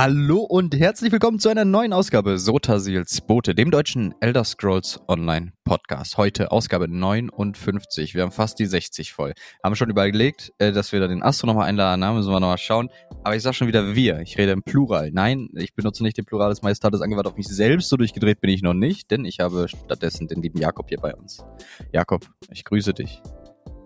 [0.00, 5.52] Hallo und herzlich willkommen zu einer neuen Ausgabe Sotasils Bote, dem deutschen Elder Scrolls Online
[5.64, 6.16] Podcast.
[6.16, 8.14] Heute Ausgabe 59.
[8.14, 9.32] Wir haben fast die 60 voll.
[9.64, 12.58] Haben schon überlegt, äh, dass wir da den Astro nochmal einladen haben, müssen wir nochmal
[12.58, 12.90] schauen.
[13.24, 14.20] Aber ich sag schon wieder wir.
[14.20, 15.10] Ich rede im Plural.
[15.10, 17.88] Nein, ich benutze nicht den Plural des Majestatis angewandt auf mich selbst.
[17.88, 21.12] So durchgedreht bin ich noch nicht, denn ich habe stattdessen den lieben Jakob hier bei
[21.12, 21.44] uns.
[21.92, 23.20] Jakob, ich grüße dich.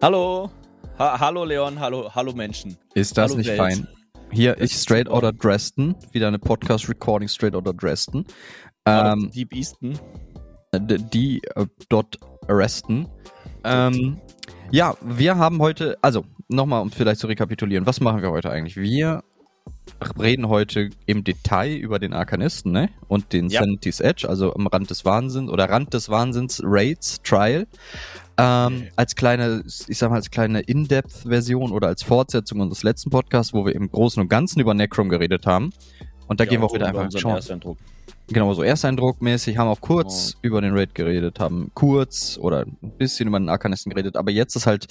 [0.02, 0.50] Hallo.
[0.98, 2.76] Ha hallo Leon, hallo, hallo Menschen.
[2.92, 3.58] Ist das hallo nicht Welt.
[3.58, 3.88] fein?
[4.32, 5.08] Hier ist Straight.
[5.10, 8.24] Outta Dresden, wieder eine Podcast-Recording Straight Outta Dresden.
[8.86, 9.98] Ähm, Deep Easton.
[10.74, 12.16] d- die äh, dort
[12.48, 13.06] arresten.
[13.62, 14.18] Ähm,
[14.70, 18.76] ja, wir haben heute, also nochmal, um vielleicht zu rekapitulieren, was machen wir heute eigentlich?
[18.76, 19.22] Wir
[20.18, 22.88] reden heute im Detail über den Arkanisten, ne?
[23.08, 23.60] Und den Ja.
[23.60, 27.66] Sanity's Edge, also am Rand des Wahnsinns oder Rand des Wahnsinns Raids Trial.
[28.38, 28.92] Ähm, Okay.
[28.96, 33.66] Als kleine, ich sag mal, als kleine In-Depth-Version oder als Fortsetzung unseres letzten Podcasts, wo
[33.66, 35.72] wir im Großen und Ganzen über Necrom geredet haben.
[36.26, 37.36] Und da gehen wir auch wieder einfach schauen.
[37.36, 37.76] Ersteindruck.
[38.28, 43.28] Genau, so Ersteindruckmäßig, haben auch kurz über den Raid geredet, haben kurz oder ein bisschen
[43.28, 44.86] über den Arkanisten geredet, aber jetzt ist halt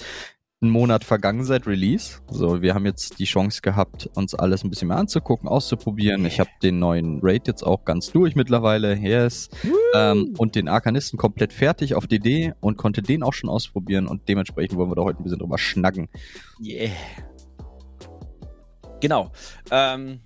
[0.62, 2.20] ein Monat vergangen seit Release.
[2.30, 6.24] So, wir haben jetzt die Chance gehabt, uns alles ein bisschen mehr anzugucken, auszuprobieren.
[6.24, 9.50] Ich habe den neuen Raid jetzt auch ganz durch mittlerweile, yes.
[9.94, 14.28] Ähm, und den Arkanisten komplett fertig auf DD und konnte den auch schon ausprobieren und
[14.28, 16.08] dementsprechend wollen wir da heute ein bisschen drüber schnacken.
[16.60, 16.90] Yeah.
[19.00, 19.32] Genau.
[19.72, 20.20] Ähm,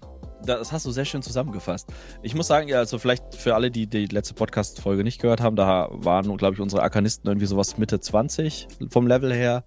[0.44, 1.88] das hast du sehr schön zusammengefasst.
[2.22, 5.56] Ich muss sagen, ja, also vielleicht für alle, die die letzte Podcast-Folge nicht gehört haben,
[5.56, 9.64] da waren, glaube ich, unsere Arkanisten irgendwie sowas Mitte 20 vom Level her.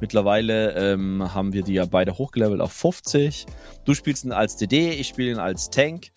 [0.00, 3.46] Mittlerweile ähm, haben wir die ja beide hochgelevelt auf 50.
[3.84, 6.08] Du spielst ihn als DD, ich spiele ihn als Tank.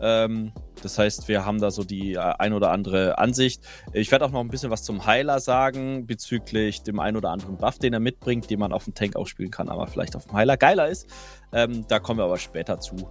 [0.00, 0.52] Ähm,
[0.82, 3.62] das heißt, wir haben da so die äh, ein oder andere Ansicht.
[3.92, 7.56] Ich werde auch noch ein bisschen was zum Heiler sagen, bezüglich dem ein oder anderen
[7.56, 10.26] Buff, den er mitbringt, den man auf dem Tank auch spielen kann, aber vielleicht auf
[10.26, 11.06] dem Heiler geiler ist.
[11.52, 13.08] Ähm, da kommen wir aber später zu.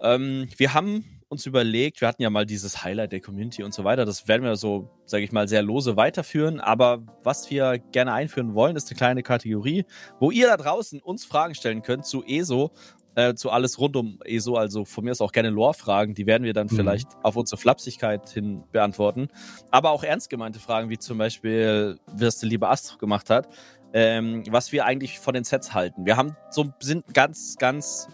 [0.00, 3.84] Ähm, wir haben uns überlegt, wir hatten ja mal dieses Highlight der Community und so
[3.84, 4.04] weiter.
[4.04, 6.58] Das werden wir so, sage ich mal, sehr lose weiterführen.
[6.60, 9.84] Aber was wir gerne einführen wollen, ist eine kleine Kategorie,
[10.20, 12.70] wo ihr da draußen uns Fragen stellen könnt zu ESO,
[13.14, 14.54] äh, zu alles rund um ESO.
[14.56, 16.14] Also von mir ist auch gerne Lore-Fragen.
[16.14, 16.76] Die werden wir dann Mhm.
[16.76, 19.28] vielleicht auf unsere Flapsigkeit hin beantworten.
[19.70, 23.48] Aber auch ernst gemeinte Fragen, wie zum Beispiel, was der liebe Astro gemacht hat.
[23.92, 26.04] Ähm, was wir eigentlich von den Sets halten.
[26.04, 28.06] Wir haben so sind ganz, ganz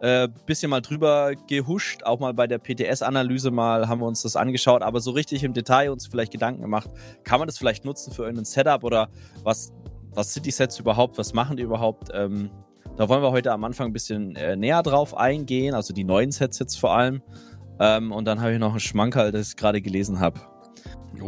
[0.00, 4.36] äh, bisschen mal drüber gehuscht, auch mal bei der PTS-Analyse mal haben wir uns das
[4.36, 6.90] angeschaut, aber so richtig im Detail uns vielleicht Gedanken gemacht,
[7.24, 9.08] kann man das vielleicht nutzen für irgendein Setup oder
[9.42, 9.72] was,
[10.10, 12.10] was sind die Sets überhaupt, was machen die überhaupt?
[12.12, 12.50] Ähm,
[12.96, 16.30] da wollen wir heute am Anfang ein bisschen äh, näher drauf eingehen, also die neuen
[16.30, 17.22] Sets jetzt vor allem.
[17.78, 20.40] Ähm, und dann habe ich noch einen Schmankerl, das ich gerade gelesen habe,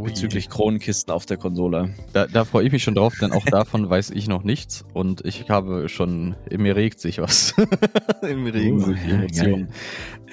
[0.04, 1.94] bezüglich Kronenkisten auf der Konsole.
[2.12, 5.24] Da, da freue ich mich schon drauf, denn auch davon weiß ich noch nichts und
[5.24, 7.54] ich habe schon, in mir regt sich was.
[8.22, 9.68] in mir regen sich ja, Emotionen.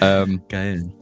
[0.01, 0.93] Ähm, Geil.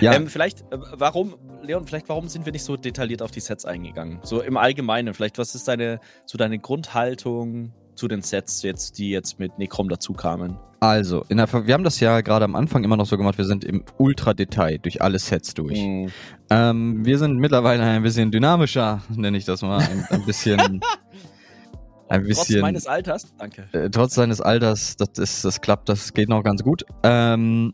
[0.00, 3.40] ja, Ähm, vielleicht, äh, warum, Leon, vielleicht warum sind wir nicht so detailliert auf die
[3.40, 4.20] Sets eingegangen?
[4.22, 9.10] So im Allgemeinen, vielleicht, was ist deine, so deine Grundhaltung zu den Sets jetzt, die
[9.10, 10.58] jetzt mit Necrom dazu kamen?
[10.88, 13.64] Also, der, wir haben das ja gerade am Anfang immer noch so gemacht, wir sind
[13.64, 15.80] im Ultra-Detail durch alle Sets durch.
[15.80, 16.08] Mhm.
[16.50, 19.80] Ähm, wir sind mittlerweile ein bisschen dynamischer, nenne ich das mal.
[19.80, 20.60] Ein, ein bisschen,
[22.08, 23.64] ein Trotz bisschen, meines Alters, danke.
[23.72, 26.84] äh, trotz seines Alters, das ist, das klappt, das geht noch ganz gut.
[27.02, 27.72] Ähm,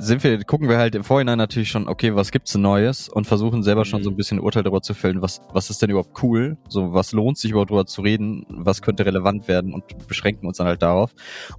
[0.00, 3.62] sind wir, gucken wir halt im Vorhinein natürlich schon, okay, was gibt's Neues und versuchen
[3.62, 4.04] selber schon Mhm.
[4.04, 6.92] so ein bisschen ein Urteil darüber zu fällen, was, was ist denn überhaupt cool, so,
[6.92, 10.66] was lohnt sich überhaupt darüber zu reden, was könnte relevant werden und beschränken uns dann
[10.66, 11.12] halt darauf.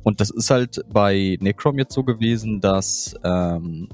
[0.03, 3.87] Und das ist halt bei Necrom jetzt so gewesen, dass, ähm,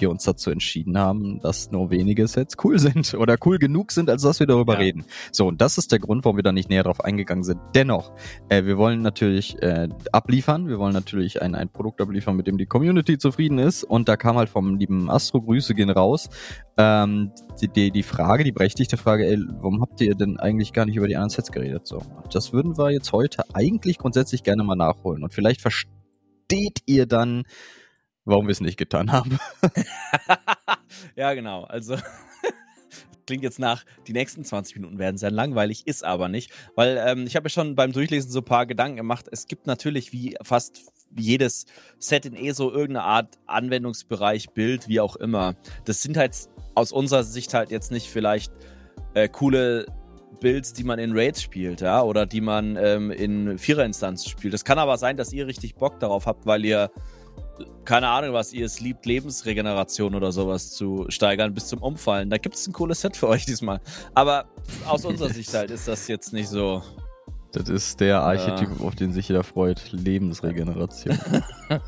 [0.00, 4.10] wir uns dazu entschieden haben, dass nur wenige Sets cool sind oder cool genug sind,
[4.10, 4.80] als dass wir darüber Ja.
[4.80, 5.04] reden.
[5.32, 7.60] So, und das ist der Grund, warum wir da nicht näher drauf eingegangen sind.
[7.74, 8.12] Dennoch,
[8.48, 12.58] äh, wir wollen natürlich äh, abliefern, wir wollen natürlich ein, ein Produkt abliefern, mit dem
[12.58, 13.84] die Community zufrieden ist.
[13.84, 16.28] Und da kam halt vom lieben Astro, Grüße gehen raus,
[16.76, 20.86] ähm, die, die, die Frage, die berechtigte Frage, ey, warum habt ihr denn eigentlich gar
[20.86, 21.86] nicht über die anderen Sets geredet?
[21.86, 22.02] So,
[22.32, 25.22] das würden wir jetzt heute eigentlich grundsätzlich gerne mal nachholen.
[25.22, 27.44] Und vielleicht versteht ihr dann,
[28.24, 29.38] warum wir es nicht getan haben.
[31.16, 31.64] ja, genau.
[31.64, 31.96] Also
[33.26, 36.50] klingt jetzt nach, die nächsten 20 Minuten werden sehr langweilig, ist aber nicht.
[36.74, 39.26] Weil ähm, ich habe mir schon beim Durchlesen so ein paar Gedanken gemacht.
[39.30, 40.82] Es gibt natürlich wie fast
[41.16, 41.66] jedes
[41.98, 45.54] Set in ESO irgendeine Art Anwendungsbereich, Bild, wie auch immer.
[45.84, 46.36] Das sind halt
[46.74, 48.52] aus unserer Sicht halt jetzt nicht vielleicht
[49.14, 49.86] äh, coole
[50.40, 54.54] Builds, die man in Raids spielt, ja, oder die man ähm, in Viererinstanz spielt.
[54.54, 56.90] Es kann aber sein, dass ihr richtig Bock darauf habt, weil ihr
[57.84, 62.30] keine Ahnung, was ihr es liebt, Lebensregeneration oder sowas zu steigern bis zum Umfallen.
[62.30, 63.80] Da gibt es ein cooles Set für euch diesmal.
[64.14, 64.46] Aber
[64.86, 66.82] aus unserer Sicht halt ist das jetzt nicht so.
[67.52, 69.90] Das ist der Archetyp, auf den sich jeder freut.
[69.92, 71.18] Lebensregeneration.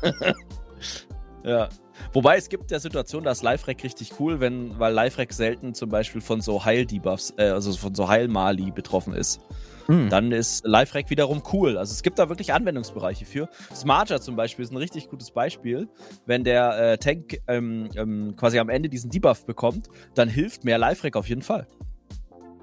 [1.45, 1.67] Ja.
[2.13, 5.89] Wobei es gibt ja Situationen, da ist Live-Rack richtig cool, wenn, weil Live-Rack selten zum
[5.89, 9.39] Beispiel von so Heil-Debuffs, äh, also von so Heil-Mali betroffen ist.
[9.87, 10.09] Hm.
[10.09, 11.77] Dann ist Live-Rack wiederum cool.
[11.77, 13.49] Also es gibt da wirklich Anwendungsbereiche für.
[13.73, 15.89] Smarter zum Beispiel ist ein richtig gutes Beispiel.
[16.25, 20.77] Wenn der äh, Tank ähm, ähm, quasi am Ende diesen Debuff bekommt, dann hilft mehr
[20.77, 21.67] Live-Rack auf jeden Fall.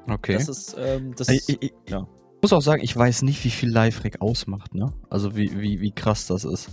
[0.08, 0.34] Okay.
[0.34, 2.06] Das ist, ähm, das ich, ich, ja.
[2.40, 4.92] muss auch sagen, ich weiß nicht, wie viel Live-Rack ausmacht, ne?
[5.10, 6.70] Also wie, wie, wie krass das ist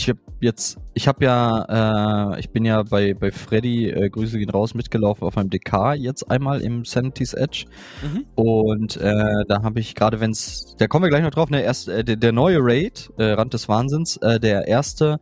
[0.00, 4.38] ich habe jetzt, ich habe ja, äh, ich bin ja bei, bei Freddy, äh, Grüße
[4.38, 7.66] gehen raus, mitgelaufen auf einem DK jetzt einmal im Sanity's Edge.
[8.02, 8.24] Mhm.
[8.34, 11.62] Und äh, da habe ich gerade, wenn es, da kommen wir gleich noch drauf, ne,
[11.62, 15.20] erst, äh, der, der neue Raid, äh, Rand des Wahnsinns, äh, der erste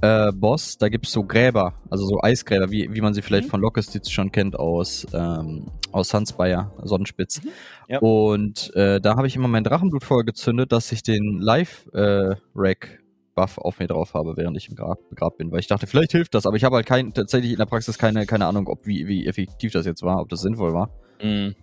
[0.00, 3.50] äh, Boss, da gibt's so Gräber, also so Eisgräber, wie, wie man sie vielleicht mhm.
[3.50, 7.44] von Lockestitz schon kennt aus, ähm, aus Sunspire, Sonnenspitz.
[7.44, 7.48] Mhm.
[7.86, 7.98] Ja.
[8.00, 12.99] Und äh, da habe ich immer mein Drachenblut vorgezündet, dass ich den Live-Rack
[13.40, 16.12] Buff auf mir drauf habe, während ich im Grab, Grab bin, weil ich dachte, vielleicht
[16.12, 18.86] hilft das, aber ich habe halt kein, tatsächlich in der Praxis keine, keine Ahnung, ob
[18.86, 20.90] wie, wie effektiv das jetzt war, ob das sinnvoll war.
[21.22, 21.54] Mhm.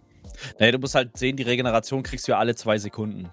[0.59, 3.29] Naja, du musst halt sehen, die Regeneration kriegst du ja alle zwei Sekunden.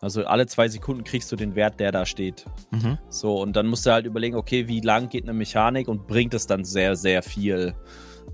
[0.00, 2.46] Also alle zwei Sekunden kriegst du den Wert, der da steht.
[2.70, 2.98] Mhm.
[3.08, 6.32] So, und dann musst du halt überlegen, okay, wie lang geht eine Mechanik und bringt
[6.32, 7.74] es dann sehr, sehr viel.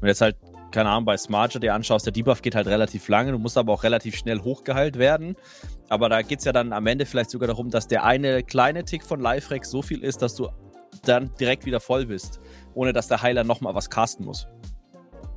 [0.00, 0.36] Und jetzt halt
[0.70, 3.72] keine Ahnung, bei Smarter dir anschaust, der Debuff geht halt relativ lange, du musst aber
[3.72, 5.36] auch relativ schnell hochgeheilt werden.
[5.88, 8.84] Aber da geht es ja dann am Ende vielleicht sogar darum, dass der eine kleine
[8.84, 10.48] Tick von Life so viel ist, dass du
[11.04, 12.40] dann direkt wieder voll bist,
[12.74, 14.48] ohne dass der Heiler nochmal was casten muss.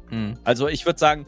[0.09, 0.35] Hm.
[0.43, 1.25] Also ich würde sagen,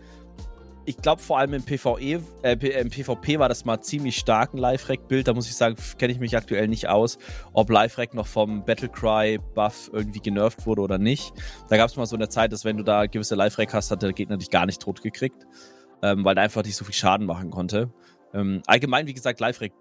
[0.85, 4.57] ich glaube vor allem im PvE, äh, im PvP war das mal ziemlich stark ein
[4.57, 5.27] Live-Rack-Bild.
[5.27, 7.19] Da muss ich sagen, kenne ich mich aktuell nicht aus,
[7.53, 11.33] ob Live-Rack noch vom Battlecry-Buff irgendwie genervt wurde oder nicht.
[11.69, 14.01] Da gab es mal so eine Zeit, dass wenn du da gewisse Live-Rack hast, hat
[14.01, 15.45] der Gegner dich gar nicht tot gekriegt,
[16.01, 17.91] ähm, weil er einfach nicht so viel Schaden machen konnte.
[18.33, 19.73] Ähm, allgemein, wie gesagt, Live-Rack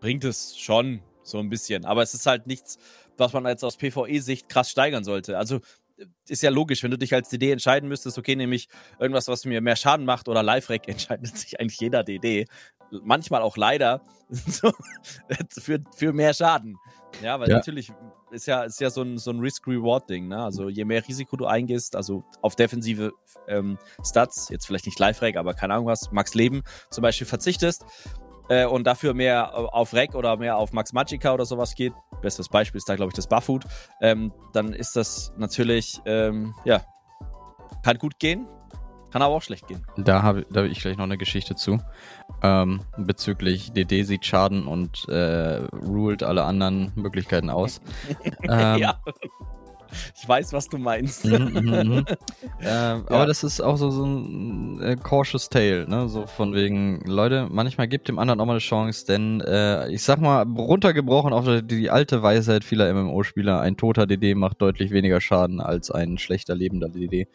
[0.00, 2.78] bringt es schon so ein bisschen, aber es ist halt nichts,
[3.16, 5.36] was man jetzt aus PvE-Sicht krass steigern sollte.
[5.36, 5.60] Also
[6.28, 8.68] ist ja logisch, wenn du dich als DD entscheiden müsstest, okay, nämlich
[8.98, 12.46] irgendwas, was mir mehr Schaden macht oder Live-Rack, entscheidet sich eigentlich jeder DD.
[12.90, 14.02] Manchmal auch leider
[15.58, 16.76] für, für mehr Schaden.
[17.22, 17.56] Ja, weil ja.
[17.56, 17.92] natürlich
[18.30, 20.28] ist ja, ist ja so ein, so ein Risk-Reward-Ding.
[20.28, 20.42] Ne?
[20.42, 23.12] Also je mehr Risiko du eingehst, also auf defensive
[23.46, 27.84] ähm, Stats, jetzt vielleicht nicht Live-Rack, aber keine Ahnung was, Max Leben zum Beispiel verzichtest,
[28.48, 31.92] äh, und dafür mehr auf Rec oder mehr auf Max Magica oder sowas geht,
[32.22, 33.64] bestes Beispiel ist da, glaube ich, das Buffood,
[34.00, 36.82] ähm, dann ist das natürlich, ähm, ja,
[37.82, 38.46] kann gut gehen,
[39.10, 39.86] kann aber auch schlecht gehen.
[39.96, 41.78] Da habe da hab ich gleich noch eine Geschichte zu.
[42.42, 47.80] Ähm, bezüglich DD sieht Schaden und äh, ruled alle anderen Möglichkeiten aus.
[48.42, 49.00] ähm, ja.
[50.16, 51.24] Ich weiß, was du meinst.
[51.24, 52.04] Mhm, mhm, mhm.
[52.60, 53.04] äh, ja.
[53.06, 56.08] Aber das ist auch so, so ein äh, cautious tale, ne?
[56.08, 60.02] So von wegen, Leute, manchmal gibt dem anderen auch mal eine Chance, denn äh, ich
[60.02, 64.90] sag mal, runtergebrochen auf die, die alte Weisheit vieler MMO-Spieler, ein toter DD macht deutlich
[64.90, 67.28] weniger Schaden als ein schlechter lebender DD.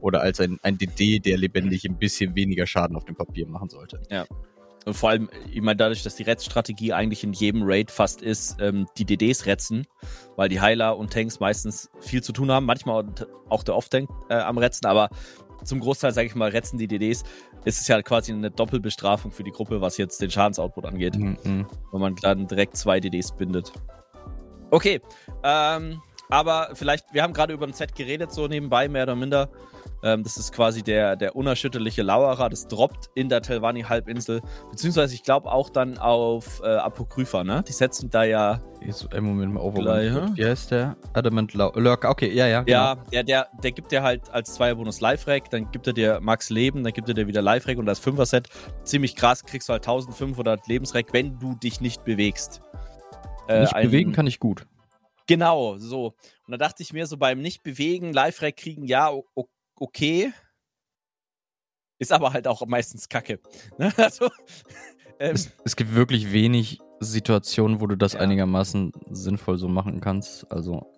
[0.00, 3.68] Oder als ein, ein DD, der lebendig ein bisschen weniger Schaden auf dem Papier machen
[3.68, 4.00] sollte.
[4.10, 4.26] Ja.
[4.84, 8.56] Und vor allem, ich meine, dadurch, dass die Retz-Strategie eigentlich in jedem Raid fast ist,
[8.60, 9.86] ähm, die DDs retzen,
[10.36, 13.04] weil die Heiler und Tanks meistens viel zu tun haben, manchmal
[13.48, 15.08] auch der Off-Tank äh, am Retzen, aber
[15.64, 17.22] zum Großteil, sage ich mal, retzen die DDs,
[17.64, 21.16] ist es ja quasi eine Doppelbestrafung für die Gruppe, was jetzt den Schadensoutput angeht.
[21.16, 21.66] Mhm.
[21.92, 23.72] Wenn man dann direkt zwei DDs bindet.
[24.70, 25.00] Okay,
[25.44, 29.50] ähm, aber vielleicht, wir haben gerade über ein Set geredet, so nebenbei, mehr oder minder.
[30.02, 32.48] Ähm, das ist quasi der, der unerschütterliche Lauerer.
[32.48, 34.40] Das droppt in der Telvanni-Halbinsel.
[34.70, 37.62] Beziehungsweise, ich glaube, auch dann auf äh, Apokrypha, ne?
[37.66, 38.60] Die setzen da ja.
[38.80, 39.82] Ist, im Moment mal over.
[40.34, 40.96] Wie heißt der?
[41.12, 42.10] Adamant Lurker.
[42.10, 42.62] Okay, ja, ja.
[42.62, 42.76] Genau.
[42.76, 46.50] Ja, der, der, der gibt dir halt als Zweierbonus Live-Rack, dann gibt er dir Max
[46.50, 48.48] Leben, dann gibt er dir wieder Live-Rack und das Fünfer-Set.
[48.82, 52.60] Ziemlich krass, kriegst du halt 1500 Lebensrack, wenn du dich nicht bewegst.
[53.46, 54.66] Äh, nicht bewegen kann ich gut.
[55.28, 56.14] Genau, so.
[56.46, 59.48] Und da dachte ich mir so beim Nicht-Bewegen, Live-Rack kriegen, ja, okay
[59.82, 60.32] okay.
[61.98, 63.40] Ist aber halt auch meistens kacke.
[63.78, 63.92] Ne?
[63.96, 64.26] Also,
[65.18, 68.20] ähm, es, es, gibt wirklich wenig Situationen, wo du das ja.
[68.20, 70.50] einigermaßen sinnvoll so machen kannst.
[70.50, 70.90] Also.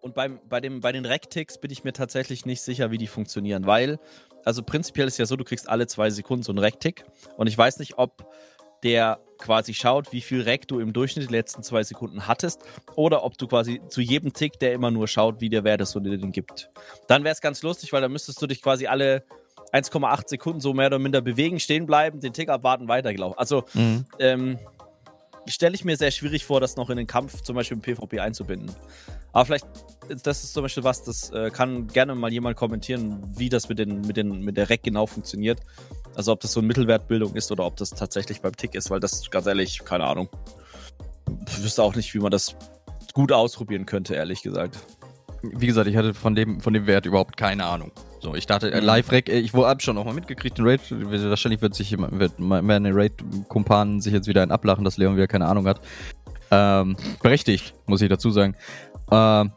[0.00, 3.06] Und beim, bei, dem, bei den Recticks bin ich mir tatsächlich nicht sicher, wie die
[3.06, 3.98] funktionieren, weil,
[4.44, 7.04] also prinzipiell ist ja so, du kriegst alle zwei Sekunden so einen Rectick.
[7.36, 8.30] Und ich weiß nicht, ob
[8.82, 12.62] der quasi schaut, wie viel Rack du im Durchschnitt die letzten zwei Sekunden hattest,
[12.94, 15.94] oder ob du quasi zu jedem Tick, der immer nur schaut, wie der Wert ist
[15.94, 16.70] und dir den gibt.
[17.06, 19.24] Dann wäre es ganz lustig, weil dann müsstest du dich quasi alle
[19.72, 23.38] 1,8 Sekunden so mehr oder minder bewegen, stehen bleiben, den Tick abwarten, weitergelaufen.
[23.38, 24.06] Also mhm.
[24.18, 24.58] ähm,
[25.46, 28.20] stelle ich mir sehr schwierig vor, das noch in den Kampf zum Beispiel im PvP
[28.20, 28.74] einzubinden.
[29.32, 29.66] Aber vielleicht,
[30.22, 33.78] das ist zum Beispiel was, das äh, kann gerne mal jemand kommentieren, wie das mit,
[33.78, 35.60] den, mit, den, mit der Rack genau funktioniert.
[36.14, 39.00] Also ob das so eine Mittelwertbildung ist oder ob das tatsächlich beim Tick ist, weil
[39.00, 40.28] das ganz ehrlich, keine Ahnung.
[41.48, 42.56] Ich wüsste auch nicht, wie man das
[43.12, 44.78] gut ausprobieren könnte, ehrlich gesagt.
[45.42, 47.92] wie gesagt, ich hatte von dem, von dem Wert überhaupt keine Ahnung.
[48.20, 48.86] So, ich dachte, äh, Mhm.
[48.86, 52.94] Live-Rack, äh, ich habe schon auch mal mitgekriegt, den Raid, wahrscheinlich wird sich wird meine
[52.94, 55.80] Raid-Kumpanen sich jetzt wieder ein ablachen, dass Leon wieder keine Ahnung hat.
[56.50, 58.54] Ähm, berechtigt, muss ich dazu sagen.
[59.10, 59.52] Ähm,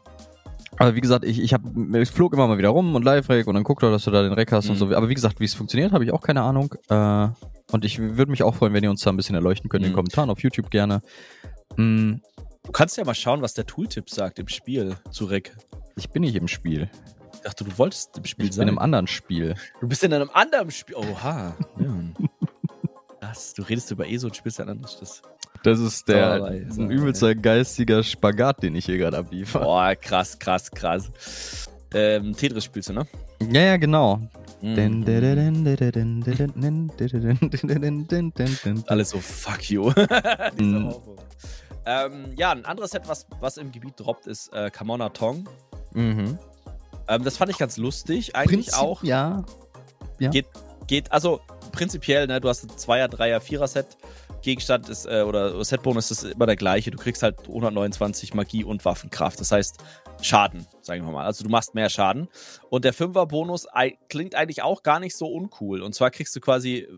[0.80, 1.62] aber wie gesagt, ich, ich, hab,
[1.94, 4.22] ich flog immer mal wieder rum und Live-Rack und dann guck doch, dass du da
[4.22, 4.78] den Rack hast und Mhm.
[4.78, 4.96] so.
[4.96, 6.74] Aber wie gesagt, wie es funktioniert, habe ich auch keine Ahnung.
[6.88, 7.28] Äh,
[7.72, 9.90] und ich würde mich auch freuen, wenn ihr uns da ein bisschen erleuchten könnt in
[9.90, 9.96] den Mhm.
[9.96, 11.02] Kommentaren auf YouTube gerne.
[11.76, 12.14] Mm,
[12.64, 15.56] Du kannst ja mal schauen, was der Tooltip sagt im Spiel zu Rick.
[15.96, 16.90] ich bin nicht im Spiel.
[17.34, 18.68] Ich dachte, du wolltest im Spiel Ich bin sein.
[18.68, 19.54] im anderen Spiel.
[19.80, 20.96] du bist in einem anderen Spiel.
[20.96, 21.56] Oha.
[21.78, 21.86] Ja.
[23.20, 23.54] Was?
[23.54, 24.98] Du redest über ESO und spielst ein anderes.
[25.00, 25.22] Das
[25.62, 26.92] Das ist der Sauerei, ein Sauerei.
[26.92, 29.64] übelster geistiger Spagat, den ich hier gerade abliefere.
[29.64, 31.10] Boah, krass, krass, krass.
[31.92, 33.06] Ähm, Tetris spielst du, ne?
[33.52, 34.20] Ja, ja, genau.
[34.62, 35.00] Mhm.
[35.04, 36.90] Mhm.
[38.86, 39.90] Alles so, fuck you.
[40.58, 40.94] Mhm.
[41.86, 45.48] Ähm, ja, ein anderes Set, was, was im Gebiet droppt, ist äh, Kamona Tong.
[45.94, 46.38] Mhm.
[47.08, 48.36] Ähm, das fand ich ganz lustig.
[48.36, 49.02] Eigentlich Prinzip, auch.
[50.18, 50.30] Ja.
[50.86, 51.40] Geht, also
[51.72, 53.86] prinzipiell, ne, du hast ein Zweier-, Dreier-, Vierer-Set.
[54.42, 56.90] Gegenstand ist, äh, oder Setbonus ist immer der gleiche.
[56.90, 59.40] Du kriegst halt 129 Magie und Waffenkraft.
[59.40, 59.78] Das heißt,
[60.22, 61.24] Schaden, sagen wir mal.
[61.24, 62.28] Also du machst mehr Schaden.
[62.68, 63.66] Und der Fünfer-Bonus
[64.08, 65.82] klingt eigentlich auch gar nicht so uncool.
[65.82, 66.88] Und zwar kriegst du quasi,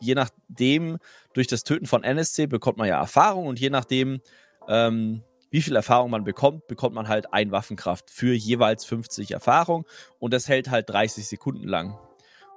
[0.00, 0.98] je nachdem,
[1.34, 4.20] durch das Töten von NSC bekommt man ja Erfahrung und je nachdem,
[4.68, 9.84] ähm, wie viel Erfahrung man bekommt, bekommt man halt ein Waffenkraft für jeweils 50 Erfahrung
[10.18, 11.98] und das hält halt 30 Sekunden lang.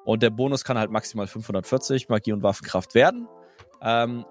[0.05, 3.27] Und der Bonus kann halt maximal 540 Magie und Waffenkraft werden.
[3.85, 4.25] Ähm,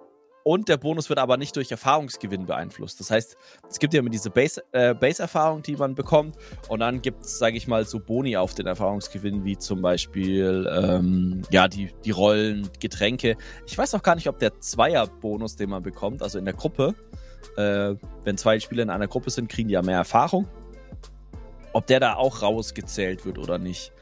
[0.46, 3.00] und der Bonus wird aber nicht durch Erfahrungsgewinn beeinflusst.
[3.00, 6.36] Das heißt, es gibt ja immer diese Base- äh, Base-Erfahrung, die man bekommt.
[6.68, 10.70] Und dann gibt es, sage ich mal, so Boni auf den Erfahrungsgewinn, wie zum Beispiel
[10.70, 13.38] ähm, ja, die, die Rollen, Getränke.
[13.66, 16.94] Ich weiß auch gar nicht, ob der Zweier-Bonus, den man bekommt, also in der Gruppe,
[17.56, 17.94] äh,
[18.24, 20.46] wenn zwei Spieler in einer Gruppe sind, kriegen die ja mehr Erfahrung.
[21.72, 23.92] Ob der da auch rausgezählt wird oder nicht.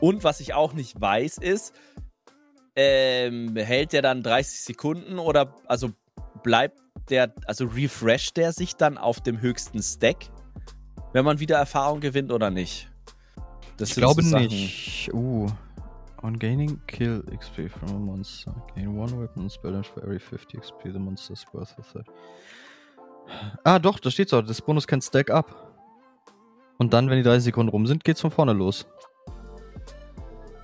[0.00, 1.74] Und was ich auch nicht weiß, ist,
[2.80, 5.90] ähm, hält der dann 30 Sekunden oder also
[6.44, 6.78] bleibt
[7.10, 10.26] der, also refresht der sich dann auf dem höchsten Stack,
[11.12, 12.88] wenn man wieder Erfahrung gewinnt oder nicht?
[13.78, 15.10] Das Ich glaube so nicht.
[15.12, 15.48] Uh.
[16.22, 20.58] On gaining kill XP from a monster, gain one weapon spell damage for every 50
[20.58, 22.06] XP the monster is worth of that.
[23.64, 24.42] Ah, doch, da steht's auch.
[24.42, 25.74] Das Bonus kann stack up.
[26.78, 28.86] Und dann, wenn die 30 Sekunden rum sind, geht's von vorne los.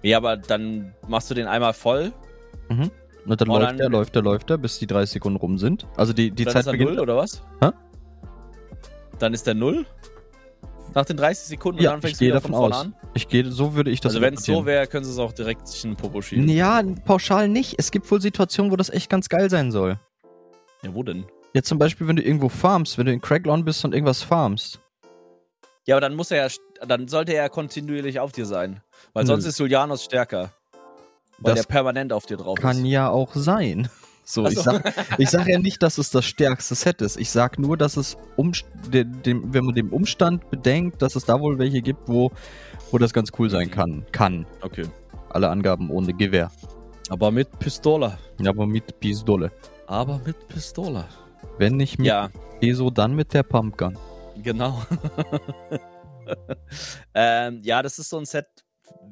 [0.05, 2.13] Ja, aber dann machst du den einmal voll,
[2.69, 2.91] Mhm.
[3.27, 5.57] Und dann Und läuft dann- der, läuft der, läuft der, bis die 30 Sekunden rum
[5.59, 5.87] sind.
[5.97, 6.91] Also die, die dann Zeit ist er beginnt.
[6.91, 7.43] null oder was?
[7.63, 7.71] Hä?
[9.19, 9.87] Dann ist der null?
[10.95, 12.81] Nach den 30 Sekunden Ja, und dann ich fängst du gehe wieder davon von aus.
[12.85, 12.95] an?
[13.15, 15.33] Ich gehe, so würde ich das Also wenn es so wäre, können sie es auch
[15.33, 16.49] direkt in den Popo schieben.
[16.49, 17.75] Ja, pauschal nicht.
[17.79, 19.99] Es gibt wohl Situationen, wo das echt ganz geil sein soll.
[20.83, 21.25] Ja, wo denn?
[21.55, 24.81] Jetzt zum Beispiel, wenn du irgendwo farmst, wenn du in Cracklon bist und irgendwas farmst.
[25.87, 26.55] Ja, aber dann muss er ja,
[26.87, 28.81] dann sollte er kontinuierlich auf dir sein.
[29.13, 29.29] Weil Nö.
[29.29, 30.51] sonst ist Julianos stärker.
[31.39, 32.87] Weil Das der permanent auf dir drauf kann ist.
[32.87, 33.89] ja auch sein.
[34.27, 37.19] So, Ach ich sag, ich sag ja nicht, dass es das stärkste Set ist.
[37.19, 38.53] Ich sag nur, dass es, um,
[38.91, 42.31] de, dem, wenn man den Umstand bedenkt, dass es da wohl welche gibt, wo,
[42.91, 44.07] wo das ganz cool sein kann.
[44.13, 44.47] Kann.
[44.63, 44.87] Okay.
[45.29, 46.51] Alle Angaben ohne Gewehr.
[47.11, 48.17] Aber mit Pistole.
[48.41, 49.53] Ja, aber mit Pistole.
[49.87, 51.05] Aber mit Pistole.
[51.59, 52.31] Wenn nicht mit Ja,
[52.63, 53.99] ESO, dann mit der Pumpgun.
[54.43, 54.81] genau.
[57.15, 58.47] ähm, ja, das ist so ein Set.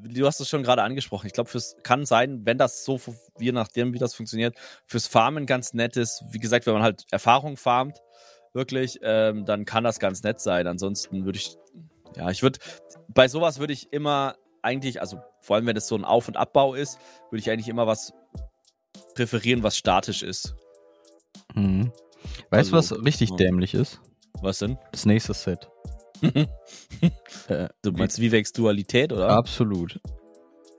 [0.04, 1.26] Du hast es schon gerade angesprochen.
[1.26, 3.00] Ich glaube, es kann sein, wenn das so,
[3.38, 6.24] je nachdem, wie das funktioniert, fürs Farmen ganz nett ist.
[6.30, 7.98] Wie gesagt, wenn man halt Erfahrung farmt,
[8.52, 10.66] wirklich, ähm, dann kann das ganz nett sein.
[10.66, 11.56] Ansonsten würde ich,
[12.16, 12.58] ja, ich würde,
[13.08, 16.36] bei sowas würde ich immer eigentlich, also vor allem, wenn es so ein Auf- und
[16.36, 16.98] Abbau ist,
[17.30, 18.12] würde ich eigentlich immer was
[19.14, 20.54] präferieren, was statisch ist.
[21.54, 21.92] Mhm.
[22.50, 23.36] Weißt du, Also, was richtig ja.
[23.36, 24.00] dämlich ist?
[24.40, 24.78] Was denn?
[24.92, 25.68] Das nächste Set.
[27.48, 29.28] Äh, Du meinst Vivex Dualität, oder?
[29.30, 29.98] Absolut.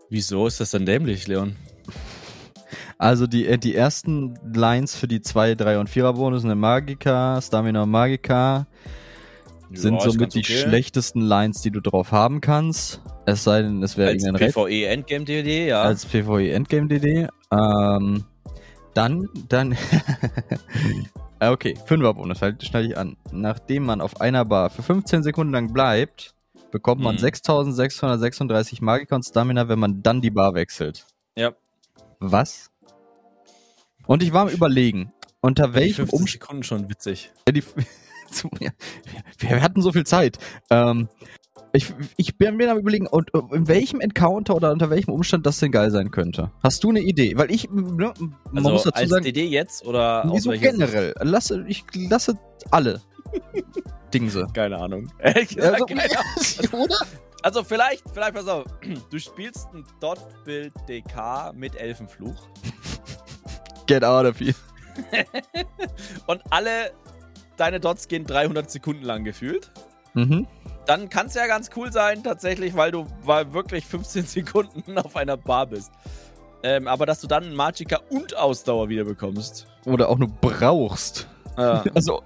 [0.09, 1.57] Wieso ist das denn dämlich, Leon?
[2.97, 7.41] Also die, äh, die ersten Lines für die 2, 3 und 4er Bonus sind Magika,
[7.41, 8.67] Stamina und Magika.
[9.73, 10.57] Sind Ja, somit die okay.
[10.59, 13.01] schlechtesten Lines, die du drauf haben kannst.
[13.25, 15.81] Es sei denn, es wäre irgendein PvE Endgame DD, ja.
[15.81, 17.27] als PvE Endgame DD.
[17.51, 18.23] Ähm,
[18.93, 19.75] dann, dann.
[21.43, 23.17] Ah, okay, 5er Bonus, halt schneide ich an.
[23.33, 26.33] Nachdem man auf einer Bar für 15 Sekunden lang bleibt,
[26.71, 27.19] bekommt man Mhm.
[27.19, 31.05] 6636 Magika und Stamina, wenn man dann die Bar wechselt.
[31.35, 31.51] Ja.
[32.19, 32.71] Was?
[34.07, 36.29] Und ich war am überlegen, unter 15 Umstand.
[36.29, 37.29] Sekunden schon witzig.
[37.49, 37.61] Die,
[38.31, 38.71] zu, ja,
[39.37, 40.37] wir, wir hatten so viel Zeit.
[40.69, 41.09] Ähm,
[41.73, 45.45] ich, ich bin mir am überlegen, und, äh, in welchem Encounter oder unter welchem Umstand
[45.45, 46.51] das denn geil sein könnte.
[46.61, 47.37] Hast du eine Idee?
[47.37, 51.13] Weil ich, ne, man Also muss dazu als sagen, DD jetzt oder wieso welcher generell?
[51.21, 52.37] Lasse, ich lasse
[52.71, 53.01] alle.
[54.13, 54.45] Dingse.
[54.53, 55.11] Keine Ahnung.
[55.19, 56.81] Ehrlich gesagt, Also, keine Ahnung.
[56.85, 56.95] oder?
[57.41, 58.65] Also vielleicht, vielleicht pass auf.
[59.09, 62.47] Du spielst ein Dot-Bild DK mit Elfenfluch
[63.87, 64.53] Get out of here.
[66.27, 66.91] und alle
[67.57, 69.71] deine Dots gehen 300 Sekunden lang gefühlt.
[70.13, 70.47] Mhm.
[70.85, 75.15] Dann kann es ja ganz cool sein, tatsächlich, weil du weil wirklich 15 Sekunden auf
[75.15, 75.91] einer Bar bist.
[76.63, 79.67] Ähm, aber dass du dann Magicka und Ausdauer wieder bekommst.
[79.85, 81.27] Oder auch nur brauchst.
[81.57, 81.83] Ja.
[81.93, 82.23] Also,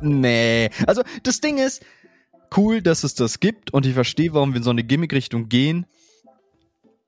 [0.00, 0.70] nee.
[0.86, 1.84] Also, das Ding ist,
[2.56, 5.86] cool, dass es das gibt und ich verstehe, warum wir in so eine Gimmick-Richtung gehen.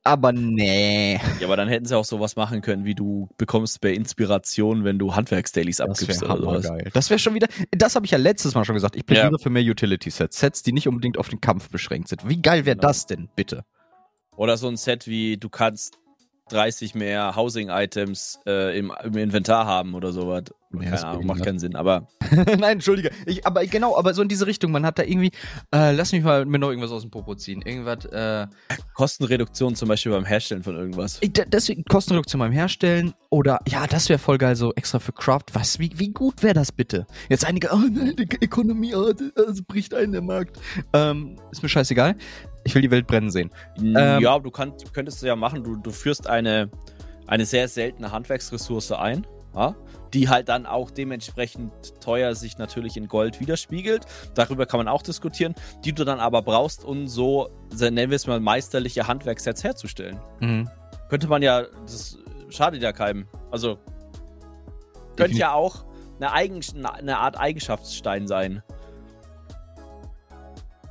[0.04, 1.14] Aber nee.
[1.38, 4.99] ja, aber dann hätten sie auch sowas machen können, wie du bekommst bei Inspiration, wenn
[4.99, 6.82] du Handwerksdailies Das abgibst wäre oder sowas.
[6.92, 8.97] Das wäre schon wieder, das habe ich ja letztes Mal schon gesagt.
[8.97, 9.38] Ich plädiere Ja.
[9.38, 10.40] für mehr Utility-Sets.
[10.40, 12.28] Sets, die nicht unbedingt auf den Kampf beschränkt sind.
[12.28, 12.88] Wie geil wäre Genau.
[12.88, 13.64] das denn, bitte?
[14.37, 15.99] Oder so ein Set wie du kannst
[16.52, 20.44] 30 mehr Housing-Items äh, im, im Inventar haben oder sowas.
[20.75, 21.76] Ja, Keine Ahnung, macht keinen Sinn.
[21.76, 23.11] Aber Nein, entschuldige.
[23.26, 24.73] Ich, aber genau, aber so in diese Richtung.
[24.73, 25.30] Man hat da irgendwie,
[25.75, 27.61] äh, lass mich mal mir noch irgendwas aus dem Popo ziehen.
[27.62, 28.47] Irgendwas, äh,
[28.94, 31.18] Kostenreduktion zum Beispiel beim Herstellen von irgendwas.
[31.21, 35.44] Ich- Deswegen Kostenreduktion beim Herstellen oder ja, das wäre voll geil, so extra für Craft.
[35.52, 37.06] Was, wie, wie gut wäre das bitte?
[37.28, 40.59] Jetzt einige, oh nein, die Ökonomie, oh, das bricht ein der Markt.
[40.94, 42.16] Ähm, ist mir scheißegal.
[42.64, 43.50] Ich will die Welt brennen sehen.
[43.78, 46.71] Ähm, ja, du kannst, könntest es ja machen, du, du führst eine,
[47.26, 49.75] eine sehr seltene Handwerksressource ein, ja,
[50.14, 54.07] die halt dann auch dementsprechend teuer sich natürlich in Gold widerspiegelt.
[54.35, 55.54] Darüber kann man auch diskutieren,
[55.85, 60.19] die du dann aber brauchst, um so, nennen wir es mal, meisterliche Handwerkssets herzustellen.
[60.40, 60.69] Mhm.
[61.09, 62.19] Könnte man ja, das
[62.50, 63.26] schadet ja keinem.
[63.50, 63.78] Also,
[65.16, 65.85] könnte ja auch
[66.16, 68.62] eine, Eigen, eine Art Eigenschaftsstein sein.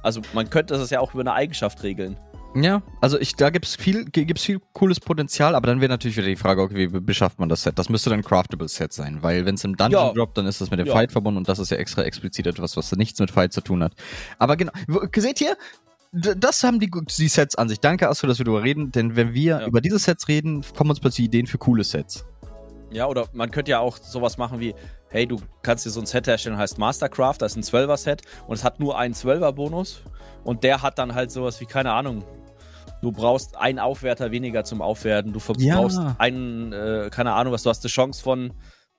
[0.04, 2.18] Also, man könnte das ja auch über eine Eigenschaft regeln.
[2.54, 6.18] Ja, also ich, da gibt's viel, g- gibt's viel cooles Potenzial, aber dann wäre natürlich
[6.18, 7.80] wieder die Frage, okay, wie beschafft man das Set?
[7.80, 10.14] Das müsste dann ein craftable Set sein, weil wenn es im Dungeon Ja.
[10.14, 10.92] droppt, dann ist das mit dem Ja.
[10.92, 13.82] Fight verbunden und das ist ja extra explizit etwas, was nichts mit Fight zu tun
[13.82, 13.94] hat.
[14.38, 14.74] Aber genau,
[15.16, 15.56] seht ihr?
[16.12, 17.80] Das haben die, die Sets an sich.
[17.80, 19.66] Danke, Astro, dass wir darüber reden, denn wenn wir Ja.
[19.68, 22.26] über diese Sets reden, kommen uns plötzlich Ideen für coole Sets.
[22.92, 24.76] Ja, oder man könnte ja auch sowas machen wie,
[25.12, 28.56] hey, du kannst dir so ein Set herstellen, heißt Mastercraft, das ist ein 12er-Set und
[28.56, 30.02] es hat nur einen 12er-Bonus
[30.44, 32.24] und der hat dann halt sowas wie, keine Ahnung,
[33.02, 35.46] du brauchst einen Aufwerter weniger zum Aufwerten, du Ja.
[35.46, 38.54] verbrauchst einen, äh, keine Ahnung was, du hast eine Chance von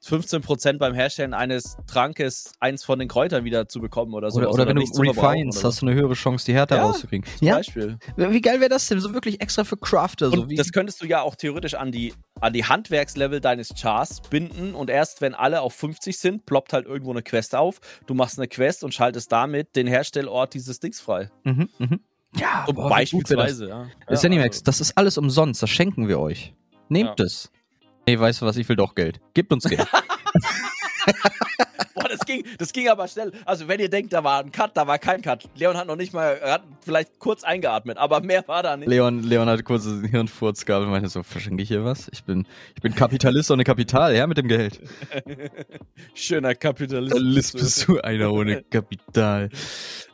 [0.05, 4.39] 15% beim Herstellen eines Trankes, eins von den Kräutern wieder zu bekommen oder so.
[4.41, 6.55] Oder, oder wenn du nicht zu verbrauchen refines, oder hast du eine höhere Chance, die
[6.55, 7.25] Härte Ja, rauszukriegen.
[7.39, 7.99] Zum Ja, Beispiel.
[8.17, 9.01] wie geil wäre das denn?
[9.01, 10.31] So wirklich extra für Crafter.
[10.31, 13.75] So Und wie, das könntest du ja auch theoretisch an die, an die Handwerkslevel deines
[13.81, 17.79] Chars binden und erst wenn alle auf 50 sind, ploppt halt irgendwo eine Quest auf.
[18.07, 21.31] Du machst eine Quest und schaltest damit den Herstellort dieses Dings frei.
[21.45, 22.01] mhm, mhm.
[22.35, 22.99] Ja, So boah, wär das.
[22.99, 23.87] beispielsweise, ja.
[24.07, 26.55] Das ja, Zenimax, also- das ist alles umsonst, das schenken wir euch.
[26.89, 27.51] Nehmt es.
[28.07, 29.21] Nee, weißt du was, ich will doch Geld.
[29.35, 29.87] Gebt uns Geld.
[31.95, 33.33] Boah, das ging, das ging aber schnell.
[33.45, 35.49] Also, wenn ihr denkt, da war ein Cut, da war kein Cut.
[35.55, 38.89] Leon hat noch nicht mal, er hat vielleicht kurz eingeatmet, aber mehr war da nicht.
[38.89, 42.09] Leon, Leon hat kurz einen Hirnfurz gehabt und meinte so, verschenke ich hier was?
[42.13, 44.81] Ich bin, ich bin Kapitalist ohne Kapital, ja, mit dem Geld.
[46.15, 47.13] Schöner Kapitalist.
[47.13, 49.51] Kapitalist bist du einer ohne Kapital.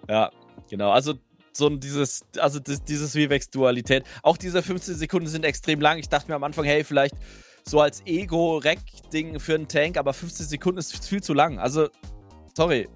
[0.08, 0.30] Ja,
[0.68, 0.90] genau.
[0.90, 1.14] Also
[1.52, 4.04] so dieses, also das, dieses Vivex-Dualität.
[4.22, 5.98] Auch diese 15 Sekunden sind extrem lang.
[5.98, 7.14] Ich dachte mir am Anfang, hey, vielleicht
[7.68, 11.58] so als Ego-Rack-Ding für einen Tank, aber 15 Sekunden ist viel zu lang.
[11.58, 11.88] Also,
[12.56, 12.88] sorry.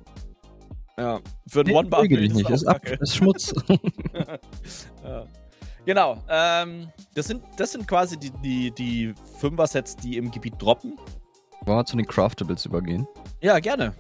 [0.99, 2.03] Ja, für einen Nee, One-Bar.
[2.07, 3.55] dich nicht, ist, ab, ist Schmutz.
[5.05, 5.27] Ja.
[5.85, 6.23] Genau.
[6.29, 10.97] Ähm, das, sind, das sind quasi die, die, die Fünfer-Sets, die im Gebiet droppen.
[11.65, 13.07] Wollen wir zu den Craftables übergehen?
[13.41, 13.93] Ja, gerne.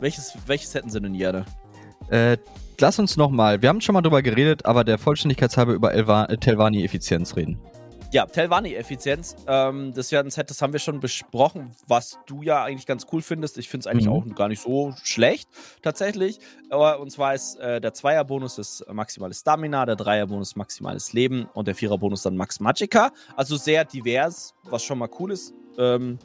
[0.00, 1.46] Welches, welches hätten sie denn gerne?
[2.10, 2.36] Äh,
[2.78, 7.36] lass uns nochmal, wir haben schon mal drüber geredet, aber der Vollständigkeitshalber über Elva Telvani-Effizienz
[7.36, 7.58] reden.
[8.12, 9.36] Ja, Telvani-Effizienz.
[9.46, 13.06] Ähm, das ja ein Set, das haben wir schon besprochen, was du ja eigentlich ganz
[13.12, 13.58] cool findest.
[13.58, 14.12] Ich finde es eigentlich Mhm.
[14.12, 15.48] auch gar nicht so schlecht,
[15.82, 16.38] tatsächlich.
[16.70, 21.66] Aber, und zwar ist äh, der Zweier-Bonus ist maximales Stamina, der Dreier-Bonus maximales Leben und
[21.68, 23.10] der Vierer-Bonus dann Max Magicka.
[23.34, 25.52] Also sehr divers, was schon mal cool ist.
[25.76, 26.18] Ähm,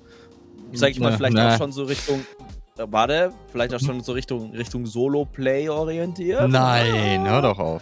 [0.73, 1.53] sag ich mal, vielleicht na.
[1.55, 2.21] auch schon so Richtung.
[2.77, 6.47] äh, Warte, vielleicht auch schon so Richtung, Richtung Solo-Play orientiert.
[6.49, 7.81] Nein, hör doch auf.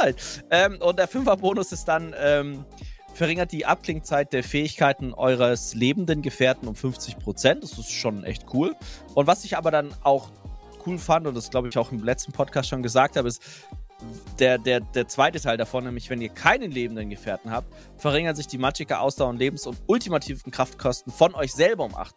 [0.00, 0.44] Leid.
[0.50, 2.64] Ähm, und der Fünfer-Bonus ist dann, ähm,
[3.14, 7.62] verringert die Abklingzeit der Fähigkeiten eures lebenden Gefährten um 50%.
[7.62, 8.74] Das ist schon echt cool.
[9.14, 10.30] Und was ich aber dann auch
[10.86, 13.42] cool fand, und das glaube ich auch im letzten Podcast schon gesagt habe, ist,
[14.38, 18.46] der, der, der zweite Teil davon, nämlich wenn ihr keinen lebenden Gefährten habt, verringern sich
[18.46, 22.12] die Magicka Ausdauer und Lebens- und ultimativen Kraftkosten von euch selber um 8%.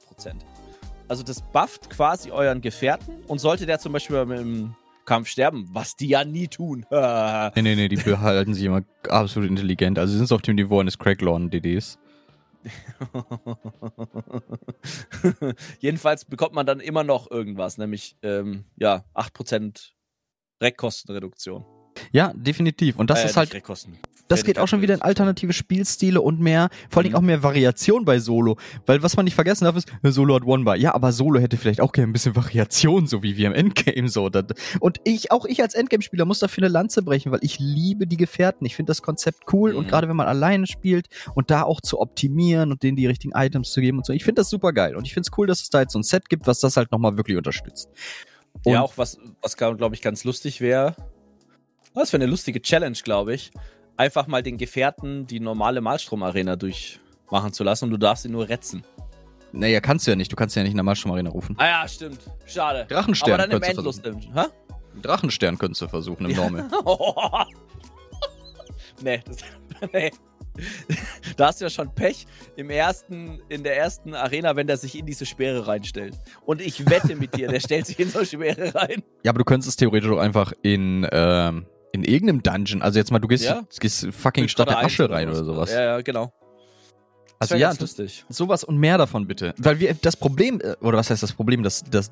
[1.07, 4.75] Also das bufft quasi euren Gefährten und sollte der zum Beispiel im
[5.09, 6.85] Kampf sterben, was die ja nie tun.
[6.91, 9.97] Nee, nee, nee, die behalten sich immer absolut intelligent.
[9.97, 11.97] Also sie sind auf dem Niveau eines Cracklawn-DDs.
[15.79, 19.93] Jedenfalls bekommt man dann immer noch irgendwas, nämlich ähm, ja, 8%
[20.61, 21.65] Reckkostenreduktion.
[22.11, 22.97] Ja, definitiv.
[22.97, 23.53] Und das Äh, ist halt
[24.27, 27.15] das geht auch schon wieder in alternative Spielstile und mehr, vor allem Mhm.
[27.17, 28.57] auch mehr Variation bei Solo.
[28.85, 30.75] Weil was man nicht vergessen darf, ist, äh, Solo hat One-Bar.
[30.75, 34.07] Ja, aber Solo hätte vielleicht auch gerne ein bisschen Variation, so wie wir im Endgame
[34.07, 34.29] so.
[34.79, 38.17] Und ich, auch ich als Endgame-Spieler muss dafür eine Lanze brechen, weil ich liebe die
[38.17, 38.67] Gefährten.
[38.67, 39.89] Ich finde das Konzept cool und Mhm.
[39.89, 43.71] gerade wenn man alleine spielt und da auch zu optimieren und denen die richtigen Items
[43.71, 44.13] zu geben und so.
[44.13, 44.95] Ich finde das super geil.
[44.95, 46.77] Und ich finde es cool, dass es da jetzt so ein Set gibt, was das
[46.77, 47.89] halt nochmal wirklich unterstützt.
[48.63, 50.95] Und ja, auch was, was glaube ich, ganz lustig wäre.
[51.93, 53.51] Was für eine lustige Challenge, glaube ich.
[53.97, 58.47] Einfach mal den Gefährten die normale Malstrom-Arena durchmachen zu lassen und du darfst ihn nur
[58.47, 58.83] retzen.
[59.51, 60.31] naja, kannst du ja nicht.
[60.31, 61.55] Du kannst ja nicht in der Marschmarina rufen.
[61.59, 62.19] Ah ja, stimmt.
[62.45, 62.85] Schade.
[62.87, 64.33] Drachenstern Aber dann im könntest du versuchen.
[64.33, 64.45] Hä?
[65.01, 66.69] Drachenstern könntest du versuchen im Normal.
[69.01, 69.37] nee, das,
[69.93, 70.11] nee.
[71.37, 74.97] Da hast du ja schon Pech im ersten, in der ersten Arena, wenn der sich
[74.97, 76.17] in diese Speere reinstellt.
[76.45, 79.01] Und ich wette mit dir, der stellt sich in so eine Speere rein.
[79.23, 83.11] Ja, aber du könntest es theoretisch auch einfach in, ähm, in irgendeinem Dungeon, also jetzt
[83.11, 83.61] mal, du gehst, Ja.
[83.79, 85.71] gehst fucking Mit Stadt der Asche 1 rein oder sowas.
[85.71, 86.31] Ja, ja, genau.
[87.39, 87.95] Das also ja, das,
[88.27, 89.53] sowas und mehr davon bitte.
[89.57, 92.11] Weil wir, das Problem, äh, oder was heißt das Problem, das, das,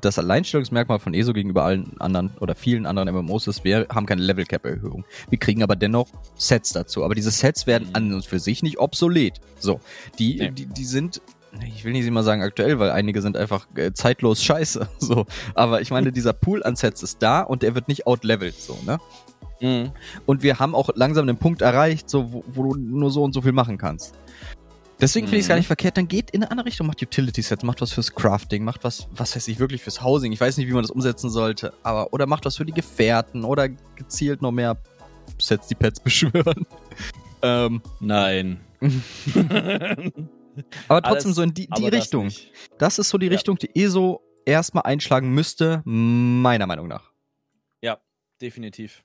[0.00, 4.22] das Alleinstellungsmerkmal von ESO gegenüber allen anderen oder vielen anderen MMOs ist, wir haben keine
[4.22, 5.04] Level-Cap-Erhöhung.
[5.30, 7.04] Wir kriegen aber dennoch Sets dazu.
[7.04, 7.94] Aber diese Sets werden Mhm.
[7.94, 9.34] an und für sich nicht obsolet.
[9.60, 9.80] So,
[10.18, 10.50] die, Nee.
[10.50, 11.20] die, die sind
[11.64, 14.88] ich will nicht immer sagen aktuell, weil einige sind einfach äh, zeitlos scheiße.
[14.98, 18.56] So, aber ich meine, dieser Pool an Sets ist da und der wird nicht outlevelt,
[18.56, 18.98] so, ne?
[19.60, 19.92] Mhm.
[20.26, 23.32] Und wir haben auch langsam den Punkt erreicht, so, wo, wo du nur so und
[23.32, 24.14] so viel machen kannst.
[25.00, 25.60] Deswegen finde ich es gar Mhm.
[25.60, 28.82] nicht verkehrt, dann geht in eine andere Richtung, macht Utility-Sets, macht was fürs Crafting, macht
[28.82, 30.32] was, was weiß ich, wirklich fürs Housing.
[30.32, 33.44] Ich weiß nicht, wie man das umsetzen sollte, aber, oder macht was für die Gefährten
[33.44, 34.76] oder gezielt noch mehr
[35.38, 36.66] Sets, die Pets beschwören.
[37.42, 38.60] ähm, Nein.
[40.88, 42.24] aber trotzdem Alles, so in die, die das Richtung.
[42.26, 42.52] nicht.
[42.78, 43.32] Das ist so die Ja.
[43.32, 47.10] Richtung, die ESO erstmal einschlagen müsste, meiner Meinung nach.
[47.82, 47.98] Ja,
[48.40, 49.02] definitiv.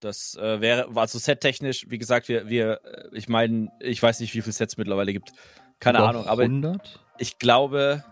[0.00, 4.34] Das äh, wäre, also settechnisch, wie gesagt, wir, wir, äh, ich meine, ich weiß nicht,
[4.34, 5.32] wie viele Sets mittlerweile gibt.
[5.80, 7.00] Keine Über Ahnung, aber 100?
[7.18, 8.04] ich glaube,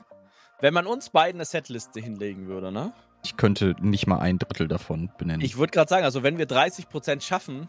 [0.60, 2.92] wenn man uns beiden eine Setliste hinlegen würde, ne?
[3.22, 5.40] Ich könnte nicht mal ein Drittel davon benennen.
[5.42, 7.68] Ich würde gerade sagen, also wenn wir 30% schaffen,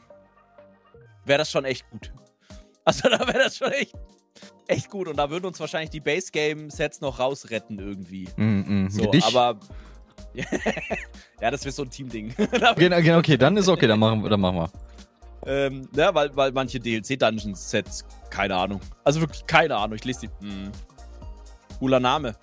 [1.25, 2.13] wäre das schon echt gut.
[2.85, 3.93] Also da wäre das schon echt,
[4.67, 5.07] echt gut.
[5.07, 8.27] Und da würden uns wahrscheinlich die Base-Game-Sets noch rausretten irgendwie.
[8.35, 8.89] Mm, mm.
[8.89, 9.25] So, Dich?
[9.25, 9.59] aber.
[11.41, 12.33] ja, das wäre so ein Team-Ding.
[12.77, 14.29] Genau, genau, okay, dann ist okay, dann machen wir.
[14.29, 14.71] Dann machen wir.
[15.47, 18.81] Ähm, ja, weil, weil manche DLC-Dungeons-Sets, keine Ahnung.
[19.03, 19.95] Also wirklich keine Ahnung.
[19.95, 20.45] Ich lese die.
[20.45, 20.71] Hm.
[21.79, 22.35] Cooler Name.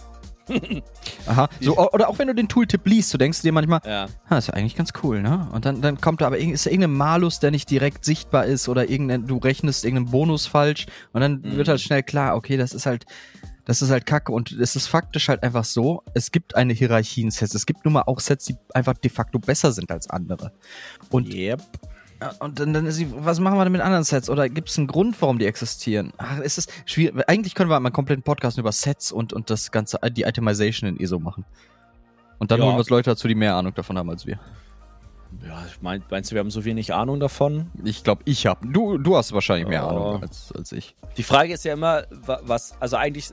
[1.26, 1.48] Aha.
[1.61, 4.37] So, oder auch wenn du den Tooltip liest, du denkst dir manchmal, Ja.
[4.37, 5.48] ist ja eigentlich ganz cool, ne?
[5.52, 8.68] Und dann, dann kommt da aber ist da irgendein Malus, der nicht direkt sichtbar ist
[8.68, 11.57] oder irgendein, du rechnest irgendeinen Bonus falsch und dann Mhm.
[11.57, 13.05] wird halt schnell klar, okay, das ist halt,
[13.64, 17.22] das ist halt Kacke und es ist faktisch halt einfach so, es gibt eine Hierarchie
[17.22, 17.55] in Sets.
[17.55, 20.52] Es gibt nun mal auch Sets, die einfach de facto besser sind als andere.
[21.11, 21.62] Und Yep.
[22.22, 24.30] Ja, Und dann, dann ist die, was machen wir denn mit anderen Sets?
[24.30, 26.12] Oder gibt es einen Grund, warum die existieren?
[26.18, 27.22] Ach, es ist schwierig.
[27.28, 30.88] Eigentlich können wir mal einen kompletten Podcast über Sets und, und das ganze, die Itemization
[30.88, 31.44] in ESO machen.
[32.38, 32.64] Und dann Ja.
[32.66, 34.38] holen wir uns Leute dazu, die mehr Ahnung davon haben als wir.
[35.46, 37.70] Ja, mein, meinst du, wir haben so wenig Ahnung davon?
[37.85, 38.66] Ich glaube, ich habe.
[38.68, 39.88] Du, du hast wahrscheinlich mehr Oh.
[39.90, 40.94] Ahnung als, als ich.
[41.16, 43.30] Die Frage ist ja immer, wa- was, also eigentlich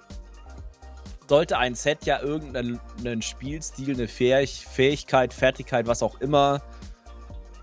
[1.28, 6.62] sollte ein Set ja irgendeinen einen Spielstil, eine Fähig Fähigkeit, Fertigkeit, was auch immer,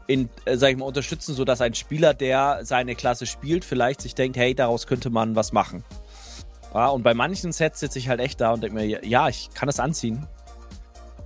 [0.07, 4.15] in, äh, sag ich mal, unterstützen, sodass ein Spieler, der seine Klasse spielt, vielleicht sich
[4.15, 5.85] denkt, hey, daraus könnte man was machen.
[6.75, 9.51] Ja, und bei manchen Sets sitze ich halt echt da und denke mir, ja, ich
[9.55, 10.27] kann das anziehen,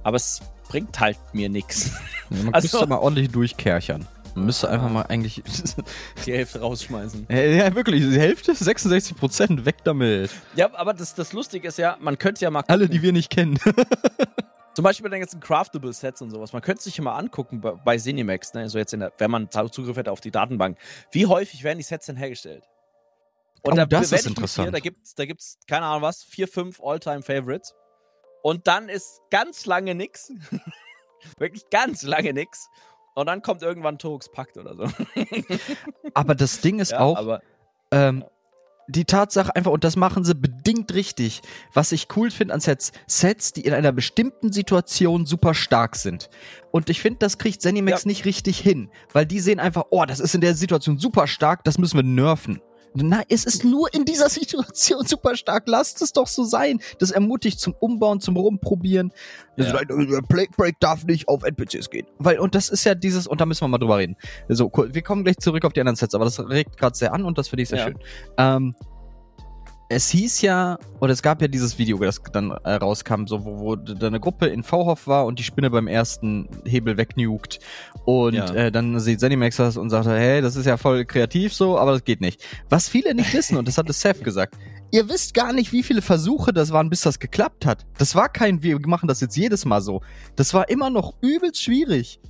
[0.03, 1.91] aber es bringt halt mir nichts.
[2.31, 4.07] Ja, man Also- müsste mal ordentlich durchkerchern.
[4.37, 5.43] Man müsste einfach mal eigentlich.
[6.25, 7.27] Die Hälfte rausschmeißen.
[7.29, 10.31] ja, wirklich, die Hälfte, 66 Prozent, weg damit.
[10.55, 12.93] Ja, aber das, das Lustige ist ja, man könnte ja mal Alle, gucken.
[12.97, 13.59] die wir nicht kennen.
[14.75, 16.53] Zum Beispiel bei den ganzen Craftable Sets und sowas.
[16.53, 18.69] Man könnte sich mal angucken bei, bei Cinemax, ne?
[18.69, 20.79] so jetzt in der, wenn man Zugriff hätte auf die Datenbank.
[21.11, 22.65] Wie häufig werden die Sets denn hergestellt?
[23.63, 24.69] Oh, das wette ist interessant.
[24.69, 27.75] Dir, da gibt's, da gibt's, keine Ahnung was, vier, fünf All-Time-Favorites.
[28.43, 30.33] Und dann ist ganz lange nix.
[31.39, 32.71] Wirklich ganz lange nix.
[33.15, 34.87] Und dann kommt irgendwann Turks Pakt oder so.
[36.15, 37.43] Aber das Ding ist Ja, auch, aber
[37.91, 38.25] ähm,
[38.91, 42.93] die Tatsache einfach, und das machen sie bedingt richtig, was ich cool finde an Sets,
[43.07, 46.29] Sets, die in einer bestimmten Situation super stark sind.
[46.71, 48.09] Und ich finde, das kriegt Zenimax Ja.
[48.09, 51.65] nicht richtig hin, weil die sehen einfach, oh, das ist in der Situation super stark,
[51.65, 52.61] das müssen wir nerven.
[52.95, 55.65] Na, es ist nur in dieser Situation super stark.
[55.67, 56.81] Lasst es doch so sein.
[56.99, 59.13] Das ermutigt zum Umbauen, zum Rumprobieren.
[59.57, 59.79] Ja.
[59.81, 59.87] äh,
[60.29, 62.07] Plague Break darf nicht auf NPCs gehen.
[62.19, 64.17] Weil, und das ist ja dieses, und da müssen wir mal drüber reden.
[64.49, 64.93] So, cool.
[64.95, 67.39] Wir kommen gleich zurück auf die anderen Sets, aber das regt gerade sehr an und
[67.39, 67.85] das finde ich sehr Ja.
[67.85, 67.99] schön.
[68.39, 68.75] Ähm,
[69.93, 73.59] es hieß ja, oder es gab ja dieses Video, das dann äh, rauskam, so wo,
[73.59, 77.59] wo da eine Gruppe in V-Hoff war und die Spinne beim ersten Hebel wegnukt.
[78.05, 78.47] Und Ja.
[78.55, 81.93] äh, dann sieht Zenimax das und sagt, hey, das ist ja voll kreativ so, aber
[81.93, 82.41] das geht nicht.
[82.69, 84.55] Was viele nicht wissen, und das hatte Seth gesagt,
[84.93, 87.85] ihr wisst gar nicht, wie viele Versuche das waren, bis das geklappt hat.
[87.99, 90.03] Das war kein, wir machen das jetzt jedes Mal so.
[90.37, 92.21] Das war immer noch übelst schwierig,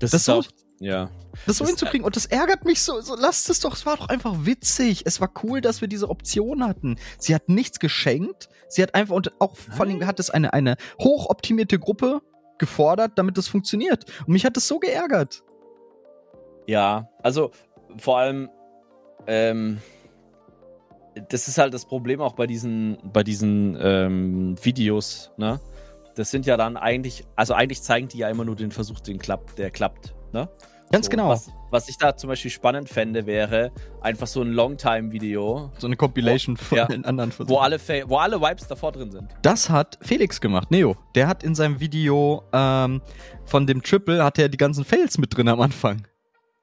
[0.00, 0.44] Das, Das ist so- auch,
[0.80, 1.08] ja.
[1.46, 2.04] Das so hinzukriegen.
[2.04, 3.16] Und das ärgert mich so, so.
[3.16, 5.02] Lasst es doch, es war doch einfach witzig.
[5.04, 6.96] Es war cool, dass wir diese Option hatten.
[7.18, 8.48] Sie hat nichts geschenkt.
[8.68, 12.20] Sie hat einfach, und auch vor allem hat es eine, eine hochoptimierte Gruppe
[12.58, 14.04] gefordert, damit das funktioniert.
[14.26, 15.42] Und mich hat das so geärgert.
[16.66, 17.50] Ja, also
[17.98, 18.48] vor allem,
[19.26, 19.80] ähm,
[21.28, 25.60] das ist halt das Problem auch bei diesen, bei diesen ähm, Videos, ne?
[26.16, 29.18] Das sind ja dann eigentlich, also eigentlich zeigen die ja immer nur den Versuch, den
[29.18, 30.48] klappt, der klappt, ne?
[30.92, 31.28] Ganz So, genau.
[31.28, 35.96] Was, was ich da zum Beispiel spannend fände, wäre einfach so ein Longtime-Video, so eine
[35.96, 36.86] Compilation von Ja.
[36.86, 37.52] den anderen Versuchen.
[37.54, 39.28] wo alle, Fa wo alle Vibes davor drin sind.
[39.42, 40.96] Das hat Felix gemacht, Neo.
[41.14, 43.02] Der hat in seinem Video ähm,
[43.44, 46.06] von dem Triple, hat er die ganzen Fails mit drin am Anfang.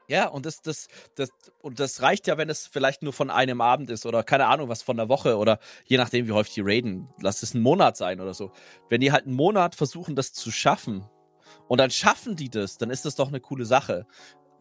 [0.08, 1.30] Ja, und das, das, das,
[1.62, 4.68] und das reicht ja, wenn es vielleicht nur von einem Abend ist oder keine Ahnung,
[4.68, 7.08] was von der Woche oder je nachdem, wie häufig die raiden.
[7.22, 8.52] Lass es ein Monat sein oder so.
[8.90, 11.06] Wenn die halt einen Monat versuchen, das zu schaffen
[11.72, 14.06] und dann schaffen die das, dann ist das doch eine coole Sache.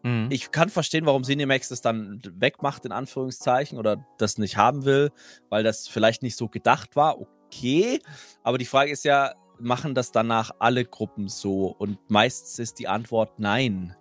[0.01, 0.27] Mhm.
[0.29, 5.11] Ich kann verstehen, warum Cinemax das dann wegmacht, in Anführungszeichen, oder das nicht haben will,
[5.49, 7.19] weil das vielleicht nicht so gedacht war.
[7.19, 7.99] Okay,
[8.43, 11.75] aber die Frage ist ja, machen das danach alle Gruppen so?
[11.77, 13.93] Und meistens ist die Antwort nein.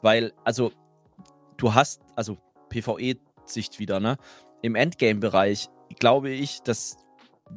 [0.00, 0.70] Weil, also,
[1.56, 4.18] du hast, also PvE-Sicht wieder, ne?
[4.62, 6.96] Im Endgame-Bereich glaube ich, dass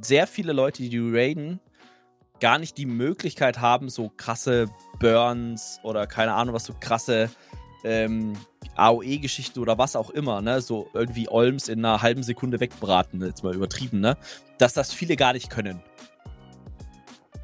[0.02, 1.60] sehr viele Leute, die raiden,
[2.40, 4.68] gar nicht die Möglichkeit haben, so krasse
[5.00, 7.30] Burns oder keine Ahnung, was so krasse
[7.84, 8.34] ähm,
[8.76, 13.44] AOE-Geschichten oder was auch immer, ne, so irgendwie Olms in einer halben Sekunde wegbraten, jetzt
[13.44, 14.18] mal übertrieben, ne,
[14.58, 15.82] dass das viele gar nicht können.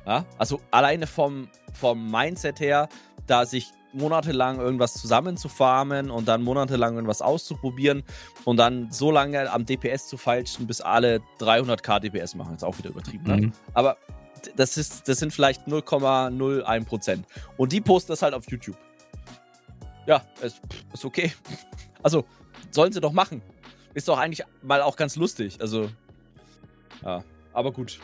[0.05, 2.89] Ja, also alleine vom, vom Mindset her,
[3.27, 8.03] da sich monatelang irgendwas zusammenzufarmen und dann monatelang irgendwas auszuprobieren
[8.45, 12.55] und dann so lange am DPS zu feilschen, bis alle 300k DPS machen.
[12.55, 13.37] Ist auch wieder übertrieben, ne?
[13.37, 13.53] Mhm.
[13.73, 14.20] Aber d-
[14.55, 17.25] das, ist, das sind vielleicht 0,01 Prozent.
[17.57, 18.77] Und die posten das halt auf YouTube.
[20.07, 20.59] Ja, es
[20.93, 21.31] ist okay.
[22.03, 22.25] Also,
[22.71, 23.43] sollen sie doch machen.
[23.93, 25.61] Ist doch eigentlich mal auch ganz lustig.
[25.61, 25.91] Also,
[27.03, 27.23] ja,
[27.53, 27.99] aber gut.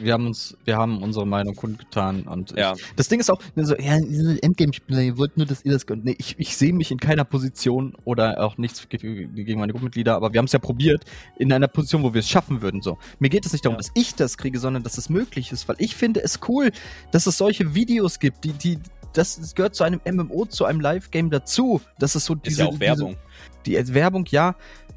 [0.00, 2.74] Wir haben uns, wir haben unsere Meinung kundgetan und Ja.
[2.76, 6.04] ich, das Ding ist auch, so, ja, Endgame-Spieler, ihr wollt nur, dass ihr das könnt.
[6.04, 10.14] Nee, ich, ich sehe mich in keiner Position oder auch nichts ge- gegen meine Gruppenmitglieder,
[10.14, 11.04] aber wir haben es ja probiert,
[11.38, 12.82] in einer Position, wo wir es schaffen würden.
[12.82, 12.98] So.
[13.18, 13.78] Mir geht es nicht darum, Ja.
[13.78, 16.70] dass ich das kriege, sondern dass es möglich ist, weil ich finde es cool,
[17.12, 18.78] dass es solche Videos gibt, die, die,
[19.12, 21.80] das, das gehört zu einem MMO, zu einem Live-Game dazu.
[21.98, 23.16] Das ist so Ist diese, ja auch Werbung.
[23.64, 24.54] die als Werbung, ja,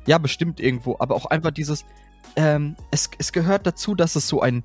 [0.07, 1.85] ja, bestimmt irgendwo, aber auch einfach dieses,
[2.35, 4.63] ähm, es, es gehört dazu, dass es so ein,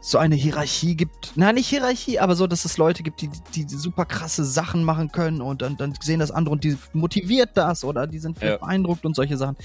[0.00, 1.32] so eine Hierarchie gibt.
[1.36, 5.10] Na, nicht Hierarchie, aber so, dass es Leute gibt, die, die, super krasse Sachen machen
[5.10, 8.56] können und dann, dann sehen das andere und die motiviert das oder die sind Ja.
[8.58, 9.56] beeindruckt und solche Sachen.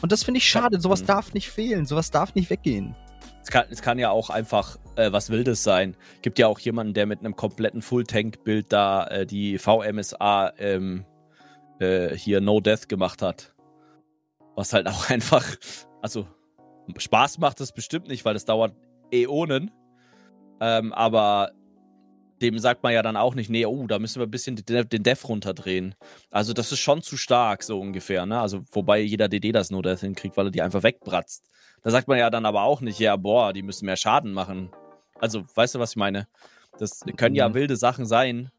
[0.00, 0.80] Und das finde ich schade.
[0.80, 1.06] Sowas Mhm.
[1.06, 1.84] darf nicht fehlen.
[1.86, 2.94] Sowas darf nicht weggehen.
[3.42, 5.96] Es kann, es kann ja auch einfach äh, was Wildes sein.
[6.22, 11.04] Gibt ja auch jemanden, der mit einem kompletten Full-Tank-Bild da äh, die VMSA ähm,
[11.78, 13.54] äh, hier No Death gemacht hat.
[14.56, 15.46] Was halt auch einfach,
[16.02, 16.26] also
[16.98, 18.74] Spaß macht das bestimmt nicht, weil das dauert
[19.12, 19.70] Äonen.
[20.60, 21.52] Ähm, aber
[22.42, 25.02] dem sagt man ja dann auch nicht, nee, oh, da müssen wir ein bisschen den
[25.02, 25.94] Dev runterdrehen.
[26.30, 28.40] Also das ist schon zu stark, so ungefähr, ne?
[28.40, 31.44] Also wobei jeder DD das No Death hinkriegt, weil er die einfach wegbratzt.
[31.82, 34.70] Da sagt man ja dann aber auch nicht, ja, boah, die müssen mehr Schaden machen.
[35.18, 36.28] Also, weißt du, was ich meine?
[36.78, 37.54] Das können ja Mhm.
[37.54, 38.50] wilde Sachen sein,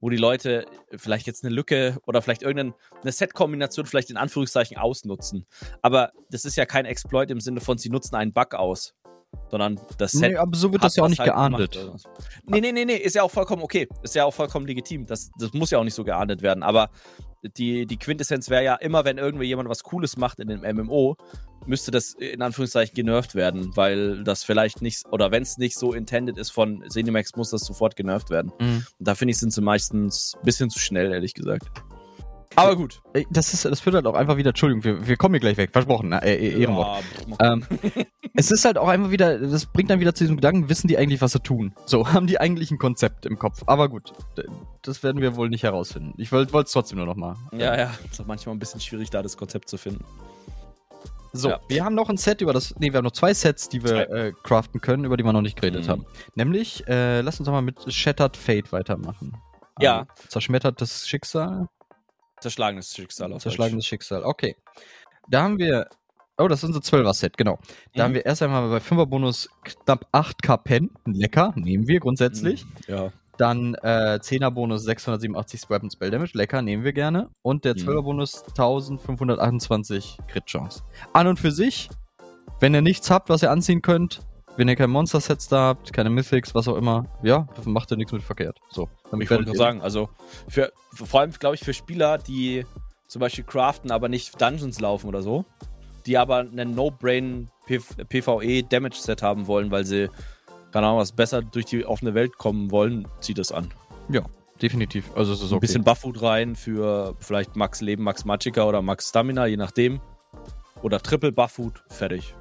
[0.00, 0.64] wo die Leute
[0.96, 5.46] vielleicht jetzt eine Lücke oder vielleicht irgendeine Set-Kombination vielleicht in Anführungszeichen ausnutzen.
[5.82, 8.94] Aber das ist ja kein Exploit im Sinne von, sie nutzen einen Bug aus.
[9.48, 11.72] Sondern das Set Nee, aber so wird das ja auch nicht halt geahndet.
[11.72, 12.04] gemacht.
[12.46, 13.88] Nee, nee, nee, nee, ist ja auch vollkommen okay.
[14.02, 15.06] Ist ja auch vollkommen legitim.
[15.06, 16.64] Das, das muss ja auch nicht so geahndet werden.
[16.64, 16.90] Aber
[17.42, 21.16] die, die Quintessenz wäre ja immer, wenn irgendwie jemand was Cooles macht in dem MMO,
[21.66, 25.92] müsste das in Anführungszeichen genervt werden, weil das vielleicht nicht, oder wenn es nicht so
[25.92, 28.52] intended ist von Cinemax, muss das sofort genervt werden.
[28.60, 28.86] Mhm.
[28.98, 31.70] Und da finde ich, sind sie meistens ein bisschen zu schnell, ehrlich gesagt.
[32.56, 33.00] Aber gut.
[33.12, 35.56] Ey, Das, ist, das führt halt auch einfach wieder, Entschuldigung, wir, wir kommen hier gleich
[35.56, 36.20] weg, versprochen, ne?
[36.22, 37.02] äh, äh, Ehrenwort.
[37.38, 37.64] Ja, Ähm,
[38.34, 40.98] es ist halt auch einfach wieder, das bringt dann wieder zu diesem Gedanken, wissen die
[40.98, 41.72] eigentlich, was sie tun?
[41.86, 43.62] So, haben die eigentlich ein Konzept im Kopf?
[43.66, 44.12] Aber gut,
[44.82, 46.14] das werden wir wohl nicht herausfinden.
[46.16, 47.36] Ich wollte es trotzdem nur noch mal.
[47.52, 47.94] ja, ja.
[48.10, 50.04] Ist auch manchmal ein bisschen schwierig, da das Konzept zu finden.
[51.32, 51.60] So, Ja.
[51.68, 54.10] wir haben noch ein Set über das, nee, wir haben noch zwei Sets, die wir
[54.10, 55.88] äh, craften können, über die wir noch nicht geredet Mhm.
[55.90, 56.06] haben.
[56.34, 59.36] Nämlich, äh, lass uns doch mal mit Shattered Fate weitermachen.
[59.78, 60.00] Ja.
[60.00, 61.68] Ähm, zerschmettertes Schicksal.
[62.40, 64.56] Zerschlagenes Schicksal auf Zerschlagenes Schicksal, okay.
[65.28, 65.88] Da haben wir
[66.42, 67.58] Oh, das ist unser 12er-Set, genau.
[67.94, 68.04] Da Mhm.
[68.04, 70.90] haben wir erst einmal bei 5er-Bonus knapp 8k Pen.
[71.04, 72.64] Lecker, nehmen wir grundsätzlich.
[72.88, 73.12] Ja.
[73.36, 76.30] Dann äh, 10er-Bonus 687 Weapon Spell Damage.
[76.32, 77.28] Lecker, nehmen wir gerne.
[77.42, 77.80] Und der Mhm.
[77.80, 78.44] 12er-Bonus
[79.08, 80.82] 1528 Crit-Chance.
[81.12, 81.90] An und für sich,
[82.58, 84.20] wenn ihr nichts habt, was ihr anziehen könnt,
[84.56, 88.12] wenn ihr kein Monster-Sets da habt, keine Mythics, was auch immer, ja, macht ihr nichts
[88.12, 88.58] mit verkehrt.
[88.70, 90.08] So, damit Ich wollte ihr- sagen, also
[90.48, 92.64] für, vor allem, glaube ich, für Spieler, die
[93.08, 95.44] zum Beispiel craften, aber nicht Dungeons laufen oder so,
[96.06, 100.08] die aber einen No-Brain PvE Damage Set haben wollen, weil sie
[100.72, 103.72] keine Ahnung, was besser durch die offene Welt kommen wollen, zieht das an.
[104.62, 105.10] Definitiv.
[105.16, 105.64] Also es ist So okay.
[105.64, 110.00] ein bisschen Bufffood rein für vielleicht Max Leben, Max Magicka oder Max Stamina, je nachdem.
[110.82, 112.34] Oder Triple Bufffood, fertig.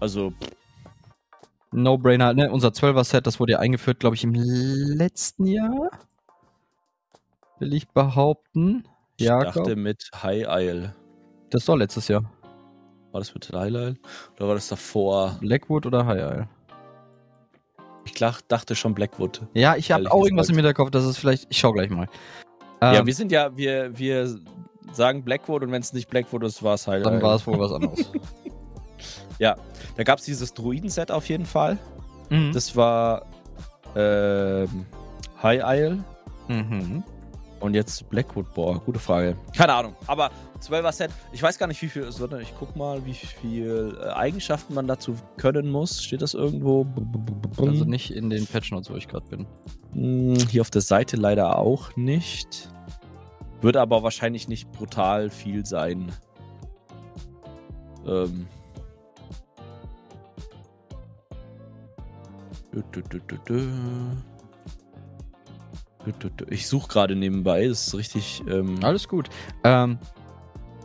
[0.00, 0.32] Also,
[1.72, 2.50] No-Brainer, ne?
[2.50, 5.90] Unser 12er-Set, das wurde ja eingeführt, glaube ich, im letzten Jahr.
[7.58, 8.84] Will ich behaupten.
[9.16, 10.94] ich Ja, dachte mit High Isle.
[11.50, 12.22] Das doch letztes Jahr.
[13.12, 13.94] War das mit High Isle?
[14.36, 15.36] Oder war das davor?
[15.40, 16.48] Blackwood oder High Isle?
[18.04, 19.42] Ich dachte schon Blackwood.
[19.54, 21.46] Ja, ich habe auch irgendwas im Hinterkopf, das ist vielleicht.
[21.50, 22.08] Ich schau gleich mal.
[22.80, 24.38] ja, Ähm, wir sind ja, wir, wir
[24.92, 27.22] sagen Blackwood und wenn es nicht Blackwood ist, war es High dann Isle.
[27.22, 28.10] war es wohl was anderes.
[29.38, 31.78] Da gab es dieses Druiden-Set auf jeden Fall.
[32.30, 32.52] mhm.
[32.52, 33.22] Das war
[33.96, 34.86] ähm,
[35.42, 36.04] High Isle.
[36.48, 37.02] mhm.
[37.60, 39.36] Und jetzt Blackwood, boah, gute Frage.
[39.56, 39.96] Keine Ahnung.
[40.06, 42.32] Aber 12er Set, ich weiß gar nicht, wie viel es wird.
[42.40, 46.04] Ich guck mal, wie viel äh, Eigenschaften man dazu können muss.
[46.04, 46.86] Steht das irgendwo?
[47.56, 49.46] Also nicht in den Patch Notes, wo ich gerade bin.
[49.92, 52.68] Hm, Hier auf der Seite leider auch nicht.
[53.60, 56.12] Wird aber wahrscheinlich nicht brutal viel sein.
[58.06, 58.46] Ähm.
[66.48, 68.42] Ich suche gerade nebenbei, das ist richtig.
[68.48, 69.28] Ähm, Alles gut.
[69.64, 69.98] Ähm,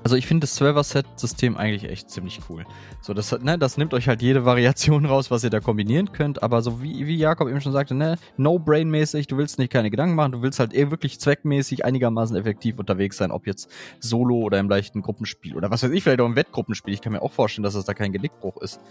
[0.03, 2.65] also ich finde das 12er-Set-System eigentlich echt ziemlich cool.
[3.01, 6.43] So, das, ne, das nimmt euch halt jede Variation raus, was ihr da kombinieren könnt.
[6.43, 10.15] Aber so wie, wie Jakob eben schon sagte, ne, no-brain-mäßig, du willst nicht keine Gedanken
[10.15, 14.59] machen, du willst halt eher wirklich zweckmäßig einigermaßen effektiv unterwegs sein, ob jetzt solo oder
[14.59, 16.93] im leichten Gruppenspiel oder was weiß ich, vielleicht auch im Wettgruppenspiel.
[16.93, 18.81] Ich kann mir auch vorstellen, dass es da kein Genickbruch ist.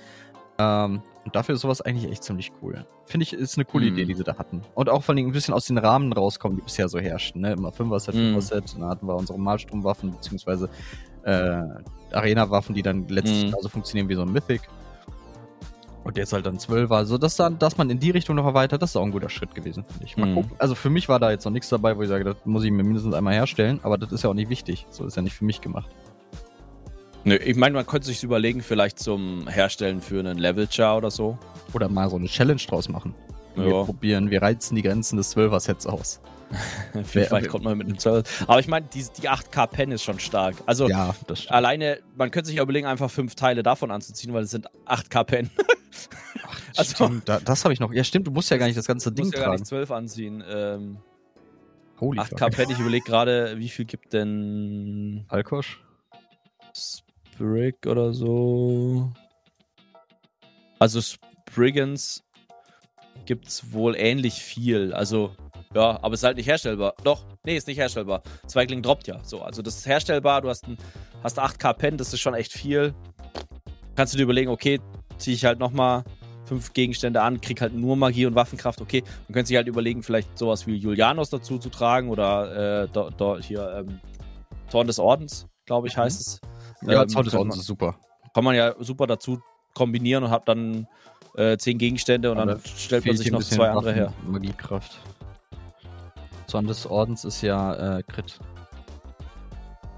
[0.58, 2.84] Ähm, und dafür ist sowas eigentlich echt ziemlich cool.
[3.06, 3.92] Finde ich, ist eine coole Mhm.
[3.92, 4.62] Idee, die sie da hatten.
[4.74, 7.40] Und auch vor allem ein bisschen aus den Rahmen rauskommen, die bisher so herrschen.
[7.42, 7.52] Ne?
[7.52, 8.34] Immer 5er-Set, Mhm.
[8.36, 10.68] 5er-Set, dann hatten wir unsere Malstromwaffen, beziehungsweise
[11.24, 11.62] äh,
[12.12, 13.50] Arena-Waffen, die dann letztlich Mhm.
[13.50, 14.62] genauso funktionieren wie so ein Mythic.
[16.04, 16.96] Und jetzt halt dann 12er.
[16.96, 19.28] Also, dass, dann, dass man in die Richtung noch erweitert, das ist auch ein guter
[19.28, 20.16] Schritt gewesen, finde ich.
[20.16, 20.34] Mal Mhm.
[20.34, 20.50] gucken.
[20.58, 22.72] Also, für mich war da jetzt noch nichts dabei, wo ich sage, das muss ich
[22.72, 24.84] mir mindestens einmal herstellen, aber das ist ja auch nicht wichtig.
[24.90, 25.88] So ist ja nicht für mich gemacht.
[27.24, 31.38] Nö, ich meine, man könnte sich überlegen, vielleicht zum Herstellen für einen Level-Char oder so.
[31.72, 33.14] Oder mal so eine Challenge draus machen.
[33.54, 33.85] Wir Ja.
[33.85, 36.20] probieren, wir reizen die Grenzen des 12er-Sets aus.
[37.04, 38.22] Vielleicht kommt man mit einem Server.
[38.46, 40.56] Aber ich meine, die, die 8K-Pen ist schon stark.
[40.66, 41.52] Also ja, das stimmt.
[41.54, 45.50] alleine, man könnte sich überlegen, einfach fünf Teile davon anzuziehen, weil es sind 8K-Pen.
[46.76, 47.92] also- stimmt, da, das habe ich noch.
[47.92, 49.61] Ja, stimmt, du musst ja gar nicht das ganze Du Ding musst ja gar tragen.
[49.61, 50.44] nicht 12 anziehen.
[50.46, 50.98] Ähm,
[52.00, 55.82] Holy 8K-Pen, ich überlege gerade, wie viel gibt denn Alkosch?
[57.33, 59.11] Sprig oder so?
[60.79, 62.23] Also Spriggans
[63.25, 64.92] gibt's wohl ähnlich viel.
[64.92, 65.35] Also,
[65.75, 66.95] ja, aber ist halt nicht herstellbar.
[67.05, 68.23] Doch, nee, ist nicht herstellbar.
[68.47, 69.23] Zweigling droppt ja.
[69.25, 70.77] So, also das ist herstellbar, du hast, ein,
[71.23, 72.95] hast 8K Pen, das ist schon echt viel.
[73.95, 74.81] Kannst du dir überlegen, okay,
[75.18, 76.05] ziehe ich halt nochmal
[76.45, 79.03] fünf Gegenstände an, krieg halt nur Magie und Waffenkraft, okay.
[79.29, 83.11] Man könnte sich halt überlegen, vielleicht sowas wie Julianos dazu zu tragen oder äh, do,
[83.11, 84.01] do, hier ähm,
[84.68, 86.40] Zorn des Ordens, glaube ich, heißt es.
[86.87, 87.97] Ja, Ähm, Ordens ist super.
[88.35, 89.40] kann man ja super dazu
[89.75, 90.87] kombinieren und hat dann
[91.37, 94.12] äh, zehn Gegenstände und Aber dann stellt man sich noch zwei andere her.
[94.27, 94.99] Magiekraft.
[96.47, 98.38] Zorn des Ordens ist ja äh, Crit.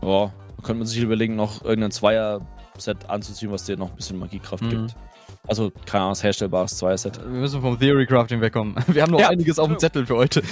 [0.02, 4.62] Ja, könnte man sich überlegen, noch irgendein Zweier-Set anzuziehen, was dir noch ein bisschen Magiekraft
[4.64, 4.70] Mhm.
[4.70, 4.96] gibt.
[5.46, 7.20] Also, keine Ahnung, das herstellbares Zweier-Set.
[7.20, 8.76] Wir müssen vom Theory Crafting wegkommen.
[8.86, 10.42] Wir haben noch Ja, einiges auf dem Zettel für heute.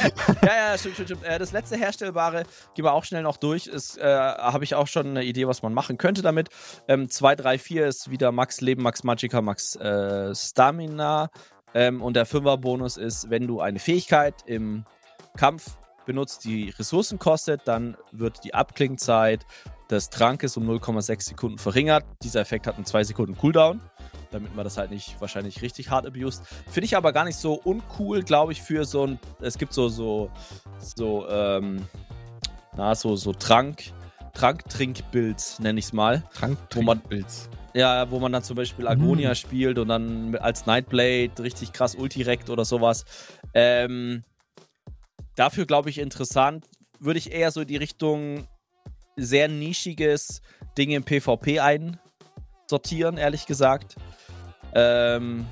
[0.43, 1.25] ja, ja, stimmt, stimmt, stimmt.
[1.25, 2.43] Äh, das letzte herstellbare,
[2.75, 5.63] gehen wir auch schnell noch durch, ist, äh, habe ich auch schon eine Idee, was
[5.63, 6.51] man machen könnte damit.
[6.89, 11.31] Ähm, 2, 3, 4 ist wieder Max Leben, Max Magicka, Max äh, Stamina.
[11.75, 14.85] Ähm, und der 5er Bonus ist, wenn du eine Fähigkeit im
[15.39, 19.47] Kampf benutzt, die Ressourcen kostet, dann wird die Abklingzeit
[19.91, 22.05] des Trankes um 0,6 Sekunden verringert.
[22.23, 23.81] Dieser Effekt hat einen 2 Sekunden Cooldown,
[24.33, 26.43] damit man das halt nicht wahrscheinlich richtig hart abused.
[26.71, 29.19] Finde ich aber gar nicht so uncool, glaube ich, für so ein.
[29.41, 30.31] Es gibt so, so,
[30.79, 31.87] so, ähm,
[32.77, 33.83] na, so, so Trank,
[34.35, 36.23] Trank-Trink-Builds, nenne ich es mal.
[36.35, 37.49] Trank, Wo man- Pilz.
[37.75, 39.35] Ja, wo man dann zum Beispiel Agonia Mhm.
[39.35, 43.07] spielt und dann als Nightblade richtig krass Ultirekt oder sowas.
[43.55, 44.25] Ähm,
[45.37, 46.67] dafür glaube ich interessant.
[47.01, 48.47] Würde ich eher so in die Richtung
[49.17, 50.43] sehr nischiges
[50.77, 51.99] Ding im PvP ein,
[52.69, 53.97] sortieren, ehrlich gesagt.
[54.75, 55.47] Ähm,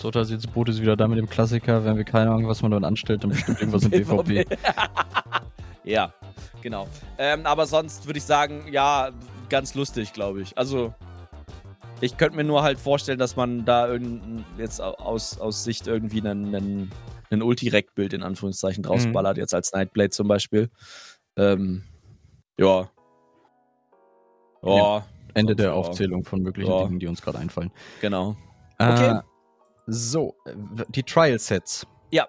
[0.00, 1.84] ist jetzt Boot wieder da mit dem Klassiker.
[1.84, 4.46] Wenn wir keine Ahnung, was man dann anstellt, dann bestimmt irgendwas im PvP.
[5.84, 6.12] ja,
[6.62, 6.88] genau.
[7.18, 9.10] Ähm, aber sonst würde ich sagen, ja,
[9.48, 10.56] ganz lustig, glaube ich.
[10.56, 10.94] Also,
[12.00, 13.92] ich könnte mir nur halt vorstellen, dass man da
[14.56, 16.92] jetzt aus, aus Sicht irgendwie einen, einen,
[17.30, 19.40] einen Ulti-Rack-Bild in Anführungszeichen drausballert, mhm.
[19.40, 20.70] jetzt als Nightblade zum Beispiel.
[21.36, 21.82] Ähm,
[22.56, 22.88] ja.
[24.62, 25.06] Ja.
[25.34, 26.84] Ende der Aufzählung von möglichen ja.
[26.84, 27.70] Dingen, die uns gerade einfallen.
[28.00, 28.36] Genau.
[28.78, 29.20] Äh, okay.
[29.86, 30.34] So,
[30.88, 31.86] die Trial-Sets.
[32.10, 32.26] Ja.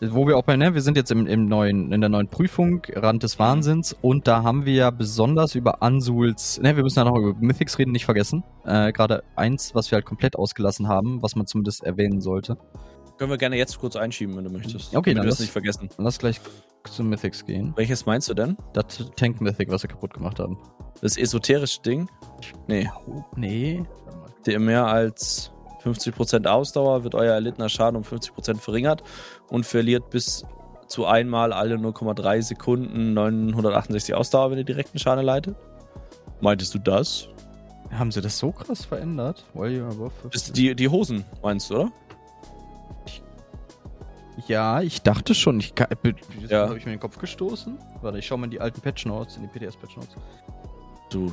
[0.00, 2.82] Wo wir auch bei, ne, wir sind jetzt im, im neuen, in der neuen Prüfung,
[2.94, 7.04] Rand des Wahnsinns, und da haben wir ja besonders über Ansuls, ne, wir müssen ja
[7.04, 8.44] noch über Mythics reden, nicht vergessen.
[8.64, 12.58] Äh, Gerade eins, was wir halt komplett ausgelassen haben, was man zumindest erwähnen sollte.
[13.16, 14.96] Können wir gerne jetzt kurz einschieben, wenn du möchtest.
[14.96, 15.88] Okay, dann lass nicht vergessen.
[15.98, 16.40] Lass gleich
[16.90, 17.72] zu Mythics gehen.
[17.76, 18.56] Welches meinst du denn?
[18.72, 20.58] Das Tank Mythic, was wir kaputt gemacht haben.
[21.00, 22.08] Das esoterische Ding?
[22.66, 22.90] Nee.
[23.36, 23.84] Nee.
[24.46, 25.52] Der mehr als
[25.84, 29.02] 50% Ausdauer, wird euer erlittener Schaden um 50% verringert
[29.48, 30.44] und verliert bis
[30.86, 35.56] zu einmal alle 0,3 Sekunden 968 Ausdauer, wenn ihr direkten Schaden leitet.
[36.40, 37.28] Meintest du das?
[37.90, 39.44] Haben sie das so krass verändert?
[40.54, 41.92] Die, die Hosen, meinst du, oder?
[44.48, 45.60] Ja, ich dachte schon.
[45.60, 45.88] Ich kann,
[46.48, 46.68] ja.
[46.68, 47.78] habe ich mir den Kopf gestoßen.
[48.00, 50.16] Warte, ich schau mal in die alten Patch Notes, in die PDS Patch Notes.
[51.10, 51.32] Du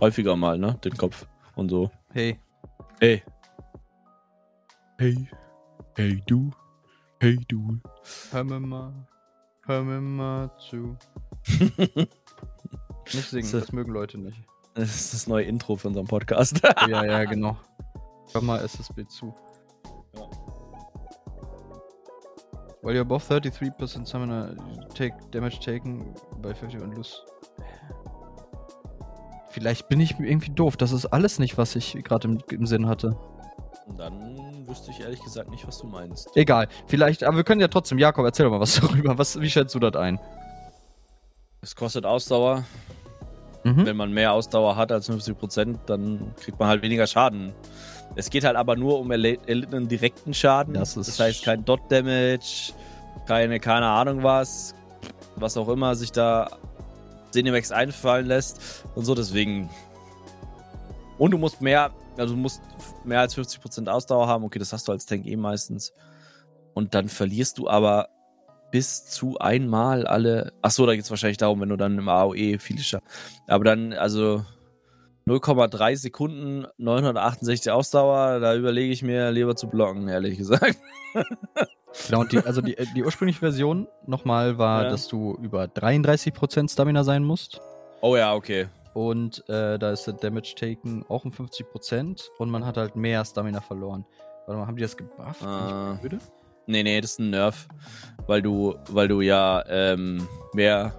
[0.00, 0.78] häufiger mal, ne?
[0.84, 1.26] Den Kopf
[1.56, 1.90] und so.
[2.12, 2.38] Hey,
[3.02, 3.20] Hey.
[4.96, 5.28] Hey.
[5.96, 6.52] Hey du.
[7.18, 7.80] Hey du.
[8.30, 8.92] Hör mir mal.
[9.66, 10.96] Hör mir mal zu.
[11.58, 14.40] nicht singen, das, das, mögen Leute nicht.
[14.74, 16.60] Das ist das neue Intro für unseren Podcast.
[16.88, 17.56] ja, ja, genau.
[18.34, 19.34] Hör mal SSB zu.
[20.14, 20.30] Ja.
[22.82, 24.54] While you're above 33% summoner,
[24.94, 27.16] take damage taken by 50 und lose.
[29.52, 30.78] Vielleicht bin ich irgendwie doof.
[30.78, 33.16] Das ist alles nicht, was ich gerade im, im Sinn hatte.
[33.98, 36.34] Dann wüsste ich ehrlich gesagt nicht, was du meinst.
[36.34, 36.68] Egal.
[36.86, 37.98] Vielleicht, aber wir können ja trotzdem.
[37.98, 39.18] Jakob, erzähl doch mal was darüber.
[39.18, 40.18] Was, wie schätzt du das ein?
[41.60, 42.64] Es kostet Ausdauer.
[43.64, 43.86] Mhm.
[43.86, 47.52] Wenn man mehr Ausdauer hat als 50%, dann kriegt man halt weniger Schaden.
[48.16, 50.74] Es geht halt aber nur um erlittenen direkten Schaden.
[50.74, 52.72] Das, das heißt kein Dot-Damage,
[53.26, 54.74] keine, keine Ahnung was,
[55.36, 56.48] was auch immer sich da
[57.32, 59.68] Cinemax einfallen lässt und so, deswegen.
[61.18, 62.62] Und du musst mehr, also du musst
[63.04, 64.44] mehr als 50% Ausdauer haben.
[64.44, 65.92] Okay, das hast du als Tank eh meistens.
[66.74, 68.08] Und dann verlierst du aber
[68.70, 70.52] bis zu einmal alle.
[70.62, 73.06] Achso, da geht es wahrscheinlich darum, wenn du dann im AOE viele schaffst.
[73.46, 74.44] Aber dann, also
[75.26, 80.78] 0,3 Sekunden, 968 Ausdauer, da überlege ich mir lieber zu blocken, ehrlich gesagt.
[82.06, 84.90] Genau, und die, also die, die ursprüngliche Version nochmal war, ja.
[84.90, 87.60] dass du über 33% Stamina sein musst.
[88.00, 88.68] Oh ja, okay.
[88.94, 93.24] Und äh, da ist der Damage Taken auch um 50% und man hat halt mehr
[93.24, 94.04] Stamina verloren.
[94.46, 95.42] Warte mal, haben die das gebufft?
[95.42, 95.96] Uh,
[96.66, 97.68] nee, nee, das ist ein Nerf.
[98.26, 100.92] Weil du, weil du ja ähm, mehr.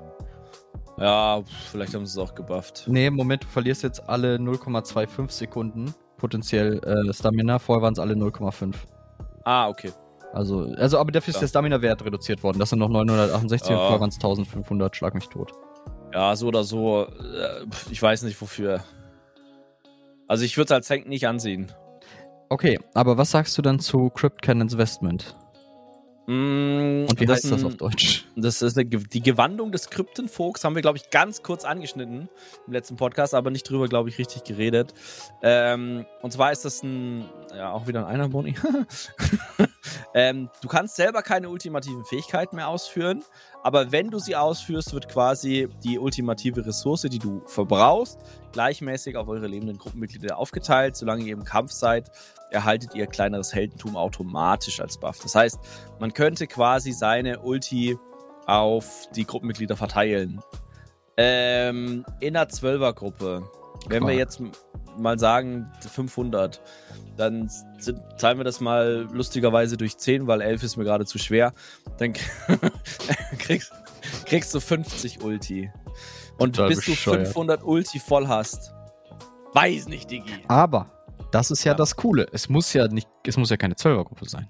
[0.97, 1.41] Ja,
[1.71, 2.85] vielleicht haben sie es auch gebufft.
[2.87, 7.59] Nee, Moment, du verlierst jetzt alle 0,25 Sekunden potenziell äh, Stamina.
[7.59, 8.75] Vorher waren es alle 0,5.
[9.43, 9.91] Ah, okay.
[10.33, 11.41] Also, also aber dafür ist ja.
[11.41, 12.57] der Stamina-Wert reduziert worden.
[12.57, 13.75] Das sind noch 968 ja.
[13.75, 14.95] und vorher waren es 1500.
[14.95, 15.53] Schlag mich tot.
[16.11, 17.05] Ja, so oder so.
[17.05, 18.83] Äh, ich weiß nicht wofür.
[20.27, 21.71] Also ich würde es als Tank nicht ansehen.
[22.49, 25.35] Okay, aber was sagst du dann zu Crypt Cannons Vestment?
[26.25, 28.25] Mm, Und wie das heißt das auf Deutsch?
[28.35, 32.29] Das ist eine, die Gewandung des Kryptenvogts, haben wir, glaube ich, ganz kurz angeschnitten
[32.65, 34.93] im letzten Podcast, aber nicht drüber, glaube ich, richtig geredet.
[35.41, 37.25] Ähm, und zwar ist das ein,
[37.55, 38.55] ja, auch wieder ein Einer-Boni.
[40.13, 43.23] ähm, du kannst selber keine ultimativen Fähigkeiten mehr ausführen,
[43.63, 48.19] aber wenn du sie ausführst, wird quasi die ultimative Ressource, die du verbrauchst,
[48.51, 50.95] gleichmäßig auf eure lebenden Gruppenmitglieder aufgeteilt.
[50.95, 52.11] Solange ihr im Kampf seid,
[52.51, 55.19] erhaltet ihr kleineres Heldentum automatisch als Buff.
[55.19, 55.59] Das heißt,
[55.99, 57.97] man könnte quasi seine Ulti
[58.45, 60.41] auf die Gruppenmitglieder verteilen.
[61.17, 63.43] Ähm, in einer Zwölfergruppe,
[63.87, 64.41] wenn wir jetzt
[64.97, 66.61] mal sagen 500,
[67.17, 71.17] dann sind, teilen wir das mal lustigerweise durch 10, weil 11 ist mir gerade zu
[71.17, 71.53] schwer.
[71.97, 72.13] Dann
[73.39, 73.71] kriegst,
[74.25, 75.71] kriegst du 50 Ulti.
[76.37, 77.21] Und Total bis bescheuert.
[77.21, 78.73] du 500 Ulti voll hast,
[79.53, 80.43] weiß nicht, Digi.
[80.47, 80.89] Aber
[81.31, 82.27] das ist ja, ja, das Coole.
[82.31, 84.49] Es muss ja nicht, es muss ja keine Zwölfergruppe sein.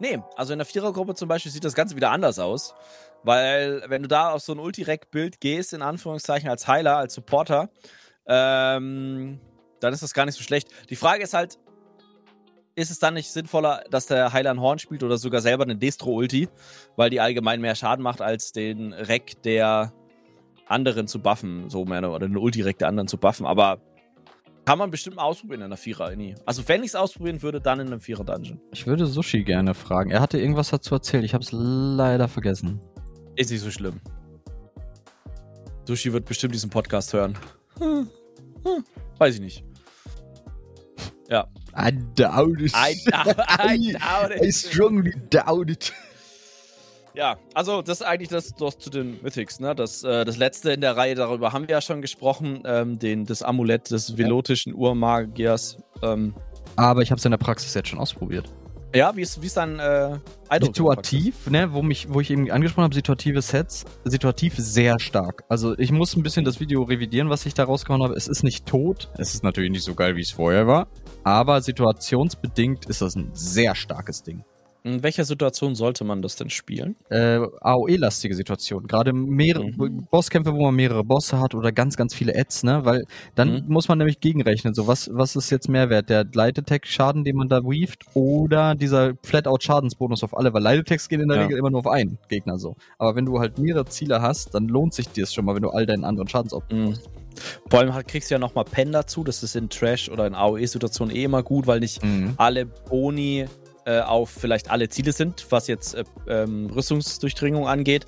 [0.00, 2.74] Nee, also in der Vierergruppe zum Beispiel sieht das Ganze wieder anders aus.
[3.22, 7.70] Weil, wenn du da auf so ein Ulti-Rack-Bild gehst, in Anführungszeichen als Heiler, als Supporter,
[8.26, 9.40] ähm,
[9.80, 10.68] dann ist das gar nicht so schlecht.
[10.90, 11.58] Die Frage ist halt,
[12.76, 15.76] ist es dann nicht sinnvoller, dass der Heiler ein Horn spielt oder sogar selber eine
[15.76, 16.48] Destro-Ulti,
[16.96, 19.92] weil die allgemein mehr Schaden macht, als den Rack der
[20.66, 23.46] anderen zu buffen, so mehr oder den Ulti-Rack der anderen zu buffen.
[23.46, 23.80] Aber
[24.64, 26.16] Kann man bestimmt mal ausprobieren in einer Vierer.
[26.16, 26.34] Nie.
[26.46, 28.60] Also wenn ich es ausprobieren würde, dann in einem Vierer-Dungeon.
[28.72, 30.10] Ich würde Sushi gerne fragen.
[30.10, 31.22] Er hatte irgendwas dazu erzählt.
[31.24, 32.80] Ich habe es leider vergessen.
[33.36, 34.00] Ist nicht so schlimm.
[35.86, 37.36] Sushi wird bestimmt diesen Podcast hören.
[37.78, 38.08] Hm.
[38.64, 38.84] Hm.
[39.18, 39.64] Weiß ich nicht.
[41.28, 41.46] Ja.
[41.76, 42.72] I doubt it.
[42.74, 44.42] I, doubt, I doubt it.
[44.42, 45.92] I strongly doubt it.
[47.14, 49.74] Ja, also das ist eigentlich das, das zu den Mythics, ne?
[49.74, 53.24] Das, äh, das letzte in der Reihe, darüber haben wir ja schon gesprochen, ähm, den,
[53.24, 55.76] das Amulett des velotischen Urmagiers.
[56.02, 56.34] Ähm.
[56.74, 58.52] Aber ich habe es in der Praxis jetzt schon ausprobiert.
[58.94, 60.18] Ja, wie ist, wie ist dein äh?
[60.60, 65.42] Situativ, ne, wo, mich, wo ich eben angesprochen habe, situative Sets, situativ sehr stark.
[65.48, 68.14] Also ich muss ein bisschen das Video revidieren, was ich da rausgehauen habe.
[68.14, 69.10] Es ist nicht tot.
[69.18, 70.86] Es ist natürlich nicht so geil, wie es vorher war.
[71.24, 74.44] Aber situationsbedingt ist das ein sehr starkes Ding.
[74.86, 76.94] In welcher Situation sollte man das denn spielen?
[77.08, 78.86] Äh, AOE-lastige Situation.
[78.86, 80.06] Gerade mehrere mhm.
[80.10, 82.84] Bosskämpfe, wo man mehrere Bosse hat oder ganz, ganz viele Ads, ne?
[82.84, 83.04] Weil
[83.34, 83.64] dann mhm.
[83.66, 84.74] muss man nämlich gegenrechnen.
[84.74, 86.10] So, was, was ist jetzt Mehrwert?
[86.10, 90.52] Der Light Attack-Schaden, den man da weaved, oder dieser Flat-Out-Schadensbonus auf alle?
[90.52, 91.42] Weil Light Attacks gehen in der ja.
[91.44, 92.76] Regel immer nur auf einen Gegner so.
[92.98, 95.62] Aber wenn du halt mehrere Ziele hast, dann lohnt sich dir es schon mal, wenn
[95.62, 96.94] du all deinen anderen Schadensaufbau Mhm.
[97.68, 99.24] Vor allem kriegst du ja nochmal Pen dazu.
[99.24, 102.34] Das ist in Trash oder in AOE-Situationen eh immer gut, weil nicht mhm.
[102.36, 103.46] alle Boni
[103.86, 108.06] äh, auf vielleicht alle Ziele sind, was jetzt äh, ähm, Rüstungsdurchdringung angeht.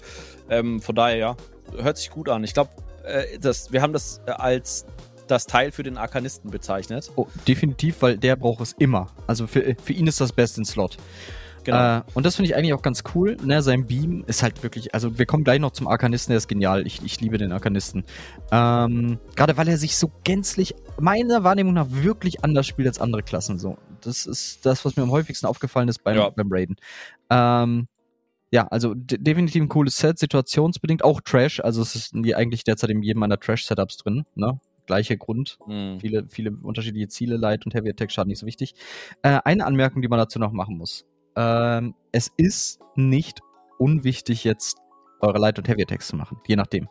[0.49, 1.37] Ähm, von daher, ja,
[1.77, 2.45] hört sich gut an.
[2.45, 2.71] Ich glaube,
[3.05, 3.39] äh,
[3.71, 4.87] wir haben das äh, als
[5.27, 7.11] das Teil für den Arkanisten bezeichnet.
[7.17, 9.09] Oh, definitiv, weil der braucht es immer.
[9.27, 10.99] Also für, für ihn ist das Best in Slot.
[11.65, 11.99] Genau.
[11.99, 13.37] Äh, und das finde ich eigentlich auch ganz cool.
[13.43, 13.61] Ne?
[13.61, 16.87] Sein Beam ist halt wirklich, also wir kommen gleich noch zum Arkanisten, der ist genial.
[16.87, 18.05] Ich, ich liebe den Arkanisten.
[18.53, 23.25] Ähm, Gerade weil er sich so gänzlich, meiner Wahrnehmung nach, wirklich anders spielt als andere
[23.25, 23.59] Klassen.
[23.59, 23.77] So.
[24.07, 26.31] Das ist das, was mir am häufigsten aufgefallen ist beim, ja.
[26.31, 26.77] beim Raiden.
[27.31, 27.89] Ähm,
[28.51, 31.61] ja, also definitiv ein cooles Set, situationsbedingt, auch Trash.
[31.61, 34.61] Also es ist eigentlich derzeit in jedem meiner Trash-Setups drin, ne?
[34.87, 35.59] Gleicher Grund.
[35.67, 35.99] Mhm.
[36.01, 38.75] Viele, viele unterschiedliche Ziele, Light und Heavy Attack Schaden nicht so wichtig.
[39.23, 41.05] Äh, eine Anmerkung, die man dazu noch machen muss.
[41.35, 43.41] Ähm, es ist nicht
[43.79, 44.79] unwichtig, jetzt
[45.21, 46.89] eure Light- und Heavy-Attacks zu machen, je nachdem.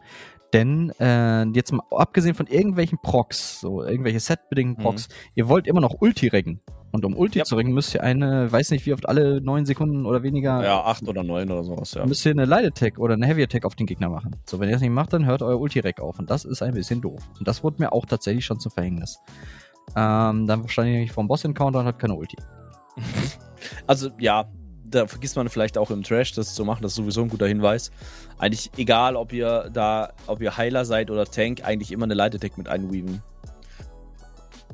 [0.53, 5.13] Denn äh, jetzt mal abgesehen von irgendwelchen Procs, so irgendwelche set-bedingten Procs, mhm.
[5.35, 6.61] ihr wollt immer noch Ulti reggen.
[6.95, 7.45] Und um Ulti ja.
[7.45, 10.63] zu reggen, müsst ihr eine, weiß nicht wie oft, alle neun Sekunden oder weniger.
[10.63, 12.05] Ja, acht oder neun oder sowas, ja.
[12.05, 14.35] Müsst ihr eine Light Attack oder eine Heavy Attack auf den Gegner machen.
[14.45, 16.19] So, wenn ihr das nicht macht, dann hört euer Ulti-Reg auf.
[16.19, 17.21] Und das ist ein bisschen doof.
[17.37, 19.19] Und das wurde mir auch tatsächlich schon zum Verhängnis.
[19.95, 22.37] Ähm, dann stand ich nämlich vom Boss-Encounter und hat keine Ulti.
[23.87, 24.45] Also ja,
[24.83, 27.47] da vergisst man vielleicht auch im Trash das zu machen, das ist sowieso ein guter
[27.47, 27.91] Hinweis.
[28.37, 32.35] Eigentlich egal, ob ihr da, ob ihr Heiler seid oder Tank, eigentlich immer eine Light
[32.35, 33.23] Attack mit einweaven.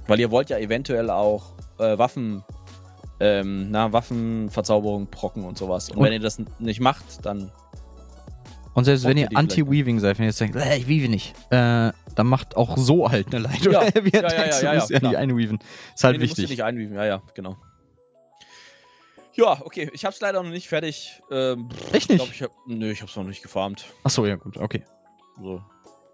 [0.08, 2.44] Weil ihr wollt ja eventuell auch äh, Waffen,
[3.20, 5.90] ähm, na, Waffenverzauberung procken und sowas.
[5.90, 7.52] Und, und wenn ihr das nicht macht, dann.
[8.74, 11.92] Und selbst wenn ihr Anti-Weaving seid, wenn ihr jetzt denkt, äh, ich weave nicht, äh,
[12.16, 13.72] dann macht auch so halt eine Light ja.
[13.72, 15.60] ja, ja, ja, ja, ja, ja, nicht einweaven.
[15.94, 16.50] Ist halt nee, wichtig.
[16.50, 17.58] nicht einweaven, ja, ja, genau.
[19.34, 19.90] Ja, okay.
[19.94, 21.22] Ich hab's leider noch nicht fertig.
[21.32, 22.24] Ähm, Echt nicht?
[22.24, 23.86] Ich, ich hab, nö, ich hab's noch nicht gefarmt.
[24.04, 24.84] Achso, ja, gut, okay.
[25.42, 25.62] So.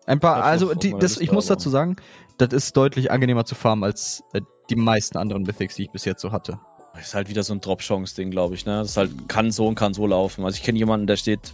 [0.05, 1.97] Ein paar, also die, das, ich muss dazu sagen,
[2.37, 6.05] das ist deutlich angenehmer zu farmen als äh, die meisten anderen Mythics, die ich bis
[6.05, 6.59] jetzt so hatte.
[6.93, 8.79] Das ist halt wieder so ein Drop-Chance-Ding, glaube ich, ne?
[8.79, 10.43] Das ist halt, kann so und kann so laufen.
[10.43, 11.53] Also ich kenne jemanden, der steht,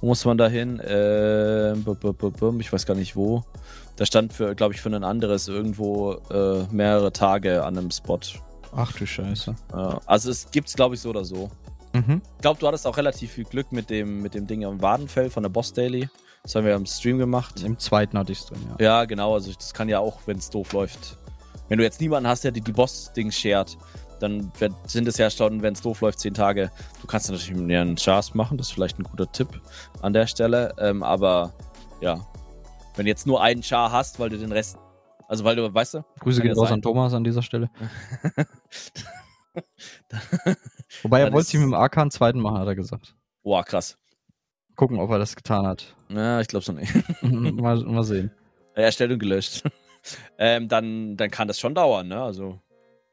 [0.00, 0.80] wo muss man da hin?
[0.80, 3.44] Äh, ich weiß gar nicht wo.
[3.98, 8.20] Der stand für, glaube ich, für ein anderes irgendwo äh, mehrere Tage an einem Spot.
[8.74, 9.54] Ach du Scheiße.
[9.72, 11.50] Ja, also es gibt's, glaube ich, so oder so.
[11.92, 12.22] Mhm.
[12.36, 15.30] Ich glaube, du hattest auch relativ viel Glück mit dem, mit dem Ding am Wadenfell
[15.30, 16.08] von der Boss Daily.
[16.42, 17.62] Das haben wir im Stream gemacht.
[17.62, 18.84] Im zweiten hatte ich es drin, ja.
[18.84, 19.34] Ja, genau.
[19.34, 21.18] Also das kann ja auch, wenn es doof läuft.
[21.68, 23.76] Wenn du jetzt niemanden hast, der die, die Boss-Dings shared,
[24.20, 24.50] dann
[24.86, 26.70] sind es ja schon, wenn es doof läuft, zehn Tage.
[27.00, 29.60] Du kannst natürlich mit einen Chars machen, das ist vielleicht ein guter Tipp
[30.02, 30.74] an der Stelle.
[30.78, 31.52] Ähm, aber
[32.00, 32.26] ja,
[32.96, 34.78] wenn du jetzt nur einen Char hast, weil du den Rest
[35.28, 36.04] also, weil du, weißt du?
[36.20, 37.68] Grüße gehen raus an Thomas an dieser Stelle.
[41.02, 43.14] Wobei er wollte sich mit dem AK einen zweiten machen, hat er gesagt.
[43.42, 43.98] Boah, krass.
[44.74, 45.94] Gucken, ob er das getan hat.
[46.08, 46.94] Ja, ich glaube so nicht.
[47.22, 48.30] mal, mal sehen.
[48.74, 49.64] Erstellung gelöscht.
[50.38, 52.22] Ähm, dann, dann kann das schon dauern, ne?
[52.22, 52.60] Also.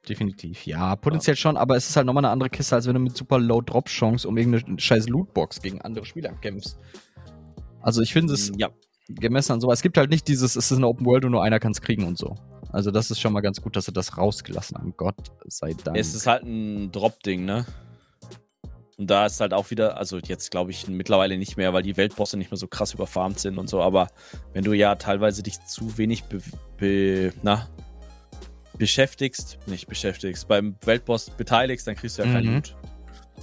[0.07, 1.39] Definitiv, ja, potenziell ja.
[1.39, 3.61] schon, aber es ist halt nochmal eine andere Kiste, als wenn du mit super Low
[3.61, 6.77] Drop Chance um irgendeine scheiß Lootbox gegen andere Spieler kämpfst.
[7.81, 8.69] Also ich finde es, ja
[9.07, 9.71] gemessen an so.
[9.71, 11.81] Es gibt halt nicht dieses, es ist eine Open World und nur einer kann es
[11.81, 12.35] kriegen und so.
[12.71, 14.93] Also das ist schon mal ganz gut, dass sie das rausgelassen haben.
[14.97, 15.15] Gott
[15.45, 15.97] sei Dank.
[15.97, 17.65] Es ist halt ein Drop-Ding, ne?
[18.97, 21.97] Und da ist halt auch wieder, also jetzt glaube ich mittlerweile nicht mehr, weil die
[21.97, 24.07] Weltbosse nicht mehr so krass überfarmt sind und so, aber
[24.53, 26.41] wenn du ja teilweise dich zu wenig be,
[26.77, 27.67] be, na,
[28.77, 32.33] beschäftigst, nicht beschäftigst, beim Weltboss beteiligst, dann kriegst du ja mhm.
[32.33, 32.75] keinen Loot.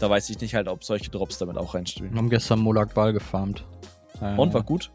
[0.01, 2.11] Da weiß ich nicht halt, ob solche Drops damit auch reinstehen.
[2.11, 3.65] Wir haben gestern Molak Ball gefarmt.
[4.21, 4.91] Und war gut?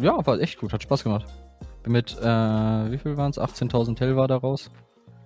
[0.00, 1.26] Ja, war echt gut, hat Spaß gemacht.
[1.86, 3.38] Mit, äh, wie viel waren es?
[3.38, 4.70] 18.000 Hell war daraus.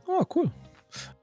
[0.08, 0.50] Ah, cool.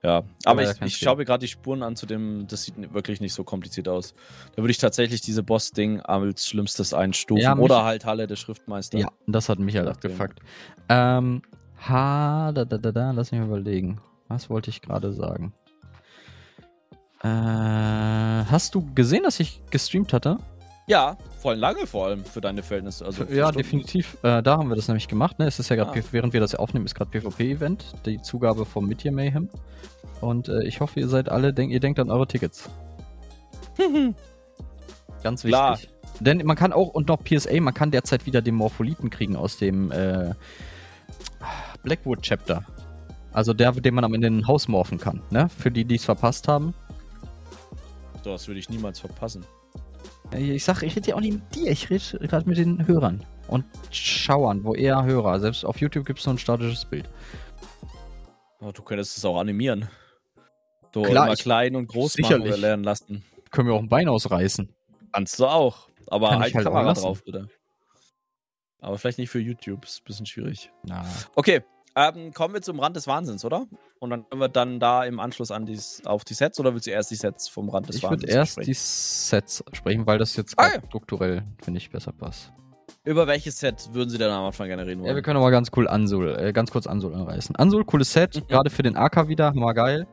[0.03, 2.93] Ja, aber ja, ich, ich schaue mir gerade die Spuren an zu dem, das sieht
[2.93, 4.14] wirklich nicht so kompliziert aus.
[4.55, 7.41] Da würde ich tatsächlich diese Boss-Ding als schlimmstes einstufen.
[7.41, 8.99] Ja, Oder halt Halle der Schriftmeister.
[8.99, 10.39] Ja, das hat mich halt abgefuckt.
[10.89, 11.41] Ähm,
[11.88, 14.01] ha, da, da, da, da, lass mich mal überlegen.
[14.28, 15.53] Was wollte ich gerade sagen?
[17.24, 20.39] Äh, hast du gesehen, dass ich gestreamt hatte?
[20.86, 23.06] Ja, voll lange vor allem für deine Verhältnisse.
[23.06, 23.58] Also ja, Stunden.
[23.58, 24.18] definitiv.
[24.22, 25.40] Äh, da haben wir das nämlich gemacht.
[25.40, 25.46] Ne?
[25.48, 26.04] Es ist ja gerade, Ah.
[26.12, 29.50] während wir das ja aufnehmen, ist gerade PvP-Event, die Zugabe vom Meteor Mayhem.
[30.20, 32.70] Und äh, ich hoffe, ihr seid alle, denk, ihr denkt an eure Tickets.
[35.24, 35.52] Ganz wichtig.
[35.52, 35.80] Klar.
[36.20, 39.58] Denn man kann auch, und noch PSA, man kann derzeit wieder den Morpholiten kriegen aus
[39.58, 40.34] dem äh,
[41.84, 42.64] Blackwood Chapter.
[43.32, 45.22] Also der, den man am Ende in ein Haus morphen kann.
[45.32, 45.50] Ne?
[45.50, 46.74] Für die, die es verpasst haben.
[48.24, 49.44] Das würde ich niemals verpassen.
[50.34, 52.88] Äh, Ich sag, ich rede ja auch nicht mit dir, ich rede gerade mit den
[52.88, 55.40] Hörern und Schauern, wo eher Hörer.
[55.40, 57.10] Selbst auf YouTube gibt es so ein statisches Bild.
[58.60, 59.90] Aber du könntest es auch animieren.
[60.94, 63.24] So Klar, immer klein und groß machen oder lernen lassen.
[63.52, 64.70] Können wir auch ein Bein ausreißen.
[65.12, 65.90] Kannst du auch.
[66.08, 67.02] Aber Kann halt, halt Kamera lassen.
[67.02, 67.48] drauf, bitte.
[68.80, 70.72] Aber vielleicht nicht für YouTube, ist ein bisschen schwierig.
[70.84, 71.06] Na.
[71.36, 71.62] Okay,
[71.96, 73.66] ähm, kommen wir zum Rand des Wahnsinns, oder?
[74.04, 76.88] Und dann können wir dann da im Anschluss an dies, auf die Sets oder willst
[76.88, 78.66] du erst die Sets vom Rand des Ich würde erst besprechen?
[78.70, 82.51] die Sets sprechen, weil das jetzt Ah, grad strukturell, finde ich, besser passt.
[83.06, 85.16] Über welches Set würden Sie denn am Anfang gerne reden Ja, wollen?
[85.16, 87.56] wir können mal ganz cool Ansul, äh, ganz kurz Ansul anreißen.
[87.56, 88.47] Ansul, cooles Set, Mhm.
[88.49, 90.06] gerade für den AK wieder, hammer geil.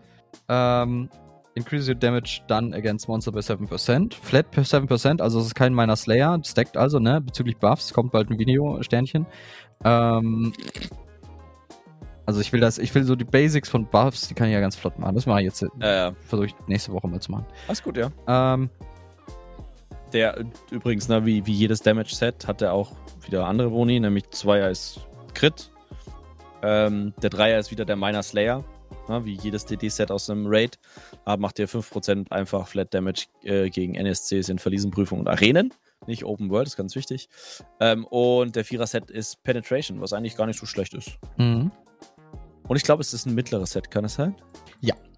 [0.48, 1.08] Ähm,
[1.56, 4.14] increase your damage done against monster by 7%.
[4.14, 8.12] Flat per 7%, also es ist kein Minor Slayer, stackt also, ne, bezüglich Buffs, kommt
[8.12, 9.26] bald ein Video-Sternchen.
[9.84, 10.52] Ähm,
[12.30, 14.60] also ich will das, ich will so die Basics von Buffs, die kann ich ja
[14.60, 15.14] ganz flott machen.
[15.16, 16.12] Das mache ich jetzt, Ja, ja.
[16.26, 17.44] versuche ich nächste Woche mal zu machen.
[17.66, 18.10] Alles gut, ja.
[18.26, 18.70] Ähm,
[20.12, 22.92] Der übrigens, ne, wie, wie jedes Damage-Set, hat er auch
[23.26, 25.00] wieder andere Boni, nämlich Zweier ist
[25.34, 25.70] Crit.
[26.62, 28.64] Ähm, der Dreier ist wieder der Minor Slayer,
[29.08, 30.78] ne, wie jedes DD-Set aus dem Raid.
[31.24, 35.72] Da macht ihr 5% einfach Flat Damage äh, gegen NSCs in Verliesenprüfungen und Arenen.
[36.06, 37.28] Nicht Open World, ist ganz wichtig.
[37.78, 41.18] Ähm, und der Vierer-Set ist Penetration, was eigentlich gar nicht so schlecht ist.
[41.36, 41.70] mhm.
[42.70, 44.36] Und ich glaube, es ist ein mittleres Set, kann es sein?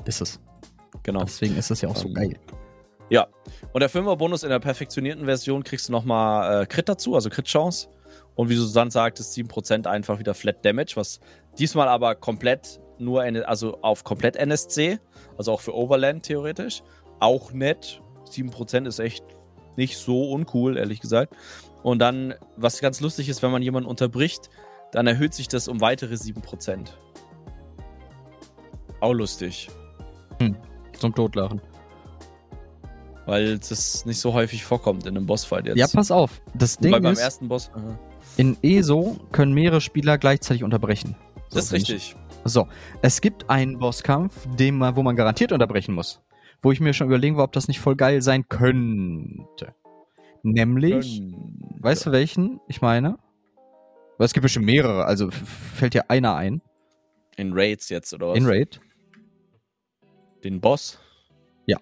[0.07, 0.41] ist es.
[1.03, 1.21] Genau.
[1.21, 2.41] Deswegen ist das ja auch so Ähm, geil.
[3.11, 3.29] Ja.
[3.75, 7.89] Und der Fünfer-Bonus in der perfektionierten Version kriegst du nochmal äh, Crit dazu, also Crit-Chance.
[8.37, 11.21] Und wie du dann sagtest, 7% einfach wieder Flat Damage, was
[11.59, 14.99] diesmal aber komplett nur, also auf komplett NSC,
[15.37, 16.83] also auch für Overland theoretisch.
[17.21, 18.01] Auch nett.
[18.31, 19.27] 7% ist echt
[19.77, 21.37] nicht so uncool, ehrlich gesagt.
[21.83, 24.49] Und dann, was ganz lustig ist, wenn man jemanden unterbricht,
[24.91, 26.93] dann erhöht sich das um weitere 7%.
[29.03, 29.69] Auch lustig.
[30.97, 31.61] Zum Totlachen.
[33.27, 35.77] Weil das nicht so häufig vorkommt in einem Bossfight jetzt.
[35.77, 36.41] Ja, pass auf.
[36.55, 37.73] Das Ding Weil beim ist, ersten Boss.
[37.75, 37.99] Aha.
[38.37, 41.17] in ESO können mehrere Spieler gleichzeitig unterbrechen.
[41.49, 42.15] So, das ist richtig.
[42.45, 42.69] So,
[43.03, 46.23] es gibt einen Bosskampf, den man, wo man garantiert unterbrechen muss.
[46.63, 49.75] Wo ich mir schon überlegen war, ob das nicht voll geil sein könnte.
[50.45, 51.25] Nämlich,
[51.81, 53.19] weißt du welchen ich meine?
[54.19, 56.63] Weil es gibt bestimmt mehrere, also fällt dir einer ein.
[57.37, 58.39] In Raids jetzt, oder was?
[58.39, 58.81] In Raid.
[60.45, 60.99] Den Boss?
[61.67, 61.79] Ja.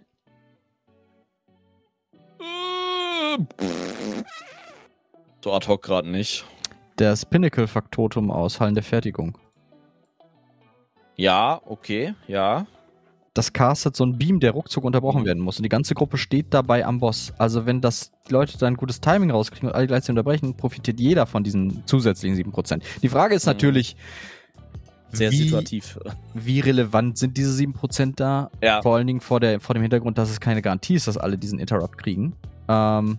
[5.42, 6.44] So ad hoc gerade nicht.
[6.96, 9.38] Das Pinnacle-Faktotum aus Hallen der Fertigung.
[11.16, 12.66] Ja, okay, ja.
[13.32, 15.58] Das castet so einen Beam, der ruckzuck unterbrochen werden muss.
[15.58, 17.32] Und die ganze Gruppe steht dabei am Boss.
[17.38, 21.26] Also wenn das die Leute dann gutes Timing rauskriegen und alle gleichzeitig unterbrechen, profitiert jeder
[21.26, 22.82] von diesen zusätzlichen 7%.
[23.02, 23.50] Die Frage ist Mhm.
[25.12, 25.98] Sehr wie, situativ.
[26.34, 28.50] wie relevant sind diese 7% da?
[28.62, 28.80] Ja.
[28.82, 31.36] Vor allen Dingen vor, der, vor dem Hintergrund, dass es keine Garantie ist, dass alle
[31.36, 32.34] diesen Interrupt kriegen.
[32.68, 33.18] Ähm,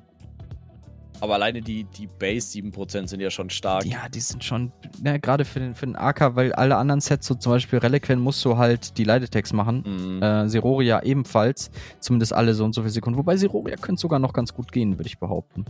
[1.20, 3.86] Aber alleine die, die Base 7% sind ja schon stark.
[3.86, 4.72] ja, die sind schon,
[5.04, 8.20] ne, gerade für den, für den AK, weil alle anderen Sets, so zum Beispiel Reliquien,
[8.20, 9.84] musst du halt die Leitetext machen.
[9.86, 10.24] Mhm.
[10.24, 11.70] Äh, Seroria ebenfalls.
[12.00, 13.20] Zumindest alle so und so viele Sekunden.
[13.20, 15.66] Wobei Seroria könnte sogar noch ganz gut gehen, würde ich behaupten.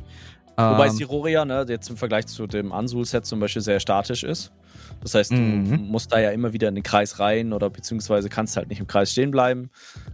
[0.56, 4.52] Wobei Ähm, Siroria, ne, jetzt im Vergleich zu dem Ansul-Set zum Beispiel sehr statisch ist.
[5.02, 5.88] Das heißt, du Mhm.
[5.88, 8.88] musst da ja immer wieder in den Kreis rein oder beziehungsweise kannst halt nicht im
[8.88, 9.70] Kreis stehen bleiben.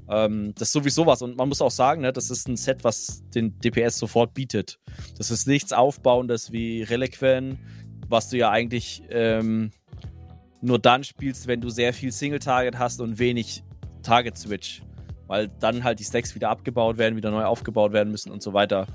[0.09, 1.21] Ähm, das ist sowieso was.
[1.21, 4.79] Und man muss auch sagen, ne, das ist ein Set, was den DPS sofort bietet.
[5.17, 7.57] Das ist nichts Aufbauendes wie Reliquien,
[8.07, 9.71] was du ja eigentlich ähm,
[10.61, 13.63] nur dann spielst, wenn du sehr viel Single-Target hast und wenig
[14.03, 14.81] Target-Switch.
[15.27, 18.53] Weil dann halt die Stacks wieder abgebaut werden, wieder neu aufgebaut werden müssen und so
[18.53, 18.87] weiter.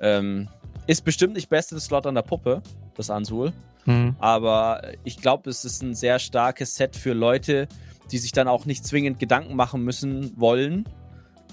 [0.00, 0.48] Ähm,
[0.86, 2.62] ist bestimmt nicht beste Slot an der Puppe,
[2.98, 3.52] das Ansul.
[3.86, 4.16] mhm.
[4.18, 7.68] Aber ich glaube, es ist ein sehr starkes Set für Leute,
[8.10, 10.84] die sich dann auch nicht zwingend Gedanken machen müssen wollen,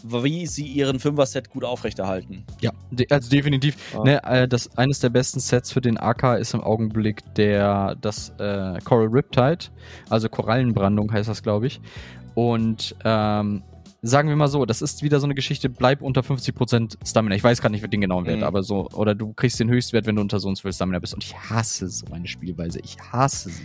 [0.03, 2.45] wie sie ihren Fünfer-Set gut aufrechterhalten.
[2.61, 2.71] Ja,
[3.09, 3.75] also definitiv.
[3.93, 4.03] Ja.
[4.03, 8.29] Ne, äh, das, eines der besten Sets für den AK ist im Augenblick der, das
[8.37, 9.65] äh, Coral Riptide,
[10.09, 11.81] also Korallenbrandung heißt das, glaube ich.
[12.35, 13.63] Und ähm,
[14.07, 17.35] sagen wir mal so, das ist wieder so eine Geschichte, bleib unter 50% Stamina.
[17.35, 18.43] Ich weiß gerade nicht den genauen Wert, Mhm.
[18.43, 20.99] aber so, oder du kriegst den Höchstwert, wenn du unter so und so viel Stamina
[20.99, 21.13] bist.
[21.13, 22.79] Und ich hasse so eine Spielweise.
[22.83, 23.63] Ich hasse sie.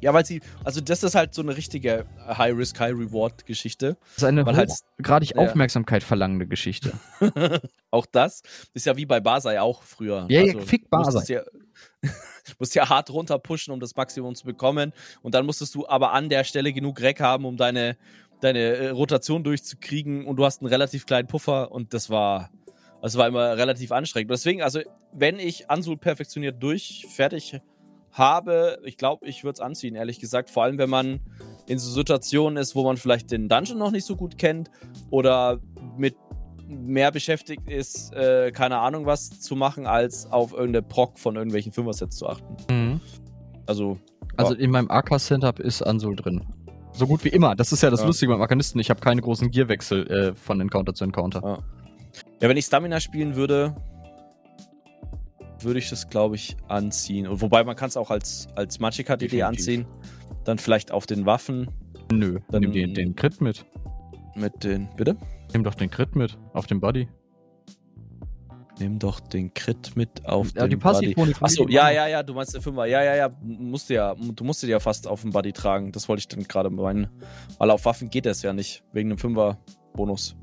[0.00, 3.96] Ja, weil sie, also das ist halt so eine richtige High-Risk, High-Reward-Geschichte.
[4.16, 5.36] Das ist eine halt- hochgradig ja.
[5.36, 6.92] Aufmerksamkeit verlangende Geschichte.
[7.92, 8.42] Auch das
[8.74, 10.26] ist ja wie bei Basai auch früher.
[10.28, 11.42] Ja, ja, fick du musstest Ja,
[12.58, 14.92] musst ja hart runter pushen, um das Maximum zu bekommen.
[15.22, 17.96] Und dann musstest du aber an der Stelle genug Reck haben, um deine,
[18.42, 20.26] deine äh, Rotation durchzukriegen.
[20.26, 21.72] Und du hast einen relativ kleinen Puffer.
[21.72, 22.50] Und das war,
[23.00, 24.30] das war immer relativ anstrengend.
[24.30, 24.80] Deswegen, also,
[25.12, 27.60] wenn ich Ansul perfektioniert durch fertig
[28.12, 30.50] habe, ich glaube, ich würde es anziehen, ehrlich gesagt.
[30.50, 31.20] Vor allem, wenn man
[31.66, 34.70] in so Situationen ist, wo man vielleicht den Dungeon noch nicht so gut kennt
[35.10, 35.60] oder
[35.96, 36.14] mit
[36.68, 41.72] mehr beschäftigt ist, äh, keine Ahnung was zu machen, als auf irgendeine Proc von irgendwelchen
[41.72, 42.56] Fünfer-Sets zu achten.
[42.70, 43.00] Mhm.
[43.66, 43.98] Also,
[44.36, 46.42] Also in meinem AK-Setup ist Ansul drin.
[46.92, 47.54] So gut wie immer.
[47.56, 48.06] Das ist ja das Ja.
[48.06, 48.78] Lustige beim Arkanisten.
[48.80, 51.40] Ich habe keine großen Gearwechsel äh, von Encounter zu Encounter.
[51.42, 51.58] Ja.
[52.42, 53.74] ja, wenn ich Stamina spielen würde,
[55.60, 57.26] würde ich das, glaube ich, anziehen.
[57.26, 59.86] Und wobei man kann es auch als, als Magicka-DD anziehen.
[60.44, 61.68] Dann vielleicht auf den Waffen
[62.12, 63.64] Nö, Dann- nimm den, den Crit mit.
[64.34, 64.88] mit den.
[64.96, 65.16] Bitte?
[65.54, 67.08] Nimm doch den Crit mit auf dem Buddy.
[68.82, 71.14] Nimm doch den Crit mit auf Ja, den die Buddy.
[71.14, 72.86] Passivboni von Achso, ja, ja, ja, du meinst den Fünfer.
[72.86, 75.92] Ja, ja, ja, musst du ja, du musst ja fast auf dem Buddy tragen.
[75.92, 77.06] Das wollte ich dann gerade meinen.
[77.58, 80.34] Weil auf Waffen geht das ja nicht, wegen dem Fünfer-Bonus.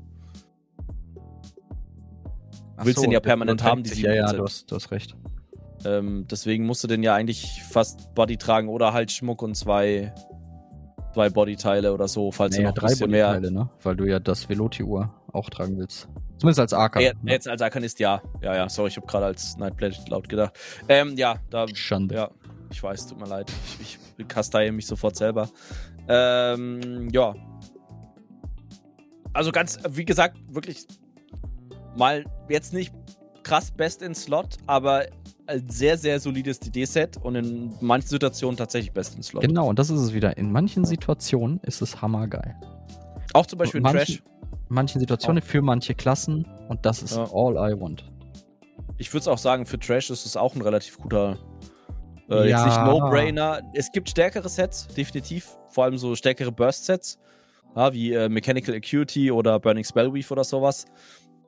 [2.78, 4.00] Ach willst den ja permanent haben, die sich.
[4.00, 4.36] Ja, ja, 7%.
[4.36, 5.14] du hast, du hast recht.
[5.84, 10.14] Ähm, deswegen musst du den ja eigentlich fast Body tragen oder halt Schmuck und zwei,
[11.12, 13.28] zwei Bodyteile oder so, falls Naja, du noch ein drei bisschen mehr.
[13.28, 13.70] Bodyteile, ne?
[13.82, 16.08] Weil du ja das Veloti-Uhr auch tragen willst.
[16.38, 17.00] Zumindest als AK.
[17.00, 17.32] Ja, ne?
[17.32, 18.22] jetzt als Arkanist, ja.
[18.40, 20.58] Ja, ja, sorry, ich habe gerade als Nightblade laut gedacht.
[20.88, 22.14] Ähm, ja, da Schande.
[22.14, 22.30] Ja,
[22.70, 23.52] ich weiß, tut mir leid.
[23.80, 25.48] Ich, ich kasteie mich sofort selber.
[26.08, 27.34] Ähm, ja.
[29.32, 30.86] Also ganz, wie gesagt, wirklich
[31.96, 32.92] mal jetzt nicht
[33.42, 35.06] krass best in Slot, aber
[35.46, 39.42] ein sehr, sehr solides DD-Set und in manchen Situationen tatsächlich best in Slot.
[39.42, 40.36] Genau, und das ist es wieder.
[40.36, 42.56] In manchen Situationen ist es hammergeil.
[43.32, 44.22] Auch zum Beispiel in Trash.
[44.70, 47.24] Manchen Situationen für manche Klassen und das ist Ja.
[47.34, 48.04] all I want.
[48.98, 51.38] Ich würde es auch sagen, für Trash ist es auch ein relativ guter.
[52.30, 52.66] Äh, Jetzt Ja.
[52.66, 53.60] nicht No-Brainer.
[53.74, 55.56] Es gibt stärkere Sets, definitiv.
[55.70, 57.18] Vor allem so stärkere Burst-Sets.
[57.74, 60.84] Ja, wie äh, Mechanical Acuity oder Burning Spellweave oder sowas.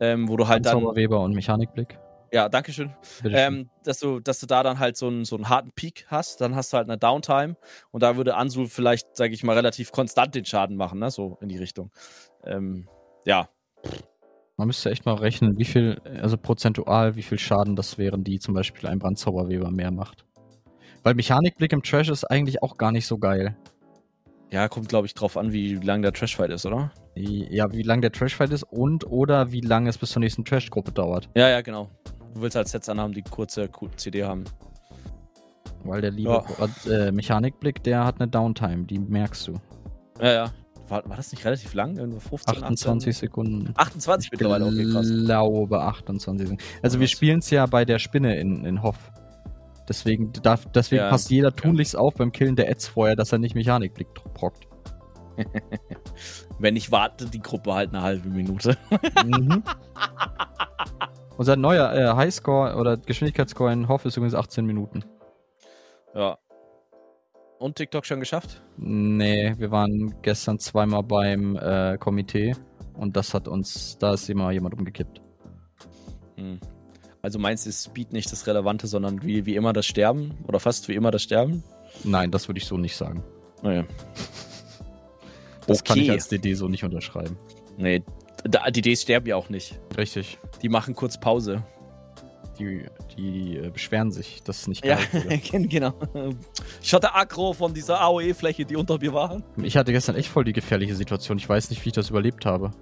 [0.01, 0.81] Ähm, wo du halt dann.
[0.81, 1.99] Zauberweber und Mechanikblick.
[2.33, 2.93] Ja, Dankeschön.
[3.25, 6.41] Ähm, dass, du, dass du da dann halt so einen, so einen harten Peak hast,
[6.41, 7.57] dann hast du halt eine Downtime
[7.93, 11.11] und da würde Ansul vielleicht, sage ich mal, relativ konstant den Schaden machen, ne?
[11.11, 11.91] so in die Richtung.
[12.45, 12.89] Ähm,
[13.25, 13.49] ja,
[14.57, 18.39] Man müsste echt mal rechnen, wie viel, also prozentual, wie viel Schaden das wären, die
[18.39, 20.25] zum Beispiel ein Brandzauberweber mehr macht.
[21.03, 23.57] Weil Mechanikblick im Trash ist eigentlich auch gar nicht so geil.
[24.51, 26.93] ja, kommt glaube ich drauf an, wie lang der Trashfight ist, oder?
[27.15, 30.93] Ja, wie lang der Trashfight ist und oder wie lange es bis zur nächsten Trash-Gruppe
[30.93, 31.29] dauert.
[31.35, 31.91] Ja, ja, genau.
[32.35, 34.45] Du willst halt Sets anhaben, die kurze CD haben.
[35.85, 36.45] Weil der liebe
[36.89, 39.55] äh, Mechanikblick, der hat eine Downtime, die merkst du.
[40.21, 40.53] Ja, ja.
[40.93, 41.97] War, war das nicht relativ lang?
[41.97, 43.13] Irgendwo 15, 28 18?
[43.13, 43.75] Sekunden.
[43.75, 45.09] 28 mittlerweile, okay, krass.
[45.09, 46.63] Ich glaube 28 Sekunden.
[46.83, 49.11] Also wir spielen es ja bei der Spinne in, in Hoff.
[49.89, 51.09] Deswegen, darf, deswegen Ja.
[51.09, 54.69] passt jeder tunlichst auf beim Killen der Ads vorher, dass er nicht Mechanikblick prockt.
[56.59, 58.77] Wenn ich warte, die Gruppe halt eine halbe Minute.
[59.25, 59.63] mhm.
[61.39, 65.03] Unser neuer äh, Highscore oder Geschwindigkeitsscore in Hoff ist übrigens 18 Minuten.
[66.15, 66.37] Ja.
[67.63, 68.61] Und TikTok schon geschafft?
[68.77, 72.57] Nee, wir waren gestern zweimal beim äh, Komitee
[72.95, 75.21] und das hat uns, da ist immer jemand umgekippt.
[76.35, 76.59] Hm.
[77.23, 80.37] Also meinst du, ist Speed nicht das Relevante, sondern wie, wie immer das Sterben?
[80.49, 81.63] Oder fast wie immer das Sterben?
[82.03, 83.23] Nein, das würde ich so nicht sagen.
[83.63, 83.85] Naja.
[85.69, 86.11] Das kann ich Okay.
[86.11, 87.39] als DD so nicht unterschreiben.
[87.77, 88.03] Nee,
[88.43, 89.79] da, die Ds sterben ja auch nicht.
[89.97, 90.37] Richtig.
[90.61, 91.63] Die machen kurz Pause.
[92.59, 92.85] Die,
[93.17, 95.69] die äh, beschweren sich, dass es nicht Ja, geil wurde.
[95.69, 95.95] genau.
[96.83, 99.43] Ich hatte Aggro von dieser AOE-Fläche, die unter mir war.
[99.57, 101.39] Ich hatte gestern echt voll die gefährliche Situation.
[101.39, 102.73] Ich weiß nicht, wie ich das überlebt habe.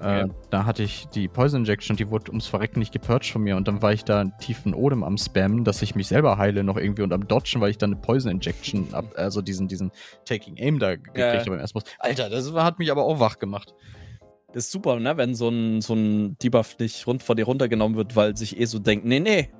[0.00, 0.26] Äh.
[0.50, 3.68] Da hatte ich die Poison Injection, die wurde ums Verrecken nicht gepurcht von mir und
[3.68, 6.76] dann war ich da einen tiefen Odem am Spammen, dass ich mich selber heile noch
[6.76, 9.92] irgendwie und am Dodgen, weil ich dann eine Poison Injection, ab, also diesen, diesen
[10.24, 11.40] Taking Aim da gekriegt Ja, ja.
[11.40, 11.82] habe Mal.
[12.00, 13.74] Alter, das hat mich aber auch wach gemacht.
[14.54, 15.16] Das ist super, ne?
[15.16, 18.66] Wenn so ein, so ein Debuff nicht rund von dir runtergenommen wird, weil sich eh
[18.66, 19.50] so denkt, nee, nee,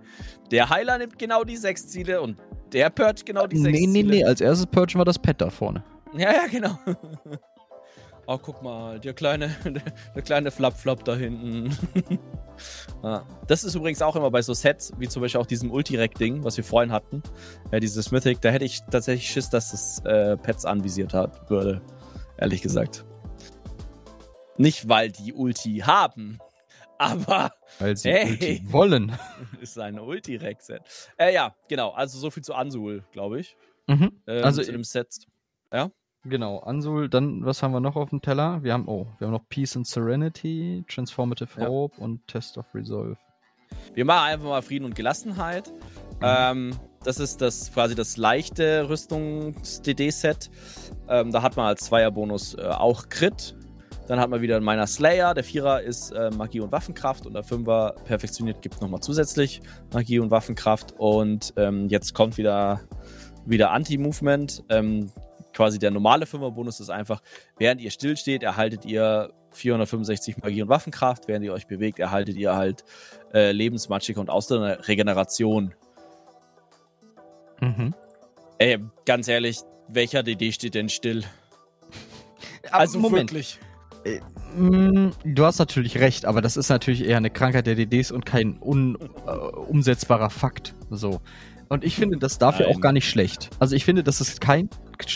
[0.53, 2.37] der Heiler nimmt genau die sechs Ziele und
[2.73, 4.11] der Purge genau die sechs Nee, nee, Ziele.
[4.15, 5.83] nee, als erstes purgen war das Pet da vorne.
[6.17, 6.79] Ja, ja, genau.
[8.29, 9.51] oh, guck mal, der kleine,
[10.15, 11.77] der kleine Flap-Flop da hinten.
[13.03, 13.27] ja.
[13.49, 16.57] Das ist übrigens auch immer bei so Sets, wie zum Beispiel auch diesem Ultirec-Ding, was
[16.57, 17.21] wir vorhin hatten.
[17.73, 21.83] Ja, dieses Mythic, da hätte ich tatsächlich Schiss, dass das äh, Pets anvisiert hat, würde.
[22.39, 23.05] Ehrlich gesagt.
[24.57, 26.39] Nicht, weil die Ulti haben,
[26.99, 27.53] aber.
[27.79, 29.19] Weil sie hey, Ulti wollen.
[29.61, 30.83] Ist ein Ultirec-Set.
[31.17, 31.91] Äh, ja, genau.
[31.91, 33.57] Also so viel zu Ansul, glaube ich.
[33.87, 34.23] Mhm.
[34.27, 35.27] Ähm, also zu dem Set.
[35.73, 35.91] Ja.
[36.27, 38.63] Genau, Ansul, dann, was haben wir noch auf dem Teller?
[38.63, 41.69] Wir haben, oh, wir haben noch Peace and Serenity, Transformative ja.
[41.69, 43.19] Hope und Test of Resolve.
[43.93, 45.71] Wir machen einfach mal Frieden und Gelassenheit.
[45.71, 46.23] Mhm.
[46.23, 50.51] Ähm, das ist das quasi das leichte Rüstungs-DD-Set.
[51.09, 53.55] Ähm, da hat man als Zweierbonus äh, auch Crit.
[54.07, 55.35] Dann hat man wieder einen Miner Slayer.
[55.35, 59.61] Der Vierer ist äh, Magie und Waffenkraft und der Fünfer perfektioniert gibt nochmal zusätzlich
[59.93, 60.95] Magie und Waffenkraft.
[60.99, 62.81] Und ähm, jetzt kommt wieder,
[63.47, 64.65] wieder Anti-Movement.
[64.69, 65.11] Ähm,
[65.55, 67.23] quasi der normale Fünferbonus ist einfach,
[67.57, 71.27] während ihr stillsteht, erhaltet ihr 465 Magie und Waffenkraft.
[71.27, 72.85] Während ihr euch bewegt, erhaltet ihr halt
[73.33, 75.75] äh, Lebensmatschika und Regeneration.
[77.61, 77.95] Mhm.
[78.59, 81.25] Ey, ganz ehrlich, welcher DD steht denn still?
[82.71, 83.33] also Moment.
[83.33, 83.59] wirklich.
[84.05, 84.21] Äh,
[84.59, 88.27] mm, du hast natürlich recht, aber das ist natürlich eher eine Krankheit der DDs und
[88.27, 90.75] kein un, äh, umsetzbarer Fakt.
[90.91, 91.21] So.
[91.69, 92.77] Und ich finde das dafür Nein.
[92.77, 93.51] auch gar nicht schlecht.
[93.59, 94.69] Also ich finde, das ist kein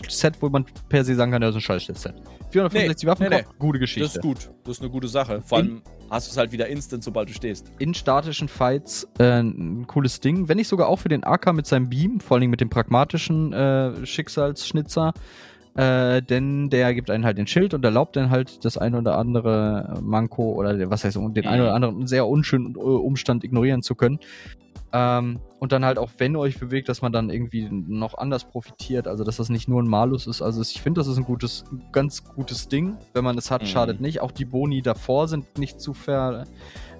[0.08, 2.14] Set, wo man per se sagen kann, das ist ein scheiß Set.
[2.50, 3.44] 465 nee, Waffen, nee, nee.
[3.58, 4.02] gute Geschichte.
[4.02, 4.50] Das ist gut.
[4.64, 5.42] Das ist eine gute Sache.
[5.42, 7.70] Vor allem hast du es halt wieder instant, sobald du stehst.
[7.78, 10.48] In statischen Fights äh, ein cooles Ding.
[10.48, 13.52] Wenn nicht sogar auch für den AK mit seinem Beam, vor allem mit dem pragmatischen
[13.52, 15.12] äh, Schicksalsschnitzer.
[15.78, 19.16] Äh, denn der gibt einen halt den Schild und erlaubt dann halt das eine oder
[19.16, 21.46] andere Manko oder was heißt den mhm.
[21.46, 24.18] einen oder anderen sehr unschönen Umstand ignorieren zu können.
[24.92, 28.42] Ähm, und dann halt auch, wenn ihr euch bewegt, dass man dann irgendwie noch anders
[28.42, 29.06] profitiert.
[29.06, 30.42] Also, dass das nicht nur ein Malus ist.
[30.42, 31.62] Also, ich finde, das ist ein gutes,
[31.92, 32.96] ganz gutes Ding.
[33.12, 33.66] Wenn man es hat, mhm.
[33.66, 34.20] schadet nicht.
[34.20, 36.44] Auch die Boni davor sind nicht zu ver,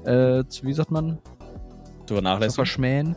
[0.04, 1.18] äh, zu, wie sagt man?
[2.06, 2.50] Zu vernachlässigen.
[2.50, 3.16] Zu verschmähen.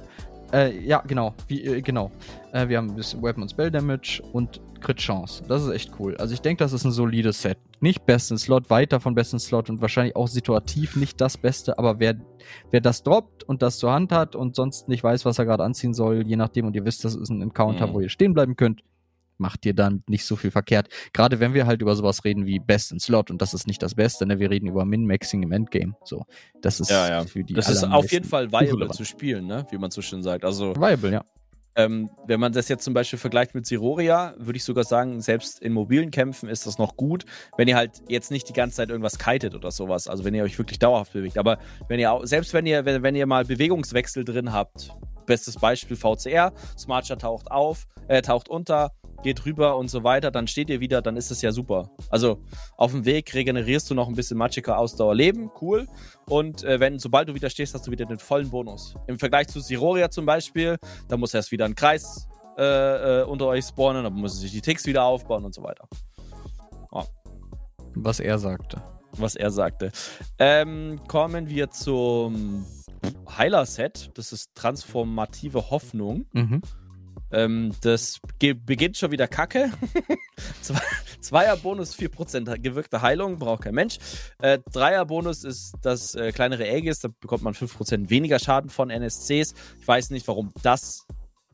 [0.51, 1.35] Äh, ja, genau.
[1.47, 2.09] Wie, äh, genau.
[2.51, 5.43] Äh, wir haben ein bisschen Weapon und Spell Damage und Crit Chance.
[5.47, 6.17] Das ist echt cool.
[6.17, 7.57] Also ich denke, das ist ein solides Set.
[7.79, 11.99] Nicht besten Slot, weiter von besten Slot und wahrscheinlich auch situativ nicht das Beste, aber
[11.99, 12.15] wer,
[12.71, 15.63] wer das droppt und das zur Hand hat und sonst nicht weiß, was er gerade
[15.63, 17.93] anziehen soll, je nachdem, und ihr wisst, das ist ein Encounter, mhm.
[17.93, 18.81] wo ihr stehen bleiben könnt,
[19.41, 20.87] macht ihr dann nicht so viel verkehrt.
[21.13, 23.81] Gerade wenn wir halt über sowas reden wie Best in Slot und das ist nicht
[23.81, 24.39] das Beste, ne?
[24.39, 25.95] wir reden über Min-Maxing im Endgame.
[26.05, 26.25] So,
[26.61, 27.23] das ist ja, ja.
[27.25, 29.65] für die Das ist auf jeden Fall viable zu spielen, ne?
[29.71, 30.45] wie man so schön sagt.
[30.45, 31.25] Also viable, ja.
[31.75, 35.61] Ähm, wenn man das jetzt zum Beispiel vergleicht mit Siroria, würde ich sogar sagen, selbst
[35.61, 37.25] in mobilen Kämpfen ist das noch gut,
[37.57, 40.07] wenn ihr halt jetzt nicht die ganze Zeit irgendwas kitet oder sowas.
[40.07, 41.37] Also wenn ihr euch wirklich dauerhaft bewegt.
[41.37, 44.91] Aber wenn ihr auch, selbst wenn ihr, wenn, wenn ihr mal Bewegungswechsel drin habt,
[45.25, 48.91] bestes Beispiel VCR, Smartshot taucht auf, äh, taucht unter,
[49.21, 51.89] geht rüber und so weiter, dann steht ihr wieder, dann ist es ja super.
[52.09, 52.43] Also
[52.77, 55.87] auf dem Weg regenerierst du noch ein bisschen Magicka Ausdauer Leben, cool.
[56.27, 58.95] Und äh, wenn, sobald du wieder stehst, hast du wieder den vollen Bonus.
[59.07, 63.47] Im Vergleich zu Siroria zum Beispiel, da muss erst wieder ein Kreis äh, äh, unter
[63.47, 65.87] euch spawnen, dann muss sich die Ticks wieder aufbauen und so weiter.
[66.91, 67.03] Oh.
[67.95, 68.81] Was er sagte.
[69.13, 69.91] Was er sagte.
[70.39, 72.65] Ähm, kommen wir zum
[73.37, 74.11] Heiler-Set.
[74.15, 76.25] Das ist transformative Hoffnung.
[76.33, 76.61] Mhm.
[77.31, 79.71] Ähm, das beginnt schon wieder kacke.
[81.21, 83.97] Zweier-Bonus, 4% gewirkte Heilung, braucht kein Mensch.
[84.39, 89.53] Äh, Dreier-Bonus ist das äh, kleinere Aegis, da bekommt man 5% weniger Schaden von NSCs.
[89.79, 91.05] Ich weiß nicht, warum das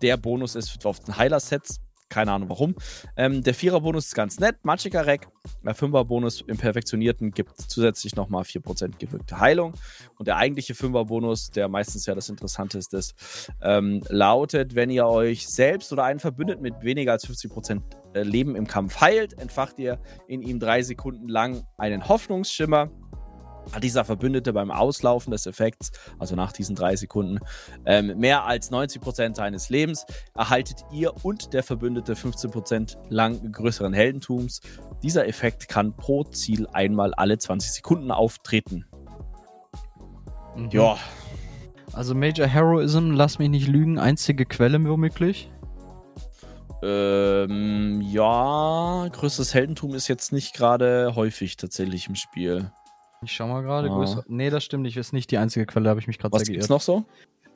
[0.01, 1.80] der Bonus ist auf den Heiler-Sets.
[2.10, 2.76] Keine Ahnung warum.
[3.18, 4.55] Ähm, der Vierer-Bonus ist ganz nett.
[4.64, 5.28] Magicka Rack.
[5.64, 9.74] Der Fünfer-Bonus im Perfektionierten gibt zusätzlich nochmal 4% gewirkte Heilung.
[10.18, 15.47] Und der eigentliche Fünfer-Bonus, der meistens ja das Interessanteste ist, ähm, lautet, wenn ihr euch
[15.47, 17.82] selbst oder einen Verbündeten mit weniger als 50%
[18.14, 22.89] äh, Leben im Kampf heilt, entfacht ihr in ihm drei Sekunden lang einen Hoffnungsschimmer
[23.72, 27.39] hat dieser Verbündete beim Auslaufen des Effekts, also nach diesen drei Sekunden,
[27.86, 30.05] ähm, mehr als 90% seines Lebens,
[30.36, 34.61] erhaltet ihr und der Verbündete 15% lang größeren Heldentums.
[35.03, 38.86] Dieser Effekt kann pro Ziel einmal alle 20 Sekunden auftreten.
[40.55, 40.70] Mhm.
[40.72, 40.97] Ja.
[41.93, 45.49] Also Major Heroism, lass mich nicht lügen, einzige Quelle womöglich.
[46.84, 52.72] Ähm, ja, größeres Heldentum ist jetzt nicht gerade häufig tatsächlich im Spiel.
[53.24, 53.89] Ich schau mal gerade.
[53.89, 54.24] Ah.
[54.28, 54.95] Nee, das stimmt nicht.
[54.97, 56.63] Ist nicht die einzige Quelle, habe ich mich gerade sehr geirrt.
[56.63, 57.05] Was gibt's noch so?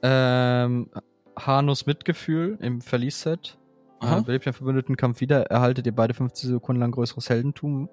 [0.02, 0.90] Ähm,
[1.38, 3.58] Hanus Mitgefühl im Verlies-Set.
[4.02, 7.88] Äh, belebt den verbündeten Kampf wieder, erhaltet ihr beide 50 Sekunden lang größeres Heldentum.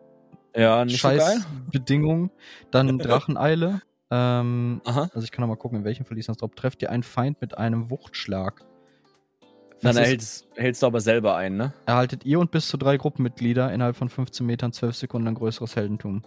[0.56, 1.44] Ja, nicht Scheiß so geil.
[1.70, 2.30] Bedingung.
[2.70, 3.82] Dann Dracheneile.
[4.10, 5.10] ähm, Aha.
[5.12, 7.42] Also ich kann noch mal gucken, in welchem Verlies das drauf trefft ihr einen Feind
[7.42, 8.64] mit einem Wuchtschlag.
[9.82, 11.74] Dann ist- erhältst, hältst du aber selber ein, ne?
[11.84, 15.76] Erhaltet ihr und bis zu drei Gruppenmitglieder innerhalb von 15 Metern 12 Sekunden ein größeres
[15.76, 16.22] Heldentum.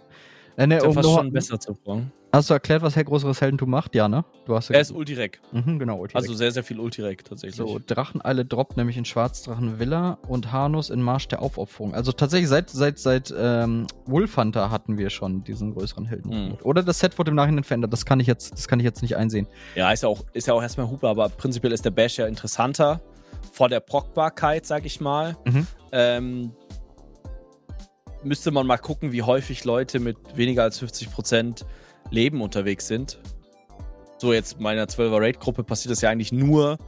[0.56, 2.12] Äh, ne, ja um noch- schon besser zu brauchen.
[2.34, 3.94] Hast du erklärt, was Herr größeres Heldentum macht?
[3.94, 4.24] Ja, ne?
[4.46, 5.42] Du hast ja Er ist Ultirek.
[5.52, 7.56] mhm, genau, Ulti Also sehr, sehr viel Ultirek tatsächlich.
[7.56, 11.92] So, Dracheneile droppt nämlich in Schwarzdrachen Villa und Harnus in Marsch der Aufopferung.
[11.94, 16.30] Also tatsächlich seit seit seit ähm, Wolfhunter hatten wir schon diesen größeren Helden.
[16.48, 16.58] Mhm.
[16.62, 17.92] Oder das Set wurde im Nachhinein verändert.
[17.92, 19.46] Das kann ich jetzt, das kann ich jetzt nicht einsehen.
[19.74, 22.26] Ja, ist ja auch, ist ja auch erstmal Hupe, aber prinzipiell ist der Bash ja
[22.26, 23.02] interessanter.
[23.52, 25.36] Vor der Prockbarkeit, sag ich mal.
[25.44, 25.66] Mhm.
[25.94, 26.52] Ähm,
[28.24, 31.64] müsste man mal gucken, wie häufig Leute mit weniger als 50%
[32.10, 33.18] Leben unterwegs sind.
[34.18, 36.78] So, jetzt in meiner 12er Raid-Gruppe passiert das ja eigentlich nur,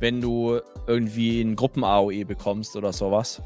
[0.00, 3.40] wenn du irgendwie einen Gruppen-AOE bekommst oder sowas.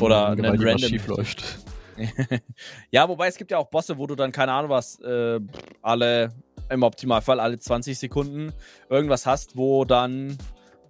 [0.00, 0.88] Oder einen die was random.
[0.88, 1.58] schief läuft.
[2.90, 5.38] ja, wobei es gibt ja auch Bosse, wo du dann, keine Ahnung was, äh,
[5.82, 6.32] alle,
[6.70, 8.52] im Optimalfall alle 20 Sekunden
[8.88, 10.38] irgendwas hast, wo dann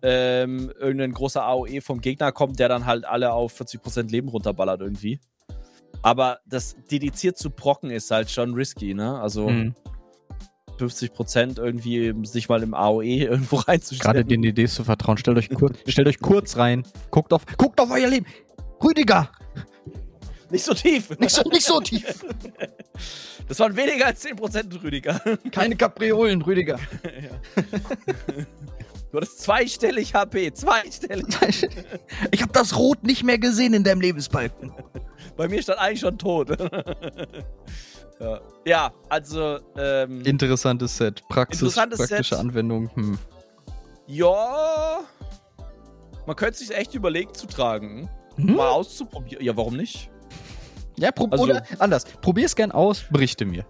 [0.03, 4.81] ähm, irgendein großer AOE vom Gegner kommt, der dann halt alle auf 40% Leben runterballert
[4.81, 5.21] irgendwie.
[6.03, 9.21] Aber das dediziert zu Brocken ist halt schon risky, ne?
[9.21, 9.75] Also Mhm.
[10.79, 14.27] 50% irgendwie sich mal im AOE irgendwo Gerade reinzustellen.
[14.29, 15.17] den Ideen zu vertrauen.
[15.19, 16.85] Stellt euch kurz, stellt euch kurz rein.
[17.11, 18.27] Guckt auf, guckt auf euer Leben.
[18.83, 19.31] Rüdiger,
[20.51, 21.17] Nicht so tief.
[21.21, 22.25] nicht so, nicht so tief.
[23.49, 25.21] Das waren weniger als 10% Rüdiger.
[25.51, 26.79] Keine Kapriolen, Rüdiger.
[29.13, 31.27] Du hattest zweistellig HP, zweistellig.
[32.31, 34.73] Ich habe das Rot nicht mehr gesehen in deinem Lebensbalken.
[35.37, 36.59] Bei mir stand eigentlich schon tot.
[38.19, 38.41] ja.
[38.65, 41.23] ja, also, ähm, Interessantes Set.
[41.29, 42.39] Praxis, Interessantes praktische Set.
[42.39, 42.91] Anwendung.
[42.95, 43.19] Hm.
[44.07, 45.01] ja.
[46.27, 48.09] Man könnte sich echt überlegen zu tragen.
[48.37, 48.57] Hm?
[48.57, 49.45] Mal auszuprobieren.
[49.45, 50.11] Ja, warum nicht?
[50.97, 52.07] Ja, prob Also- oder anders.
[52.23, 53.67] Probier's gern aus, berichte mir.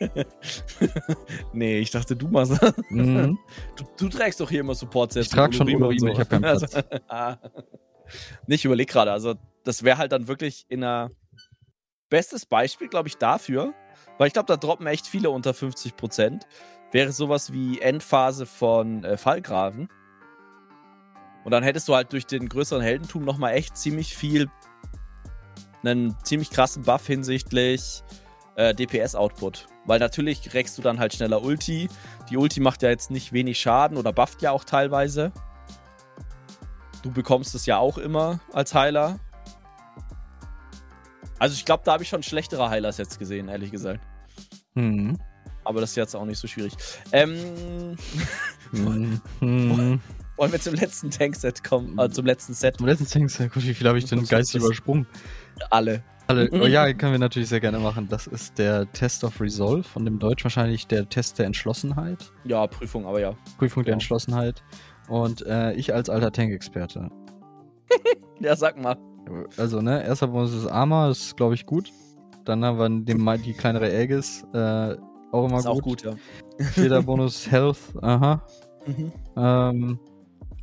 [1.52, 2.74] Nee, ich dachte, du machst das.
[2.90, 3.38] Mhm.
[3.76, 5.26] Du, du trägst doch hier immer Support-Sets.
[5.26, 6.62] Ich trag mit schon Urin und Urin, ich hab keinen Platz.
[6.62, 7.36] Also, ah.
[8.46, 9.12] Nee, ich überlege gerade.
[9.12, 9.34] Also,
[9.64, 11.10] das wäre halt dann wirklich in einer.
[12.10, 13.74] Bestes Beispiel, glaube ich, dafür,
[14.18, 16.42] weil ich glaube, da droppen echt viele unter 50%,
[16.92, 19.88] wäre sowas wie Endphase von äh, Fallgraven.
[21.44, 24.48] Und dann hättest du halt durch den größeren Heldentum nochmal echt ziemlich viel,
[25.82, 28.04] einen ziemlich krassen Buff hinsichtlich
[28.56, 29.66] äh, DPS-Output.
[29.86, 31.88] Weil natürlich reckst du dann halt schneller Ulti.
[32.30, 35.32] Die Ulti macht ja jetzt nicht wenig Schaden oder bufft ja auch teilweise.
[37.02, 39.18] Du bekommst es ja auch immer als Heiler.
[41.38, 44.00] Also ich glaube, da habe ich schon schlechtere Heilers jetzt gesehen, ehrlich gesagt.
[44.74, 45.18] Mhm.
[45.64, 46.74] Aber das ist jetzt auch nicht so schwierig.
[47.12, 47.96] Ähm,
[48.72, 49.20] Mhm.
[49.40, 50.00] Mhm.
[50.36, 51.98] wollen wir zum letzten Tankset kommen?
[51.98, 52.78] Äh, zum letzten Set.
[52.78, 55.06] Zum letzten Tanks, ja gut, wie viel habe ich denn geistig übersprungen?
[55.70, 56.02] Alle.
[56.26, 58.08] Alle, oh ja, können wir natürlich sehr gerne machen.
[58.08, 62.32] Das ist der Test of Resolve, von dem Deutsch wahrscheinlich der Test der Entschlossenheit.
[62.44, 63.34] Ja, Prüfung, aber ja.
[63.58, 63.94] Prüfung der Genau.
[63.96, 64.62] Entschlossenheit.
[65.08, 67.08] Und äh, ich als alter Tank-Experte.
[68.40, 68.96] Ja, sag mal.
[69.56, 71.90] Also, ne, erster Bonus ist Armor, das ist, glaube ich, gut.
[72.44, 74.96] Dann haben wir den, die kleinere Aegis, äh,
[75.30, 75.72] auch immer Ist gut.
[75.72, 76.14] auch gut, ja.
[76.58, 78.42] Vierter Bonus Health, aha.
[78.86, 79.12] Mhm.
[79.36, 79.98] Ähm,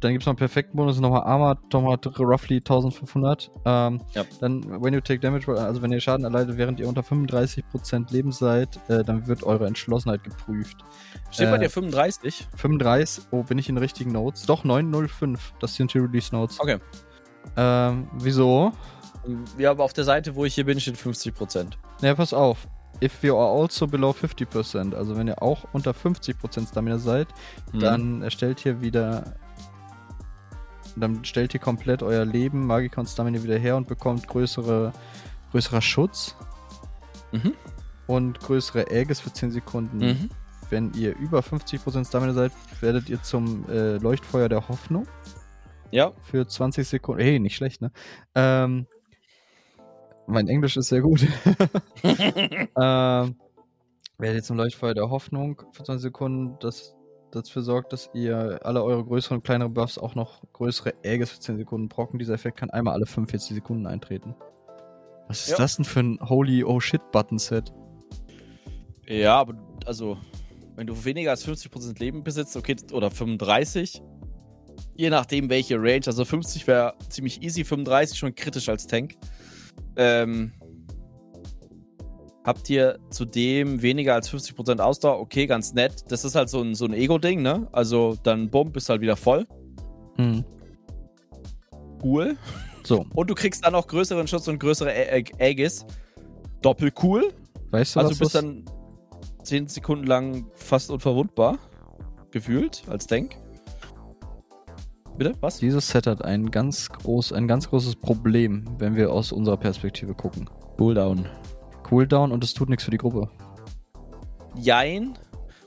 [0.02, 3.50] dann gibt es noch einen perfekten Bonus, nochmal Armor, nochmal roughly 1500.
[3.66, 4.24] Ähm, Ja.
[4.40, 8.32] Dann, when you take damage, also wenn ihr Schaden erleidet, während ihr unter 35% Leben
[8.32, 10.78] seid, äh, dann wird eure Entschlossenheit geprüft.
[11.32, 12.48] Steht bei Äh, dir 35?
[12.56, 14.46] 35, oh, bin ich in richtigen Notes?
[14.46, 16.60] Doch, 905, das sind die Release Notes.
[16.60, 16.78] Okay.
[17.58, 18.72] Ähm, wieso?
[19.58, 21.74] Ja, aber auf der Seite, wo ich hier bin, steht 50%.
[22.02, 22.68] Ja, pass auf.
[23.04, 27.28] If you are also below 50%, also wenn ihr auch unter 50% Stamina seid,
[27.72, 27.80] Mhm.
[27.80, 29.36] dann erstellt hier wieder.
[30.96, 34.92] Dann stellt ihr komplett euer Leben, Magikon Stamina wieder her und bekommt größere,
[35.52, 36.36] größerer Schutz
[37.32, 37.54] Mhm.
[38.08, 39.98] und größere Aegis für 10 Sekunden.
[39.98, 40.30] Mhm.
[40.70, 45.08] Wenn ihr über 50% Stamina seid, werdet ihr zum äh, Leuchtfeuer der Hoffnung
[45.92, 47.22] Ja, für 20 Sekunden.
[47.22, 47.92] Hey, nicht schlecht, ne?
[48.36, 48.86] Ähm,
[50.28, 51.22] mein Englisch ist sehr gut.
[52.04, 53.36] ähm,
[54.18, 56.96] werdet ihr zum Leuchtfeuer der Hoffnung für 20 Sekunden, das
[57.32, 61.40] dafür sorgt, dass ihr alle eure größeren und kleineren Buffs auch noch größere Aegis für
[61.40, 62.20] 10 Sekunden brocken.
[62.20, 64.36] Dieser Effekt kann einmal alle 45 Sekunden eintreten.
[65.28, 65.58] Was ist Ja.
[65.58, 67.72] das denn für ein Holy Oh Shit Button Set?
[69.08, 69.56] Ja, aber
[69.86, 70.18] also,
[70.76, 74.02] wenn du weniger als 50% Leben besitzt, okay, oder 35,
[74.96, 79.16] je nachdem welche Range, also 50 wäre ziemlich easy, 35 schon kritisch als Tank.
[79.96, 80.54] Ähm,
[82.44, 85.20] habt ihr zudem weniger als 50% Ausdauer?
[85.20, 86.06] Okay, ganz nett.
[86.12, 87.68] Das ist halt so ein, so ein Ego-Ding, ne?
[87.72, 89.46] Also dann bumm, bist halt wieder voll.
[90.18, 90.44] Hm.
[92.04, 92.38] Cool.
[92.84, 94.92] So, Und du kriegst dann auch größeren Schutz und größere
[95.40, 95.86] Aegis.
[96.64, 97.32] Doppel cool.
[97.70, 98.66] weißt du, Also was du bist das- dann
[99.44, 101.58] 10 Sekunden lang fast unverwundbar.
[102.32, 103.36] Gefühlt, als Tank.
[105.18, 105.34] Bitte?
[105.42, 105.58] Was?
[105.58, 110.14] Dieses Set hat ein ganz, groß, ein ganz großes Problem, wenn wir aus unserer Perspektive
[110.16, 110.50] gucken.
[110.78, 111.28] Cooldown.
[111.92, 113.30] Cooldown und es tut nichts für die Gruppe.
[114.56, 115.18] Jein.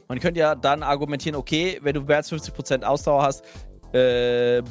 [0.08, 3.44] Man könnte ja dann argumentieren, okay, wenn du mehr als 50% Ausdauer hast,
[3.92, 4.62] äh,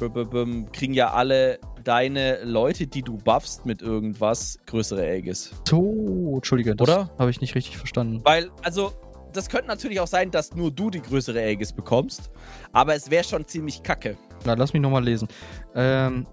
[0.72, 5.52] kriegen ja alle deine Leute, die du buffst mit irgendwas, größere Aegis.
[5.68, 7.10] So, Entschuldige, das Oder?
[7.18, 8.20] habe ich nicht richtig verstanden.
[8.24, 8.92] Weil, also,
[9.32, 12.30] das könnte natürlich auch sein, dass nur du die größere Aegis bekommst,
[12.72, 14.16] aber es wäre schon ziemlich kacke.
[14.44, 15.28] Na, lass mich nochmal lesen.
[15.74, 16.26] Ähm.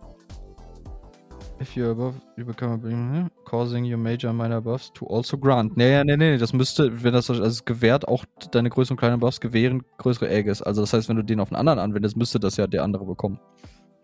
[1.61, 5.77] If you're above, you become a causing your major and minor buffs to also grant.
[5.77, 8.99] Nee, nee, nee, nee, das müsste, wenn das also es gewährt, auch deine größeren und
[8.99, 10.63] kleinen Buffs gewähren größere Aegis.
[10.63, 13.05] Also das heißt, wenn du den auf einen anderen anwendest, müsste das ja der andere
[13.05, 13.39] bekommen.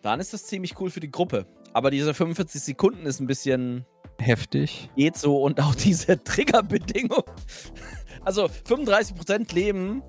[0.03, 1.47] Dann ist das ziemlich cool für die Gruppe.
[1.73, 3.85] Aber diese 45 Sekunden ist ein bisschen
[4.19, 4.91] Heftig.
[4.95, 7.23] geht so und auch diese Triggerbedingung.
[8.23, 10.03] Also 35% Leben,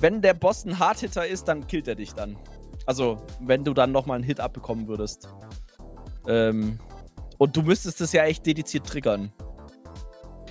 [0.00, 2.36] wenn der Boss ein Hardhitter ist, dann killt er dich dann.
[2.86, 5.28] Also, wenn du dann nochmal einen Hit abbekommen würdest.
[6.26, 6.78] Ähm,
[7.38, 9.32] und du müsstest es ja echt dediziert triggern.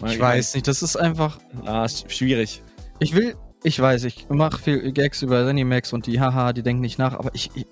[0.05, 1.39] Ich weiß nicht, das ist einfach.
[1.63, 2.63] Ah, sch- schwierig.
[2.99, 6.81] Ich will, ich weiß, ich mache viel Gags über Zenimax und die haha, die denken
[6.81, 7.65] nicht nach, aber ich, ich,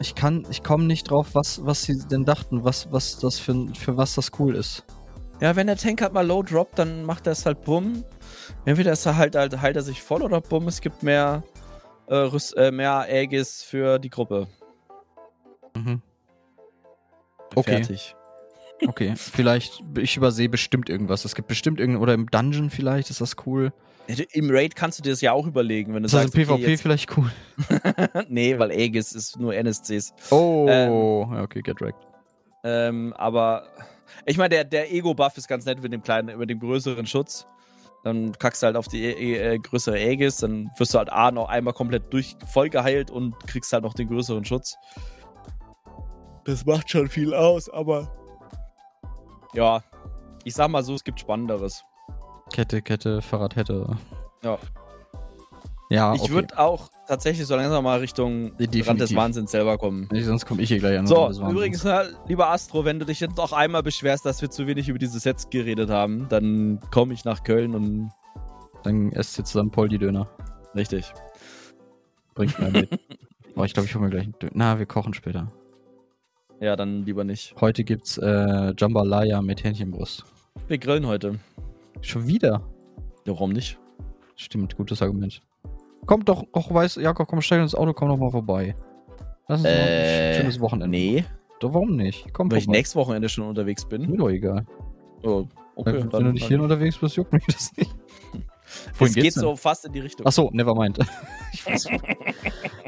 [0.00, 3.68] ich kann, ich komme nicht drauf, was, was sie denn dachten, was, was das für,
[3.78, 4.84] für was das cool ist.
[5.40, 8.04] Ja, wenn der Tank halt mal low droppt, dann macht er es halt bumm.
[8.64, 11.42] Entweder ist er halt, halt, heilt er sich voll oder bumm, es gibt mehr,
[12.06, 14.46] äh, Rüst, äh, mehr Aegis für die Gruppe.
[15.76, 16.00] Mhm.
[17.56, 17.76] Okay.
[17.84, 18.14] Fertig.
[18.86, 21.24] Okay, vielleicht, ich übersehe bestimmt irgendwas.
[21.24, 23.72] Es gibt bestimmt irgendein, oder im Dungeon vielleicht, ist das cool.
[24.32, 26.50] Im Raid kannst du dir das ja auch überlegen, wenn du Ist das im sagst,
[26.50, 27.30] okay, PvP jetzt- vielleicht cool?
[28.28, 30.12] nee, weil Aegis ist nur NSCs.
[30.30, 32.06] Oh, Ähm, okay, get wrecked.
[32.64, 33.66] Ähm, aber
[34.26, 37.46] ich meine, der, der Ego-Buff ist ganz nett mit dem kleinen, mit dem größeren Schutz.
[38.02, 41.30] Dann kackst du halt auf die äh, äh, größere Aegis, dann wirst du halt A
[41.30, 44.76] noch einmal komplett durch voll geheilt und kriegst halt noch den größeren Schutz.
[46.44, 48.10] Das macht schon viel aus, aber.
[49.54, 49.82] Ja,
[50.44, 51.82] ich sag mal so, es gibt Spannenderes.
[52.52, 53.96] Kette, Kette, Fahrradkette.
[54.42, 54.58] Ja.
[55.90, 56.32] Ja, ich okay.
[56.32, 59.16] würde auch tatsächlich so langsam mal Richtung Rand des Definitiv.
[59.16, 60.08] Wahnsinns selber kommen.
[60.10, 61.06] Nee, sonst komme ich hier gleich an.
[61.06, 64.66] So, übrigens, na, lieber Astro, wenn du dich jetzt noch einmal beschwerst, dass wir zu
[64.66, 68.10] wenig über diese Sets geredet haben, dann komme ich nach Köln und.
[68.82, 70.28] Dann esst ihr zusammen Poldi-Döner.
[70.74, 71.12] Richtig.
[72.34, 73.00] Bringt mir mit.
[73.56, 74.52] oh, ich glaube, ich hole mir gleich einen Döner.
[74.54, 75.50] Na, wir kochen später.
[76.64, 77.54] Ja, dann lieber nicht.
[77.60, 80.24] Heute gibt's äh, Jambalaya mit Hähnchenbrust.
[80.66, 81.38] Wir grillen heute.
[82.00, 82.62] Schon wieder?
[83.26, 83.78] Ja, warum nicht?
[84.34, 85.42] Stimmt, gutes Argument.
[86.06, 88.74] Kommt doch, auch weiß, Jakob, komm, steig ins Auto, komm doch mal vorbei.
[89.46, 90.96] Lass uns mal ein schönes Wochenende.
[90.96, 91.24] Äh, Nee,
[91.60, 92.32] Doch, warum nicht?
[92.32, 92.78] Komm weil ich vorbei.
[92.78, 94.10] nächstes Wochenende schon unterwegs bin.
[94.10, 94.64] Mir doch egal.
[95.22, 95.44] Oh,
[95.76, 97.94] okay, wenn dann du nicht hier unterwegs bist, juckt mich das nicht.
[98.98, 99.42] Wohin Es geht geht's denn?
[99.42, 100.24] so fast in die Richtung.
[100.26, 100.98] Achso, never mind.
[101.52, 101.88] ich weiß,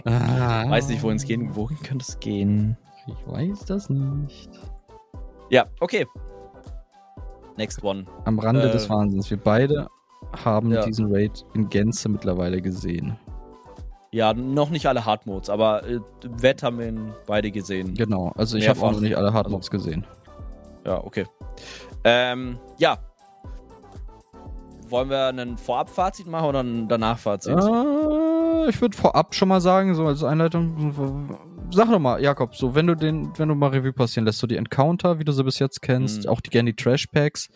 [0.07, 1.55] ah, Weiß nicht, wohin es gehen.
[1.55, 2.79] Wohin könnte es gehen?
[3.07, 4.51] Ich weiß das nicht.
[5.51, 6.07] Ja, okay.
[7.57, 8.05] Next one.
[8.25, 9.31] Am Rande Äh, des Wahnsinns.
[9.31, 9.89] Wir beide
[10.45, 10.85] haben ja.
[10.85, 13.17] diesen Raid in Gänze mittlerweile gesehen.
[14.13, 16.01] Ja, noch nicht alle Hard Modes, aber äh,
[16.39, 17.95] Wett haben wir ihn beide gesehen.
[17.95, 18.33] Genau.
[18.37, 20.07] Also ich habe auch noch nicht alle Hard Also- gesehen.
[20.85, 21.27] Ja, okay.
[22.05, 22.99] Ähm, ja.
[24.89, 27.53] Wollen wir ein Vorab-Fazit machen oder ein Danach-Fazit?
[27.59, 30.95] Äh, ich würde vorab schon mal sagen, so als Einleitung,
[31.71, 34.47] sag doch mal, Jakob, so wenn du den, wenn du mal Revue passieren lässt, so
[34.47, 36.29] die Encounter, wie du sie bis jetzt kennst, Mhm.
[36.31, 37.49] auch die die Trash Packs.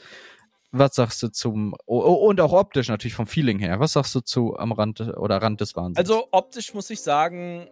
[0.73, 3.81] Was sagst du zum oh, oh, und auch optisch natürlich vom Feeling her.
[3.81, 5.99] Was sagst du zu am Rand oder Rand des Wahnsinns?
[5.99, 7.69] Also optisch muss ich sagen,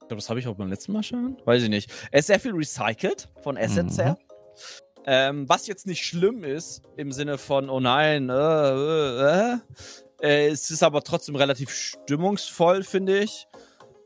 [0.00, 1.36] ich glaube, das habe ich auch beim letzten Mal schon.
[1.44, 1.90] Weiß ich nicht.
[2.10, 4.02] Es ist sehr viel recycelt von Assets Mhm.
[4.02, 4.18] her.
[5.04, 9.58] Ähm, was jetzt nicht schlimm ist, im Sinne von, oh nein, äh, äh, äh.
[10.20, 13.46] Äh, es ist aber trotzdem relativ stimmungsvoll, finde ich.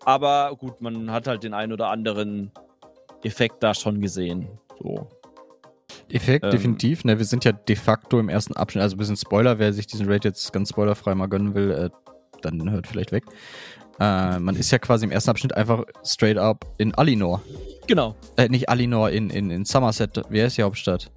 [0.07, 2.53] Aber gut, man hat halt den einen oder anderen
[3.25, 4.49] Effekt da schon gesehen.
[4.81, 5.09] So.
[6.09, 7.05] Effekt, Ähm, definitiv.
[7.05, 9.89] Ne, wir sind ja de facto im ersten Abschnitt, also ein bisschen Spoiler, wer sich
[9.89, 11.91] diesen Raid jetzt ganz spoilerfrei mal gönnen will, äh,
[12.41, 13.25] dann hört vielleicht weg.
[13.99, 17.43] Äh, man ist ja quasi im ersten Abschnitt einfach straight up in Alinor.
[17.89, 18.15] Genau.
[18.37, 20.23] Äh, nicht Alinor, in, in, in Somerset.
[20.29, 21.11] Wer ist die Hauptstadt?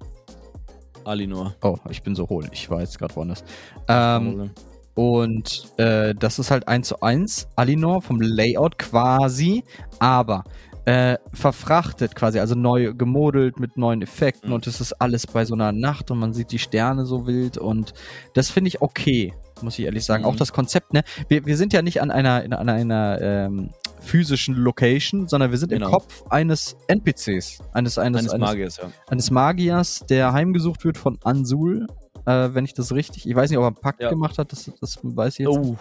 [1.04, 1.54] Alinor.
[1.62, 2.46] Oh, ich bin so hohl.
[2.50, 3.44] Ich war jetzt gerade woanders.
[3.86, 4.50] Ähm,
[4.94, 9.64] und äh, das ist halt 1 zu 1 Alinor vom Layout quasi,
[9.98, 10.44] aber
[10.86, 14.54] äh, verfrachtet quasi, also neu gemodelt mit neuen Effekten Mhm.
[14.56, 17.58] und es ist alles bei so einer Nacht und man sieht die Sterne so wild
[17.58, 17.92] und
[18.34, 20.22] das finde ich okay, muss ich ehrlich sagen.
[20.22, 20.28] Mhm.
[20.30, 21.02] Auch das Konzept, ne?
[21.28, 25.58] Wir, wir sind ja nicht an einer, in, an einer ähm, physischen Location, sondern wir
[25.58, 25.86] sind Genau.
[25.86, 28.90] im Kopf eines NPCs, eines, eines, Eines eines, Magiers, ja.
[29.08, 31.86] eines Magiers, der heimgesucht wird von Ansul,
[32.26, 34.10] äh, wenn ich das richtig, ich weiß nicht, ob er einen Pakt Ja.
[34.10, 35.76] gemacht hat, das, das weiß ich jetzt Oh.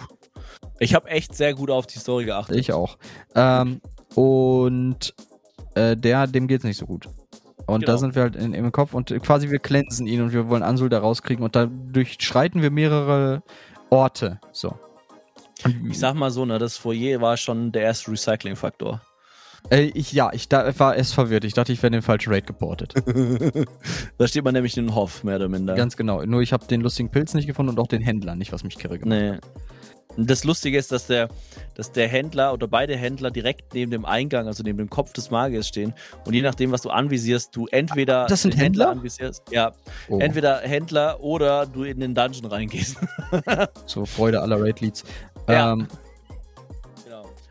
[0.79, 2.55] Ich habe echt sehr gut auf die Story geachtet.
[2.57, 2.97] ich auch.
[3.35, 3.81] Ähm,
[4.15, 5.13] Und
[5.75, 7.07] äh, der, dem geht's nicht so gut.
[7.67, 7.91] Und Genau.
[7.91, 10.63] da sind wir halt in, im Kopf und quasi wir cleansen ihn und wir wollen
[10.63, 13.43] Ansul da rauskriegen und da durchschreiten wir mehrere
[13.91, 14.39] Orte.
[14.51, 14.73] So.
[15.89, 19.01] Ich sag mal so, ne, das Foyer war schon der erste Recycling-Faktor.
[19.69, 21.43] Äh, ich, ja, ich da, war erst verwirrt.
[21.43, 22.93] Ich dachte, ich werde den falschen Raid geportet.
[24.17, 25.75] da steht man nämlich in Hoff, mehr oder minder.
[25.75, 26.23] Ganz genau.
[26.25, 28.77] Nur ich habe den lustigen Pilz nicht gefunden und auch den Händler nicht, was mich
[28.77, 29.37] kirre gemacht Nee.
[30.17, 31.29] Das Lustige ist, dass der,
[31.75, 35.29] dass der Händler oder beide Händler direkt neben dem Eingang, also neben dem Kopf des
[35.29, 35.93] Magiers stehen.
[36.25, 38.89] Und je nachdem, was du anvisierst, du entweder Das sind den Händler?
[38.89, 39.71] anvisierst, ja,
[40.09, 42.97] Oh, entweder Händler oder du in den Dungeon reingehst.
[43.85, 45.03] so Freude aller Raid-Leads.
[45.47, 45.73] Ja.
[45.73, 45.87] Ähm.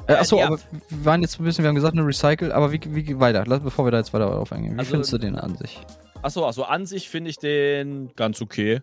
[0.09, 0.59] Äh, achso, ja, aber
[0.89, 3.45] wir waren jetzt ein bisschen, wir haben gesagt, eine Recycle, aber wie, wie geht weiter?
[3.47, 4.75] Lass, bevor wir da jetzt weiter drauf eingehen.
[4.75, 5.79] Wie Also- findest du den an sich?
[6.23, 8.81] Achso, also an sich finde ich den ganz okay.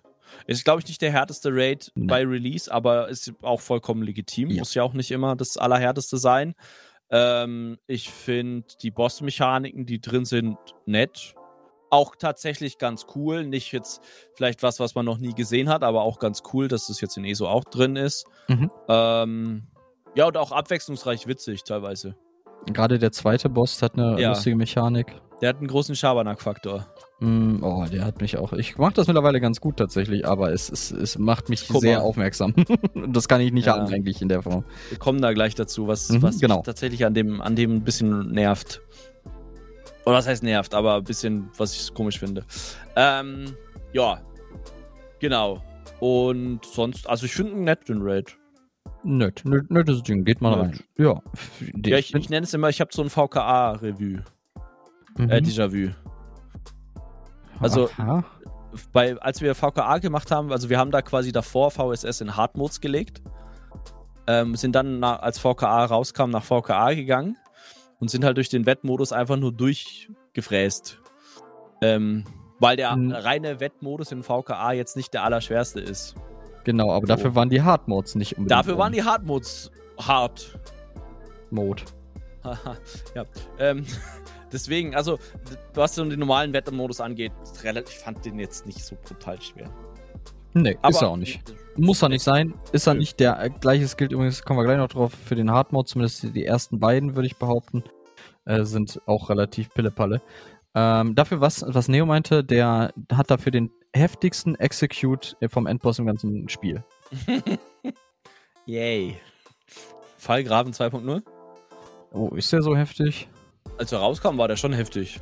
[0.48, 2.08] Ist, glaube ich, nicht der härteste Raid Nee.
[2.08, 4.50] bei Release, aber ist auch vollkommen legitim.
[4.50, 4.60] Ja.
[4.60, 6.56] Muss ja auch nicht immer das Allerhärteste sein.
[7.12, 11.36] Ähm, ich finde die Boss-Mechaniken, die drin sind, nett.
[11.92, 13.46] Auch tatsächlich ganz cool.
[13.46, 14.02] Nicht jetzt
[14.34, 17.16] vielleicht was, was man noch nie gesehen hat, aber auch ganz cool, dass das jetzt
[17.18, 18.26] in ESO auch drin ist.
[18.48, 18.72] Mhm.
[18.90, 19.68] Ähm,
[20.16, 22.16] ja, und auch abwechslungsreich witzig teilweise.
[22.68, 24.30] Gerade der zweite Boss hat eine Ja.
[24.30, 25.14] lustige Mechanik.
[25.42, 26.88] Der hat einen großen Schabernack-Faktor.
[27.20, 28.54] Mm, oh, der hat mich auch.
[28.54, 32.00] Ich mache das mittlerweile ganz gut tatsächlich, aber es, es, es macht mich Guck sehr
[32.00, 32.06] mal.
[32.06, 32.54] aufmerksam.
[33.10, 33.74] Das kann ich nicht Ja.
[33.78, 34.64] haben eigentlich in der Form.
[34.90, 36.58] Wir kommen da gleich dazu, was, Mhm, was genau.
[36.58, 38.82] mich tatsächlich an dem, an dem ein bisschen nervt.
[40.06, 42.46] Oder was heißt nervt, aber ein bisschen, was ich komisch finde.
[42.96, 43.56] Ähm,
[43.92, 44.22] ja,
[45.20, 45.62] genau.
[46.00, 48.38] Und sonst, also ich finde einen netten Raid.
[49.06, 50.60] Nett, nett, nettes Ding, geht mal Nett.
[50.80, 50.80] rein.
[50.98, 51.22] Ja.
[51.86, 54.24] Ja, ich, ich nenne es immer, ich habe so ein VKA-Revue,
[55.18, 55.30] Mhm.
[55.30, 55.92] äh, Déjà-vu.
[57.60, 58.24] also- Aha.
[58.92, 62.58] Bei, als wir VKA gemacht haben, also wir haben da quasi davor VSS in Hard
[62.58, 63.22] Modes gelegt,
[64.28, 67.38] ähm, sind dann, nach, als VKA rauskam, nach VKA gegangen
[68.02, 71.00] und sind halt durch den Wettmodus einfach nur durchgefräst.
[71.82, 72.26] Ähm,
[72.60, 73.12] weil der Mhm.
[73.14, 76.16] reine Wettmodus in VKA jetzt nicht der allerschwerste ist.
[76.66, 77.14] Genau, aber So.
[77.14, 78.52] dafür waren die Hard Modes nicht unbedingt.
[78.52, 80.60] Dafür waren die Hard Modes hart.
[81.52, 81.84] Mode.
[82.44, 82.76] Haha,
[83.16, 83.24] ja.
[83.60, 83.86] Ähm,
[84.52, 85.18] deswegen, also,
[85.74, 87.32] was den normalen Wettermodus angeht,
[87.90, 89.70] ich fand den jetzt nicht so brutal schwer.
[90.54, 91.42] Nee, Aber ist er auch nicht.
[91.78, 92.54] Muss er nicht sein.
[92.72, 93.20] Ist er nicht.
[93.20, 96.24] Der äh, gleiches gilt übrigens, kommen wir gleich noch drauf, für den Hard Mode, zumindest
[96.24, 97.84] die- die ersten beiden, würde ich behaupten,
[98.46, 100.22] äh, sind auch relativ Pillepalle.
[100.74, 106.00] Ähm, dafür, was, was Neo meinte, der hat dafür den heftigsten Execute äh, vom Endboss
[106.00, 106.84] im ganzen Spiel.
[108.66, 109.18] Yay.
[110.18, 111.22] Fallgraben 2.0?
[112.14, 113.28] Oh, ist der so heftig?
[113.78, 115.20] Als er rauskam, war der schon heftig.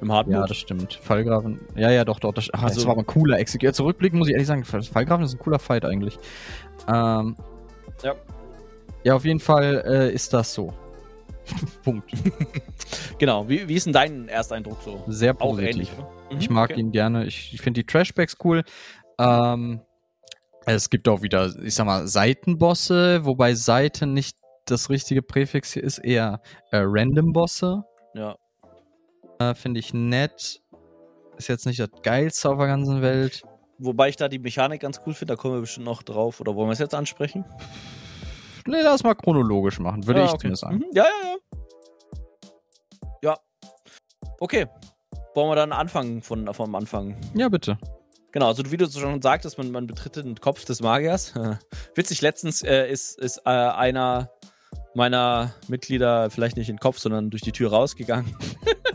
[0.00, 0.94] Im Hard Ja, das stimmt.
[0.94, 1.58] Fallgraven.
[1.74, 2.32] Ja, ja, doch, doch.
[2.32, 3.62] Das, das Also- war aber ein cooler Execute.
[3.64, 6.18] Ja, zurückblickend muss ich ehrlich sagen, Fallgraven ist ein cooler Fight eigentlich.
[6.86, 7.36] Ähm,
[8.02, 8.14] Ja.
[9.04, 10.72] Ja, auf jeden Fall äh, ist das so.
[11.84, 12.10] Punkt.
[13.18, 13.48] genau.
[13.48, 15.04] Wie, wie ist denn dein Ersteindruck so?
[15.06, 15.70] Sehr Auch positiv.
[15.70, 16.10] ähnlich, oder?
[16.30, 16.80] Mhm, Ich mag okay.
[16.80, 17.26] ihn gerne.
[17.26, 18.62] Ich, ich finde die Trashbacks cool.
[19.18, 19.80] Ähm,
[20.66, 25.82] es gibt auch wieder, ich sag mal, Seitenbosse, wobei Seiten nicht das richtige Präfix hier
[25.82, 26.40] ist, eher
[26.72, 27.84] äh, Random-Bosse.
[28.14, 28.36] Ja.
[29.38, 30.60] Äh, finde ich nett.
[31.38, 33.42] Ist jetzt nicht das geilste auf der ganzen Welt.
[33.78, 36.40] Wobei ich da die Mechanik ganz cool finde, da kommen wir bestimmt noch drauf.
[36.40, 37.44] Oder wollen wir es jetzt ansprechen?
[38.68, 40.40] Nee, lass mal chronologisch machen, würde Ja, ich okay.
[40.40, 40.76] zumindest sagen.
[40.78, 40.84] Mhm.
[40.92, 41.36] Ja, ja, ja.
[43.22, 43.38] Ja.
[44.40, 44.66] Okay.
[45.34, 47.16] Wollen wir dann anfangen von, vom Anfang?
[47.34, 47.78] Ja, bitte.
[48.32, 51.34] Genau, also wie du schon sagtest, man, man betritt den Kopf des Magiers.
[51.94, 54.30] Witzig, letztens äh, ist, ist äh, einer
[54.94, 58.36] meiner Mitglieder vielleicht nicht in den Kopf, sondern durch die Tür rausgegangen.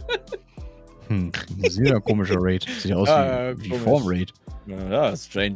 [1.07, 2.65] Hm, das ist wieder ein komischer Raid.
[2.79, 3.83] Sieht aus ja, wie, wie komisch.
[3.83, 4.33] vorm Raid.
[4.65, 5.55] Ja, strange.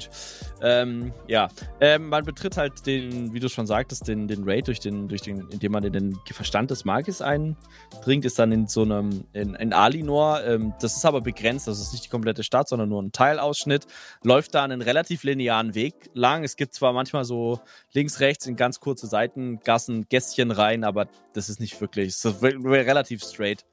[0.62, 1.48] Ähm, ja,
[1.80, 5.22] ähm, man betritt halt den, wie du schon sagtest, den, den Raid durch den, durch
[5.22, 9.56] den, indem man in den Verstand des Magiers eindringt, ist dann in so einem, in,
[9.56, 10.44] in Alinor.
[10.44, 13.86] Ähm, das ist aber begrenzt, das ist nicht die komplette Stadt, sondern nur ein Teilausschnitt.
[14.24, 16.44] Läuft da einen relativ linearen Weg lang.
[16.44, 17.62] Es gibt zwar manchmal so
[17.94, 22.44] links, rechts in ganz kurze Seitengassen, Gässchen rein, aber das ist nicht wirklich, es ist
[22.44, 23.64] relativ straight.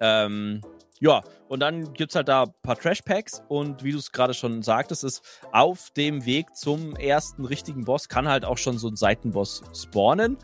[0.00, 0.60] Ähm,
[1.00, 4.34] ja, und dann gibt es halt da ein paar Trash-Packs und wie du es gerade
[4.34, 5.22] schon sagtest, ist
[5.52, 10.36] auf dem Weg zum ersten richtigen Boss kann halt auch schon so ein Seitenboss spawnen.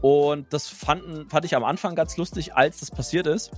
[0.00, 3.50] Und das fanden, fand ich am Anfang ganz lustig, als das passiert ist.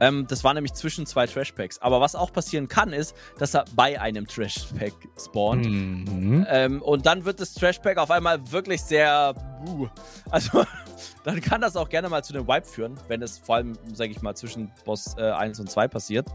[0.00, 1.80] Ähm, das war nämlich zwischen zwei Trash-Packs.
[1.80, 5.66] Aber was auch passieren kann, ist, dass er bei einem Trash-Pack spawnt.
[5.66, 6.46] Mhm.
[6.48, 9.34] Ähm, und dann wird das Trashpack auf einmal wirklich sehr.
[9.66, 9.86] Uh,
[10.30, 10.64] also,
[11.24, 14.10] dann kann das auch gerne mal zu einem Wipe führen, wenn es vor allem, sage
[14.10, 16.28] ich mal, zwischen Boss äh, 1 und 2 passiert.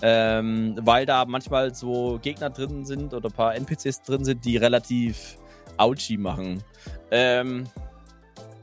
[0.00, 4.56] Ähm, weil da manchmal so Gegner drin sind oder ein paar NPCs drin sind, die
[4.56, 5.36] relativ
[5.76, 6.62] ouchy machen.
[7.10, 7.64] Ähm,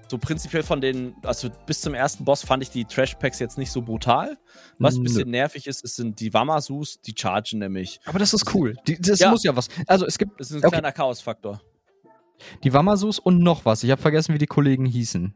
[0.10, 3.72] so prinzipiell von den, also bis zum ersten Boss fand ich die Trash-Packs jetzt nicht
[3.72, 4.38] so brutal.
[4.80, 8.00] Was ein bisschen nervig ist, ist sind die Wamasus, die chargen nämlich.
[8.06, 8.76] Aber das ist cool.
[8.88, 9.30] Die, das Ja.
[9.30, 9.68] muss ja was.
[9.88, 10.78] Also es gibt Das ist ein Okay.
[10.78, 11.62] kleiner Chaos-Faktor.
[12.64, 13.84] die Wamasus und noch was.
[13.84, 15.34] Ich habe vergessen, wie die Kollegen hießen.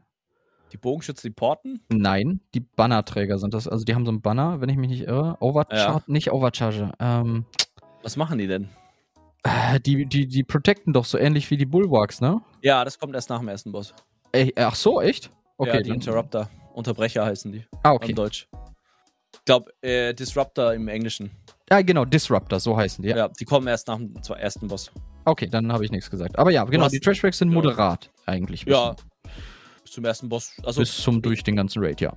[0.72, 1.80] Die Bogenschützen, die Porten.
[1.88, 3.68] Nein, die Bannerträger sind das.
[3.68, 5.36] Also die haben so einen Banner, wenn ich mich nicht irre.
[5.40, 6.90] Overcharge, nicht Overcharge.
[6.98, 7.44] Ähm,
[8.02, 8.70] Was machen die denn?
[9.44, 12.40] äh, die, die, die protecten doch so ähnlich wie die Bulwarks, ne?
[12.62, 13.94] Ja, das kommt erst nach dem ersten Boss.
[14.34, 15.30] Ey, ach so, echt?
[15.58, 16.50] Okay, ja, die Interrupter.
[16.74, 17.64] Unterbrecher heißen die.
[17.84, 18.10] Ah, Okay.
[18.10, 18.48] In Deutsch.
[19.32, 21.30] Ich glaube, äh, Disruptor im Englischen.
[21.70, 23.10] Ja, genau, Disruptor, so heißen die.
[23.10, 23.16] Ja.
[23.16, 23.28] Ja.
[23.28, 24.90] die kommen erst nach dem ersten Boss.
[25.24, 26.36] Okay, dann habe ich nichts gesagt.
[26.36, 27.54] Aber ja, genau, die Trashbacks sind ja.
[27.54, 28.64] moderat eigentlich.
[28.64, 28.94] Ja.
[28.94, 29.04] Bis,
[29.84, 30.52] Bis zum ersten Boss.
[30.64, 32.12] Also, bis zum durch den ganzen Raid, ja.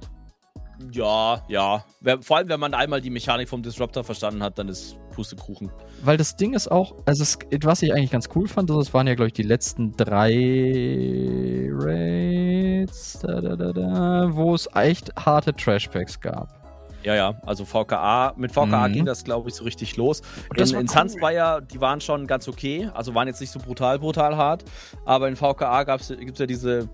[0.91, 1.83] Ja, ja.
[2.21, 5.71] Vor allem, wenn man einmal die Mechanik vom Disruptor verstanden hat, dann ist Pustekuchen.
[6.03, 9.07] Weil das Ding ist auch, also es, was ich eigentlich ganz cool fand, das waren
[9.07, 16.19] ja, glaube ich, die letzten drei Raids, da, da, da, wo es echt harte Trashpacks
[16.19, 16.57] gab.
[17.03, 17.35] Ja, ja.
[17.45, 18.93] Also VKA, mit VKA Mhm.
[18.93, 20.21] ging das, glaube ich, so richtig los.
[20.49, 20.87] Und das in war in.
[20.87, 22.89] Sunspire, die waren schon ganz okay.
[22.93, 24.65] Also waren jetzt nicht so brutal, brutal hart.
[25.05, 26.89] Aber in VKA gibt es ja diese,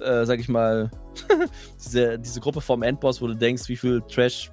[0.00, 0.90] äh, sag ich mal,
[1.78, 4.50] diese, diese Gruppe vom Endboss, wo du denkst, wie viel Trash.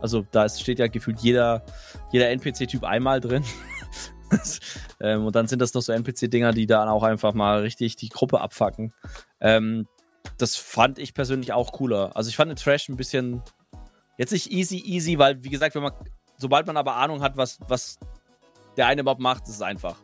[0.00, 1.64] Also da ist, steht ja gefühlt jeder,
[2.12, 3.44] jeder NPC-Typ einmal drin.
[5.00, 8.08] ähm, und dann sind das noch so NPC-Dinger, die dann auch einfach mal richtig die
[8.08, 8.92] Gruppe abfacken.
[9.40, 9.86] Ähm,
[10.38, 12.16] das fand ich persönlich auch cooler.
[12.16, 13.42] Also ich fand den Trash ein bisschen
[14.18, 15.92] jetzt nicht easy, easy, weil wie gesagt, wenn man,
[16.36, 17.98] sobald man aber Ahnung hat, was, was
[18.76, 19.96] der eine Mob macht, ist es einfach.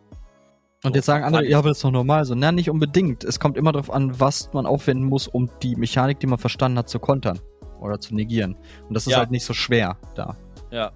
[0.82, 2.34] Und So, jetzt sagen andere, ja, aber das ist doch normal so.
[2.34, 3.22] Na, nicht unbedingt.
[3.24, 6.78] Es kommt immer darauf an, was man aufwenden muss, um die Mechanik, die man verstanden
[6.78, 7.38] hat, zu kontern
[7.80, 8.56] oder zu negieren.
[8.88, 9.18] Und das ist Ja.
[9.18, 10.36] halt nicht so schwer da.
[10.70, 10.92] Ja.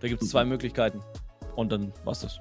[0.00, 1.00] Da gibt es zwei Möglichkeiten.
[1.56, 2.38] Und dann war's das.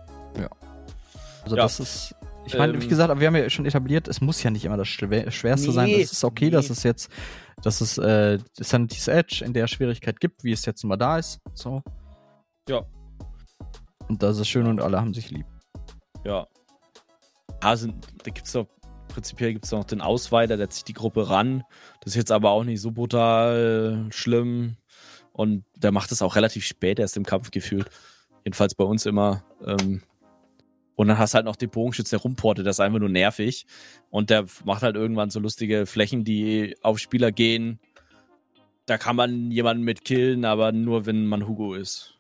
[1.44, 1.64] Also Ja.
[1.64, 2.16] das ist.
[2.46, 4.76] Ich meine, Ähm, wie gesagt, wir haben ja schon etabliert, es muss ja nicht immer
[4.76, 5.86] das Schwer Schwerste sein.
[5.88, 6.52] Nee, Es ist okay, nee.
[6.52, 7.10] dass es jetzt,
[7.62, 11.40] dass es äh, Sanity's Edge in der Schwierigkeit gibt, wie es jetzt mal da ist.
[11.54, 11.82] So.
[12.68, 12.82] Ja.
[14.10, 15.46] Und das ist schön und alle haben sich lieb.
[16.26, 16.46] Ja.
[17.76, 18.68] Sind, da gibt's doch,
[19.08, 21.64] prinzipiell gibt es noch den Ausweiter, der zieht die Gruppe ran.
[22.02, 24.78] Das ist jetzt aber auch nicht so brutal schlimm.
[25.32, 27.90] Und der macht es auch relativ spät erst im Kampf gefühlt.
[28.46, 29.44] Jedenfalls bei uns immer.
[29.66, 30.04] Ähm,
[30.96, 33.66] und dann hast du halt noch den Bogenschütz, der rumportet, das ist einfach nur nervig.
[34.10, 37.80] Und der macht halt irgendwann so lustige Flächen, die auf Spieler gehen.
[38.86, 42.16] Da kann man jemanden mit killen, aber nur wenn man Hugo ist.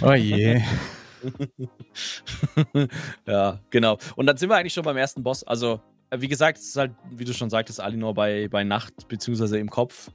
[0.00, 0.62] Oh je.
[3.26, 3.98] ja, genau.
[4.16, 5.44] Und dann sind wir eigentlich schon beim ersten Boss.
[5.44, 5.80] Also,
[6.10, 9.58] äh, wie gesagt, es ist halt, wie du schon sagtest, Alinor bei, bei Nacht, beziehungsweise
[9.58, 10.10] im Kopf.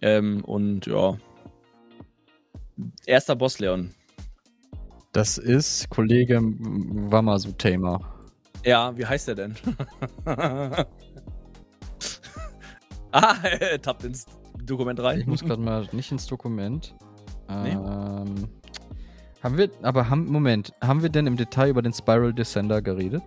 [0.00, 1.16] Ähm, und ja.
[3.06, 3.94] Erster Boss, Leon.
[5.12, 8.00] Das ist Kollege Wamasu Tamer.
[8.64, 9.54] Ja, wie heißt der denn?
[13.12, 14.26] ah, er tappt ins
[14.64, 15.20] Dokument rein.
[15.20, 16.94] Ich muss gerade mal nicht ins Dokument.
[17.48, 17.72] Nee.
[17.72, 18.48] Ähm,
[19.44, 23.22] haben wir, aber haben, Moment, haben wir denn im Detail über den Spiral Descender geredet?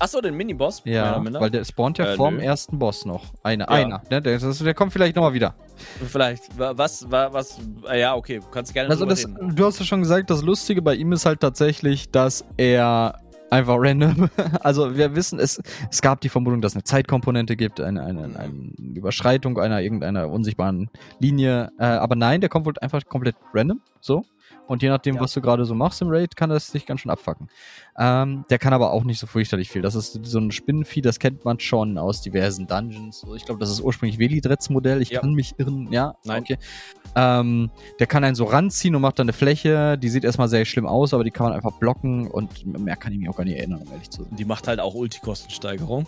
[0.00, 0.80] Achso, den Miniboss?
[0.84, 1.40] Ja, minder?
[1.40, 2.42] weil der spawnt ja Äh, vorm nö.
[2.42, 3.24] ersten Boss noch.
[3.42, 3.70] Einer, Ja.
[3.70, 4.02] einer.
[4.10, 4.22] Ne?
[4.22, 5.54] Der, das, der kommt vielleicht nochmal wieder.
[6.06, 6.56] Vielleicht.
[6.56, 9.56] wa- Was, wa- was, ah, ja, okay, du kannst gerne Also das, reden.
[9.56, 13.18] du hast ja schon gesagt, das Lustige bei ihm ist halt tatsächlich, dass er
[13.50, 14.30] einfach random,
[14.60, 15.60] also wir wissen, es,
[15.90, 18.52] es gab die Vermutung, dass es eine Zeitkomponente gibt, eine, eine, eine
[18.94, 24.24] Überschreitung einer irgendeiner unsichtbaren Linie, äh, aber nein, der kommt wohl einfach komplett random, so.
[24.68, 25.22] Und je nachdem, Ja.
[25.22, 27.48] was du gerade so machst im Raid, kann das dich ganz schön abfacken.
[27.98, 29.82] Ähm, der kann aber auch nicht so fürchterlich viel.
[29.82, 33.24] Das ist so ein Spinnenvieh, das kennt man schon aus diversen Dungeons.
[33.34, 35.00] Ich glaube, das ist ursprünglich Velidrets Modell.
[35.02, 35.20] Ich Ja.
[35.20, 35.90] kann mich irren.
[35.90, 36.42] Ja, Nein.
[36.42, 36.58] okay.
[37.16, 39.96] Ähm, der kann einen so ranziehen und macht dann eine Fläche.
[39.98, 43.12] Die sieht erstmal sehr schlimm aus, aber die kann man einfach blocken und mehr kann
[43.12, 44.36] ich mich auch gar nicht erinnern, um ehrlich zu sein.
[44.36, 46.06] Die macht halt auch Ultikostensteigerung.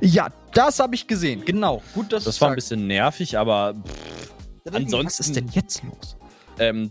[0.00, 1.42] Ja, das habe ich gesehen.
[1.44, 1.82] Genau.
[1.94, 2.70] Gut, dass Das war ein sagst.
[2.70, 3.74] bisschen nervig, aber
[4.64, 6.16] Was ansonsten- ist denn jetzt los?
[6.58, 6.90] ähm,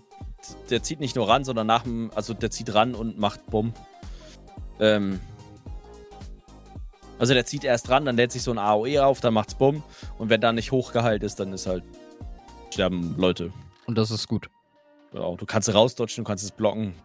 [0.70, 3.74] der zieht nicht nur ran, sondern nach dem, also der zieht ran und macht Bumm.
[4.80, 5.20] Ähm,
[7.20, 9.84] also der zieht erst ran, dann lädt sich so ein AOE auf, dann macht's Bumm
[10.18, 11.84] und wenn da nicht hochgeheilt ist, dann ist halt
[12.74, 13.52] sterben Leute.
[13.86, 14.50] Und das ist gut.
[15.12, 15.38] Genau.
[15.38, 16.96] Du kannst rausdodgen, du kannst es blocken.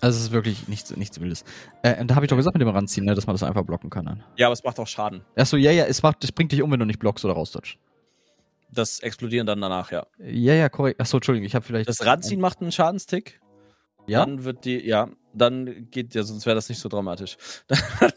[0.00, 1.44] Also es ist wirklich nichts, nichts Wildes.
[1.82, 3.88] Äh, da habe ich doch gesagt mit dem Ranziehen, ne, dass man das einfach blocken
[3.88, 4.22] kann dann.
[4.36, 5.22] Ja, aber es macht auch Schaden.
[5.34, 7.78] Achso, ja, ja, es, macht, es bringt dich um, wenn du nicht blockst oder rausdodgst.
[8.70, 10.06] Das explodieren dann danach, ja.
[10.18, 11.00] Ja, ja, korrekt.
[11.00, 11.88] Achso, Entschuldigung, ich habe vielleicht.
[11.88, 13.40] Das Ranziehen macht einen Schadenstick.
[14.06, 14.24] Ja?
[14.24, 17.36] Dann wird die, ja, dann geht, ja, sonst wäre das nicht so dramatisch.
[17.68, 18.12] Dann,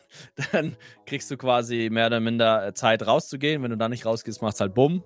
[0.52, 3.64] dann kriegst du quasi mehr oder minder äh, Zeit rauszugehen.
[3.64, 5.04] Wenn du da nicht rausgehst, macht's halt Bumm.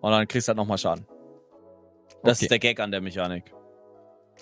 [0.00, 1.06] Und dann kriegst du halt nochmal Schaden.
[2.24, 2.44] Das Okay.
[2.46, 3.52] ist der Gag an der Mechanik.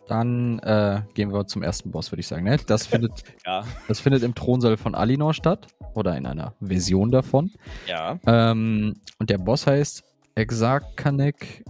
[0.08, 2.44] Dann äh, gehen wir zum ersten Boss, würde ich sagen.
[2.44, 2.56] Ne?
[2.66, 3.12] Das, findet,
[3.46, 3.64] Ja.
[3.86, 5.68] das findet im Thronsaal von Alinor statt.
[5.94, 7.50] Oder in einer Version davon.
[7.86, 8.18] Ja.
[8.26, 10.04] Ähm, und der Boss heißt
[10.36, 11.64] Exarkanek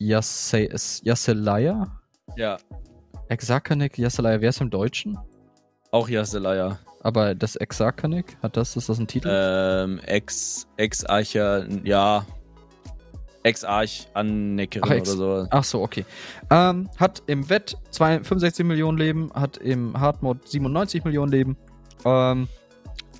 [0.00, 1.86] Yasse- Yasselaya.
[2.36, 2.56] Ja.
[3.28, 5.18] Exarkanek Yasselaya, wer ist im Deutschen?
[5.90, 6.78] Auch Yaselaya.
[7.02, 9.28] Aber das Exarkanek, hat das, ist das ein Titel?
[9.30, 12.24] Ähm, Ex, Ex-Archer, ja.
[13.46, 15.48] Ex-Arch Anneckerin Ach, Ex- oder so.
[15.50, 16.04] Ach so, okay.
[16.50, 21.56] Ähm, hat im Wett zwei- 65 Millionen Leben, hat im Hardmode 97 Millionen Leben.
[22.04, 22.48] Ähm,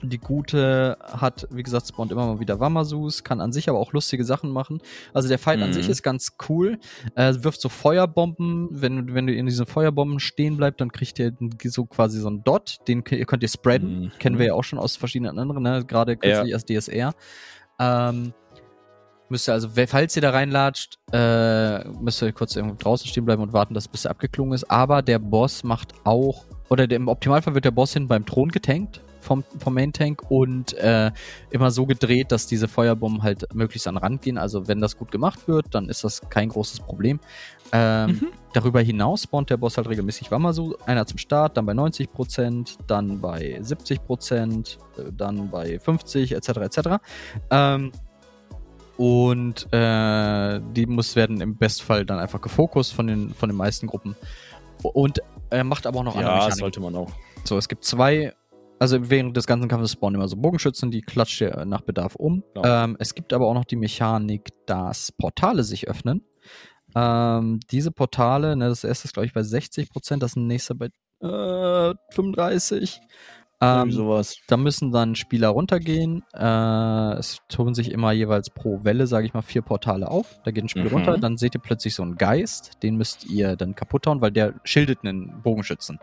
[0.03, 3.95] die Gute hat, wie gesagt, spawnt immer mal wieder Wamasus, kann an sich aber auch
[3.95, 4.81] lustige Sachen machen.
[5.15, 5.73] Also der Fight an Mhm.
[5.75, 6.79] sich ist ganz cool.
[7.15, 8.69] Äh, wirft so Feuerbomben.
[8.73, 11.33] Wenn, wenn du in diesen Feuerbomben stehen bleibst, dann kriegt ihr
[11.65, 12.77] so quasi so einen Dot.
[12.89, 14.01] Den könnt ihr spreaden.
[14.01, 14.13] Mhm.
[14.19, 15.83] Kennen wir ja auch schon aus verschiedenen anderen, ne?
[15.87, 17.15] gerade kürzlich als DSR.
[17.79, 18.33] Ähm,
[19.29, 23.43] müsst ihr also, falls ihr da reinlatscht, äh, müsst ihr kurz irgendwo draußen stehen bleiben
[23.43, 24.71] und warten, dass es bis er abgeklungen ist.
[24.71, 28.51] Aber der Boss macht auch, oder der, im Optimalfall wird der Boss hin beim Thron
[28.51, 31.11] getankt vom, vom Main Tank und äh,
[31.51, 34.39] immer so gedreht, dass diese Feuerbomben halt möglichst an den Rand gehen.
[34.39, 37.21] Also wenn das gut gemacht wird, dann ist das kein großes Problem.
[37.73, 38.29] Ähm, Mhm.
[38.53, 40.77] Darüber hinaus spawnt der Boss halt regelmäßig Wamasu.
[40.87, 46.49] Einer zum Start, dann bei 90%, dann bei 70%, äh, dann bei 50%, etc.
[46.61, 46.89] etc.
[47.51, 47.93] Ähm,
[48.97, 53.87] und äh, die muss werden im Bestfall dann einfach gefokust von den, von den meisten
[53.87, 54.17] Gruppen.
[54.83, 55.21] Und
[55.51, 56.59] er macht aber auch noch andere Ja, Mechaniken.
[56.61, 57.11] sollte man auch.
[57.45, 58.33] So, es gibt zwei,
[58.79, 62.43] also während des ganzen Kampfes spawnen immer so Bogenschützen, die klatscht ihr nach Bedarf um.
[62.55, 62.85] Ja.
[62.85, 66.23] Ähm, es gibt aber auch noch die Mechanik, dass Portale sich öffnen.
[66.95, 70.87] Ähm, diese Portale, ne, das erste ist glaube ich bei 60%, das nächste bei
[71.21, 72.99] äh, 35%.
[73.61, 74.37] Ähm, sowas.
[74.49, 76.23] da müssen dann Spieler runtergehen.
[76.35, 80.39] Äh, es tun sich immer jeweils pro Welle, sage ich mal, vier Portale auf.
[80.45, 80.93] Da geht ein Spieler Mhm.
[80.95, 82.83] runter, dann seht ihr plötzlich so einen Geist.
[82.83, 85.99] Den müsst ihr dann kaputt hauen, weil der schildet einen Bogenschützen.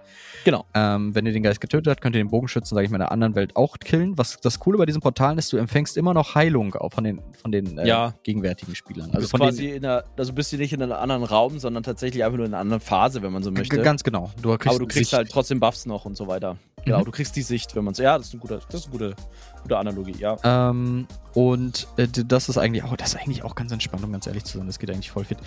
[0.45, 0.65] Genau.
[0.73, 3.01] Ähm, wenn ihr den Geist getötet habt, könnt ihr den Bogenschützen, sage ich mal, in
[3.01, 4.17] der anderen Welt auch killen.
[4.17, 7.21] Was das Coole bei diesen Portalen ist, du empfängst immer noch Heilung auch von den,
[7.39, 8.13] von den äh, Ja.
[8.23, 9.11] gegenwärtigen Spielern.
[9.13, 11.83] Also Also quasi den, in einer, also bist du nicht in einem anderen Raum, sondern
[11.83, 13.79] tatsächlich einfach nur in einer anderen Phase, wenn man so möchte.
[13.81, 14.31] Ganz genau.
[14.41, 16.57] Du kriegst Aber du kriegst halt trotzdem Buffs noch und so weiter.
[16.85, 17.05] Genau, Mhm.
[17.05, 18.03] du kriegst die Sicht, wenn man so.
[18.03, 19.15] Ja, das ist, ein guter, das ist eine gute,
[19.61, 20.37] gute Analogie, ja.
[20.43, 24.25] Ähm, und äh, das ist eigentlich, oh, das ist eigentlich auch ganz entspannt, um ganz
[24.27, 24.67] ehrlich zu sein.
[24.67, 25.37] Das geht eigentlich voll fit.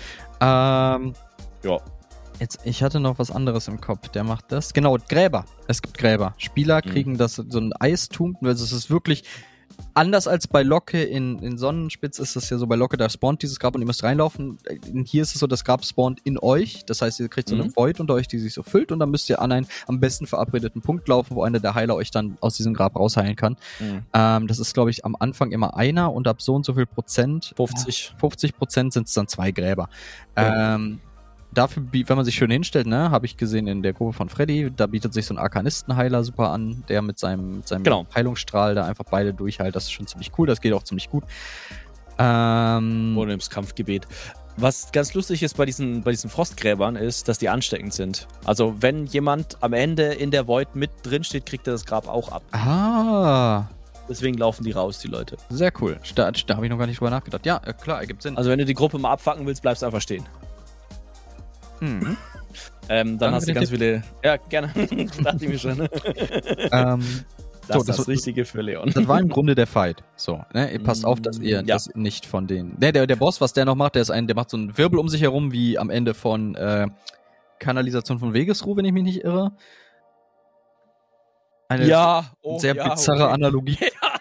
[0.40, 1.14] Ähm,
[1.62, 1.78] Ja.
[2.38, 4.08] Jetzt, ich hatte noch was anderes im Kopf.
[4.08, 4.74] Der macht das.
[4.74, 5.46] Genau, Gräber.
[5.68, 6.34] Es gibt Gräber.
[6.36, 6.90] Spieler Mhm.
[6.90, 8.36] kriegen das so ein Eistum.
[8.44, 9.24] Also es ist wirklich
[9.94, 13.42] anders als bei Locke in, in Sonnenspitz ist es ja so, bei Locke, da spawnt
[13.42, 14.58] dieses Grab und ihr müsst reinlaufen.
[14.64, 16.84] Äh, Hier ist es so, das Grab spawnt in euch.
[16.86, 17.76] Das heißt, ihr kriegt so eine Mhm.
[17.76, 20.26] Void unter euch, die sich so füllt und dann müsst ihr an einen am besten
[20.26, 23.56] verabredeten Punkt laufen, wo einer der Heiler euch dann aus diesem Grab rausheilen kann.
[23.80, 24.02] Mhm.
[24.12, 26.86] Ähm, das ist, glaube ich, am Anfang immer einer und ab so und so viel
[26.86, 28.14] Prozent, 50.
[28.18, 29.88] 50 Prozent sind es dann zwei Gräber.
[30.36, 30.74] Ja.
[30.74, 31.00] Ähm,
[31.56, 34.70] dafür, wenn man sich schön hinstellt, ne, habe ich gesehen in der Gruppe von Freddy,
[34.76, 38.06] da bietet sich so ein Arkanistenheiler super an, der mit seinem, mit seinem Genau.
[38.14, 39.74] Heilungsstrahl da einfach beide durchheilt.
[39.76, 41.24] Das ist schon ziemlich cool, das geht auch ziemlich gut.
[42.18, 44.06] Ähm, Oder im Kampfgebet.
[44.58, 48.26] Was ganz lustig ist bei diesen, bei diesen Frostgräbern ist, dass die ansteckend sind.
[48.46, 52.08] Also wenn jemand am Ende in der Void mit drin steht, kriegt er das Grab
[52.08, 52.42] auch ab.
[52.52, 53.64] ah,
[54.08, 55.36] Deswegen laufen die raus, die Leute.
[55.50, 55.98] sehr cool.
[56.14, 57.44] Da, da habe ich noch gar nicht drüber nachgedacht.
[57.44, 58.36] Ja, äh, klar, ergibt Sinn.
[58.38, 60.24] Also wenn du die Gruppe mal abfacken willst, bleibst du einfach stehen.
[61.80, 62.16] Mhm.
[62.88, 63.78] Ähm, dann Danke hast du ganz Tipp.
[63.78, 64.02] viele.
[64.24, 64.68] Ja, gerne.
[65.22, 65.78] Dachte ich mir schon.
[65.78, 65.90] Das
[66.72, 67.00] ähm,
[67.68, 68.92] So, ist das- das Richtige für Leon.
[68.94, 70.04] Das war im Grunde der Fight.
[70.14, 70.70] So, ne?
[70.72, 71.62] Ihr passt auf, dass ihr Ja.
[71.62, 72.76] das nicht von den.
[72.78, 74.78] Ne, der, der Boss, was der noch macht, der ist ein, der macht so einen
[74.78, 76.86] Wirbel um sich herum, wie am Ende von äh,
[77.58, 79.52] Kanalisation von Wegesruh, wenn ich mich nicht irre.
[81.68, 83.32] Eine ja, oh, sehr ja, bizarre okay.
[83.34, 83.78] Analogie.
[84.02, 84.15] Ja.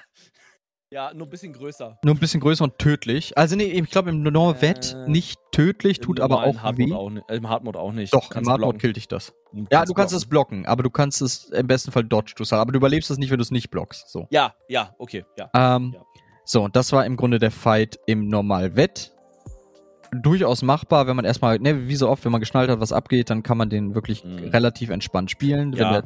[0.92, 2.00] Ja, nur ein bisschen größer.
[2.04, 3.38] Nur ein bisschen größer und tödlich.
[3.38, 6.94] Also nee, ich glaube im Norvet Äh, nicht tödlich, tut aber auch Hardmode weh.
[6.94, 8.14] Auch nicht, äh, Im Hardmode auch nicht.
[8.14, 9.34] Doch, Kannst im Hardmode killt dich das.
[9.52, 10.16] Du Ja, du kannst blocken.
[10.16, 13.18] es blocken, aber du kannst es im besten Fall dodge du aber du überlebst es
[13.18, 14.10] nicht, wenn du es nicht blockst.
[14.10, 14.28] So.
[14.30, 15.50] Ja, ja, okay, ja.
[15.54, 16.02] Ähm, Ja.
[16.48, 19.15] So, und das war im Grunde der Fight im Normalwett.
[20.12, 23.30] Durchaus machbar, wenn man erstmal, ne, wie so oft, wenn man geschnallt hat, was abgeht,
[23.30, 24.50] dann kann man den wirklich Mhm.
[24.50, 25.74] relativ entspannt spielen.
[25.74, 26.04] Wenn Ja.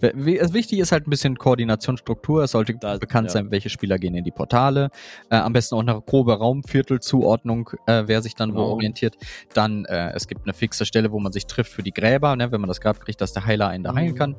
[0.00, 2.42] der, also wichtig ist halt ein bisschen Koordinationsstruktur.
[2.44, 3.32] Es sollte Da- bekannt ja.
[3.32, 4.90] sein, welche Spieler gehen in die Portale.
[5.30, 8.68] Äh, am besten auch eine grobe Raumviertelzuordnung, äh, wer sich dann wo Genau.
[8.72, 9.16] orientiert.
[9.54, 12.50] Dann, äh, es gibt eine fixe Stelle, wo man sich trifft für die Gräber, ne,
[12.52, 14.16] wenn man das Grab kriegt, dass der Heiler einen da heilen Mhm.
[14.18, 14.36] kann.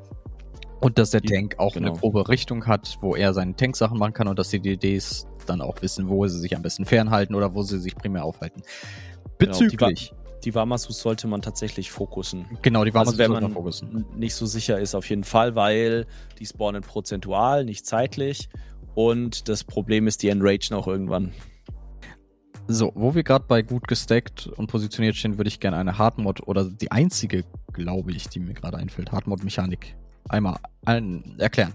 [0.84, 1.92] Und dass der Tank auch genau.
[1.92, 5.62] eine grobe Richtung hat, wo er seine Tanksachen machen kann und dass die DDs dann
[5.62, 8.64] auch wissen, wo sie sich am besten fernhalten oder wo sie sich primär aufhalten.
[9.40, 12.46] Genau, die Bezüglich, Die Wamasus sollte man tatsächlich fokussen.
[12.62, 14.06] genau, die waren Also man man fokussen.
[14.18, 16.06] nicht so sicher ist, auf jeden Fall, weil
[16.40, 18.50] die spawnen prozentual, nicht zeitlich.
[18.94, 21.32] Und das Problem ist, die enragen auch irgendwann.
[22.68, 26.46] So, wo wir gerade bei gut gestackt und positioniert stehen, würde ich gerne eine Hardmod
[26.46, 29.96] oder die einzige, glaube ich, die mir gerade einfällt, Hardmod-Mechanik
[30.30, 31.74] einmal ein, erklären.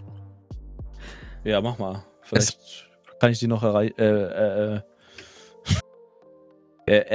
[1.44, 2.04] Ja, mach mal.
[2.22, 2.58] Vielleicht
[3.20, 3.94] kann ich die noch erreichen.
[3.98, 4.80] Äh, äh,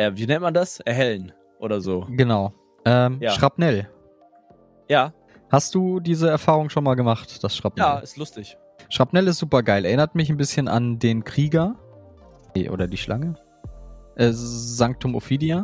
[0.05, 0.80] äh, wie nennt man das?
[0.81, 2.05] Erhellen oder so.
[2.10, 2.53] Genau.
[2.85, 3.31] Ähm, Ja.
[3.31, 3.89] Schrapnell.
[4.89, 5.14] Ja,
[5.49, 7.85] Hast du diese Erfahrung schon mal gemacht, das Schrapnell?
[7.85, 8.57] ja, ist lustig.
[8.89, 9.85] Schrapnell ist super geil.
[9.85, 11.76] Erinnert mich ein bisschen an den Krieger.
[12.72, 13.35] Oder die Schlange.
[14.15, 15.61] Äh, Sanctum Ophidia.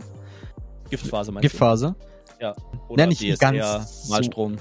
[0.92, 1.96] Giftphase meinst Giftphase.
[2.40, 2.54] du?
[2.90, 4.58] Oder Ja, nicht DSR, ganz so- Malstrom.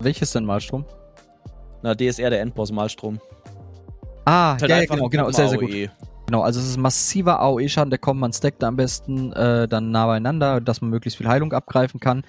[0.00, 0.84] Welches denn Malstrom?
[1.82, 3.20] Na, DSR, der Endboss, Malstrom.
[4.24, 5.70] Ah, halt ja, ja, genau, genau, sehr, sehr gut.
[5.70, 5.90] AOE.
[6.26, 9.90] Genau, also es ist massiver AOE-Schaden, der kommt, man stackt da am besten äh, dann
[9.90, 12.22] nah beieinander, dass man möglichst viel Heilung abgreifen kann.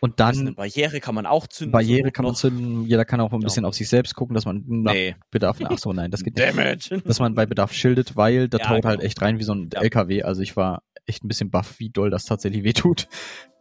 [0.00, 1.70] Und ist eine dann Barriere kann man auch zünden.
[1.72, 3.44] Barriere kann man Not zünden, jeder kann auch ein Genau.
[3.44, 5.14] bisschen auf sich selbst gucken, dass man nach Nee.
[5.30, 6.48] Bedarf, ach so, nein, das geht nicht.
[6.48, 7.00] Damage.
[7.04, 8.98] Dass man bei Bedarf schildet, weil der Ja, halt genau.
[8.98, 9.80] echt rein wie so ein Ja.
[9.82, 10.22] LKW.
[10.24, 13.06] Also ich war echt ein bisschen baff, wie doll das tatsächlich wehtut.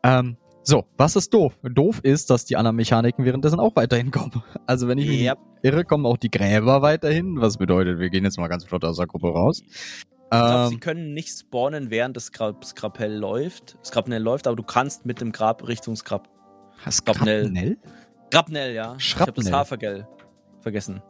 [0.04, 1.58] Ähm, so, was ist doof?
[1.64, 4.44] Doof ist, dass die anderen Mechaniken währenddessen auch weiterhin kommen.
[4.68, 5.38] Also wenn ich mich Yep.
[5.62, 8.98] irre, kommen auch die Gräber weiterhin, was bedeutet, wir gehen jetzt mal ganz flott aus
[8.98, 9.62] der Gruppe raus.
[9.62, 13.78] Ich glaube, sie Ähm, können nicht spawnen, während das Gra Skrapell läuft.
[13.86, 16.28] Skrapnell läuft, aber du kannst mit dem Grab Richtung Skrap.
[17.06, 17.78] Grabnell?
[18.32, 18.96] Grabnell, ja.
[18.98, 19.54] Ich habe das Schrapnell.
[19.54, 20.08] H vergell
[20.62, 21.02] vergessen.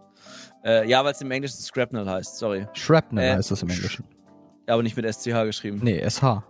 [0.65, 2.67] Äh, ja, weil es im Englischen Scrapnel heißt, sorry.
[2.73, 4.03] Shrapnel Äh, heißt das im Englischen.
[4.67, 5.79] Ja, aber nicht mit SCH geschrieben.
[5.81, 6.43] Nee, SH.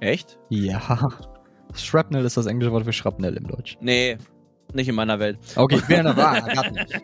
[0.00, 0.38] Echt?
[0.48, 1.10] Ja.
[1.74, 3.76] Shrapnel ist das englische Wort für Schrapnell im Deutsch.
[3.80, 4.18] Nee,
[4.74, 5.38] nicht in meiner Welt.
[5.56, 7.00] Okay, ich bin ja grad nicht.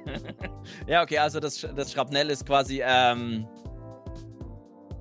[0.86, 3.46] ja, okay, also das, das Schrapnell ist quasi, ähm,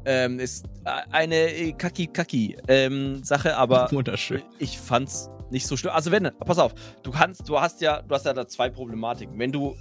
[0.06, 4.42] ähm, ist äh, eine Kaki-Kaki-Sache, aber Wunderschön.
[4.60, 5.94] ich fand's nicht so schlimm.
[5.94, 6.74] Also wenn, pass auf,
[7.04, 9.38] du kannst, du hast ja, du hast ja da zwei Problematiken.
[9.40, 9.76] Wenn du,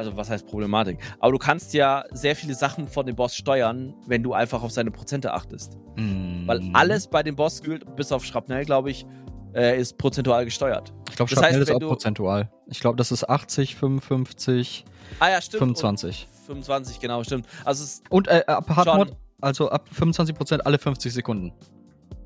[0.00, 0.98] also was heißt Problematik?
[1.20, 4.70] Aber du kannst ja sehr viele Sachen von dem Boss steuern, wenn du einfach auf
[4.72, 5.76] seine Prozente achtest.
[5.96, 6.74] Weil Mhm.
[6.74, 9.06] alles bei dem Boss gilt, bis auf Schrapnell, glaube ich,
[9.54, 10.92] äh, ist prozentual gesteuert.
[11.10, 12.50] Ich glaube, das Schrapnell heißt, ist auch du- prozentual.
[12.68, 14.84] Ich glaube, das ist 80, 55,
[15.18, 15.58] Ah ja, stimmt.
[15.60, 16.26] 25.
[16.30, 17.46] Und 25, genau, stimmt.
[17.64, 21.52] Also Und äh, ab Hardmod, also ab 25% alle 50 Sekunden.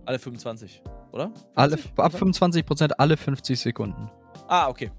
[0.07, 0.83] alle 25,
[1.13, 1.33] oder?
[1.55, 1.99] Alle, 50?
[1.99, 4.11] ab 25% alle 50 Sekunden.
[4.49, 4.91] Ah, okay.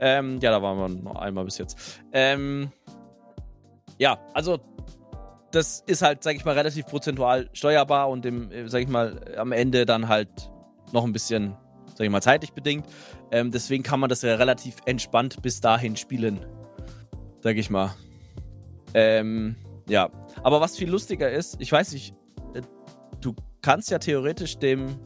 [0.00, 2.00] Ähm, ja, da waren wir noch einmal bis jetzt.
[2.12, 2.70] Ähm,
[3.98, 4.60] ja, also
[5.50, 9.34] das ist halt, sag ich mal, relativ prozentual steuerbar und im, äh, sag ich mal,
[9.36, 10.28] am Ende dann halt
[10.92, 11.56] noch ein bisschen,
[11.94, 12.86] sag ich mal, zeitlich bedingt.
[13.30, 16.44] Ähm, deswegen kann man das ja relativ entspannt bis dahin spielen,
[17.40, 17.94] sag ich mal.
[18.94, 19.56] Ähm,
[19.88, 20.10] ja,
[20.42, 22.14] aber was viel lustiger ist, ich weiß nicht,
[22.54, 22.62] äh,
[23.20, 24.96] du kannst ja theoretisch dem,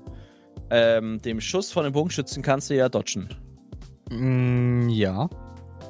[0.70, 3.28] ähm, dem Schuss von dem Bogenschützen kannst du ja dodgen.
[4.10, 5.28] Mm, ja.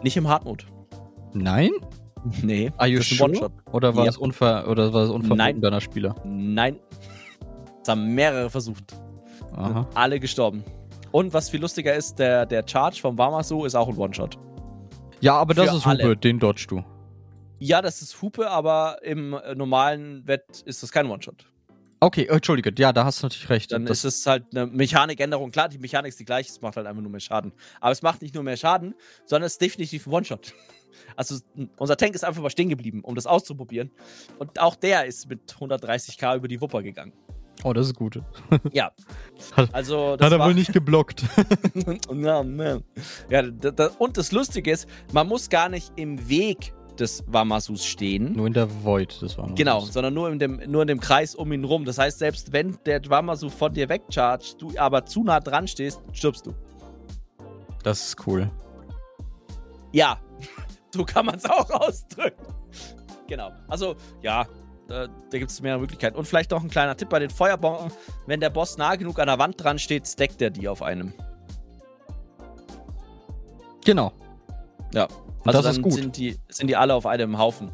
[0.02, 0.64] Nicht im Hardmode.
[1.32, 1.70] Nein?
[2.42, 2.70] Nee.
[2.76, 3.51] Are you sure?
[3.72, 4.10] Oder war Ja.
[4.10, 6.14] es unver oder war es deiner Spieler?
[6.24, 6.76] Nein.
[7.80, 8.94] Das haben mehrere versucht.
[9.56, 9.86] Aha.
[9.94, 10.62] Alle gestorben.
[11.12, 14.38] Und was viel lustiger ist, der, der Charge vom Wamasu ist auch ein One-Shot.
[15.20, 16.16] Ja, aber das Für ist Hupe, alle.
[16.16, 16.84] den dodgst du.
[17.59, 21.49] Ja, das ist Hupe, aber im normalen Wett ist das kein One-Shot.
[22.02, 23.72] Okay, entschuldige, ja, da hast du natürlich recht.
[23.72, 25.51] Dann das, ist es halt eine Mechanikänderung.
[25.51, 27.52] Klar, die Mechanik ist die gleiche, es macht halt einfach nur mehr Schaden.
[27.78, 28.94] Aber es macht nicht nur mehr Schaden,
[29.27, 30.55] sondern es ist definitiv ein One-Shot.
[31.16, 31.36] Also
[31.78, 33.90] unser Tank ist einfach mal stehen geblieben, um das auszuprobieren.
[34.39, 37.12] Und auch der ist mit 130k über die Wupper gegangen.
[37.62, 38.20] oh, das ist gut.
[38.72, 38.93] Ja.
[39.72, 41.24] Also das Hat er war, wohl nicht geblockt.
[42.12, 42.82] Ja, ne.
[43.28, 47.85] ja, da, da, und das Lustige ist, man muss gar nicht im Weg des Wamasus
[47.85, 48.35] stehen.
[48.35, 51.35] Nur in der Void, war noch Genau, sondern nur in, dem, nur in dem Kreis
[51.35, 51.85] um ihn rum.
[51.85, 56.01] Das heißt, selbst wenn der Wamasu von dir wegchargt, du aber zu nah dran stehst,
[56.12, 56.55] stirbst du.
[57.82, 58.51] Das ist cool.
[59.93, 60.18] Ja,
[60.94, 62.44] so kann man es auch ausdrücken.
[63.27, 63.52] Genau.
[63.68, 64.47] Also, ja,
[64.89, 66.16] da, da gibt es mehrere Möglichkeiten.
[66.16, 67.93] Und vielleicht noch ein kleiner Tipp bei den Feuerbomben.
[68.27, 71.12] Wenn der Boss nah genug an der Wand dran steht, stackt er die auf einem.
[73.85, 74.12] Genau.
[74.95, 75.09] Ja.
[75.45, 75.93] Also das dann ist gut.
[75.95, 77.71] Sind, die, sind die alle auf einem Haufen.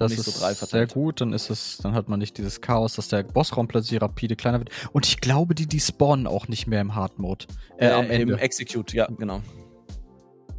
[0.00, 3.08] Das ist so sehr gut, dann ist es, dann hat man nicht dieses Chaos, dass
[3.08, 4.70] der Bossraum plötzlich rapide kleiner wird.
[4.92, 7.44] Und ich glaube, die, die spawnen auch nicht mehr im Hard Mode.
[7.76, 8.40] Äh, am Im Ende.
[8.40, 9.42] Execute, ja, genau.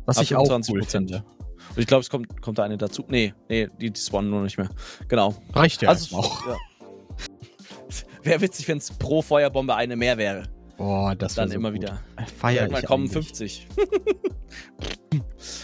[0.06, 0.70] Was ab ich auch 25%.
[0.72, 1.24] cool finde.
[1.70, 3.04] Und ich glaube, es kommt, kommt da eine dazu.
[3.08, 4.70] Nee, nee, die, die spawnen nur nicht mehr.
[5.08, 5.34] Genau.
[5.54, 6.46] Reicht ja also, auch.
[6.46, 6.58] ja.
[8.24, 10.44] Wäre witzig, wenn es pro Feuerbombe eine mehr wäre.
[10.82, 11.82] Boah, das Dann so immer gut.
[11.84, 12.00] wieder.
[12.38, 13.68] Feier Irgendwann ich kommen eigentlich.
[13.68, 13.68] 50.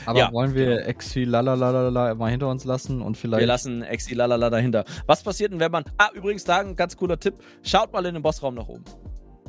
[0.06, 0.88] Aber Ja, wollen wir genau.
[0.88, 3.40] Exi lalalala mal hinter uns lassen und vielleicht.
[3.40, 4.86] Wir lassen Exi lalala dahinter.
[5.08, 5.84] Was passiert denn, wenn man.
[5.98, 7.36] Ah, übrigens, da ein ganz cooler Tipp.
[7.64, 8.84] Schaut mal in den Bossraum nach oben.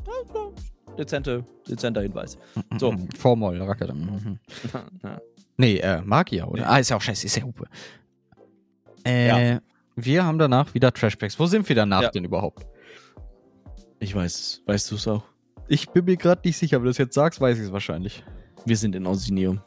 [0.06, 0.94] Ja.
[0.96, 2.38] Dezente, dezenter Hinweis.
[2.78, 2.94] so.
[3.18, 3.92] Vormoll, Rackete.
[3.94, 4.38] Mhm.
[5.02, 5.20] Ja.
[5.58, 6.62] Nee, äh, Magier, oder?
[6.62, 6.66] Nee.
[6.68, 7.66] Ah, ist ja auch scheiße, ist ja Hupe.
[9.04, 9.58] Äh,
[9.96, 11.38] Wir haben danach wieder Trashpacks.
[11.38, 12.10] Wo sind wir danach Ja.
[12.10, 12.64] denn überhaupt?
[14.00, 14.62] Ich weiß es.
[14.66, 15.24] Weißt du es auch?
[15.68, 18.24] Ich bin mir gerade nicht sicher, wenn du das jetzt sagst, weiß ich es wahrscheinlich.
[18.64, 19.60] Wir sind in Orsinium.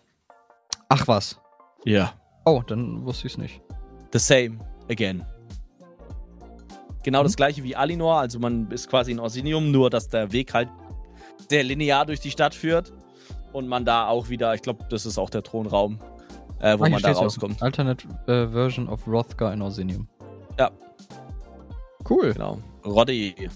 [0.89, 1.39] Ach was.
[1.85, 2.13] Ja.
[2.45, 3.61] Oh, dann wusste ich es nicht.
[4.11, 4.59] The same
[4.89, 5.23] again.
[7.03, 10.53] Genau das gleiche wie Alinor, also man ist quasi in Orsinium, nur dass der Weg
[10.53, 10.69] halt
[11.49, 12.91] sehr linear durch die Stadt führt
[13.53, 15.99] und man da auch wieder, ich glaube, das ist auch der Thronraum,
[16.59, 17.61] äh, wo hier man da rauskommt.
[17.61, 20.07] Alternate äh, Version of Rothgar in Orsinium.
[20.59, 20.71] Ja.
[22.07, 22.33] Cool.
[22.33, 22.59] Genau.
[22.85, 23.49] Roddy.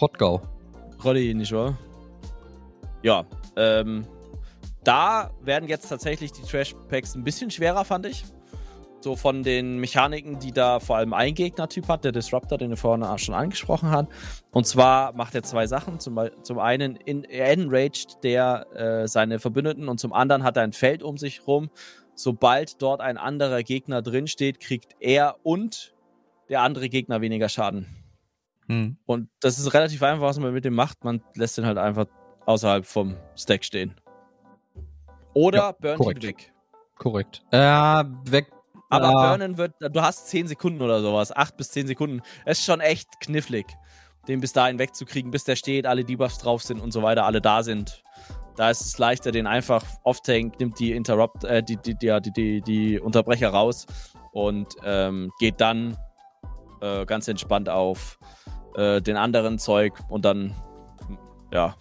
[0.00, 0.40] Rottgau.
[1.04, 1.76] Roddy, nicht wahr?
[3.02, 3.26] Ja,
[3.56, 4.06] ähm,
[4.82, 8.24] da werden jetzt tatsächlich die Trash-Packs ein bisschen schwerer, fand ich.
[9.00, 12.76] So von den Mechaniken, die da vor allem ein Gegnertyp hat, der Disruptor, den du
[12.78, 14.08] vorhin auch schon angesprochen hast.
[14.50, 16.00] Und zwar macht er zwei Sachen.
[16.00, 20.72] Zum, zum einen in, enraged der äh, seine Verbündeten und zum anderen hat er ein
[20.72, 21.68] Feld um sich rum.
[22.14, 25.94] Sobald dort ein anderer Gegner drinsteht, kriegt er und
[26.48, 28.03] der andere Gegner weniger Schaden.
[28.68, 28.96] Hm.
[29.06, 31.04] Und das ist relativ einfach, was man mit dem macht.
[31.04, 32.06] Man lässt den halt einfach
[32.46, 33.94] außerhalb vom Stack stehen.
[35.34, 36.22] Oder Ja, burnt korrekt.
[36.24, 36.52] ihn weg.
[36.96, 37.42] Korrekt.
[37.50, 37.58] Äh,
[38.30, 38.50] weg.
[38.90, 39.28] Aber Ah.
[39.30, 41.34] burnen wird, du hast 10 Sekunden oder sowas.
[41.34, 42.22] 8 bis 10 Sekunden.
[42.44, 43.66] Es ist schon echt knifflig,
[44.28, 47.40] den bis dahin wegzukriegen, bis der steht, alle Debuffs drauf sind und so weiter, alle
[47.40, 48.02] da sind.
[48.56, 52.30] Da ist es leichter, den einfach off-tank, nimmt die Interrupt, äh, die, die, die, die,
[52.30, 53.86] die, die Unterbrecher raus
[54.32, 55.96] und ähm, geht dann
[56.80, 58.18] äh, ganz entspannt auf
[58.76, 60.54] äh, den anderen Zeug und dann,
[61.52, 61.74] ja,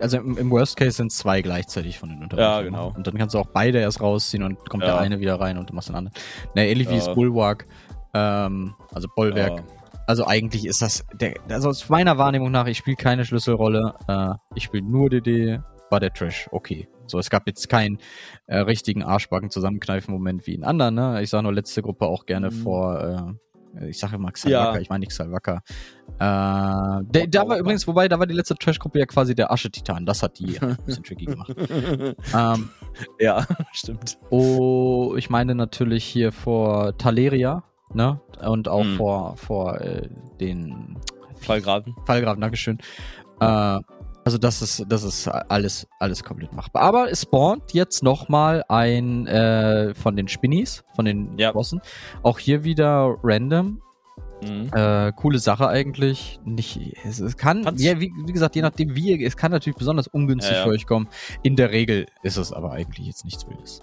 [0.00, 2.52] Also im, im Worst Case sind zwei gleichzeitig von den Unterbrechern.
[2.52, 2.92] Ja, genau.
[2.96, 4.90] Und dann kannst du auch beide erst rausziehen und kommt Ja.
[4.92, 6.16] der eine wieder rein und du machst den anderen.
[6.54, 7.04] Na, ähnlich wie Ja.
[7.04, 7.66] das Bulwark,
[8.14, 9.58] ähm, also Bollwerk.
[9.58, 9.64] ja.
[10.06, 14.34] Also eigentlich ist das, der, also aus meiner Wahrnehmung nach, ich spiele keine Schlüsselrolle, äh,
[14.54, 15.60] ich spiele nur DD,
[15.90, 16.88] war der Trash, okay.
[17.06, 17.98] So, es gab jetzt keinen
[18.46, 21.22] äh, richtigen Arschbacken zusammenkneifen Moment wie in anderen, ne?
[21.22, 22.54] Ich sage nur letzte Gruppe auch gerne Mhm.
[22.62, 23.32] vor, äh,
[23.86, 24.80] ich sage immer Xalwaka, Ja.
[24.80, 25.62] ich meine nicht Xalwaka.
[26.18, 30.04] Äh, der, da war übrigens, wobei, da war die letzte Trash-Gruppe ja quasi der Asche-Titan,
[30.06, 31.54] das hat die ein bisschen tricky gemacht.
[32.34, 32.70] ähm,
[33.20, 34.18] ja, stimmt.
[34.30, 37.62] Oh, ich meine natürlich hier vor Taleria,
[37.94, 38.20] ne?
[38.40, 38.96] Und auch Mhm.
[38.96, 40.08] vor, vor äh,
[40.40, 40.98] den
[41.40, 41.94] Fallgraben.
[42.06, 42.78] Fallgraben, Dankeschön.
[43.40, 43.78] Äh,
[44.28, 46.82] also das ist, das ist alles, alles komplett machbar.
[46.82, 51.52] Aber es spawnt jetzt nochmal ein äh, von den Spinnies, von den Ja.
[51.52, 51.80] Bossen.
[52.22, 53.80] Auch hier wieder random.
[54.42, 54.68] Mhm.
[54.74, 56.40] Äh, coole Sache eigentlich.
[56.44, 59.78] Nicht, es, es kann, ja, wie, wie gesagt, je nachdem wie, ihr- es kann natürlich
[59.78, 60.64] besonders ungünstig ja.
[60.64, 61.08] für euch kommen.
[61.42, 63.80] In der Regel ist es aber eigentlich jetzt nichts Wildes.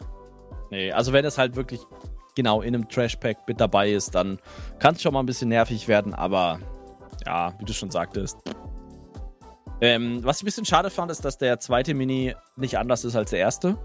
[0.70, 1.82] Nee, also wenn es halt wirklich
[2.36, 4.38] genau in einem Trash-Pack mit dabei ist, dann
[4.78, 6.60] kann es schon mal ein bisschen nervig werden, aber
[7.26, 8.38] ja, wie du schon sagtest.
[9.82, 13.16] Ähm, was ich ein bisschen schade fand, ist, dass der zweite Mini nicht anders ist
[13.16, 13.78] als der erste.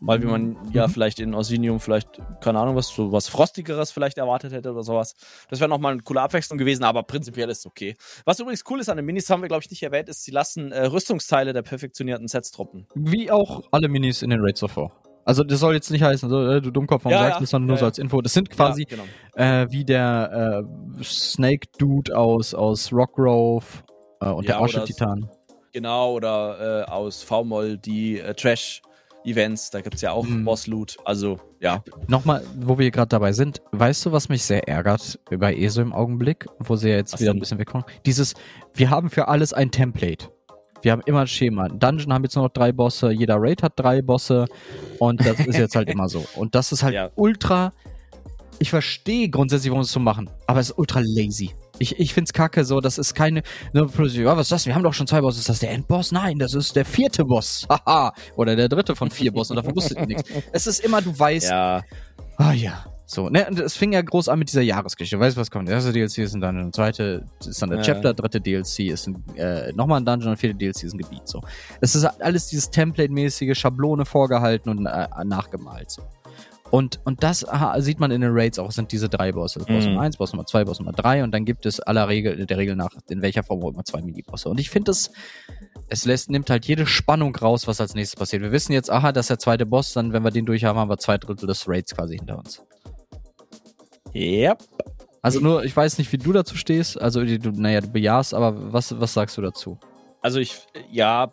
[0.00, 0.90] Weil wie man ja Mhm.
[0.92, 5.14] vielleicht in Orsinium vielleicht, keine Ahnung, was so was Frostigeres vielleicht erwartet hätte oder sowas.
[5.48, 7.96] Das wäre nochmal eine coole Abwechslung gewesen, aber prinzipiell ist es okay.
[8.26, 10.32] Was übrigens cool ist an den Minis, haben wir, glaube ich, nicht erwähnt, ist, sie
[10.32, 12.86] lassen äh, Rüstungsteile der perfektionierten Sets droppen.
[12.94, 14.92] Wie auch alle Minis in den Raids zuvor.
[15.24, 17.40] Also das soll jetzt nicht heißen, so, äh, du Dummkopf, warum Ja, sagst ja.
[17.40, 17.88] das, sondern nur Ja, so ja.
[17.88, 18.20] als Info.
[18.20, 19.04] Das sind quasi genau.
[19.34, 20.62] äh, wie der
[21.00, 23.64] äh, Snake-Dude aus, aus Rockgrove
[24.20, 25.28] äh, und Ja, der Asche-Titan.
[25.72, 30.44] Genau, oder äh, aus V-Moll die äh, Trash-Events, da gibt es ja auch Mhm.
[30.44, 30.96] Boss-Loot.
[31.04, 31.82] Also, ja.
[32.08, 35.92] Nochmal, wo wir gerade dabei sind, weißt du, was mich sehr ärgert bei ESO im
[35.92, 37.38] Augenblick, wo sie ja jetzt Was wieder denn?
[37.38, 37.86] ein bisschen wegkommen?
[38.06, 38.34] Dieses,
[38.74, 40.28] wir haben für alles ein Template.
[40.82, 41.68] Wir haben immer ein Schema.
[41.68, 44.44] Dungeon haben jetzt nur noch drei Bosse, jeder Raid hat drei Bosse
[44.98, 46.24] und das ist jetzt halt immer so.
[46.36, 47.10] Und das ist halt Ja.
[47.16, 47.72] ultra.
[48.58, 51.54] Ich verstehe grundsätzlich, warum sie es so machen, aber es ist ultra lazy.
[51.78, 53.42] Ich, ich find's kacke, so, das ist keine,
[53.72, 54.66] ne, plötzlich, ja, was ist das?
[54.66, 55.38] Wir haben doch schon zwei Bosse.
[55.40, 56.12] Ist das der Endboss?
[56.12, 57.66] Nein, das ist der vierte Boss.
[57.70, 58.12] Haha.
[58.36, 60.24] Oder der dritte von vier Bossen, davon wusstet ihr nichts.
[60.52, 61.82] Es ist immer, du weißt, Ja,
[62.38, 62.84] Ah ja.
[63.08, 65.20] So, ne, und es fing ja groß an mit dieser Jahresgeschichte.
[65.20, 65.68] Weißt du, was kommt?
[65.68, 67.84] Der erste DLC ist ein Dungeon, der zweite ist dann der Ja.
[67.84, 71.22] Chapter, dritte DLC ist ein, äh, nochmal ein Dungeon und vierte DLC ist ein Gebiet.
[71.28, 71.40] So.
[71.80, 75.88] Es ist alles dieses Template-mäßige Schablone vorgehalten und äh, nachgemalt.
[75.92, 76.02] So.
[76.70, 79.60] Und, und das aha, sieht man in den Raids auch, es sind diese drei Bosse.
[79.60, 79.92] Boss Mhm.
[79.92, 82.58] Nummer 1, Boss Nummer 2, Boss Nummer 3 und dann gibt es aller Regel, der
[82.58, 84.48] Regel nach, in welcher Form auch immer zwei Mini-Bosse.
[84.48, 85.10] Und ich finde es,
[85.88, 88.42] es lässt, nimmt halt jede Spannung raus, was als nächstes passiert.
[88.42, 90.78] Wir wissen jetzt, aha, das ist der zweite Boss, dann, wenn wir den durch haben,
[90.78, 92.62] haben wir zwei Drittel des Raids quasi hinter uns.
[94.14, 94.62] Yep.
[95.22, 97.00] Also nur, ich weiß nicht, wie du dazu stehst.
[97.00, 99.78] Also, du, naja, du bejahst, aber was, was sagst du dazu?
[100.22, 100.56] Also ich,
[100.90, 101.32] ja,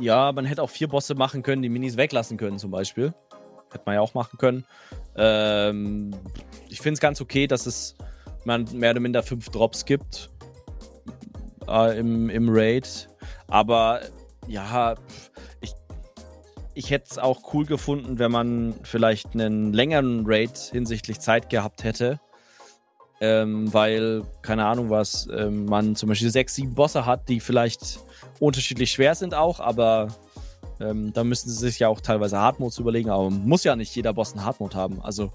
[0.00, 3.14] ja, man hätte auch vier Bosse machen können, die Minis weglassen können zum Beispiel.
[3.72, 4.64] Hätte man ja auch machen können.
[5.16, 6.14] Ähm,
[6.68, 7.94] ich finde es ganz okay, dass es
[8.44, 10.30] man mehr oder minder fünf Drops gibt
[11.68, 13.08] äh, im, im Raid.
[13.48, 14.00] Aber
[14.46, 14.94] ja,
[15.60, 15.74] ich,
[16.74, 21.82] ich hätte es auch cool gefunden, wenn man vielleicht einen längeren Raid hinsichtlich Zeit gehabt
[21.82, 22.20] hätte.
[23.20, 28.00] ähm, weil, keine Ahnung was, ähm, man zum Beispiel sechs, sieben Bosse hat, die vielleicht
[28.40, 30.08] unterschiedlich schwer sind auch, aber
[30.80, 34.12] ähm, da müssen sie sich ja auch teilweise Hardmodes überlegen, aber muss ja nicht jeder
[34.12, 35.00] Boss einen Hardmode haben.
[35.02, 35.32] Also,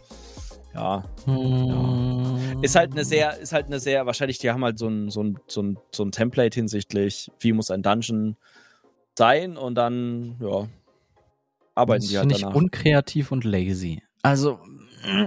[0.73, 1.03] ja.
[1.25, 2.61] ja.
[2.61, 5.23] Ist halt eine sehr, ist halt eine sehr, wahrscheinlich, die haben halt so ein, so
[5.23, 8.37] ein, so ein, so ein Template hinsichtlich, wie muss ein Dungeon
[9.17, 10.67] sein und dann, ja,
[11.75, 12.49] arbeiten das die halt danach.
[12.49, 14.01] ich unkreativ und lazy.
[14.21, 14.59] Also,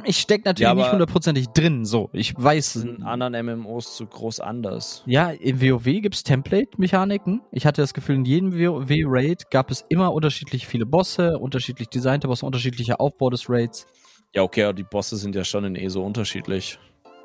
[0.05, 2.11] ich stecke natürlich ja, nicht hundertprozentig drin, so.
[2.13, 2.77] Ich weiß.
[2.77, 5.03] In anderen MMOs zu groß anders.
[5.07, 7.41] Ja, im WoW gibt es Template-Mechaniken.
[7.53, 12.29] Ich hatte das Gefühl, in jedem WoW-Raid gab es immer unterschiedlich viele Bosse, unterschiedlich designte
[12.29, 13.87] Bosse, unterschiedlicher Aufbau des Raids.
[14.35, 16.79] Ja, okay, aber die Bosse sind ja schon in eh so unterschiedlich.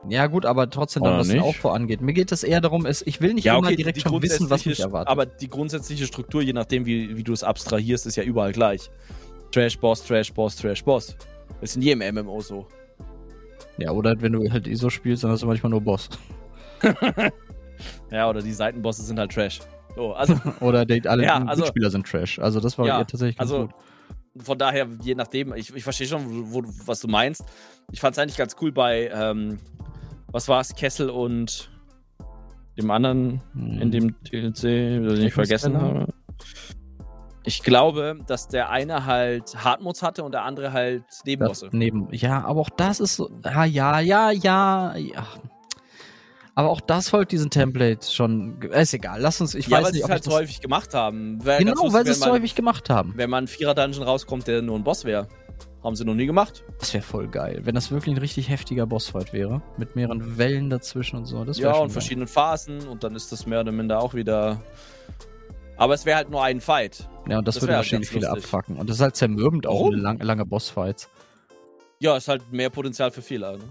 [0.08, 2.02] Ja, gut, aber trotzdem dann, was den Aufbau angeht.
[2.02, 4.50] Mir geht es eher darum, ist, ich will nicht ja, okay, immer direkt schon wissen,
[4.50, 5.10] was mich erwartet.
[5.10, 8.90] Aber die grundsätzliche Struktur, je nachdem, wie, wie du es abstrahierst, ist ja überall gleich.
[9.52, 11.16] Trash Boss, Trash Boss, Trash Boss.
[11.62, 12.68] Das ist in jedem MMO so.
[13.78, 16.10] Ja, oder wenn du halt ISO spielst, dann hast du manchmal nur Boss.
[18.12, 19.60] ja, oder die Seitenbosse sind halt Trash.
[19.96, 22.40] So, also, oder die, alle ja, also, Spieler sind Trash.
[22.40, 23.76] Also das war ja, tatsächlich ganz also, gut.
[24.46, 27.44] Von daher, je nachdem, ich, ich verstehe schon, wo, was du meinst.
[27.92, 29.58] Ich fand es eigentlich ganz cool bei, ähm,
[30.32, 31.70] was war es, Kessel und
[32.78, 33.82] dem anderen hm.
[33.82, 36.14] in dem DLC, den ich vergessen habe.
[37.44, 41.70] Ich glaube, dass der eine halt Hardmods hatte und der andere halt Nebenbosse.
[41.72, 43.30] Neben, ja, aber auch das ist so.
[43.44, 44.96] Ja, ja, ja, ja.
[44.96, 45.28] ja.
[46.56, 48.62] Aber auch das folgt diesem Template schon.
[48.62, 49.56] Ist egal, lass uns.
[49.56, 51.44] Ich ja, weiß weil nicht, sie es halt so häufig gemacht haben.
[51.46, 53.14] Wär genau, weil sie es so häufig gemacht haben.
[53.16, 55.30] Wenn man Vierer-Dungeon rauskommt, der nur ein Boss wäre.
[55.82, 56.66] Haben sie noch nie gemacht.
[56.80, 59.62] Das wäre voll geil, wenn das wirklich ein richtig heftiger Bossfight wäre.
[59.78, 61.46] Mit mehreren Wellen dazwischen und so.
[61.46, 61.90] Das ja, und geil.
[61.92, 64.62] verschiedenen Phasen und dann ist das mehr oder minder auch wieder
[65.80, 67.08] aber es wäre halt nur ein Fight.
[67.28, 68.44] Ja, und das, das würde halt wahrscheinlich viele lustig.
[68.44, 68.78] abfacken.
[68.78, 69.92] Und das ist halt zermürbend auch oh.
[69.92, 71.10] lang, lange Bossfights.
[72.00, 73.58] Ja, ist halt mehr Potenzial für Fehler.
[73.58, 73.64] Ne?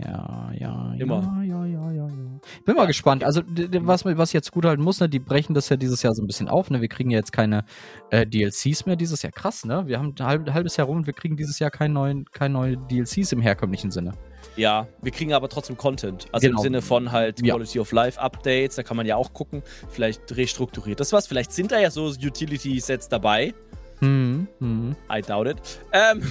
[0.00, 1.42] Ja, ja, Immer.
[1.44, 2.40] ja, ja, ja, ja, ja.
[2.64, 3.22] Bin mal gespannt.
[3.22, 6.14] Also, was, was ich jetzt gut halten muss, ne, die brechen das ja dieses Jahr
[6.14, 6.80] so ein bisschen auf, ne?
[6.80, 7.64] Wir kriegen ja jetzt keine
[8.10, 9.32] äh, DLCs mehr dieses Jahr.
[9.32, 9.86] Krass, ne?
[9.86, 12.54] Wir haben ein halb, halbes Jahr rum und wir kriegen dieses Jahr keine neuen, keine
[12.54, 14.12] neuen DLCs im herkömmlichen Sinne.
[14.56, 16.26] Ja, wir kriegen aber trotzdem Content.
[16.32, 16.60] Also genau.
[16.60, 17.82] im Sinne von halt Quality ja.
[17.82, 21.26] of Life Updates, da kann man ja auch gucken, vielleicht restrukturiert das was.
[21.26, 23.54] Vielleicht sind da ja so Utility-Sets dabei.
[24.02, 24.48] Mhm.
[24.58, 24.96] Mhm.
[25.10, 25.56] I doubt it.
[25.92, 26.22] Ähm,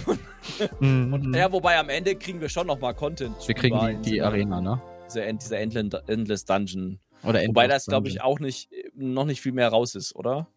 [0.80, 1.14] mhm.
[1.14, 3.36] und, ja, wobei am Ende kriegen wir schon nochmal Content.
[3.48, 4.82] Wir kriegen die, die Arena, ne?
[5.08, 7.00] Diese, diese Endless Dungeon.
[7.24, 10.48] Oder Endless Wobei das, glaube ich, auch nicht, noch nicht viel mehr raus ist, oder?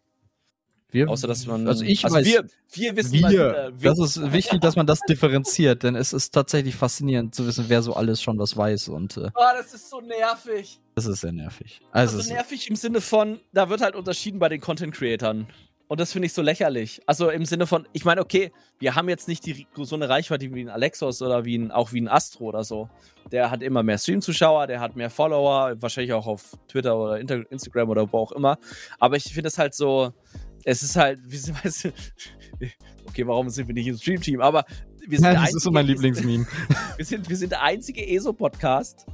[0.89, 1.67] Wir, Außer, dass man.
[1.67, 2.25] Also ich also weiß.
[2.25, 5.95] Wir, wir wissen wir, mal, äh, wir, Das ist wichtig, dass man das differenziert, denn
[5.95, 9.17] es ist tatsächlich faszinierend zu wissen, wer so alles schon was weiß und.
[9.17, 10.79] Äh, oh, das ist so nervig.
[10.95, 11.81] Das ist sehr nervig.
[11.91, 15.47] Also ist nervig im Sinne von, da wird halt unterschieden bei den Content Creatern.
[15.87, 17.01] Und das finde ich so lächerlich.
[17.05, 20.51] Also im Sinne von, ich meine, okay, wir haben jetzt nicht die, so eine Reichweite
[20.53, 22.89] wie ein Alexos oder wie ein, auch wie ein Astro oder so.
[23.31, 27.89] Der hat immer mehr Stream-Zuschauer, der hat mehr Follower, wahrscheinlich auch auf Twitter oder Instagram
[27.89, 28.57] oder wo auch immer.
[28.99, 30.11] Aber ich finde es halt so,
[30.63, 31.91] es ist halt, wie sie weißt
[33.07, 34.41] okay, warum sind wir nicht im Stream-Team?
[34.41, 34.65] Aber
[35.07, 36.47] wir sind ja, das ist so mein Lieblingsmeme.
[36.97, 39.05] wir, sind, wir sind der einzige ESO-Podcast.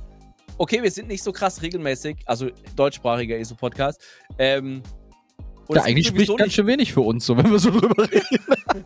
[0.58, 4.02] Okay, wir sind nicht so krass regelmäßig, also deutschsprachiger ESO-Podcast.
[4.38, 4.82] Ähm,
[5.70, 8.24] ja, eigentlich spricht ganz schön wenig für uns, so wenn wir so drüber reden.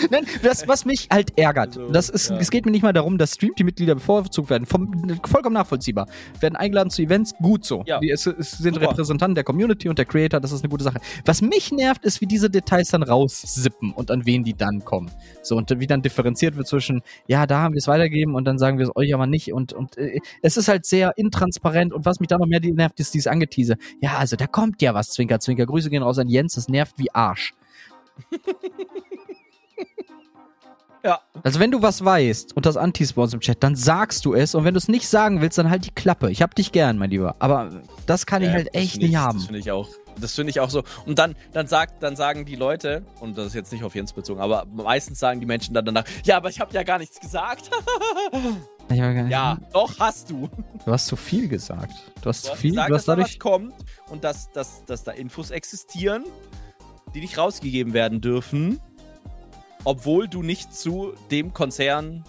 [0.10, 2.38] Nein, das, was mich halt ärgert, also, das ist, ja.
[2.38, 4.66] es geht mir nicht mal darum, dass Stream-Team-Mitglieder bevorzugt werden.
[4.66, 6.06] Vom, vollkommen nachvollziehbar.
[6.40, 7.82] Werden eingeladen zu Events, gut so.
[7.86, 8.00] Ja.
[8.02, 8.90] es, es, sind Super.
[8.90, 11.00] Repräsentanten der Community und der Creator, das ist eine gute Sache.
[11.24, 15.10] Was mich nervt, ist, wie diese Details dann raussippen und an wen die dann kommen.
[15.42, 18.58] So, und wie dann differenziert wird zwischen, ja, da haben wir es weitergegeben und dann
[18.58, 19.52] sagen wir es euch aber nicht.
[19.52, 23.00] Und, und äh, es ist halt sehr intransparent und was mich da noch mehr nervt,
[23.00, 23.76] ist dieses Angetease.
[24.00, 25.66] Ja, also da kommt ja was, Zwinker, Zwinker.
[25.66, 27.54] Grüße gehen raus an Jens, das nervt wie Arsch.
[31.02, 31.20] Ja.
[31.42, 34.34] Also wenn du was weißt und das Antis bei uns im Chat, dann sagst du
[34.34, 36.30] es und wenn du es nicht sagen willst, dann halt die Klappe.
[36.30, 37.36] Ich hab dich gern, mein Lieber.
[37.38, 37.70] Aber
[38.06, 39.38] das kann ja, ich halt echt nicht haben.
[39.38, 39.88] Das finde ich auch.
[40.18, 40.82] Das finde ich auch so.
[41.06, 44.12] Und dann, dann, sagt, dann sagen die Leute, und das ist jetzt nicht auf Jens
[44.12, 47.18] bezogen, aber meistens sagen die Menschen dann danach, ja, aber ich habe ja gar nichts
[47.18, 47.70] gesagt.
[48.90, 50.50] ja, ja doch, hast du.
[50.84, 51.94] Du hast zu viel gesagt.
[52.20, 52.72] Du hast zu viel.
[52.72, 53.38] Gesagt, du hast dass dadurch...
[53.38, 53.74] da was kommt
[54.10, 56.24] und dass, dass, dass da Infos existieren,
[57.14, 58.80] die nicht rausgegeben werden dürfen
[59.84, 62.24] obwohl du nicht zu dem Konzern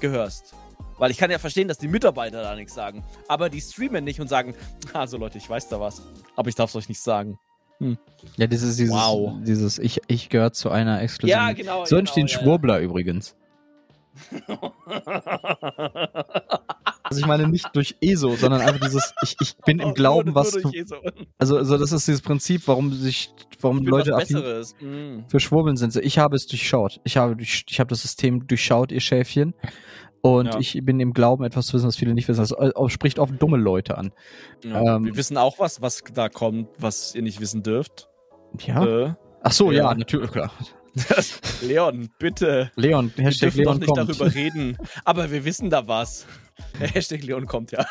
[0.00, 0.54] gehörst.
[0.98, 3.04] Weil ich kann ja verstehen, dass die Mitarbeiter da nichts sagen.
[3.28, 4.54] Aber die streamen nicht und sagen,
[4.92, 6.02] also Leute, ich weiß da was,
[6.36, 7.38] aber ich darf es euch nicht sagen.
[7.78, 7.96] Hm.
[8.36, 9.34] Ja, das ist dieses, wow.
[9.42, 11.40] dieses ich, ich gehöre zu einer exklusiven.
[11.40, 11.84] Ja, genau.
[11.84, 12.84] So entstehen genau, Schwurbler ja.
[12.84, 13.36] übrigens.
[17.08, 20.52] Also ich meine nicht durch ESO, sondern einfach dieses, ich, ich bin im Glauben, was.
[20.52, 20.70] Du,
[21.38, 25.24] also, also das ist dieses Prinzip, warum sich, warum Leute mm.
[25.28, 25.96] für Schwurbeln sind.
[25.96, 27.00] Ich habe es durchschaut.
[27.04, 29.54] Ich habe, ich habe das System durchschaut, ihr Schäfchen.
[30.20, 30.60] Und Ja.
[30.60, 32.40] ich bin im Glauben, etwas zu wissen, was viele nicht wissen.
[32.40, 34.12] Das äh, spricht oft dumme Leute an.
[34.64, 34.96] Ja.
[34.96, 38.08] Ähm, Wir wissen auch was, was da kommt, was ihr nicht wissen dürft.
[38.66, 38.84] Ja.
[38.84, 39.94] Äh, Ach so, ja, ja.
[39.94, 40.50] natürlich, klar.
[41.62, 42.70] Leon, bitte.
[42.76, 44.20] Leon, Wir Hashtag dürfen doch Leon nicht kommt.
[44.20, 44.76] darüber reden.
[45.04, 46.26] Aber wir wissen da was.
[46.80, 47.86] Der Hashtag Leon kommt, ja.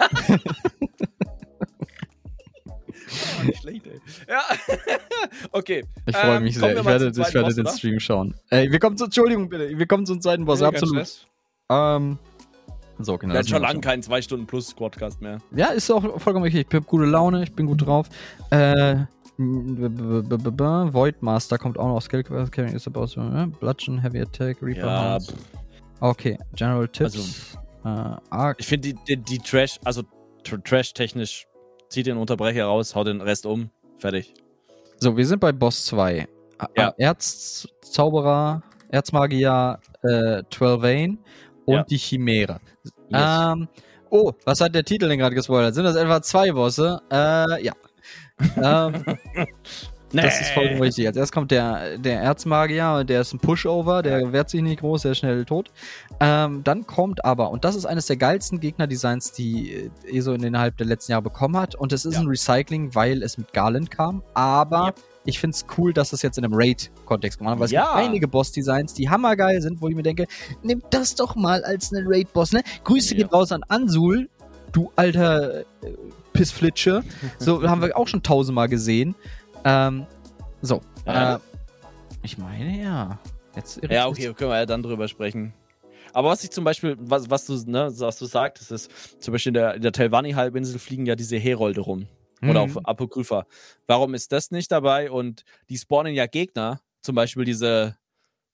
[3.39, 3.99] Oh, nicht schlecht, ey.
[4.27, 4.43] Ja.
[5.51, 5.85] okay.
[6.05, 6.73] Ich freue Ähm, mich sehr.
[6.73, 7.75] wir Ich werde, ich werde Boss, den oder?
[7.75, 8.35] Stream schauen.
[8.49, 11.27] Ey, wir kommen zu, Entschuldigung bitte, wir kommen zum zweiten Boss, kein absolut.
[11.69, 12.17] Ähm,
[12.99, 13.33] so, genau.
[13.33, 15.37] Wir hatten schon wir lange keinen 2 Stunden plus Squadcast mehr.
[15.55, 16.67] Ja, ist auch vollkommen richtig.
[16.69, 18.07] Ich habe gute Laune, ich bin gut drauf.
[18.49, 18.97] Äh,
[20.93, 22.01] Voidmaster kommt auch noch.
[22.01, 25.17] Skill Carrying is about äh, Bludgeon, Heavy Attack, Reaper Ja.
[25.99, 27.57] Okay, General Tips.
[27.83, 27.87] äh,
[28.29, 28.59] Arc.
[28.59, 30.03] Ich finde die, die, die Trash, also
[30.43, 31.47] tr- Trash-technisch,
[31.89, 34.33] zieht den Unterbrecher raus, haut den Rest um, fertig.
[34.99, 36.27] So, wir sind bei Boss 2.
[36.75, 36.93] Ja.
[36.97, 41.17] Erzzauberer, Erzmagier, äh, Twelvane
[41.65, 41.83] und Ja.
[41.83, 42.59] die Chimäre.
[43.09, 43.21] Yes.
[43.53, 43.67] Ähm,
[44.09, 45.75] oh, was hat der Titel denn gerade gespoilert?
[45.75, 46.99] Sind das etwa zwei Bosse?
[47.11, 47.73] Äh, ja.
[48.61, 49.03] Ähm,
[50.13, 51.05] Das ist vollkommen richtig.
[51.05, 55.01] Als erstes kommt der, der Erzmagier, der ist ein Pushover, der wehrt sich nicht groß,
[55.01, 55.69] der ist schnell tot.
[56.21, 60.43] Ähm, dann kommt aber, und das ist eines der geilsten Gegnerdesigns, die äh, ESO in
[60.43, 61.75] innerhalb der letzten Jahre bekommen hat.
[61.75, 62.21] Und es ist Ja.
[62.21, 64.23] ein Recycling, weil es mit Garland kam.
[64.33, 64.93] Aber Ja.
[65.25, 67.81] ich finde es cool, dass es jetzt in einem Raid-Kontext gemacht haben, weil Ja.
[67.81, 70.25] es gibt einige Boss-Designs, die hammergeil sind, wo ich mir denke,
[70.63, 72.61] nimm das doch mal als einen Raid-Boss, ne?
[72.85, 73.23] Grüße Ja.
[73.23, 74.29] geht raus an Ansul,
[74.71, 75.63] du alter äh,
[76.37, 77.03] Pissflitsche.
[77.39, 79.15] So haben wir auch schon tausendmal gesehen.
[79.63, 80.05] Ähm,
[80.61, 80.81] so.
[81.05, 81.37] Äh,
[82.23, 83.19] ich meine ja.
[83.55, 85.53] Jetzt Ja, okay, können wir ja dann drüber sprechen.
[86.13, 88.91] Aber was ich zum Beispiel, was, was du, ne, was du sagtest, ist,
[89.21, 92.07] zum Beispiel in der, in der Telvanni-Halbinsel fliegen ja diese Herolde rum.
[92.41, 92.77] Oder Mhm.
[92.77, 93.45] auch Apokrypha.
[93.87, 95.09] Warum ist das nicht dabei?
[95.11, 97.97] Und die spawnen ja Gegner, zum Beispiel diese,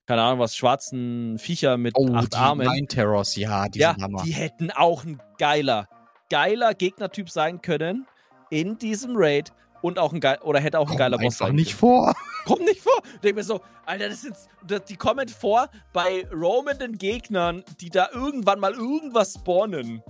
[0.06, 2.66] keine Ahnung, was, schwarzen Viecher mit Oh, acht die Armen.
[2.66, 3.94] Mind Terrors, ja, die ja,
[4.24, 5.86] die hätten auch ein geiler,
[6.30, 8.06] geiler Gegnertyp sein können
[8.50, 9.52] in diesem Raid
[9.82, 12.04] und auch ein geil, oder hätte auch ein Kommt geiler Boss sein nicht können.
[12.04, 12.14] vor.
[12.46, 13.02] Kommt nicht vor.
[13.22, 14.34] Denk mir so, Alter, das sind,
[14.66, 20.02] das, die kommen vor bei roamenden Gegnern, die da irgendwann mal irgendwas spawnen.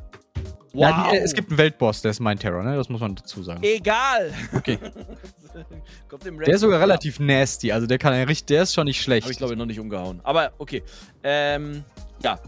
[0.72, 0.82] Wow.
[0.82, 2.76] Ja, die, äh, es gibt einen Weltboss, der ist Mind Terror, ne?
[2.76, 3.62] Das muss man dazu sagen.
[3.62, 4.32] Egal.
[4.52, 4.78] Okay.
[6.08, 8.74] Kommt im Raid Der ist sogar relativ nasty, also der kann ja richtig, der ist
[8.74, 9.24] schon nicht schlecht.
[9.24, 10.20] Habe ich, glaube ich, noch nicht umgehauen.
[10.24, 10.82] Aber okay.
[11.22, 11.84] Ähm,
[12.22, 12.38] ja.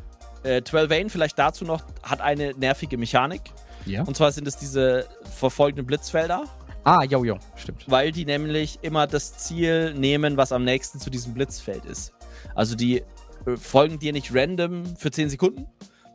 [0.47, 3.43] Äh, 12 Vane, vielleicht dazu noch, hat eine nervige Mechanik.
[3.85, 4.03] ja.
[4.05, 5.07] Und zwar sind es diese
[5.37, 6.45] verfolgenden Blitzfelder,
[6.85, 7.85] Ah, jo, jo, stimmt.
[7.89, 12.13] weil die nämlich immer das Ziel nehmen, was am nächsten zu diesem Blitzfeld ist.
[12.55, 12.99] Also die
[13.45, 15.67] äh, folgen dir nicht random für 10 Sekunden,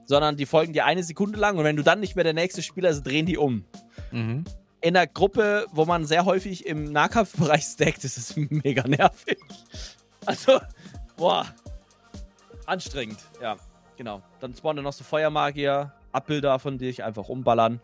[0.06, 2.62] sondern die folgen dir eine Sekunde lang und wenn du dann nicht mehr der nächste
[2.62, 3.66] Spieler ist, drehen die um.
[4.12, 4.46] Mhm.
[4.84, 9.38] In einer Gruppe, wo man sehr häufig im Nahkampfbereich stackt, ist es mega nervig.
[10.26, 10.60] Also,
[11.18, 11.46] boah.
[12.66, 13.58] Anstrengend, ja,
[14.02, 14.24] genau.
[14.40, 17.80] Dann spawnen noch so Feuermagier, Abbilder von dich einfach umballern.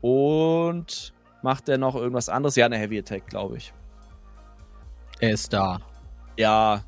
[0.00, 1.12] Und
[1.42, 2.54] macht der noch irgendwas anderes?
[2.54, 3.72] Ja, eine Heavy Attack, glaube ich.
[5.18, 5.80] Er ist da.
[6.36, 6.84] Ja,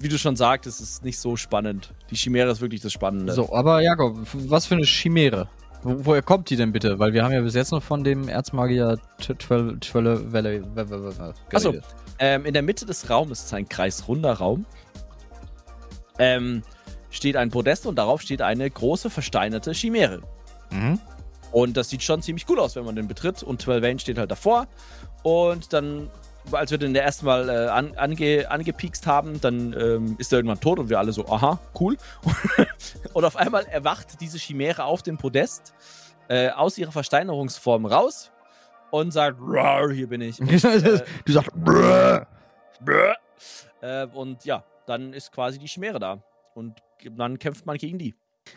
[0.00, 1.94] wie du schon sagtest, ist nicht so spannend.
[2.10, 3.34] Die Chimäre ist wirklich das Spannende.
[3.34, 5.46] So, aber Jakob, was für eine Chimäre?
[5.84, 6.98] Wo, woher kommt die denn bitte?
[6.98, 10.64] Weil wir haben ja bis jetzt noch von dem Erzmagier Twölle Twölle Welle
[11.52, 11.74] Ach so.
[12.18, 14.66] Ähm, in der Mitte des Raumes ist ein kreisrunder Raum.
[16.18, 16.62] Ähm,
[17.12, 20.22] steht ein Podest und darauf steht eine große versteinerte Chimäre.
[20.70, 20.98] Mhm.
[21.52, 23.42] Und das sieht schon ziemlich cool aus, wenn man den betritt.
[23.42, 24.66] Und 12 Vane steht halt davor.
[25.22, 26.10] Und dann,
[26.50, 30.60] als wir den ersten Mal äh, an, ange, angepiekst haben, dann ähm, ist er irgendwann
[30.60, 31.98] tot und wir alle so, aha, cool.
[33.12, 35.74] und auf einmal erwacht diese Chimäre auf dem Podest
[36.28, 38.32] äh, aus ihrer Versteinerungsform raus
[38.90, 40.40] und sagt, "Rar, hier bin ich.
[40.40, 42.26] Und, äh, du sagst, Brrr.
[42.80, 43.16] Brr.
[43.80, 46.22] Äh, und ja, dann ist quasi die Chimäre da.
[46.54, 46.80] Und
[47.10, 48.14] dann kämpft man gegen die.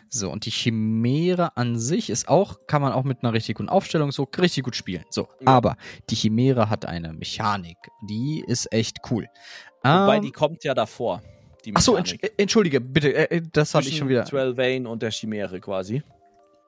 [0.08, 3.68] So, und die Chimäre an sich ist auch, kann man auch mit einer richtig guten
[3.68, 5.04] Aufstellung so richtig gut spielen.
[5.10, 5.46] So, Ja.
[5.46, 5.76] aber
[6.10, 7.76] die Chimäre hat eine Mechanik,
[8.08, 9.28] die ist echt cool.
[9.84, 11.22] Wobei Ähm, die kommt ja davor.
[11.74, 14.24] Achso, entsch entschuldige, bitte, äh, äh, das habe ich schon wieder.
[14.24, 16.02] 12 Vane und der Chimäre quasi.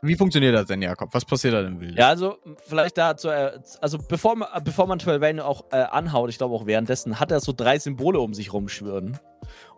[0.01, 1.13] Wie funktioniert das denn, Jakob?
[1.13, 1.99] Was passiert da denn wild?
[1.99, 6.31] Ja, also vielleicht dazu, äh, also bevor man, bevor man 12 Vane auch äh, anhaut,
[6.31, 9.19] ich glaube auch währenddessen, hat er so drei Symbole um sich rumschwirren.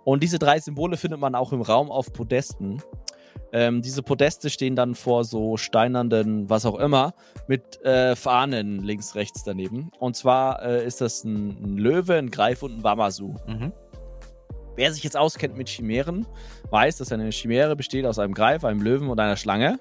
[0.05, 2.83] Und diese drei Symbole findet man auch im Raum auf Podesten.
[3.53, 7.15] Ähm, diese Podeste stehen dann vor so steinernden, was auch immer,
[7.49, 9.91] mit äh, Fahnen links, rechts daneben.
[9.99, 13.35] Und zwar äh, ist das ein, ein Löwe, ein Greif und ein Wamasu.
[13.47, 13.73] Mhm.
[14.77, 16.27] Wer sich jetzt auskennt mit Chimären,
[16.71, 19.81] weiß, dass eine Chimäre besteht aus einem Greif, einem Löwen und einer Schlange.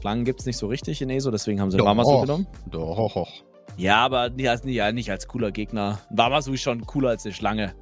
[0.00, 1.86] Schlangen gibt es nicht so richtig in ESO, deswegen haben sie Doch.
[1.86, 2.46] Wamasu genommen.
[2.70, 3.26] Doch.
[3.76, 6.00] Ja, aber nicht als, nicht, nicht als cooler Gegner.
[6.10, 7.74] Ein Wamasu ist schon cooler als eine Schlange.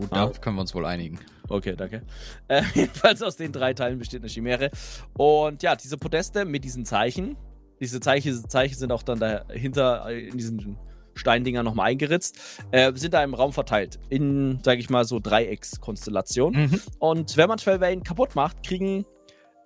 [0.00, 1.18] Gut, darauf können wir uns wohl einigen.
[1.48, 2.02] Okay, danke.
[2.48, 4.70] Äh, jedenfalls aus den drei Teilen besteht eine Chimäre.
[5.12, 7.36] Und ja, diese Podeste mit diesen Zeichen,
[7.80, 10.76] diese Zeichen, Zeichen sind auch dann dahinter in diesen
[11.14, 12.38] Steindinger nochmal eingeritzt,
[12.72, 14.00] äh, sind da im Raum verteilt.
[14.08, 16.70] In, sage ich mal, so Dreieckskonstellationen.
[16.70, 16.80] Mhm.
[16.98, 19.04] Und wenn man Trailwayne kaputt macht, kriegen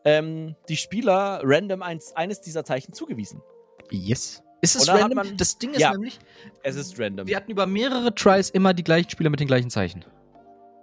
[0.04, 3.40] ähm, die Spieler random eins, eines dieser Zeichen zugewiesen.
[3.90, 4.42] Yes.
[4.60, 5.14] Ist es random?
[5.14, 6.18] Man, das Ding ist ja, nämlich.
[6.62, 7.26] Es ist random.
[7.26, 10.04] Wir hatten über mehrere Tries immer die gleichen Spieler mit den gleichen Zeichen.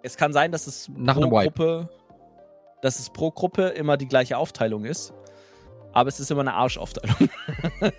[0.03, 1.90] Es kann sein, dass es Nach pro Gruppe,
[2.82, 5.14] dass es pro Gruppe immer die gleiche Aufteilung ist.
[5.94, 7.30] Aber es ist immer eine Arschaufteilung.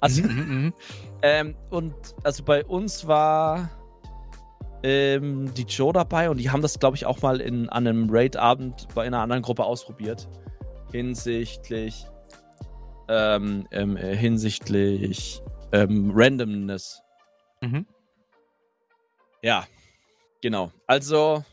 [0.00, 0.74] also, mhm, mhm, mhm.
[1.22, 1.94] ähm, und
[2.24, 3.70] also bei uns war
[4.82, 8.08] ähm, die Joe dabei und die haben das, glaube ich, auch mal in, an einem
[8.10, 10.26] Raid-Abend bei einer anderen Gruppe ausprobiert.
[10.90, 12.06] Hinsichtlich
[13.08, 15.42] ähm, ähm, äh, hinsichtlich
[15.72, 17.02] ähm, Randomness.
[17.60, 17.86] Mhm.
[19.42, 19.66] Ja,
[20.40, 20.72] genau.
[20.86, 21.44] Also,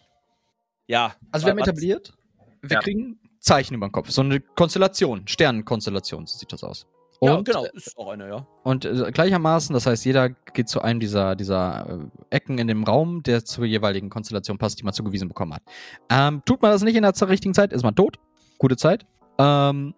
[0.88, 1.16] ja.
[1.32, 2.14] Also wir haben etabliert,
[2.62, 2.80] wir ja.
[2.80, 4.10] kriegen Zeichen über den Kopf.
[4.10, 6.88] So eine Konstellation, Sternenkonstellation, so sieht das aus.
[7.20, 8.48] Und, ja, genau, ist auch eine, ja.
[8.64, 12.84] Und äh, gleichermaßen, das heißt, jeder geht zu einem dieser, dieser äh, Ecken in dem
[12.84, 15.64] Raum, der zur jeweiligen Konstellation passt, die man zugewiesen bekommen hat.
[16.10, 18.20] Ähm, tut man das nicht in der richtigen Zeit, ist man tot.
[18.58, 19.06] Gute Zeit.
[19.38, 19.94] Ähm,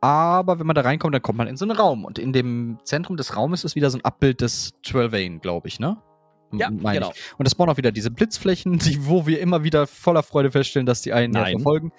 [0.00, 2.04] aber wenn man da reinkommt, dann kommt man in so einen Raum.
[2.04, 5.80] Und in dem Zentrum des Raumes ist wieder so ein Abbild des Twelvane, glaube ich,
[5.80, 5.96] ne?
[6.58, 7.12] Ja, genau.
[7.14, 7.38] Ich.
[7.38, 10.86] Und es spawnen auch wieder diese Blitzflächen, die, wo wir immer wieder voller Freude feststellen,
[10.86, 11.56] dass die einen nein.
[11.56, 11.92] verfolgen.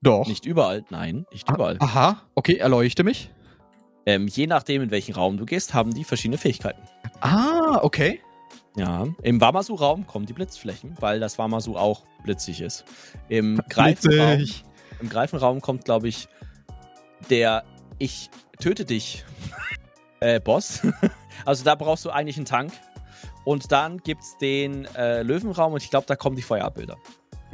[0.00, 0.26] Doch.
[0.28, 1.76] Nicht überall, nein, nicht überall.
[1.80, 3.30] Aha, okay, erleuchte mich.
[4.06, 6.80] Ähm, je nachdem, in welchen Raum du gehst, haben die verschiedene Fähigkeiten.
[7.20, 8.20] Ah, okay.
[8.76, 12.84] Ja, im Wamasu-Raum kommen die Blitzflächen, weil das Wamasu auch blitzig ist.
[13.28, 14.44] Im Greifenraum,
[15.00, 16.28] im Greifenraum kommt, glaube ich,
[17.28, 17.64] der
[17.98, 18.30] Ich
[18.60, 19.24] töte dich
[20.20, 20.82] äh, Boss.
[21.44, 22.72] also da brauchst du eigentlich einen Tank.
[23.48, 26.98] Und dann gibt es den äh, Löwenraum und ich glaube, da kommen die Feuerabbilder.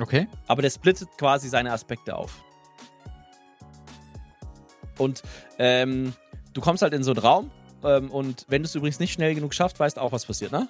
[0.01, 0.27] Okay.
[0.49, 2.43] Aber der splittet quasi seine Aspekte auf.
[4.99, 5.23] Und
[5.61, 6.13] ähm,
[6.53, 7.53] du kommst halt in so einen Raum
[7.85, 10.51] ähm, und wenn du es übrigens nicht schnell genug schaffst, weißt du auch, was passiert,
[10.51, 10.67] ne?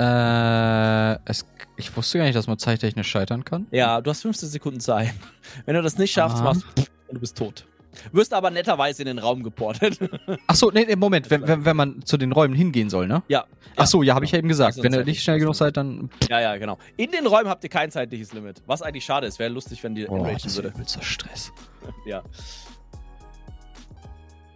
[0.00, 1.46] Äh, es,
[1.76, 3.68] ich wusste gar nicht, dass man zeittechnisch scheitern kann.
[3.70, 5.14] Ja, du hast 15 Sekunden Zeit.
[5.64, 6.64] Wenn du das nicht schaffst, machst
[7.06, 7.68] und du bist tot.
[8.12, 9.98] Wirst aber netterweise in den Raum geportet.
[10.46, 13.22] Achso, nee, nee, Moment, wenn, wenn, wenn man zu den Räumen hingehen soll, ne?
[13.28, 13.44] Ja.
[13.76, 14.82] Achso, ja, habe ich ja eben gesagt.
[14.82, 16.10] Wenn ihr nicht schnell genug seid, dann.
[16.28, 16.78] Ja, ja, genau.
[16.96, 18.62] In den Räumen habt ihr kein zeitliches Limit.
[18.66, 19.38] Was eigentlich schade ist.
[19.38, 20.72] Wäre lustig, wenn die oh, enragen würde.
[20.80, 21.52] Ist Stress.
[22.06, 22.22] ja.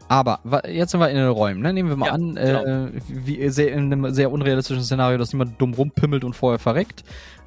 [0.09, 1.63] Aber jetzt sind wir in den Räumen.
[1.63, 1.73] Ne?
[1.73, 2.65] Nehmen wir mal ja, an, genau.
[2.65, 7.03] äh, wie sehr, in einem sehr unrealistischen Szenario, dass jemand dumm rumpimmelt und vorher verreckt.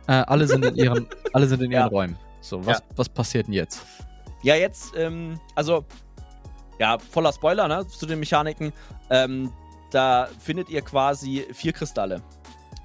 [0.07, 1.87] Äh, alle sind in ihren, alle sind in ihren ja.
[1.87, 2.17] Räumen.
[2.41, 2.85] So, was, ja.
[2.95, 3.85] was passiert denn jetzt?
[4.45, 5.85] Ja, jetzt, ähm, also,
[6.77, 8.73] ja, voller Spoiler, ne, zu den Mechaniken.
[9.09, 9.51] Ähm,
[9.89, 12.21] da findet ihr quasi vier Kristalle.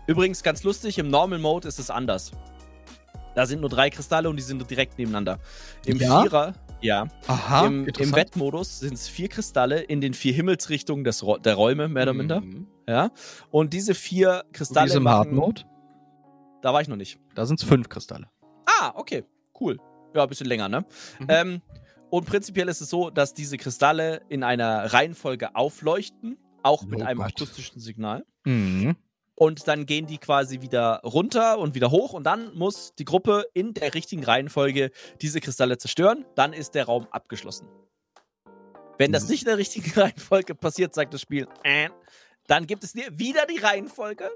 [0.06, 2.32] Übrigens, ganz lustig, im Normal Mode ist es anders.
[3.34, 5.38] Da sind nur drei Kristalle und die sind direkt nebeneinander.
[5.84, 6.22] Im ja?
[6.22, 7.08] Vierer, ja.
[7.26, 11.88] Aha, Im, im Wettmodus sind es vier Kristalle in den vier Himmelsrichtungen des, der Räume,
[11.88, 12.40] mehr oder minder.
[12.40, 12.68] Mhm.
[12.88, 13.10] Ja.
[13.50, 14.92] Und diese vier Kristalle.
[14.92, 15.64] Und im Hard Mode?
[16.62, 17.18] Da war ich noch nicht.
[17.34, 18.30] Da sind es fünf Kristalle.
[18.64, 19.24] Ah, okay.
[19.60, 19.78] Cool.
[20.14, 20.84] Ja, ein bisschen länger, ne?
[21.18, 21.26] Mhm.
[21.28, 21.62] Ähm,
[22.10, 27.04] und prinzipiell ist es so, dass diese Kristalle in einer Reihenfolge aufleuchten, auch mit oh
[27.04, 27.28] einem Gott.
[27.28, 28.24] akustischen Signal.
[28.44, 28.96] Mhm.
[29.36, 33.46] Und dann gehen die quasi wieder runter und wieder hoch und dann muss die Gruppe
[33.54, 34.90] in der richtigen Reihenfolge
[35.22, 36.26] diese Kristalle zerstören.
[36.34, 37.66] Dann ist der Raum abgeschlossen.
[38.98, 39.30] Wenn das mhm.
[39.30, 41.88] nicht in der richtigen Reihenfolge passiert, sagt das Spiel, äh,
[42.48, 44.30] dann gibt es wieder die Reihenfolge,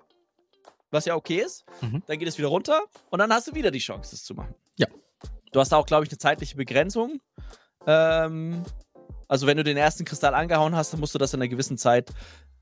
[0.91, 1.67] was ja okay ist.
[1.83, 2.03] Mhm.
[2.07, 2.81] Dann geht es wieder runter
[3.11, 4.55] und dann hast du wieder die Chance, das zu machen.
[5.55, 7.21] Du hast auch, glaube ich, eine zeitliche Begrenzung.
[7.87, 8.65] Ähm,
[9.29, 11.79] also wenn du den ersten Kristall angehauen hast, dann musst du das in einer gewissen
[11.79, 12.11] Zeit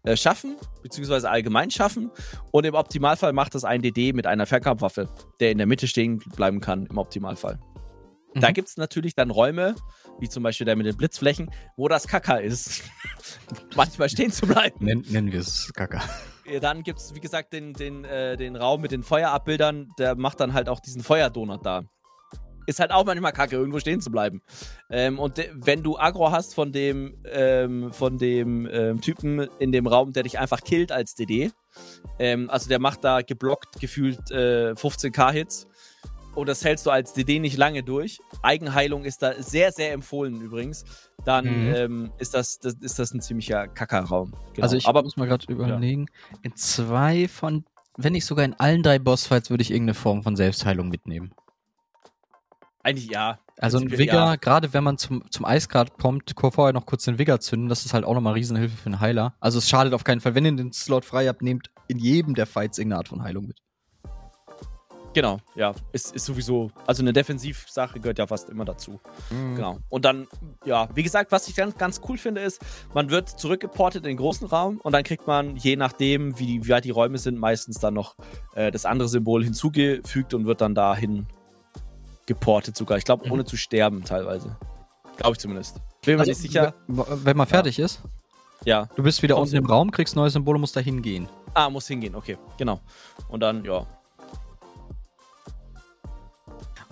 [0.02, 2.10] äh, schaffen, beziehungsweise allgemein schaffen.
[2.50, 5.08] Und im Optimalfall macht das ein DD mit einer Fernkampfwaffe,
[5.40, 7.58] der in der Mitte stehen bleiben kann, im Optimalfall.
[8.34, 8.40] Mhm.
[8.40, 9.74] Da gibt es natürlich dann Räume,
[10.20, 12.82] wie zum Beispiel der mit den Blitzflächen, wo das Kacker ist,
[13.74, 14.84] manchmal stehen zu bleiben.
[14.84, 16.02] Nen nennen wir es Kacker.
[16.60, 20.40] Dann gibt es, wie gesagt, den, den, äh, den Raum mit den Feuerabbildern, der macht
[20.40, 21.84] dann halt auch diesen Feuerdonut da
[22.66, 24.42] ist halt auch manchmal kacke, irgendwo stehen zu bleiben.
[24.90, 29.86] Ähm, und wenn du Agro hast von dem, ähm, von dem ähm, Typen in dem
[29.86, 31.50] Raum, der dich einfach killt als DD,
[32.18, 35.66] ähm, also der macht da geblockt gefühlt äh, 15k Hits
[36.34, 38.20] und das hältst du als DD nicht lange durch.
[38.42, 40.84] Eigenheilung ist da sehr, sehr empfohlen übrigens.
[41.24, 41.74] Dann mhm.
[41.74, 44.32] Ähm, ist, das, das, ist das ein ziemlicher Kackerraum.
[44.54, 44.64] Genau.
[44.64, 46.38] Also ich Aber, muss mal gerade überlegen, ja.
[46.42, 47.64] in zwei von,
[47.96, 51.32] wenn nicht sogar in allen drei Bossfights würde ich irgendeine Form von Selbstheilung mitnehmen.
[52.82, 53.38] Eigentlich ja.
[53.58, 54.36] Also ein Vigor, ja.
[54.36, 57.94] gerade wenn man zum, zum Eisgrad kommt, vorher noch kurz den Vigor zünden, das ist
[57.94, 59.34] halt auch nochmal Riesenhilfe für einen Heiler.
[59.40, 60.34] Also es schadet auf keinen Fall.
[60.34, 63.46] Wenn ihr den Slot frei habt, nehmt in jedem der Fights irgendeine Art von Heilung
[63.46, 63.58] mit.
[65.14, 65.74] Genau, ja.
[65.92, 68.98] Ist, ist sowieso, also eine Defensivsache gehört ja fast immer dazu.
[69.30, 69.56] Mhm.
[69.56, 69.78] Genau.
[69.90, 70.26] Und dann,
[70.64, 72.60] ja, wie gesagt, was ich ganz, ganz cool finde, ist,
[72.94, 76.64] man wird zurückgeportet in den großen Raum und dann kriegt man, je nachdem, wie, die,
[76.64, 78.16] wie weit die Räume sind, meistens dann noch
[78.54, 81.26] äh, das andere Symbol hinzugefügt und wird dann dahin
[82.26, 82.98] geportet sogar.
[82.98, 83.32] Ich glaube, Mhm.
[83.32, 84.56] ohne zu sterben teilweise.
[85.16, 85.80] Glaube ich zumindest.
[86.04, 86.74] Bin mir Also, nicht sicher.
[86.88, 88.00] Wenn man fertig ist,
[88.64, 88.88] Ja.
[88.96, 91.28] du bist wieder Kommst unten im Raum, kriegst neue Symbole, musst da hingehen.
[91.54, 92.38] Ah, muss hingehen, okay.
[92.58, 92.80] Genau.
[93.28, 93.86] Und dann, ja.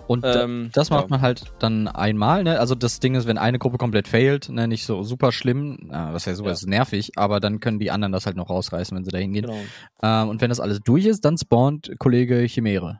[0.07, 1.07] Und Ähm, das macht ja.
[1.09, 2.59] man halt dann einmal, ne?
[2.59, 5.93] Also das Ding ist, wenn eine Gruppe komplett failt, ne, nicht so super schlimm, äh,
[6.13, 6.53] was ja super Ja.
[6.53, 9.45] ist nervig, aber dann können die anderen das halt noch rausreißen, wenn sie da hingehen.
[9.45, 9.57] Genau.
[10.03, 12.99] Ähm, und wenn das alles durch ist, dann spawnt Kollege Chimäre.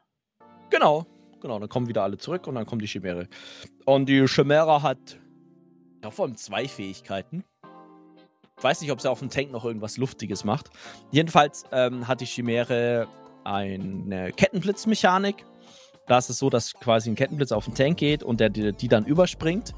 [0.70, 1.06] Genau,
[1.42, 1.60] genau.
[1.60, 3.28] Dann kommen wieder alle zurück und dann kommt die Chimäre.
[3.86, 5.20] Und die Chimäre hat
[6.04, 7.44] ja, vor allem zwei Fähigkeiten.
[8.58, 10.70] Ich weiß nicht, ob sie auf dem Tank noch irgendwas Luftiges macht.
[11.12, 13.08] Jedenfalls ähm, hat die Chimäre
[13.44, 15.46] eine Kettenblitzmechanik.
[16.08, 18.74] Da ist es so, dass quasi ein Kettenblitz auf den Tank geht und der die,
[18.74, 19.74] die dann überspringt.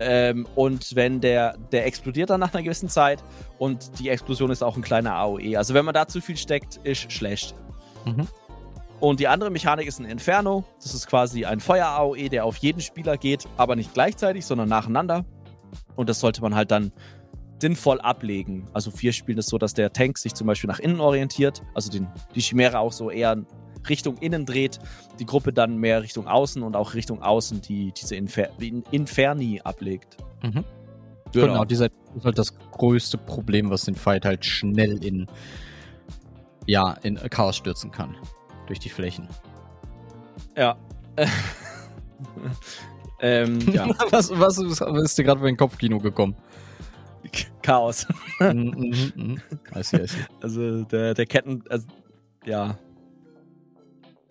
[0.00, 3.22] Ähm, und wenn der, der explodiert dann nach einer gewissen Zeit
[3.58, 5.56] und die Explosion ist auch ein kleiner AOE.
[5.56, 7.54] Also wenn man da zu viel steckt, ist schlecht.
[8.04, 8.26] Mhm.
[9.00, 10.64] Und die andere Mechanik ist ein Inferno.
[10.82, 15.24] Das ist quasi ein Feuer-AOE, der auf jeden Spieler geht, aber nicht gleichzeitig, sondern nacheinander.
[15.96, 16.92] Und das sollte man halt dann
[17.60, 18.66] sinnvoll ablegen.
[18.72, 21.90] Also vier spielen es so, dass der Tank sich zum Beispiel nach innen orientiert, also
[21.90, 23.44] den, die Chimäre auch so eher
[23.88, 24.78] Richtung innen dreht,
[25.18, 28.48] die Gruppe dann mehr Richtung außen und auch Richtung außen die diese Infer
[28.90, 30.16] Inferni ablegt.
[30.42, 30.64] Mhm.
[31.32, 35.26] Genau, dieser ist halt das größte Problem, was den Fight halt schnell in
[36.66, 38.16] ja, in Chaos stürzen kann.
[38.66, 39.28] Durch die Flächen.
[40.56, 40.76] Ja.
[43.20, 43.88] ähm, ja.
[44.10, 46.34] was, was, ist- was ist dir gerade für ein Kopfkino gekommen?
[47.62, 48.06] Chaos.
[48.40, 49.42] Mhm, mhm, mhm.
[49.76, 50.18] I see, I see.
[50.42, 51.86] Also der, der Ketten, also,
[52.44, 52.76] ja.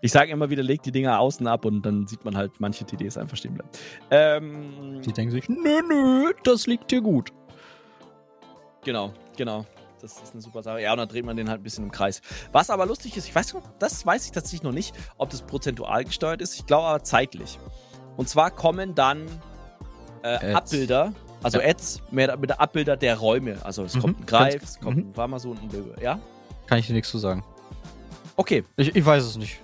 [0.01, 2.83] Ich sage immer wieder, legt die Dinger außen ab und dann sieht man halt manche
[2.85, 3.69] TDs einfach stehen bleiben.
[4.11, 7.31] Ähm, Die denken sich, nö, nö, das liegt dir gut.
[8.83, 9.65] genau, genau.
[10.03, 10.81] Das ist eine super Sache.
[10.81, 12.21] Ja, und dann dreht man den halt ein bisschen im Kreis.
[12.51, 16.03] Was aber lustig ist, ich weiß das weiß ich tatsächlich noch nicht, ob das prozentual
[16.03, 16.55] gesteuert ist.
[16.59, 17.57] Ich glaube aber zeitlich.
[18.17, 19.25] Und zwar kommen dann
[20.23, 20.53] äh.
[20.53, 21.69] Abbilder, also Ja.
[21.69, 23.57] Ads, mehr mit Abbilder der Räume.
[23.63, 25.03] Also es Mhm, kommt ein Greif, ganz- es kommt mhm.
[25.11, 25.95] ein Warmason, ein Löwe.
[26.01, 26.19] Ja?
[26.67, 27.43] Kann ich dir nichts zu sagen.
[28.35, 28.65] Okay.
[28.75, 29.59] Ich, ich weiß es nicht.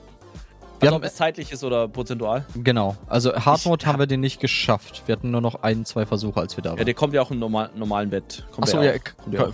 [0.79, 2.45] Wir Also haben, ob es zeitlich ist oder prozentual.
[2.55, 2.95] genau.
[3.07, 5.03] Also Hard Ich Mode hab- haben wir den nicht geschafft.
[5.05, 6.85] Wir hatten nur noch ein, zwei Versuche, als wir da Ja, waren.
[6.85, 8.45] der kommt ja auch im normal, normalen Bett.
[8.53, 9.23] Kommt Achso, ja, auch.
[9.23, 9.53] Kommt auch.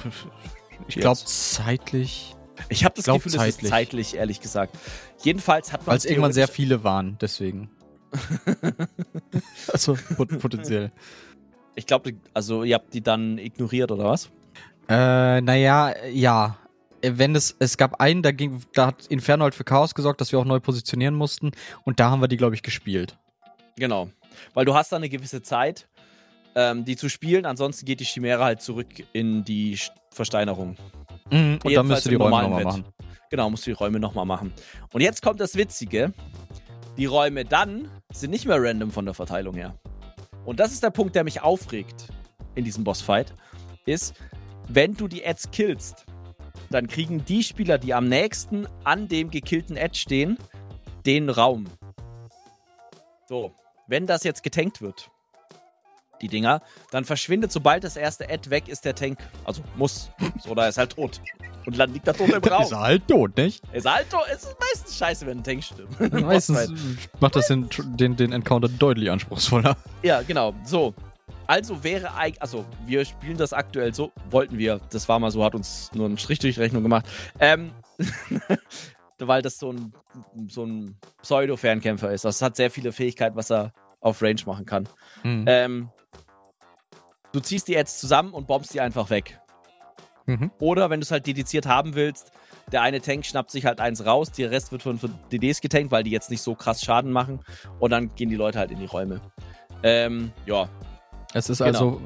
[0.87, 2.35] Ich glaube zeitlich,
[2.69, 3.69] Ich habe das glaub, Gefühl, es ist zeitlich.
[3.69, 4.77] zeitlich, ehrlich gesagt.
[5.21, 5.87] Jedenfalls hat man.
[5.87, 7.69] weil es irgendwann sehr viele waren, deswegen.
[9.71, 10.91] also pot potenziell.
[11.75, 14.29] Ich glaube, also ihr habt die dann ignoriert, oder was?
[14.87, 16.57] Äh, naja, ja.
[17.01, 20.31] Wenn es, es gab einen, da ging, da hat Inferno halt für Chaos gesorgt, dass
[20.31, 21.51] wir auch neu positionieren mussten
[21.83, 23.17] und da haben wir die, glaube ich, gespielt.
[23.75, 24.09] Genau.
[24.53, 25.87] Weil du hast dann eine gewisse Zeit,
[26.55, 27.45] ähm, die zu spielen.
[27.45, 29.77] Ansonsten geht die Chimäre halt zurück in die
[30.11, 30.77] Versteinerung.
[31.31, 32.85] Mhm, und dann müsst ihr die Räume nochmal machen.
[33.29, 34.53] Genau, musst du die Räume nochmal machen.
[34.93, 36.13] Und jetzt kommt das Witzige.
[36.97, 39.77] Die Räume dann sind nicht mehr random von der Verteilung her.
[40.45, 42.07] Und das ist der Punkt, der mich aufregt
[42.53, 43.33] in diesem Bossfight.
[43.85, 44.13] Ist,
[44.69, 46.05] wenn du die Ads killst,
[46.69, 50.37] dann kriegen die Spieler, die am nächsten an dem gekillten Ad stehen,
[51.05, 51.65] den Raum.
[53.27, 53.53] So,
[53.87, 55.09] wenn das jetzt getankt wird,
[56.21, 56.61] die Dinger,
[56.91, 59.19] dann verschwindet, sobald das erste Ad weg ist, der Tank.
[59.43, 60.09] Also muss.
[60.39, 61.21] So, oder er ist halt tot.
[61.65, 62.63] Und dann liegt er tot im Raum.
[62.63, 63.63] ist er halt tot, nicht?
[63.73, 64.23] Ist halt tot.
[64.31, 66.13] Es ist meistens scheiße, wenn ein Tank stirbt.
[66.21, 66.71] Meistens
[67.19, 67.67] macht das den,
[67.97, 69.75] den, den Encounter deutlich anspruchsvoller.
[70.03, 70.53] Ja, genau.
[70.63, 70.93] So.
[71.47, 75.43] Also wäre eigentlich, also wir spielen das aktuell so, wollten wir, das war mal so,
[75.43, 77.05] hat uns nur einen Strich durch die Rechnung gemacht.
[77.39, 77.71] Ähm,
[79.19, 79.93] weil das so ein,
[80.47, 82.25] so ein Pseudo-Fernkämpfer ist.
[82.25, 84.89] Das hat sehr viele Fähigkeiten, was er auf Range machen kann.
[85.23, 85.45] Mhm.
[85.47, 85.89] Ähm,
[87.35, 89.39] du ziehst die jetzt zusammen und bombst die einfach weg.
[90.25, 90.49] Mhm.
[90.59, 92.31] Oder wenn du es halt dediziert haben willst,
[92.71, 95.91] der eine Tank schnappt sich halt eins raus, der Rest wird von, von DDs getankt,
[95.91, 97.41] weil die jetzt nicht so krass Schaden machen.
[97.79, 99.21] Und dann gehen die Leute halt in die Räume.
[99.83, 100.67] Ähm, ja.
[101.33, 101.67] Es ist Genau.
[101.67, 102.01] also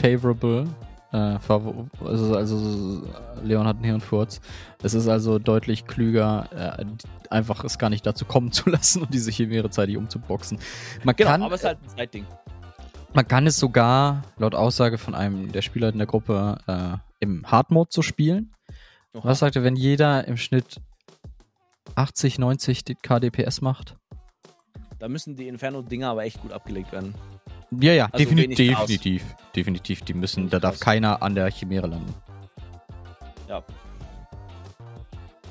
[0.00, 0.66] favorable.
[1.12, 3.02] Äh, also, also
[3.42, 4.40] Leon hat einen Hirnfurz.
[4.82, 6.48] Es ist also deutlich klüger,
[6.80, 6.84] äh,
[7.30, 10.58] einfach es gar nicht dazu kommen zu lassen und diese Chimäre zeitig umzuboxen.
[11.04, 12.26] Man Genau, kann, aber es ist halt ein Zeitding.
[13.12, 17.50] Man kann es sogar, laut Aussage von einem der Spieler in der Gruppe, äh, im
[17.50, 18.54] Hard-Mode so spielen.
[19.14, 19.24] Oha.
[19.24, 20.80] Was sagt er, wenn jeder im Schnitt
[21.96, 23.96] 80, 90 die KDPS macht?
[25.00, 27.14] Da müssen die Inferno-Dinger aber echt gut abgelegt werden.
[27.80, 29.36] Ja, ja, Also definitiv, definitiv.
[29.56, 32.14] Definitiv, die müssen, Wenig da darf keiner an der Chimäre landen.
[33.48, 33.64] Ja.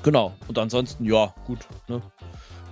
[0.02, 0.34] Genau.
[0.48, 1.66] Und ansonsten, ja, gut.
[1.88, 2.00] Ne?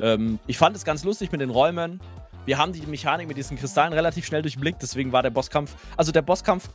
[0.00, 2.00] Ähm, ich fand es ganz lustig mit den Räumen.
[2.48, 5.76] Wir haben die Mechanik mit diesen Kristallen relativ schnell durchblickt, deswegen war der Bosskampf.
[5.98, 6.70] Also der Bosskampf,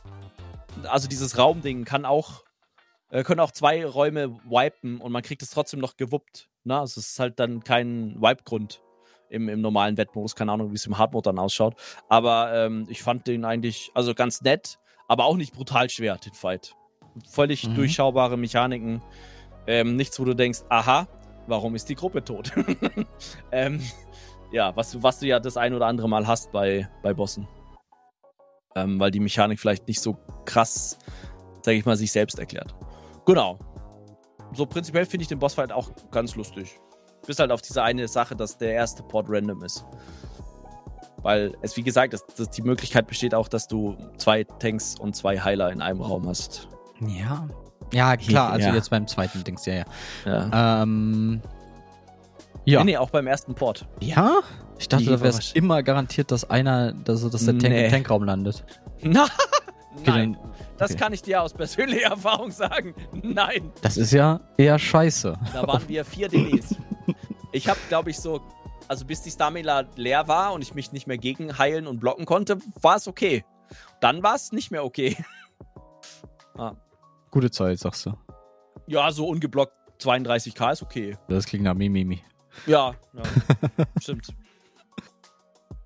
[0.84, 2.44] also dieses Raumding, kann auch,
[3.10, 6.48] äh, können auch zwei Räume wipen und man kriegt es trotzdem noch gewuppt.
[6.62, 6.78] Ne?
[6.78, 8.82] Also es ist halt dann kein Wipe-Grund
[9.30, 10.36] im, im normalen Wettmodus.
[10.36, 11.74] Keine Ahnung, wie es im Hardmode dann ausschaut.
[12.08, 14.78] Aber ähm, ich fand den eigentlich, also ganz nett,
[15.08, 16.76] aber auch nicht brutal schwer, den Fight.
[17.28, 17.74] Völlig Mhm.
[17.74, 19.02] durchschaubare Mechaniken.
[19.66, 21.08] Ähm, nichts, wo du denkst, aha,
[21.48, 22.52] warum ist die Gruppe tot?
[23.50, 23.80] ähm,
[24.54, 27.46] ja, was, du- was du ja das ein oder andere Mal hast bei, bei Bossen.
[28.76, 30.98] Ähm, weil die Mechanik vielleicht nicht so krass,
[31.62, 32.74] sag ich mal, sich selbst erklärt.
[33.26, 33.58] Genau.
[34.54, 36.78] So prinzipiell finde ich den Bossfight auch ganz lustig.
[37.26, 39.84] Bis halt auf diese eine Sache, dass der erste Port random ist.
[41.22, 45.16] Weil es, wie gesagt, das, das, die Möglichkeit besteht auch, dass du zwei Tanks und
[45.16, 46.68] zwei Heiler in einem Raum hast.
[47.00, 47.48] Ja.
[47.92, 48.74] Ja, klar, also Ja.
[48.74, 49.84] jetzt beim zweiten Dings, ja, ja.
[50.26, 50.82] Ja.
[50.82, 51.40] Ähm,
[52.64, 52.80] ja.
[52.84, 53.86] Nee, nee, auch beim ersten Port.
[54.00, 54.40] Ja?
[54.78, 57.84] Ich dachte, da wäre es immer garantiert, dass einer, dass, dass der Tank Nee.
[57.86, 58.64] im Tankraum landet.
[59.02, 59.26] Na,
[59.96, 61.00] Okay, nein, dann- das okay.
[61.00, 62.94] kann ich dir aus persönlicher Erfahrung sagen.
[63.12, 65.38] Nein, Das ist ja eher scheiße.
[65.52, 66.74] da waren wir vier DDs.
[67.52, 68.40] Ich habe, glaube ich, so,
[68.88, 72.26] also bis die Stamina leer war und ich mich nicht mehr gegen heilen und blocken
[72.26, 73.44] konnte, war es okay.
[74.00, 75.16] Dann war es nicht mehr okay.
[77.30, 78.12] Gute Zeit, sagst du.
[78.86, 81.16] Ja, so ungeblockt 32k ist okay.
[81.28, 82.20] Das klingt nach Mimimi.
[82.66, 83.22] Ja, ja
[84.00, 84.28] stimmt.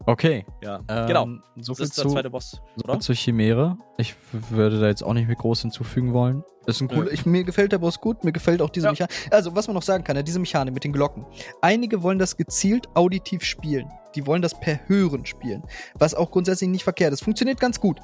[0.06, 0.46] Okay.
[0.62, 1.26] Ja, Ähm, genau.
[1.56, 2.94] So Das viel, ist der zu, zweite Boss, so oder?
[2.94, 3.76] viel zur Chimäre.
[3.98, 6.42] Ich würde da jetzt auch nicht mehr groß hinzufügen wollen.
[6.66, 6.94] Ist ein Nö.
[6.96, 8.92] cooler, ich, mir gefällt der Boss gut, mir gefällt auch diese Ja.
[8.92, 9.14] Mechanik.
[9.30, 11.26] Also, was man noch sagen kann, ja, diese Mechanik mit den Glocken.
[11.60, 13.90] Einige wollen das gezielt auditiv spielen.
[14.14, 15.62] Die wollen das per Hören spielen.
[15.98, 17.22] Was auch grundsätzlich nicht verkehrt ist.
[17.22, 17.98] Funktioniert ganz gut.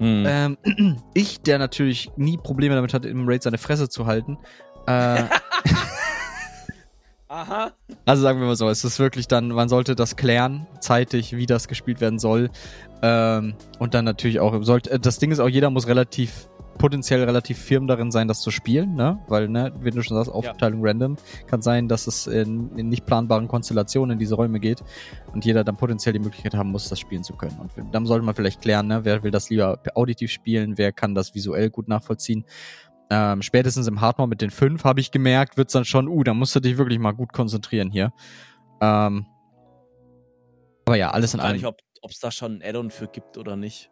[0.00, 0.24] Mhm.
[0.26, 0.58] Ähm,
[1.14, 4.36] ich, der natürlich nie Probleme damit hatte, im Raid seine Fresse zu halten.
[4.88, 5.22] Äh,
[7.28, 7.72] Aha.
[8.04, 11.46] also sagen wir mal so, es ist wirklich dann, man sollte das klären, zeitig, wie
[11.46, 12.50] das gespielt werden soll.
[13.02, 17.24] Ähm, und dann natürlich auch, sollte, äh, das Ding ist auch, jeder muss relativ, potenziell
[17.24, 19.18] relativ firm darin sein, das zu spielen, ne?
[19.28, 21.16] Weil, ne, wie du schon sagst, Aufteilung random,
[21.46, 24.82] kann sein, dass es in, in nicht planbaren Konstellationen in diese Räume geht
[25.32, 27.56] und jeder dann potenziell die Möglichkeit haben muss, das spielen zu können.
[27.76, 31.14] Und dann sollte man vielleicht klären, ne, wer will das lieber auditiv spielen, wer kann
[31.14, 32.44] das visuell gut nachvollziehen.
[33.10, 36.34] Ähm, spätestens im Hardmode mit den fünf habe ich gemerkt, wird's dann schon, uh, da
[36.34, 38.12] musst du dich wirklich mal gut konzentrieren hier.
[38.80, 39.26] Ähm,
[40.86, 41.74] aber ja, alles in Gar nicht, allem.
[42.02, 43.90] ob es da schon ein Add-on für gibt oder nicht.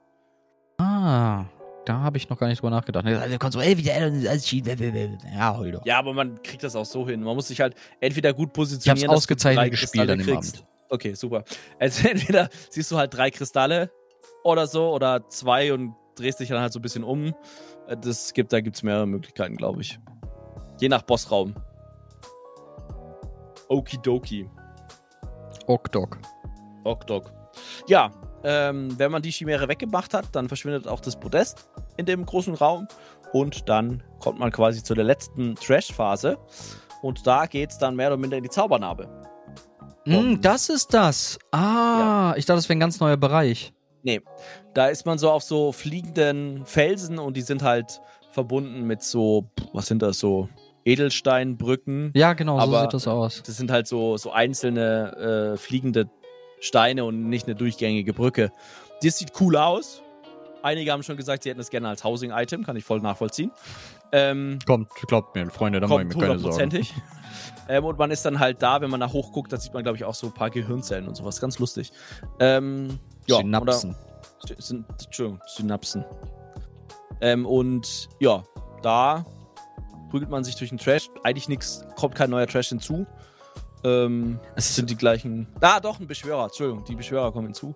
[0.78, 1.44] Ah,
[1.84, 3.06] da habe ich noch gar nicht drüber nachgedacht.
[3.06, 4.66] Also, kommt so, ey, wie der Addon alles cheat.
[4.66, 5.84] Ja, hol doch.
[5.84, 7.22] Ja, aber man kriegt das auch so hin.
[7.22, 9.10] Man muss sich halt entweder gut Ich positionieren.
[9.10, 10.56] hab's dass du ausgezeichnet gespielt an dem kriegst.
[10.56, 10.68] Abend.
[10.88, 11.44] Okay, super.
[11.78, 13.90] Also entweder siehst du halt drei Kristalle
[14.42, 17.34] oder so oder zwei und drehst dich dann halt so ein bisschen um.
[17.88, 19.98] Äh, Das gibt, da gibt es mehrere Möglichkeiten, glaube ich.
[20.80, 21.54] Je nach Bossraum.
[23.68, 24.48] Okidoki.
[25.66, 26.18] Okdok.
[26.84, 27.32] Okdok.
[27.86, 28.10] Ja,
[28.42, 32.54] ähm, wenn man die Chimäre weggemacht hat, dann verschwindet auch das Podest in dem großen
[32.54, 32.86] Raum.
[33.32, 36.38] Und dann kommt man quasi zu der letzten Trash-Phase.
[37.02, 39.08] Und da geht es dann mehr oder minder in die Zaubernarbe.
[40.04, 41.38] Mm, das ist das.
[41.50, 43.72] Ah, ich dachte, das wäre ein ganz neuer Bereich.
[44.74, 48.00] Da ist man so auf so fliegenden Felsen und die sind halt
[48.32, 50.48] verbunden mit so, was sind das, so
[50.84, 52.12] Edelsteinbrücken.
[52.14, 53.42] Ja, genau, so Aber- sieht das aus.
[53.44, 56.10] Das sind halt so, so einzelne äh, fliegende
[56.60, 58.52] Steine und nicht eine durchgängige Brücke.
[59.02, 60.02] Das sieht cool aus.
[60.62, 63.50] Einige haben schon gesagt, sie hätten das gerne als Housing-Item, kann ich voll nachvollziehen.
[64.12, 66.94] Ähm, Kommt, glaubt mir, Freunde, da kommt hundertprozentig.
[67.68, 69.96] Ähm, und man ist dann halt da, wenn man da hochguckt, da sieht man, glaube
[69.96, 71.40] ich, auch so ein paar Gehirnzellen und sowas.
[71.40, 71.92] Ganz lustig.
[72.38, 73.94] Ähm, ja, Synapsen.
[74.44, 76.04] Oder, sind, Entschuldigung, Synapsen.
[77.20, 78.42] Ähm, und ja,
[78.82, 79.24] da
[80.10, 81.08] prügelt man sich durch den Trash.
[81.22, 83.06] Eigentlich nichts, kommt kein neuer Trash hinzu.
[83.84, 85.46] Ähm, Es sind die gleichen.
[85.60, 86.44] Ah, doch, ein Beschwörer.
[86.44, 87.74] Entschuldigung, die Beschwörer kommen hinzu.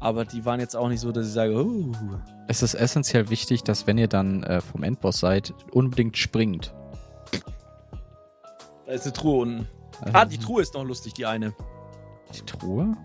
[0.00, 1.92] Aber die waren jetzt auch nicht so, dass ich sage, oh.
[2.48, 6.74] Es ist essentiell wichtig, dass wenn ihr dann äh, vom Endboss seid, unbedingt springt.
[8.86, 9.68] Da ist eine Truhe unten.
[10.00, 11.54] Also, Ah, die Truhe ist noch lustig, die eine.
[12.34, 12.96] Die Truhe?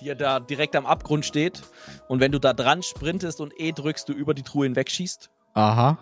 [0.00, 1.62] Die ja da direkt am Abgrund steht.
[2.08, 5.30] Und wenn du da dran sprintest und E drückst, du über die Truhe hinwegschießt.
[5.54, 5.98] Aha.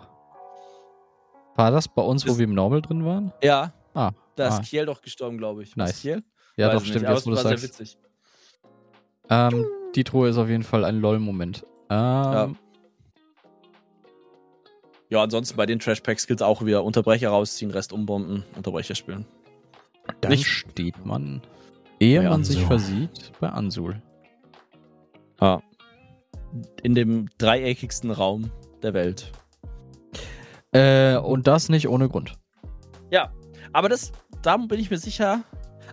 [1.55, 3.33] War das bei uns, wo wir im Normal drin waren?
[3.43, 3.73] Ja.
[3.93, 4.61] Ah, Da ist ah.
[4.61, 5.75] Kiel doch gestorben, glaube ich.
[5.75, 6.01] Nice.
[6.01, 6.23] Kiel?
[6.55, 7.63] Ja, Weiß doch, stimmt, nicht, jetzt wo du war sehr sagst.
[7.79, 7.97] witzig.
[9.29, 9.65] Ähm,
[9.95, 11.65] die Truhe ist auf jeden Fall ein LOL-Moment.
[11.89, 12.55] Ähm,
[15.09, 19.25] Ja, ansonsten bei den Trash-Packs gilt auch wieder Unterbrecher rausziehen, Rest umbomben, Unterbrecher spielen.
[20.21, 21.41] Dann Nicht- steht man,
[21.99, 24.01] ehe man sich versieht, bei Ansul.
[26.83, 28.51] In dem dreieckigsten Raum
[28.81, 29.31] der Welt.
[30.71, 32.33] Äh, und das nicht ohne Grund.
[33.11, 33.31] Ja,
[33.73, 34.11] aber das,
[34.41, 35.43] da bin ich mir sicher.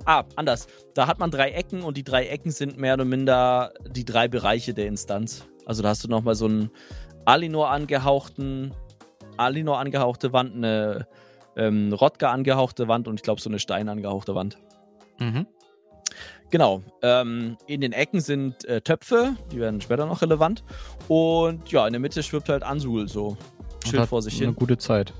[0.04, 0.66] Ah, anders.
[0.94, 4.28] Da hat man drei Ecken und die drei Ecken sind mehr oder minder die drei
[4.28, 5.46] Bereiche der Instanz.
[5.64, 6.70] Also da hast du nochmal so einen
[7.24, 8.72] Alinor angehauchten,
[9.36, 11.06] Alinor angehauchte Wand, eine
[11.56, 14.58] ähm, Rodka angehauchte Wand und ich glaube so eine Stein angehauchte Wand.
[15.18, 15.46] Mhm.
[16.50, 16.82] Genau.
[17.02, 20.62] Ähm, in den Ecken sind äh, Töpfe, die werden später noch relevant.
[21.08, 23.36] Und ja, in der Mitte schwebt halt Ansul so.
[23.84, 24.54] Schild vor sich Eine hin.
[24.56, 25.12] gute Zeit.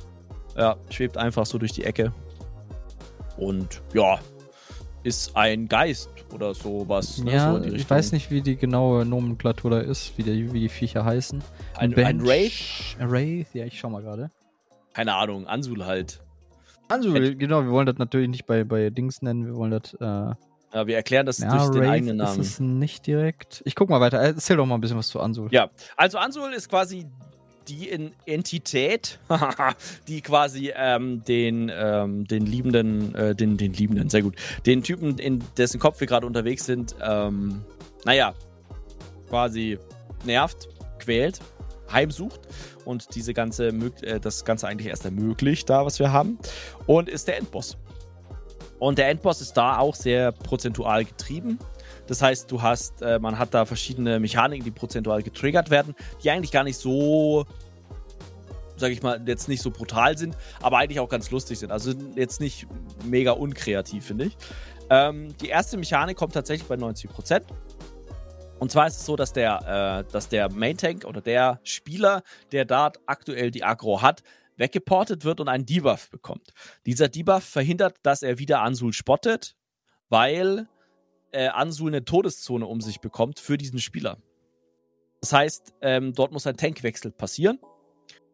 [0.57, 2.13] Ja, schwebt einfach so durch die Ecke.
[3.37, 4.19] Und ja,
[5.03, 7.19] ist ein Geist oder sowas.
[7.19, 10.61] ne, Ja, so ich weiß nicht, wie die genaue Nomenklatur da ist, wie, die, wie
[10.61, 11.43] die Viecher heißen.
[11.77, 12.97] Ein, ein Bench- Wraith?
[12.99, 13.47] Ein Wraith?
[13.55, 14.31] Ja, ich schau mal gerade.
[14.95, 16.23] Keine Ahnung, Ansul halt.
[16.89, 20.35] Also, genau, wir wollen das natürlich nicht bei, bei Dings nennen, wir wollen das, äh,
[20.77, 22.39] Ja, wir erklären das ja, durch den Wraith eigenen Namen.
[22.39, 23.63] ist es nicht direkt.
[23.65, 25.49] Ich guck mal weiter, erzähl doch mal ein bisschen was zu Ansul.
[25.51, 27.07] Ja, also Ansul ist quasi
[27.67, 29.19] die Entität,
[30.07, 34.37] die quasi ähm, den, ähm, den Liebenden, äh, den, den Liebenden, sehr gut,
[34.67, 37.65] den Typen, in dessen Kopf wir gerade unterwegs sind, ähm,
[38.05, 38.35] naja,
[39.31, 39.79] quasi
[40.27, 41.41] nervt, quält,
[41.91, 42.41] heimsucht
[42.85, 46.37] und diese ganze, äh, das Ganze eigentlich erst ermöglicht, da was wir haben,
[46.85, 47.79] und ist der Endboss.
[48.79, 51.59] Und der Endboss ist da auch sehr prozentual getrieben.
[52.07, 56.31] Das heißt, du hast, äh, man hat da verschiedene Mechaniken, die prozentual getriggert werden, die
[56.31, 57.47] eigentlich gar nicht so,
[58.77, 61.73] sag ich mal, jetzt nicht so brutal sind, aber eigentlich auch ganz lustig sind.
[61.73, 62.67] Also jetzt nicht
[63.05, 64.37] mega unkreativ, finde ich.
[64.89, 67.43] Ähm, die erste Mechanik kommt tatsächlich bei 90%.
[68.59, 72.23] Und zwar ist es so, dass der, äh, dass der Main Tank oder der Spieler,
[72.53, 74.23] der dort aktuell die Aggro hat,
[74.57, 76.53] weggeportet wird und einen Debuff bekommt.
[76.87, 79.57] Dieser Debuff verhindert, dass er wieder Ansul spottet,
[80.09, 80.69] weil
[81.33, 84.19] äh, Ansul eine Todeszone um sich bekommt für diesen Spieler.
[85.21, 87.59] Das heißt, ähm, dort muss ein Tankwechsel passieren.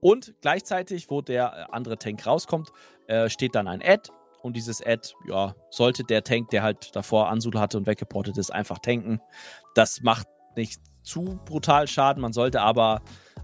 [0.00, 2.70] Und gleichzeitig, wo der äh, andere Tank rauskommt,
[3.06, 4.10] äh, steht dann ein Ad.
[4.42, 8.52] Und dieses Ad, ja, sollte der Tank, der halt davor Ansul hatte und weggeportet ist,
[8.52, 9.20] einfach tanken.
[9.74, 10.26] Das macht
[10.56, 12.20] nicht zu brutal Schaden.
[12.20, 13.02] Man sollte aber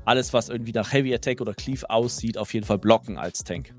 [0.08, 3.74] alles, was irgendwie nach Heavy Attack oder Cleave aussieht, auf jeden Fall blocken als Tank.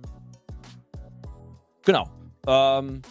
[1.83, 2.07] Genau.
[2.47, 3.01] Ähm,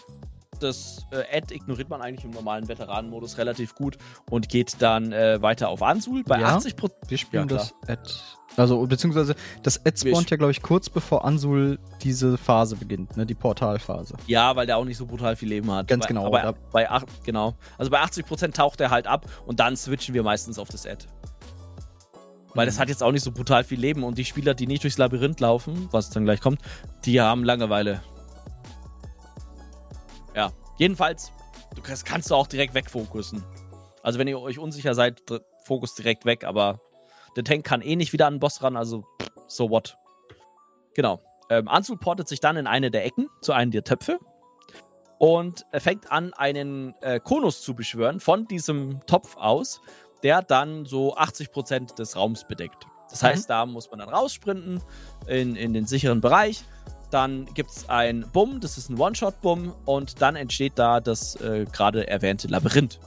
[0.61, 3.97] das äh, Ad ignoriert man eigentlich im normalen Veteranenmodus relativ gut
[4.31, 6.24] und geht dann äh, weiter auf Ansul.
[6.24, 6.57] Bei Ja.
[6.57, 8.03] 80% Wir spielen Ja, das Ad.
[8.57, 13.24] Also, beziehungsweise das Ad spawnt ja, glaube ich, kurz bevor Ansul diese Phase beginnt, ne?
[13.24, 14.15] Die Portalphase.
[14.27, 15.86] Ja, weil der auch nicht so brutal viel Leben hat.
[15.86, 17.55] Ganz bei, genau, Aber bei, acht, genau.
[17.77, 21.07] Also bei 80% taucht er halt ab und dann switchen wir meistens auf das Ad.
[22.55, 24.83] Weil das hat jetzt auch nicht so brutal viel Leben und die Spieler, die nicht
[24.83, 26.61] durchs Labyrinth laufen, was dann gleich kommt,
[27.05, 28.03] die haben Langeweile.
[30.35, 31.33] Ja, jedenfalls,
[31.75, 33.45] du, das kannst du auch direkt wegfokussen.
[34.03, 35.23] Also wenn ihr euch unsicher seid,
[35.65, 36.81] Fokus direkt weg, aber
[37.37, 39.05] der Tank kann eh nicht wieder an den Boss ran, also
[39.47, 39.97] so what.
[40.95, 41.20] Genau.
[41.51, 44.19] Ähm, Anzug portet sich dann in eine der Ecken, zu einem der Töpfe.
[45.19, 49.81] Und fängt an, einen äh, Konus zu beschwören von diesem Topf aus,
[50.23, 52.86] der dann so 80% des Raums bedeckt.
[53.11, 53.27] Das Mhm.
[53.27, 54.82] heißt, da muss man dann raussprinten
[55.27, 56.65] in, in den sicheren Bereich.
[57.11, 59.74] Dann gibt es ein Bumm, das ist ein One-Shot-Bumm.
[59.86, 63.01] Und dann entsteht da das äh, gerade erwähnte Labyrinth.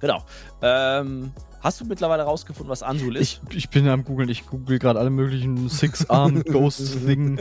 [0.00, 0.24] Genau.
[0.62, 3.42] Ähm, hast du mittlerweile rausgefunden, was Ansul ist?
[3.50, 7.40] Ich, ich bin am googeln, ich google gerade alle möglichen Six-Armed Ghost-Thing.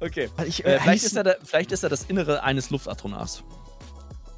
[0.00, 0.30] Okay.
[0.46, 3.44] Ich, Äh, vielleicht, ist er der, vielleicht ist er das Innere eines Luftatronars.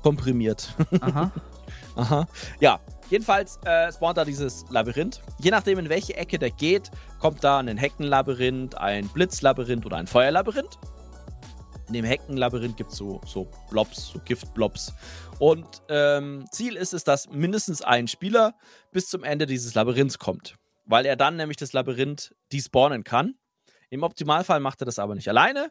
[0.03, 0.74] Komprimiert.
[1.01, 1.31] Aha.
[1.97, 2.27] Aha.
[2.61, 2.81] Ja,
[3.11, 5.21] jedenfalls äh, spawnt da dieses Labyrinth.
[5.39, 6.91] Je nachdem, in welche Ecke der geht,
[7.21, 10.79] kommt da ein Heckenlabyrinth, ein Blitzlabyrinth oder ein Feuerlabyrinth.
[11.89, 14.93] In dem Heckenlabyrinth gibt es so, so Blobs, so Giftblobs.
[15.39, 18.55] Und ähm, Ziel ist es, dass mindestens ein Spieler
[18.91, 20.57] bis zum Ende dieses Labyrinths kommt.
[20.87, 23.35] Weil er dann nämlich das Labyrinth despawnen kann.
[23.91, 25.71] Im Optimalfall macht er das aber nicht alleine,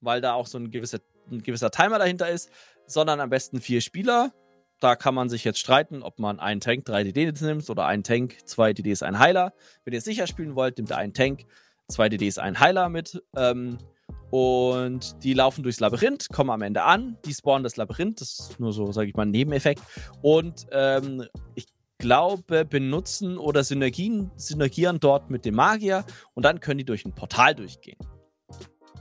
[0.00, 0.98] weil da auch so ein gewisser,
[1.30, 2.50] ein gewisser Timer dahinter ist,
[2.86, 4.32] sondern am besten vier Spieler.
[4.80, 8.02] Da kann man sich jetzt streiten, ob man einen Tank, drei DDs nimmt oder einen
[8.02, 9.52] Tank, zwei DDs, ein Heiler.
[9.84, 11.44] Wenn ihr sicher spielen wollt, nimmt ihr einen Tank,
[11.88, 13.22] zwei DDs, einen Heiler mit.
[13.36, 13.76] Ähm,
[14.30, 18.60] und die laufen durchs Labyrinth, kommen am Ende an, die spawnen das Labyrinth, das ist
[18.60, 19.82] nur so, sage ich mal, ein Nebeneffekt.
[20.22, 21.66] Und ähm, ich
[21.98, 26.04] glaube, benutzen oder Synergien, synergieren dort mit dem Magier
[26.34, 27.98] und dann können die durch ein Portal durchgehen.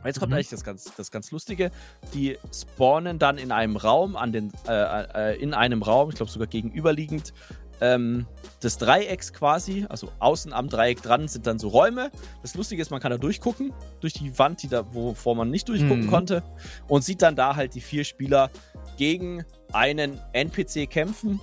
[0.06, 0.36] Jetzt kommt Mhm.
[0.36, 1.72] eigentlich das ganz, das ganz Lustige.
[2.14, 6.32] Die spawnen dann in einem Raum, an den, äh, äh, in einem Raum, ich glaube
[6.32, 7.34] sogar gegenüberliegend,
[7.82, 8.26] ähm,
[8.62, 12.12] des Dreiecks quasi, also außen am Dreieck dran sind dann so Räume.
[12.42, 15.70] Das Lustige ist, man kann da durchgucken, durch die Wand, die da, wovor man nicht
[15.70, 16.10] durchgucken Mhm.
[16.10, 16.44] konnte,
[16.90, 18.50] und sieht dann da halt die vier Spieler
[18.98, 21.40] gegen einen NPC kämpfen,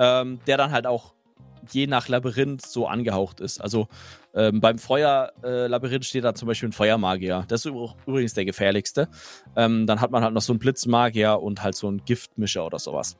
[0.00, 1.14] ähm, der dann halt auch
[1.72, 3.60] je nach Labyrinth so angehaucht ist.
[3.60, 3.88] Also
[4.34, 7.44] ähm, beim Feuerlabyrinth äh, steht da zum Beispiel ein Feuermagier.
[7.48, 7.72] Das ist
[8.06, 9.08] übrigens der gefährlichste.
[9.56, 12.78] Ähm, dann hat man halt noch so einen Blitzmagier und halt so einen Giftmischer oder
[12.78, 13.16] sowas.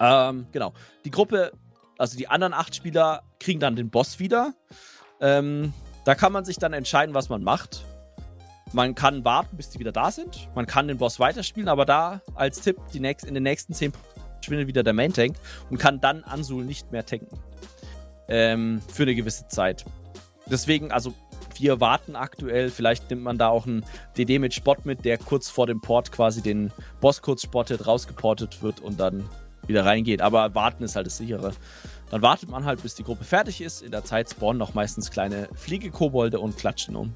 [0.00, 0.72] Ähm, genau.
[1.04, 1.52] Die Gruppe,
[1.98, 4.54] also die anderen acht Spieler, kriegen dann den Boss wieder.
[5.20, 5.72] Ähm,
[6.04, 7.84] da kann man sich dann entscheiden, was man macht.
[8.72, 10.48] Man kann warten, bis die wieder da sind.
[10.54, 13.92] Man kann den Boss weiterspielen, aber da als Tipp, die nächst, in den nächsten 10
[14.44, 15.36] schwindet wieder der Main Tank
[15.70, 17.38] und kann dann Ansul nicht mehr tanken.
[18.28, 19.84] Ähm, für eine gewisse Zeit.
[20.46, 21.14] Deswegen, also
[21.60, 22.70] wir warten aktuell.
[22.70, 23.84] Vielleicht nimmt man da auch einen
[24.16, 28.62] DD mit Spot mit, der kurz vor dem Port quasi den Boss kurz spottet, rausgeportet
[28.62, 29.28] wird und dann
[29.66, 30.22] wieder reingeht.
[30.22, 31.52] Aber warten ist halt das sichere.
[32.10, 33.82] Dann wartet man halt, bis die Gruppe fertig ist.
[33.82, 37.14] In der Zeit spawnen noch meistens kleine Fliegekobolde und klatschen um.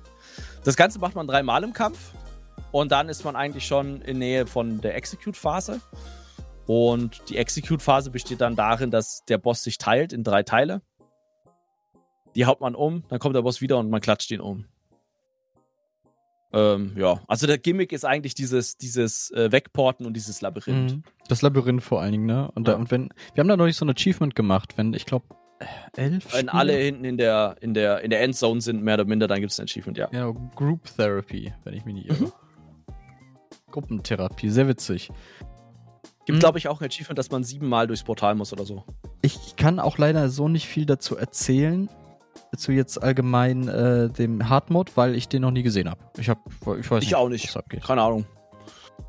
[0.62, 2.12] Das Ganze macht man dreimal im Kampf.
[2.70, 5.80] Und dann ist man eigentlich schon in Nähe von der Execute-Phase.
[6.66, 10.80] Und die Execute-Phase besteht dann darin, dass der Boss sich teilt in drei Teile.
[12.34, 14.64] Die haut man um, dann kommt der Boss wieder und man klatscht ihn um.
[16.52, 20.92] Ähm, ja, also der Gimmick ist eigentlich dieses, dieses äh, Wegporten und dieses Labyrinth.
[20.92, 21.02] Mhm.
[21.28, 22.50] Das Labyrinth vor allen Dingen, ne?
[22.52, 22.74] Und, ja.
[22.74, 25.26] da, und wenn, wir haben da noch nicht so ein Achievement gemacht, wenn, ich glaube,
[25.96, 26.32] elf.
[26.32, 26.54] Wenn Spiele?
[26.54, 29.52] alle hinten in der, in, der, in der Endzone sind, mehr oder minder, dann gibt
[29.52, 30.08] es ein Achievement, ja.
[30.12, 32.24] Ja, Group Therapy, wenn ich mich nicht irre.
[32.24, 32.32] Mhm.
[33.72, 35.10] Gruppentherapie, sehr witzig.
[36.26, 36.40] Gibt, mhm.
[36.40, 38.84] glaube ich, auch ein Achievement, dass man siebenmal durchs Portal muss oder so.
[39.22, 41.88] Ich kann auch leider so nicht viel dazu erzählen,
[42.56, 46.00] zu jetzt allgemein äh, dem Hardmode, weil ich den noch nie gesehen habe.
[46.18, 46.40] Ich habe,
[46.80, 47.54] ich weiß ich nicht, auch nicht.
[47.84, 48.24] Keine Ahnung.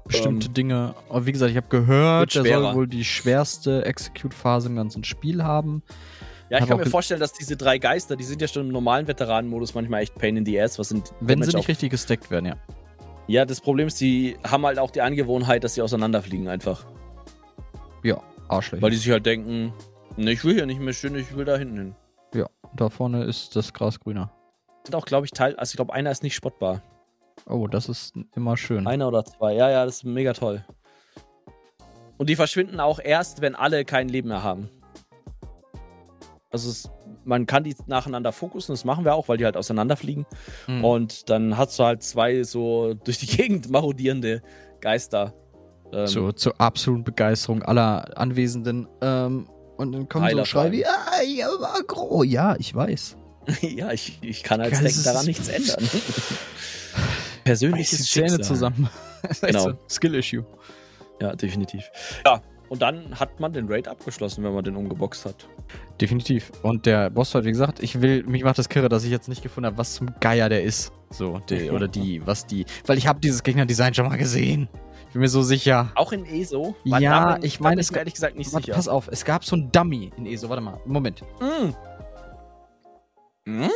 [0.05, 0.95] Bestimmte ähm, Dinge.
[1.09, 5.43] Aber wie gesagt, ich habe gehört, der soll wohl die schwerste Execute-Phase im ganzen Spiel
[5.43, 5.83] haben.
[6.49, 9.07] Ja, ich kann mir vorstellen, dass diese drei Geister, die sind ja schon im normalen
[9.07, 10.77] Veteranenmodus manchmal echt Pain in the Ass.
[10.77, 12.55] Was sind Wenn sie nicht richtig gesteckt werden, ja.
[13.27, 16.85] Ja, das Problem ist, die haben halt auch die Angewohnheit, dass sie auseinanderfliegen einfach.
[18.05, 18.83] Ja, Arschlöcher.
[18.83, 19.73] Weil die sich halt denken,
[20.15, 21.95] ne, ich will hier nicht mehr schön, ich will da hinten hin.
[22.35, 22.45] Ja,
[22.75, 24.31] da vorne ist das Gras grüner.
[24.83, 26.83] Sind auch, glaube ich, Teil, also ich glaube, einer ist nicht spottbar.
[27.47, 28.85] Oh, das ist immer schön.
[28.85, 30.63] Einer oder zwei, ja, ja, das ist mega toll.
[32.17, 34.69] Und die verschwinden auch erst, wenn alle kein Leben mehr haben.
[36.51, 36.91] Also es,
[37.23, 40.27] man kann die nacheinander fokussen, das machen wir auch, weil die halt auseinanderfliegen.
[40.67, 40.85] Mhm.
[40.85, 44.43] Und dann hast du halt zwei so durch die Gegend marodierende
[44.79, 45.33] Geister.
[45.91, 48.87] Ähm, so, zur absoluten Begeisterung aller Anwesenden.
[49.01, 49.47] Ähm,
[49.77, 51.47] und dann kommen Heiler so Schrei wie, ah, ja,
[51.77, 52.23] Agro.
[52.23, 53.17] Ja, ich weiß.
[53.61, 55.83] ja, ich, ich kann als Deck daran nichts ändern.
[57.43, 58.45] Persönliches Zähne Schicksal.
[58.45, 58.89] zusammen.
[59.41, 59.63] genau.
[59.63, 60.45] So Skill-Issue.
[61.21, 61.89] Ja, definitiv.
[62.25, 65.47] Ja, und dann hat man den Raid abgeschlossen, wenn man den umgeboxt hat.
[66.01, 66.51] Definitiv.
[66.63, 69.29] Und der Boss hat, wie gesagt, ich will, mich macht das kirre, dass ich jetzt
[69.29, 70.91] nicht gefunden habe, was zum Geier der ist.
[71.11, 72.65] So, die, oder die, was die.
[72.85, 74.67] Weil ich habe dieses Gegnerdesign schon mal gesehen
[75.15, 75.93] bin mir so sicher.
[75.95, 76.75] Auch in ESO?
[76.83, 78.75] ja, Namen, ich meine, es gab, ehrlich gesagt nicht warte, sicher.
[78.75, 80.49] Pass auf, es gab so ein Dummy in ESO.
[80.49, 81.21] Warte mal, Moment.
[81.39, 81.71] Mm.
[83.49, 83.69] Mm?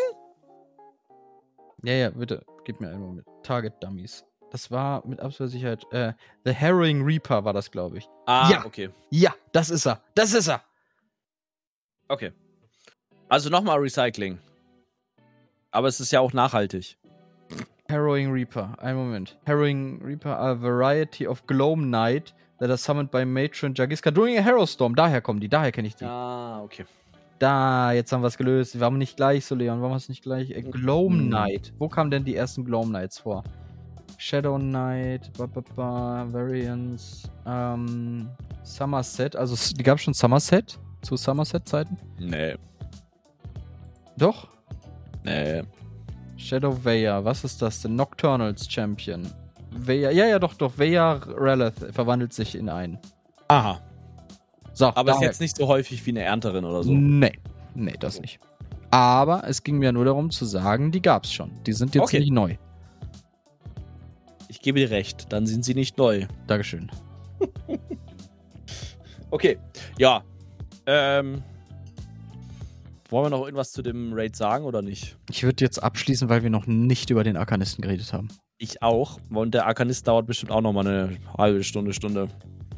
[1.81, 3.25] Ja, ja, bitte, gib mir einen Moment.
[3.41, 4.25] Target Dummies.
[4.51, 5.85] Das war mit absoluter Sicherheit.
[5.93, 6.11] Äh,
[6.43, 8.09] The Harrowing Reaper war das, glaube ich.
[8.25, 8.89] Ah, ja, okay.
[9.09, 10.01] Ja, das ist er.
[10.15, 10.61] Das ist er.
[12.09, 12.33] Okay.
[13.29, 14.39] Also nochmal Recycling.
[15.71, 16.97] Aber es ist ja auch nachhaltig.
[17.89, 18.75] Harrowing Reaper.
[18.79, 19.35] Ein Moment.
[19.47, 24.41] Harrowing Reaper a variety of Gloam Knight that are summoned by Matron Jagiska during a
[24.41, 24.95] Harrowstorm.
[24.95, 26.05] Daher kommen die, daher kenne ich die.
[26.05, 26.85] Ah, okay.
[27.39, 28.79] Da, jetzt haben wir es gelöst.
[28.79, 29.81] Warum nicht gleich so, Leon?
[29.81, 30.51] Warum hast du nicht gleich?
[30.51, 31.27] Äh, Gloam hm.
[31.29, 31.73] Knight.
[31.79, 33.43] Wo kamen denn die ersten Gloam Knights vor?
[34.17, 38.29] Shadow Knight, ba, ba, ba, Variants, ähm,
[38.63, 39.35] Somerset.
[39.35, 40.77] Also, die gab es schon Somerset?
[41.01, 41.97] Zu Somerset-Zeiten?
[42.19, 42.55] Nee.
[44.17, 44.49] Doch?
[45.23, 45.63] Nee.
[46.39, 47.95] Shadow Veya, was ist das denn?
[47.95, 49.27] Nocturnals Champion.
[49.71, 50.77] Veya, ja, ja, doch, doch.
[50.77, 52.97] Veya Releth verwandelt sich in einen.
[53.49, 53.81] Aha.
[54.73, 56.93] So, aber ist jetzt nicht so häufig wie eine Ernterin oder so.
[56.93, 57.33] Nee,
[57.75, 58.39] nee, das nicht.
[58.89, 61.51] Aber es ging mir nur darum zu sagen, die gab's schon.
[61.65, 62.19] Die sind jetzt okay.
[62.19, 62.55] nicht neu.
[64.47, 66.25] Ich gebe dir recht, dann sind sie nicht neu.
[66.47, 66.89] Dankeschön.
[69.29, 69.59] okay,
[69.97, 70.23] ja.
[70.85, 71.43] Ähm,
[73.09, 75.17] wollen wir noch irgendwas zu dem Raid sagen oder nicht?
[75.29, 78.29] Ich würde jetzt abschließen, weil wir noch nicht über den Arkanisten geredet haben.
[78.57, 79.19] Ich auch.
[79.29, 82.27] Und der Arkanist dauert bestimmt auch noch mal eine halbe Stunde, Stunde.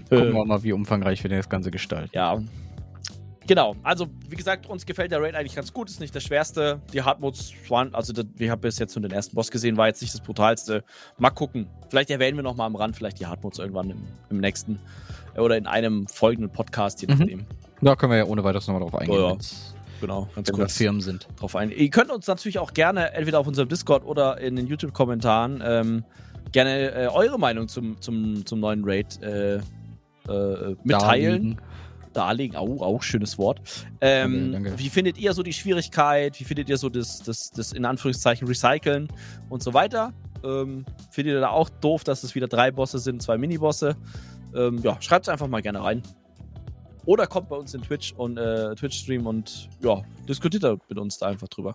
[0.10, 2.12] Gucken wir mal, wie umfangreich wir das Ganze gestalten.
[2.14, 2.40] Ja.
[3.48, 6.80] Genau, also wie gesagt, uns gefällt der Raid eigentlich ganz gut, ist nicht das schwerste.
[6.94, 9.88] Die Hardmodes waren, also das, wir haben bis jetzt nur den ersten Boss gesehen, war
[9.88, 10.84] jetzt nicht das brutalste.
[11.18, 11.68] Mal gucken.
[11.90, 14.80] Vielleicht erwähnen wir noch mal am Rand, vielleicht die Hardmodes irgendwann im, im nächsten
[15.36, 17.20] oder in einem folgenden Podcast, je mhm.
[17.20, 17.40] nachdem.
[17.40, 17.46] Mhm.
[17.82, 19.20] Da können wir ja ohne weiteres nochmal drauf eingehen.
[19.20, 19.38] Oh, ja
[20.02, 21.28] genau, ganz Wenn kurz Firmen sind.
[21.38, 21.72] drauf ein.
[21.72, 26.04] Ihr könnt uns natürlich auch gerne entweder auf unserem Discord oder in den YouTube-Kommentaren ähm,
[26.52, 31.62] gerne äh, eure Meinung zum, zum, zum neuen Raid äh, äh, mitteilen.
[32.14, 32.58] darlegen.
[32.58, 33.62] Au, auch schönes Wort.
[34.02, 34.80] Ähm, Danke, danke.
[34.80, 36.38] Wie findet ihr so die Schwierigkeit?
[36.40, 39.08] Wie findet ihr so das, das, das in Anführungszeichen Recyceln
[39.50, 40.12] und so weiter?
[40.44, 43.96] Ähm, findet ihr da auch doof, dass es wieder drei Bosse sind, zwei Minibosse?
[44.54, 46.04] Ähm, ja, schreibt es einfach mal gerne rein.
[47.06, 51.18] Oder kommt bei uns in Twitch und äh, Twitch-Stream und ja, diskutiert da mit uns
[51.18, 51.74] da einfach drüber.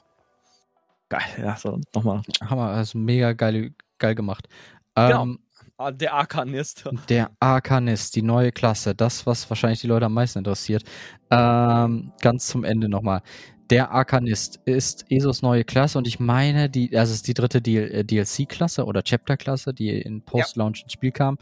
[1.08, 2.22] Geil, ja, so, nochmal.
[2.44, 4.48] Hammer, also mega geil, geil gemacht.
[4.94, 5.22] Genau.
[5.22, 5.38] Ähm,
[5.78, 6.84] Ah, Der Arkanist.
[7.10, 10.84] Der Arkanist, die neue Klasse, das, was wahrscheinlich die Leute am meisten interessiert.
[11.30, 13.20] Ähm, ganz zum Ende nochmal.
[13.68, 17.58] Der Arkanist ist ESOs neue Klasse und ich meine, die, also es ist die dritte
[17.58, 21.36] DL- äh, DLC-Klasse oder Chapter-Klasse, die in Post-Launch ins Spiel kam.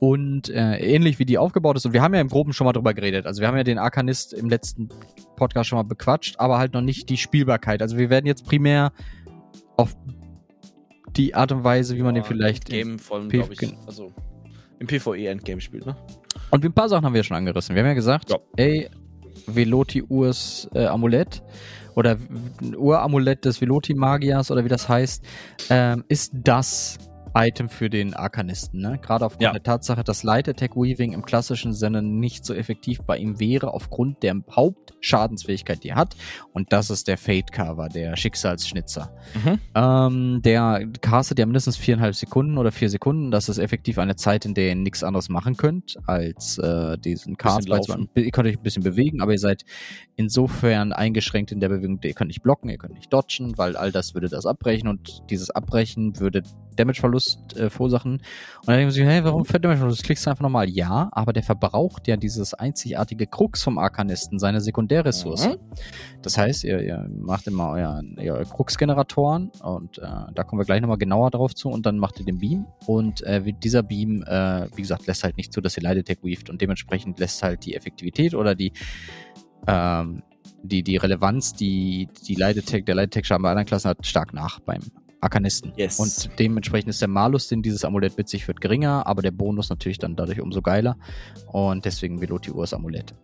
[0.00, 2.72] Und äh, ähnlich wie die aufgebaut ist, und wir haben ja im Groben schon mal
[2.72, 3.26] drüber geredet.
[3.26, 4.88] Also wir haben ja den Arkanist im letzten
[5.36, 7.82] Podcast schon mal bequatscht, aber halt noch nicht die Spielbarkeit.
[7.82, 8.92] Also wir werden jetzt primär
[9.76, 9.94] auf
[11.16, 14.10] die Art und Weise, wie man den vielleicht Game von, P- glaube ich, also
[14.78, 15.94] im PvE Endgame spielt, ne?
[16.50, 17.74] Und ein paar Sachen haben wir schon angerissen.
[17.74, 18.38] Wir haben ja gesagt, Ja.
[18.56, 18.88] ey,
[19.46, 21.42] Veloti Urs äh, Amulett
[21.94, 22.16] oder
[22.76, 25.24] Uramulett des Veloti Magiers oder wie das heißt,
[25.68, 26.96] ähm, ist das
[27.34, 28.80] Item für den Arkanisten.
[28.80, 28.98] Ne?
[29.00, 29.52] Gerade aufgrund Ja.
[29.52, 33.72] der Tatsache, dass Light Attack Weaving im klassischen Sinne nicht so effektiv bei ihm wäre,
[33.72, 36.16] aufgrund der Hauptschadensfähigkeit, die er hat.
[36.52, 39.14] Und das ist der Fate Cover, der Schicksalsschnitzer.
[39.44, 39.58] Mhm.
[39.74, 43.30] Ähm, der castet ja mindestens viereinhalb Sekunden oder vier Sekunden.
[43.30, 47.36] Das ist effektiv eine Zeit, in der ihr nichts anderes machen könnt, als äh, diesen
[47.36, 47.68] Cast.
[47.68, 49.64] Ihr könnt euch ein bisschen bewegen, aber ihr seid
[50.16, 51.98] insofern eingeschränkt in der Bewegung.
[52.02, 55.22] Ihr könnt nicht blocken, ihr könnt nicht dodgen, weil all das würde das abbrechen und
[55.30, 56.42] dieses Abbrechen würde
[56.76, 57.19] Damageverlust
[57.56, 58.12] äh, verursachen.
[58.12, 60.04] Und dann denken sie, hey, warum fährt Damageverlust?
[60.04, 64.60] Klickst du einfach nochmal Ja, aber der verbraucht ja dieses einzigartige Krux vom Arkanisten, seine
[64.60, 65.48] Sekundärressource.
[65.48, 65.56] Mhm.
[66.22, 70.02] Das heißt, ihr, ihr macht immer euren, eure Krux-Generatoren und äh,
[70.34, 73.22] da kommen wir gleich nochmal genauer drauf zu und dann macht ihr den Beam und
[73.22, 76.60] äh, dieser Beam, äh, wie gesagt, lässt halt nicht zu, dass ihr Attack weaved und
[76.60, 78.72] dementsprechend lässt halt die Effektivität oder die
[79.66, 80.22] ähm,
[80.62, 84.32] die, die Relevanz, die, die Attack, der Light Attack Schaden bei anderen Klassen hat, stark
[84.32, 84.80] nach beim
[85.20, 85.72] Arkanisten.
[85.76, 85.98] Yes.
[85.98, 89.68] Und dementsprechend ist der Malus, den dieses Amulett mit sich führt, geringer, aber der Bonus
[89.68, 90.96] natürlich dann dadurch umso geiler.
[91.46, 93.14] Und deswegen Veloti Urs Amulett.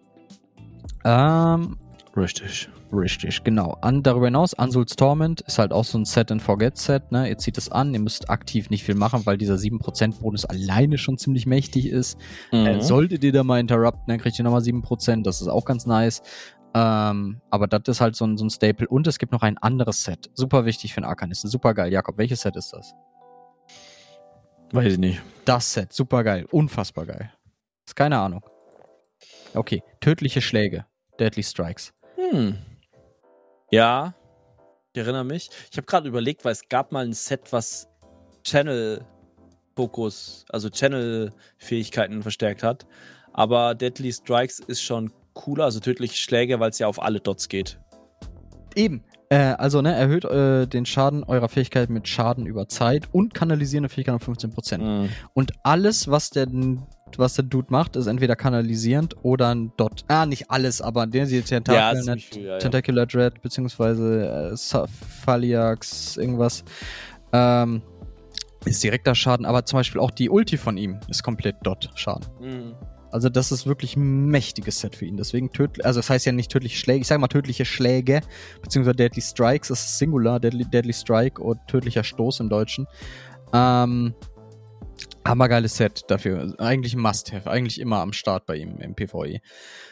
[1.05, 1.77] Ähm,
[2.17, 2.71] Richtig.
[2.93, 3.77] Richtig, genau.
[3.81, 7.11] An, darüber hinaus, Ansul's Torment ist halt auch so ein Set-and-Forget-Set.
[7.11, 7.29] Ne?
[7.29, 10.97] Ihr zieht es an, ihr müsst aktiv nicht viel machen, weil dieser 7% Bonus alleine
[10.97, 12.17] schon ziemlich mächtig ist.
[12.53, 12.67] Mhm.
[12.67, 15.25] Äh, solltet ihr da mal interrupten, dann kriegt ihr nochmal 7%.
[15.25, 16.23] Das ist auch ganz nice.
[16.77, 18.87] Ähm, aber das ist halt so ein, so ein Staple.
[18.87, 20.29] Und es gibt noch ein anderes Set.
[20.35, 21.49] Super wichtig für einen Arkanisten.
[21.49, 21.91] Super geil.
[21.91, 22.95] Jakob, welches Set ist das?
[24.73, 25.23] Weiß ich nicht.
[25.47, 25.95] Das Set.
[25.95, 26.47] Super geil.
[26.51, 27.33] Unfassbar geil.
[27.87, 28.45] Ist keine Ahnung.
[29.55, 29.83] Okay.
[30.01, 30.85] Tödliche Schläge.
[31.19, 31.95] Deadly Strikes.
[32.17, 32.59] Hm.
[33.71, 34.15] Ja,
[34.93, 35.49] ich erinnere mich.
[35.71, 37.89] Ich habe gerade überlegt, weil es gab mal ein Set, was
[38.45, 42.87] Channel-Fokus, also Channel-Fähigkeiten verstärkt hat.
[43.33, 47.49] Aber Deadly Strikes ist schon cooler, also tödliche Schläge, weil es ja auf alle Dots
[47.49, 47.79] geht.
[48.75, 49.05] Eben.
[49.29, 53.89] Äh, also, ne, erhöht äh, den Schaden eurer Fähigkeit mit Schaden über Zeit und kanalisierende
[53.89, 54.79] Fähigkeit um 15%.
[54.79, 55.09] Mhm.
[55.35, 56.47] Und alles, was der,
[57.17, 60.05] was der Dude macht, ist entweder kanalisierend oder ein Dot.
[60.07, 62.59] Ah, nicht alles, aber der sieht Ja, Tentakel, ziemlich viel, ja, ja.
[62.59, 66.65] Tentacular Dread, beziehungsweise äh, Cephaliax, irgendwas.
[67.33, 67.83] Ähm,
[68.65, 72.27] ist direkter Schaden, aber zum Beispiel auch die Ulti von ihm ist komplett Dot-Schaden.
[72.41, 72.75] Mhm.
[73.11, 75.17] Also das ist wirklich ein mächtiges Set für ihn.
[75.17, 78.21] Deswegen tödlich, also das heißt ja nicht tödliche Schläge, ich sage mal tödliche Schläge,
[78.63, 82.87] beziehungsweise Deadly Strikes, das ist Singular, Deadly, Deadly Strike und tödlicher Stoß im Deutschen.
[83.53, 84.15] Ähm,
[85.29, 86.55] hammergeiles Set dafür.
[86.59, 89.41] Eigentlich ein Must-Have, eigentlich immer am Start bei ihm im PvE.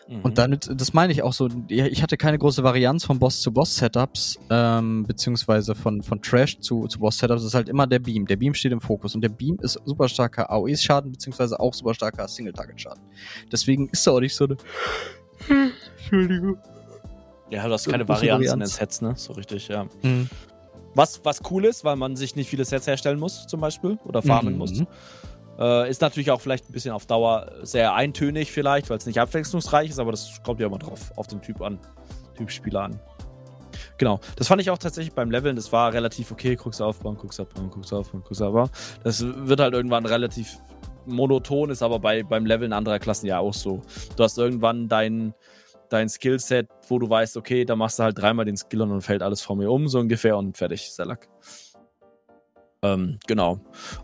[0.08, 0.20] Mhm.
[0.22, 3.52] Und damit, das meine ich auch so, ich hatte keine große Varianz von Boss zu
[3.52, 8.26] Boss-Setups, ähm, beziehungsweise von, von Trash zu, zu Boss-Setups, das ist halt immer der Beam.
[8.26, 11.94] Der Beam steht im Fokus und der Beam ist super starker AOE-Schaden, beziehungsweise auch super
[11.94, 13.02] starker Single-Target-Schaden.
[13.50, 14.56] Deswegen ist er auch nicht so eine.
[15.98, 16.58] Entschuldigung.
[17.50, 18.76] Ja, du hast so keine eine große Varianz in den Varianz.
[18.76, 19.14] Sets, ne?
[19.16, 19.84] So richtig, ja.
[20.02, 20.28] Mhm.
[20.94, 24.22] Was, was cool ist, weil man sich nicht viele Sets herstellen muss, zum Beispiel, oder
[24.22, 24.58] farmen Mhm.
[24.58, 24.82] muss.
[25.58, 29.20] Äh, ist natürlich auch vielleicht ein bisschen auf Dauer sehr eintönig, vielleicht, weil es nicht
[29.20, 31.78] abwechslungsreich ist, aber das kommt ja immer drauf, auf den Typ an,
[32.36, 33.00] Typ Spieler an.
[33.98, 37.38] Genau, das fand ich auch tatsächlich beim Leveln, das war relativ okay, guckst aufbauen, guckst
[37.38, 38.70] abbauen, guckst aufbauen, guckst abbauen.
[39.04, 40.58] Das wird halt irgendwann relativ
[41.06, 43.82] monoton, ist aber bei, beim Leveln anderer Klassen ja auch so.
[44.16, 45.34] Du hast irgendwann dein,
[45.90, 49.00] dein Skillset, wo du weißt, okay, da machst du halt dreimal den Skill und dann
[49.00, 51.28] fällt alles vor mir um, so ungefähr und fertig, Selak.
[52.84, 53.58] Ähm, genau.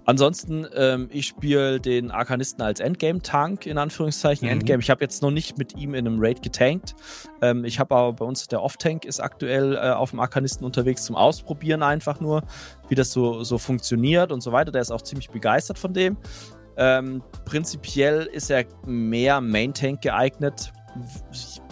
[0.07, 4.49] Ansonsten, ähm, ich spiele den Arkanisten als Endgame-Tank, in Anführungszeichen.
[4.49, 4.53] Mhm.
[4.53, 4.81] Endgame.
[4.83, 6.95] Ich habe jetzt noch nicht mit ihm in einem Raid getankt.
[7.43, 11.05] Ähm, ich habe aber bei uns der Off-Tank ist aktuell äh, auf dem Arkanisten unterwegs
[11.05, 12.43] zum Ausprobieren einfach nur,
[12.89, 14.73] wie das so, so funktioniert und so weiter.
[14.73, 16.17] Der ist auch ziemlich begeistert von dem.
[16.79, 20.73] Ähm, prinzipiell ist er mehr Main-Tank geeignet.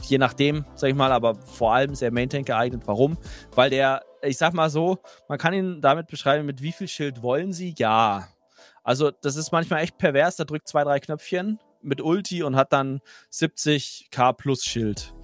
[0.03, 2.83] je nachdem, sag ich mal, aber vor allem sehr Main-Tank geeignet.
[2.85, 3.17] Warum?
[3.55, 7.23] Weil der, ich sag mal so, man kann ihn damit beschreiben, mit wie viel Schild
[7.23, 7.75] wollen sie?
[7.79, 8.29] Ja.
[8.83, 12.73] Also, das ist manchmal echt pervers, der drückt zwei, drei Knöpfchen mit Ulti und hat
[12.73, 13.01] dann
[13.33, 15.15] 70k plus Schild.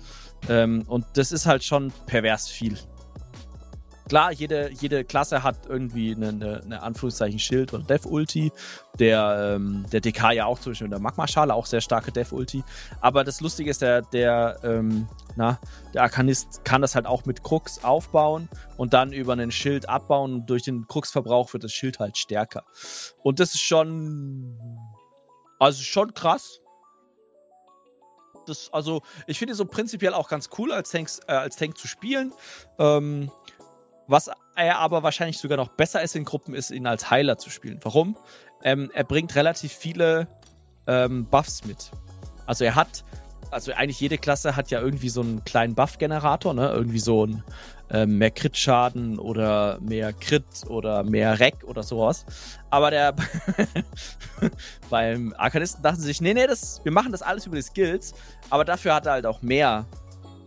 [0.49, 2.79] Ähm, und das ist halt schon pervers viel.
[4.09, 8.53] Klar, jede, jede Klasse hat irgendwie eine, eine, eine Anführungszeichen Schild oder Dev-Ulti.
[8.99, 12.63] Der, ähm, der DK ja auch zum Beispiel in der Magma-Schale, auch sehr starke Dev-Ulti.
[13.01, 15.59] Aber das Lustige ist, der, der, ähm, na,
[15.95, 20.35] der Arkanist kann das halt auch mit Krux aufbauen und dann über einen Schild abbauen.
[20.35, 22.65] Und durch den Krux-Verbrauch wird das Schild halt stärker.
[23.23, 24.59] Und das ist schon.
[25.59, 26.61] Also schon krass.
[28.47, 31.89] Das, also, ich finde so prinzipiell auch ganz cool, als, Tanks, äh, als Tank zu
[31.89, 32.33] spielen.
[32.79, 33.31] Ähm,
[34.07, 37.51] was er aber wahrscheinlich sogar noch besser ist in Gruppen, ist ihn als Heiler zu
[37.51, 37.81] spielen.
[37.83, 38.17] Warum?
[38.63, 40.29] Ähm, er bringt relativ viele
[40.87, 41.91] ähm, Buffs mit.
[42.47, 43.05] Also er hat,
[43.51, 46.69] also eigentlich jede Klasse hat ja irgendwie so einen kleinen Buff-Generator, ne?
[46.69, 47.43] Irgendwie so ein
[47.91, 52.25] ähm, mehr Crit-Schaden oder mehr Crit oder mehr Rack oder sowas.
[52.71, 53.15] Aber der
[54.91, 58.15] beim Arkanisten dachten sie sich, nee, nee, das, wir machen das alles über die Skills,
[58.51, 59.87] aber dafür hat er halt auch mehr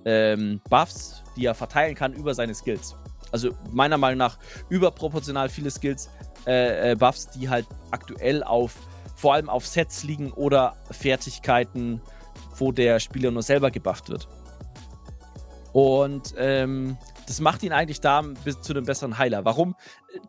[0.06, 2.96] ähm, Buffs, die er verteilen kann über seine Skills
[3.32, 4.38] also meiner Meinung nach
[4.70, 6.10] überproportional viele Skills,
[6.45, 8.76] äh, äh, Buffs, die halt aktuell auf,
[9.16, 12.02] vor allem auf Sets liegen oder Fertigkeiten,
[12.58, 14.28] wo der Spieler nur selber gebufft wird.
[15.74, 16.98] Und ähm,
[17.28, 19.45] das macht ihn eigentlich da bis zu einem besseren Heiler.
[19.45, 19.76] Warum?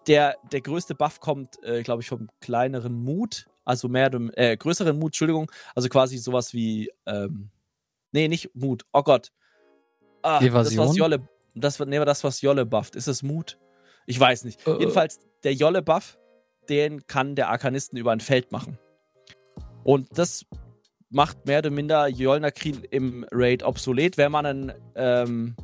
[0.06, 4.56] Der, der größte Buff kommt, äh, glaube ich, vom kleineren Mut, also mehr dem, äh,
[4.56, 7.50] größeren Mut, Entschuldigung, also quasi sowas wie, ähm,
[8.12, 9.30] nee, nicht Mut, oh Gott.
[10.22, 10.76] Ah, Evasion?
[10.76, 11.28] Das, was Jolle,
[11.60, 12.96] das, nee, das, was Jolle bufft.
[12.96, 13.58] Ist es Mut?
[14.06, 14.66] Ich weiß nicht.
[14.66, 16.18] Uh, Jedenfalls, der Jolle-Buff,
[16.68, 18.78] den kann der Arkanisten über ein Feld machen.
[19.84, 20.44] Und das
[21.10, 25.56] macht mehr oder minder Jolnakrin im Raid obsolet, wenn man einen, ähm,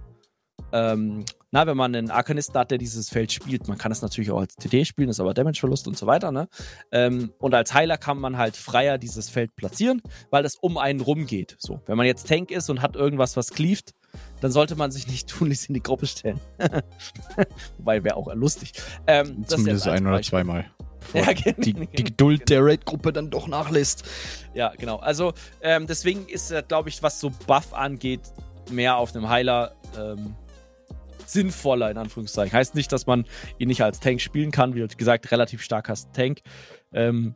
[0.73, 3.69] ähm, na, wenn man einen Arkanisten hat, der dieses Feld spielt.
[3.69, 6.49] Man kann es natürlich auch als TD spielen, ist aber Damage-Verlust und so weiter, ne?
[6.91, 11.01] Ähm, und als Heiler kann man halt freier dieses Feld platzieren, weil das um einen
[11.01, 11.57] rumgeht.
[11.59, 13.95] So, wenn man jetzt Tank ist und hat irgendwas, was cleaved,
[14.41, 16.41] dann sollte man sich nicht tunlichst in die Gruppe stellen.
[17.79, 18.73] Wobei wäre auch lustig.
[19.07, 20.67] Ähm, Zumindest ein oder zweimal.
[21.13, 24.05] Ja, die, die, Geduld der Raid-Gruppe dann doch nachlässt.
[24.55, 24.97] Ja, genau.
[24.97, 28.23] Also ähm, deswegen ist glaube ich, was so Buff angeht,
[28.71, 30.35] mehr auf einem Heiler ähm,
[31.27, 32.57] sinnvoller, in Anführungszeichen.
[32.57, 33.27] Heißt nicht, dass man
[33.59, 34.75] ihn nicht als Tank spielen kann.
[34.75, 36.41] Wie gesagt, relativ starker Tank.
[36.93, 37.35] Ähm,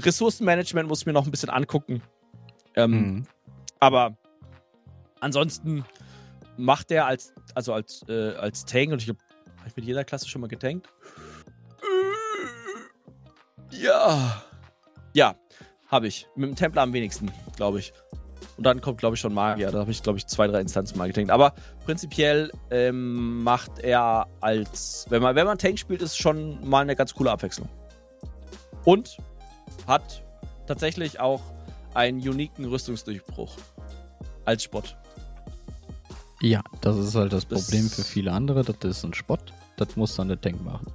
[0.00, 2.02] Ressourcenmanagement muss ich mir noch ein bisschen angucken.
[2.76, 3.26] Ähm, mhm.
[3.78, 4.16] Aber
[5.20, 5.84] ansonsten
[6.60, 9.18] macht er als, also als, äh, als Tank, und ich habe
[9.64, 10.88] hab mit jeder Klasse schon mal getankt.
[13.70, 14.42] Ja.
[15.12, 15.34] Ja,
[15.88, 16.26] habe ich.
[16.36, 17.92] Mit dem Templar am wenigsten, glaube ich.
[18.56, 19.70] Und dann kommt, glaube ich, schon Magier.
[19.70, 21.30] Da habe ich, glaube ich, zwei, drei Instanzen mal getankt.
[21.30, 26.82] Aber prinzipiell ähm, macht er als, wenn man, wenn man Tank spielt, ist schon mal
[26.82, 27.68] eine ganz coole Abwechslung.
[28.84, 29.18] Und
[29.86, 30.22] hat
[30.66, 31.42] tatsächlich auch
[31.94, 33.56] einen uniken Rüstungsdurchbruch
[34.44, 34.96] als Spott.
[36.42, 38.64] Ja, das ist halt das, das Problem für viele andere.
[38.64, 39.52] Das ist ein Spott.
[39.76, 40.86] Das muss dann der Tank machen.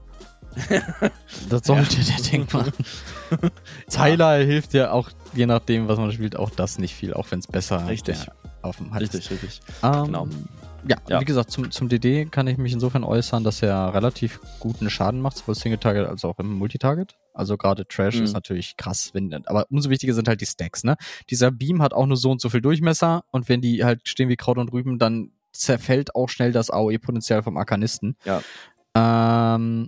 [1.50, 2.16] das sollte ja.
[2.16, 2.74] der Tank machen.
[3.90, 4.46] Tyler ja.
[4.46, 7.48] hilft ja auch, je nachdem, was man spielt, auch das nicht viel, auch wenn es
[7.48, 8.18] besser richtig.
[8.62, 9.02] auf dem hat.
[9.02, 9.62] Richtig, richtig.
[9.84, 10.28] Ähm, genau.
[10.88, 14.40] Ja, ja, wie gesagt, zum, zum DD kann ich mich insofern äußern, dass er relativ
[14.60, 17.16] guten Schaden macht, sowohl Single-Target als auch im Multitarget.
[17.34, 18.24] Also gerade Trash mhm.
[18.24, 20.96] ist natürlich krass, wenn, aber umso wichtiger sind halt die Stacks, ne?
[21.30, 24.30] Dieser Beam hat auch nur so und so viel Durchmesser und wenn die halt stehen
[24.30, 28.16] wie Kraut und Rüben, dann zerfällt auch schnell das AOE-Potenzial vom Arkanisten.
[28.26, 28.42] Ja.
[28.96, 29.88] Ähm,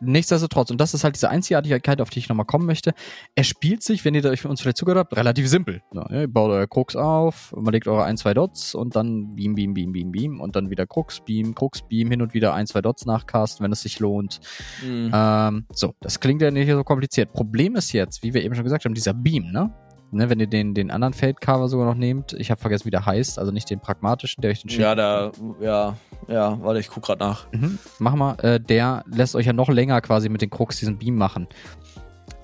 [0.00, 2.92] nichtsdestotrotz, und das ist halt diese Einzigartigkeit, auf die ich nochmal kommen möchte,
[3.34, 5.82] er spielt sich, wenn ihr euch uns vielleicht zugehört habt, relativ simpel.
[5.94, 9.54] Ja, ihr baut euer Krux auf, man legt eure ein, zwei Dots und dann Beam,
[9.54, 12.66] Beam, Beam, Beam, Beam und dann wieder Krux, Beam, Krux, Beam, hin und wieder ein,
[12.66, 14.40] zwei Dots nachcasten, wenn es sich lohnt.
[14.84, 15.10] Mhm.
[15.14, 17.32] Ähm, so, das klingt ja nicht so kompliziert.
[17.32, 19.72] Problem ist jetzt, wie wir eben schon gesagt haben, dieser Beam, ne?
[20.12, 23.06] Ne, wenn ihr den, den anderen Feldcover sogar noch nehmt, ich habe vergessen, wie der
[23.06, 24.82] heißt, also nicht den pragmatischen, der euch den schickt.
[24.82, 25.30] Ja, da,
[25.60, 27.46] ja, ja, warte, ich guck gerade nach.
[27.52, 27.78] Mhm.
[28.00, 31.14] Mach mal, äh, der lässt euch ja noch länger quasi mit den Krux diesen Beam
[31.14, 31.46] machen.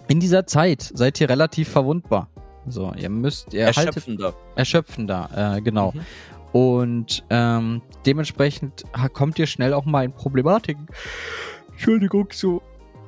[0.06, 2.28] In dieser Zeit seid ihr relativ verwundbar.
[2.68, 4.26] So, ihr müsst, ihr erschöpfender.
[4.26, 5.92] Haltet, erschöpfender, äh, genau.
[5.92, 6.00] Mhm.
[6.52, 10.86] Und ähm, dementsprechend kommt ihr schnell auch mal in Problematiken.
[11.72, 12.62] Entschuldigung, so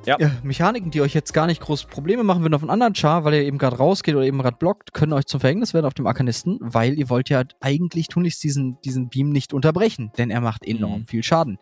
[0.05, 0.17] ja.
[0.19, 0.31] ja.
[0.43, 3.33] Mechaniken, die euch jetzt gar nicht groß Probleme machen würden auf einen anderen Char, weil
[3.35, 6.07] ihr eben gerade rausgeht oder eben gerade blockt, können euch zum Verhängnis werden auf dem
[6.07, 10.65] Arkanisten, weil ihr wollt ja eigentlich tunlichst diesen, diesen Beam nicht unterbrechen, denn er macht
[10.65, 11.07] enorm mhm.
[11.07, 11.57] viel Schaden.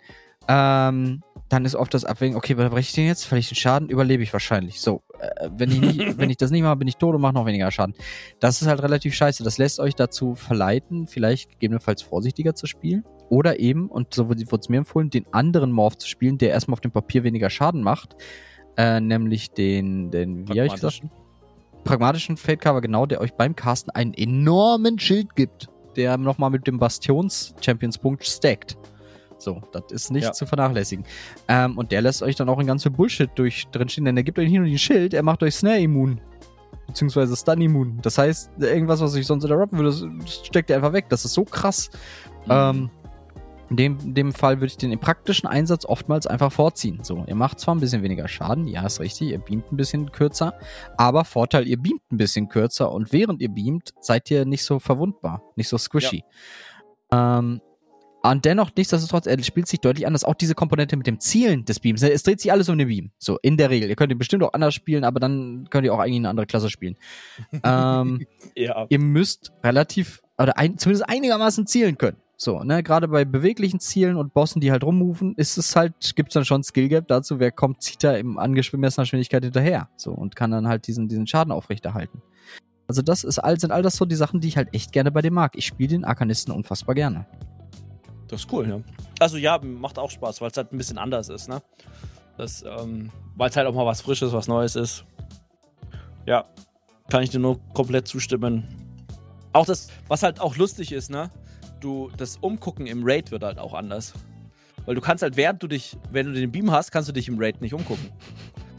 [0.47, 3.25] Ähm, dann ist oft das Abwägen, okay, breche ich den jetzt?
[3.25, 3.89] Verliere ich den Schaden?
[3.89, 4.81] Überlebe ich wahrscheinlich.
[4.81, 7.33] So, äh, wenn, ich nicht, wenn ich das nicht mache, bin ich tot und mache
[7.33, 7.95] noch weniger Schaden.
[8.39, 9.43] Das ist halt relativ scheiße.
[9.43, 13.03] Das lässt euch dazu verleiten, vielleicht gegebenenfalls vorsichtiger zu spielen.
[13.29, 16.73] Oder eben, und so wurde es mir empfohlen, den anderen Morph zu spielen, der erstmal
[16.73, 18.15] auf dem Papier weniger Schaden macht.
[18.77, 21.01] Äh, nämlich den, den wie habe ich gesagt?
[21.83, 26.79] Pragmatischen Feldcover, genau, der euch beim Casten einen enormen Schild gibt, der nochmal mit dem
[26.79, 28.77] Bastions-Champions-Punkt stackt.
[29.39, 30.31] So, das ist nicht ja.
[30.31, 31.05] zu vernachlässigen.
[31.47, 34.39] Ähm, und der lässt euch dann auch in ganze Bullshit durch drinstehen, denn er gibt
[34.39, 36.19] euch nicht nur den Schild, er macht euch Snare immun.
[36.87, 37.99] Beziehungsweise Stun immun.
[38.01, 41.05] Das heißt, irgendwas, was ich sonst interrupten würde, steckt er einfach weg.
[41.09, 41.89] Das ist so krass.
[42.45, 42.51] Mhm.
[42.51, 42.89] Ähm,
[43.69, 47.03] in dem, dem Fall würde ich den im praktischen Einsatz oftmals einfach vorziehen.
[47.03, 50.11] So, ihr macht zwar ein bisschen weniger Schaden, ja, ist richtig, ihr beamt ein bisschen
[50.11, 50.53] kürzer,
[50.97, 54.79] aber Vorteil, ihr beamt ein bisschen kürzer und während ihr beamt, seid ihr nicht so
[54.79, 56.23] verwundbar, nicht so squishy.
[57.11, 57.39] Ja.
[57.39, 57.61] Ähm,
[58.23, 60.23] und dennoch, nichtsdestotrotz, er spielt sich deutlich anders.
[60.23, 62.01] Auch diese Komponente mit dem Zielen des Beams.
[62.01, 63.11] Es dreht sich alles um den Beam.
[63.19, 63.89] So, in der Regel.
[63.89, 66.45] Ihr könnt ihn bestimmt auch anders spielen, aber dann könnt ihr auch eigentlich eine andere
[66.45, 66.97] Klasse spielen.
[67.63, 68.85] ähm, ja.
[68.89, 72.17] Ihr müsst relativ, oder ein, zumindest einigermaßen zielen können.
[72.39, 76.35] So, ne, gerade bei beweglichen Zielen und Bossen, die halt rummoven, ist es halt, gibt's
[76.35, 79.89] dann schon Skill Gap dazu, wer kommt, zieht da im angemessener Geschwindigkeit hinterher.
[79.95, 82.21] So, und kann dann halt diesen, diesen Schaden aufrechterhalten.
[82.87, 85.11] Also das ist all, sind all das so die Sachen, die ich halt echt gerne
[85.11, 85.53] bei dem mag.
[85.55, 87.25] Ich spiele den Arkanisten unfassbar gerne.
[88.27, 88.79] Das ist cool, ja.
[89.19, 91.61] Also ja, macht auch Spaß, weil es halt ein bisschen anders ist, ne?
[92.37, 95.05] Das, ähm, weil es halt auch mal was Frisches, was Neues ist.
[96.27, 96.45] Ja,
[97.09, 98.67] kann ich dir nur komplett zustimmen.
[99.53, 101.31] Auch das, was halt auch lustig ist, ne?
[101.79, 104.13] Du, das Umgucken im Raid wird halt auch anders.
[104.85, 107.27] Weil du kannst halt, während du dich, wenn du den Beam hast, kannst du dich
[107.27, 108.09] im Raid nicht umgucken.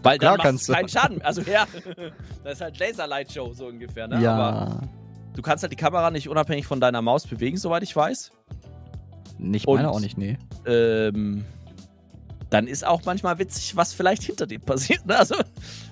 [0.02, 1.22] Weil dann Klar machst du keinen Schaden.
[1.22, 1.66] Also ja,
[2.44, 4.22] das ist halt Laser Light Show so ungefähr, ne?
[4.22, 4.34] Ja.
[4.34, 4.88] Aber
[5.34, 8.32] du kannst halt die Kamera nicht unabhängig von deiner Maus bewegen, soweit ich weiß.
[9.38, 10.38] Nicht meine auch nicht, nee.
[10.66, 11.44] Ähm,
[12.50, 15.04] dann ist auch manchmal witzig, was vielleicht hinter dir passiert.
[15.06, 15.16] Ne?
[15.16, 15.36] Also,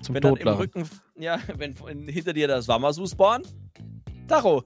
[0.03, 0.45] Zum wenn Todler.
[0.45, 3.43] dann im Rücken, ja, wenn hinter dir das Wamasu spawn,
[4.29, 4.65] Tacho.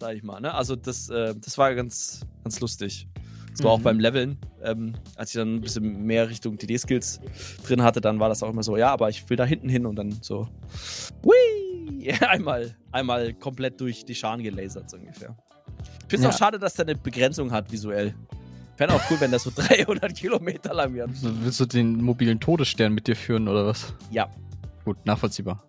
[0.00, 0.54] Sag ich mal, ne?
[0.54, 3.06] Also, das, äh, das war ganz, ganz lustig.
[3.52, 3.80] Das war mhm.
[3.80, 7.20] auch beim Leveln, ähm, als ich dann ein bisschen mehr Richtung DD-Skills
[7.66, 9.86] drin hatte, dann war das auch immer so, ja, aber ich will da hinten hin
[9.86, 10.48] und dann so,
[11.24, 15.36] hui, einmal, einmal komplett durch die Scharen gelasert, so ungefähr.
[15.82, 16.28] Ich finde es ja.
[16.30, 18.14] auch schade, dass der eine Begrenzung hat visuell.
[18.76, 21.10] Fände auch cool, wenn das so 300 Kilometer lang wird.
[21.20, 23.92] Willst du den mobilen Todesstern mit dir führen oder was?
[24.10, 24.30] Ja.
[24.84, 25.62] Gut, nachvollziehbar.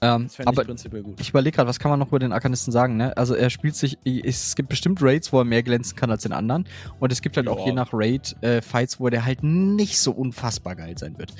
[0.00, 1.20] Ähm, aber ich prinzipiell gut.
[1.20, 3.16] Ich überlege gerade, was kann man noch über den Arkanisten sagen, ne?
[3.16, 6.32] Also er spielt sich, es gibt bestimmt Raids, wo er mehr glänzen kann als in
[6.32, 6.66] anderen.
[7.00, 7.54] Und es gibt halt Joa.
[7.54, 11.32] auch je nach Raid äh, Fights, wo der halt nicht so unfassbar geil sein wird.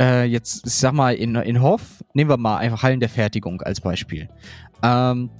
[0.00, 3.62] Äh, jetzt, ich sag mal, in, in Hoff, nehmen wir mal einfach Hallen der Fertigung
[3.62, 4.28] als Beispiel.
[4.82, 5.30] Ähm,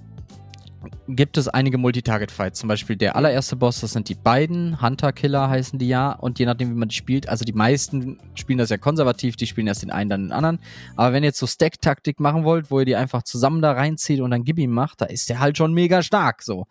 [1.08, 2.60] gibt es einige Multitarget-Fights.
[2.60, 4.81] Zum Beispiel der allererste Boss, das sind die beiden.
[4.81, 6.12] Hunter-Killer heißen die ja.
[6.12, 9.47] Und je nachdem, wie man die spielt, also die meisten spielen das ja konservativ, die
[9.47, 10.58] spielen erst den einen, dann den anderen.
[10.97, 14.20] Aber wenn ihr jetzt so Stack-Taktik machen wollt, wo ihr die einfach zusammen da reinzieht
[14.20, 16.42] und dann Gib ihm macht, da ist der halt schon mega stark.
[16.42, 16.66] So.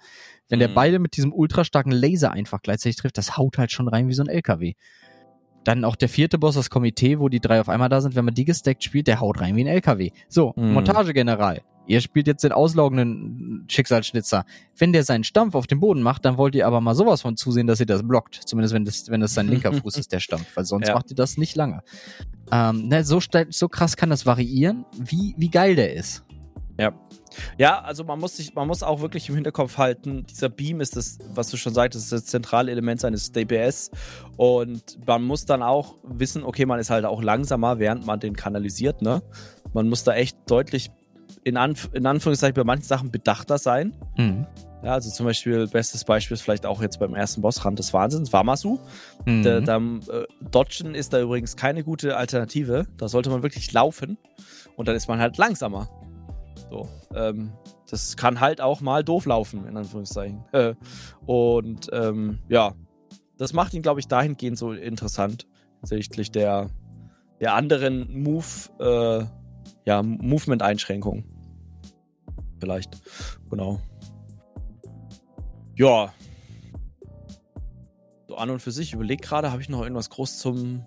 [0.50, 0.62] Wenn mhm.
[0.62, 4.08] der beide mit diesem ultra starken Laser einfach gleichzeitig trifft, das haut halt schon rein
[4.08, 4.74] wie so ein LKW.
[5.64, 8.26] Dann auch der vierte Boss, das Komitee, wo die drei auf einmal da sind, wenn
[8.26, 10.12] man die gestackt spielt, der haut rein wie ein LKW.
[10.30, 10.74] So, mhm.
[10.74, 11.62] Montagegeneral.
[11.88, 14.46] Ihr spielt jetzt den auslaugenden Schicksalsschnitzer.
[14.78, 17.38] Wenn der seinen Stampf auf dem Boden macht, dann wollt ihr aber mal sowas von
[17.38, 18.36] zusehen, dass ihr das blockt.
[18.46, 20.46] Zumindest wenn das, wenn das sein linker Fuß ist, der Stampf.
[20.56, 20.94] Weil sonst ja.
[20.96, 21.82] macht ihr das nicht lange.
[22.52, 26.24] Ähm, ne, so, so krass kann das variieren, wie, wie geil der ist.
[26.80, 26.94] Ja.
[27.58, 30.96] Ja, also man muss sich, man muss auch wirklich im Hinterkopf halten, dieser Beam ist
[30.96, 33.92] das, was du schon sagtest, das zentrale Element seines DPS.
[34.38, 38.36] Und man muss dann auch wissen, okay, man ist halt auch langsamer, während man den
[38.36, 39.22] kanalisiert, ne?
[39.74, 40.90] Man muss da echt deutlich
[41.48, 43.96] in, Anf in Anführungszeichen bei manchen Sachen bedachter sein.
[44.18, 44.46] Mhm.
[44.84, 48.32] Ja, also zum Beispiel, bestes Beispiel ist vielleicht auch jetzt beim ersten Bossrand des Wahnsinns,
[48.34, 48.80] Wamasu.
[49.26, 49.44] Mhm.
[49.44, 52.86] Da, da, äh, Dodgen ist da übrigens keine gute Alternative.
[52.98, 54.18] Da sollte man wirklich laufen
[54.76, 55.90] und dann ist man halt langsamer.
[56.70, 57.54] So, ähm,
[57.90, 60.44] das kann halt auch mal doof laufen, in Anführungszeichen.
[60.52, 60.76] Äh,
[61.26, 62.74] und ähm, ja,
[63.38, 65.48] das macht ihn, glaube ich, dahingehend so interessant
[65.80, 66.70] hinsichtlich der,
[67.40, 68.46] der anderen Move,
[68.80, 69.26] äh,
[69.86, 71.37] ja, Movement-Einschränkungen.
[72.60, 72.98] Vielleicht.
[73.50, 73.80] Genau.
[75.76, 76.14] Ja.
[78.28, 78.90] So an und für sich.
[78.90, 80.86] Ich überlege gerade, habe ich noch irgendwas groß zum.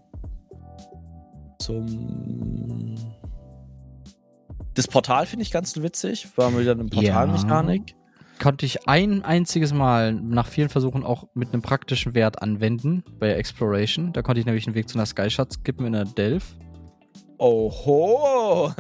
[1.58, 2.97] zum.
[4.74, 6.28] Das Portal finde ich ganz witzig.
[6.36, 7.90] War mal wieder eine Portalmechanik.
[7.90, 7.97] Ja.
[8.40, 13.32] Konnte ich ein einziges Mal nach vielen Versuchen auch mit einem praktischen Wert anwenden bei
[13.32, 14.15] Exploration.
[14.15, 16.57] Da konnte ich nämlich einen Weg zu einer Sky-Shot skippen in der Delph.
[17.41, 18.70] Oho!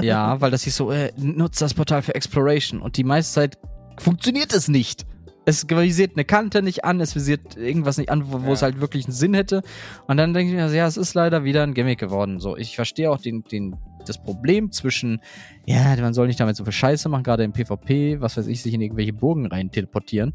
[0.00, 2.80] ja, weil das hieß so, äh, nutzt das Portal für Exploration.
[2.80, 3.58] Und die meiste Zeit
[3.98, 5.04] funktioniert es nicht.
[5.44, 8.52] Es visiert eine Kante nicht an, es visiert irgendwas nicht an, wo, wo Ja.
[8.54, 9.62] es halt wirklich einen Sinn hätte.
[10.08, 12.40] Und dann denke ich mir, ja, es ist leider wieder ein Gimmick geworden.
[12.40, 15.20] So, ich verstehe auch den, den, das Problem zwischen,
[15.66, 18.60] ja, man soll nicht damit so viel Scheiße machen, gerade im PvP, was weiß ich,
[18.62, 20.32] sich in irgendwelche Burgen rein teleportieren.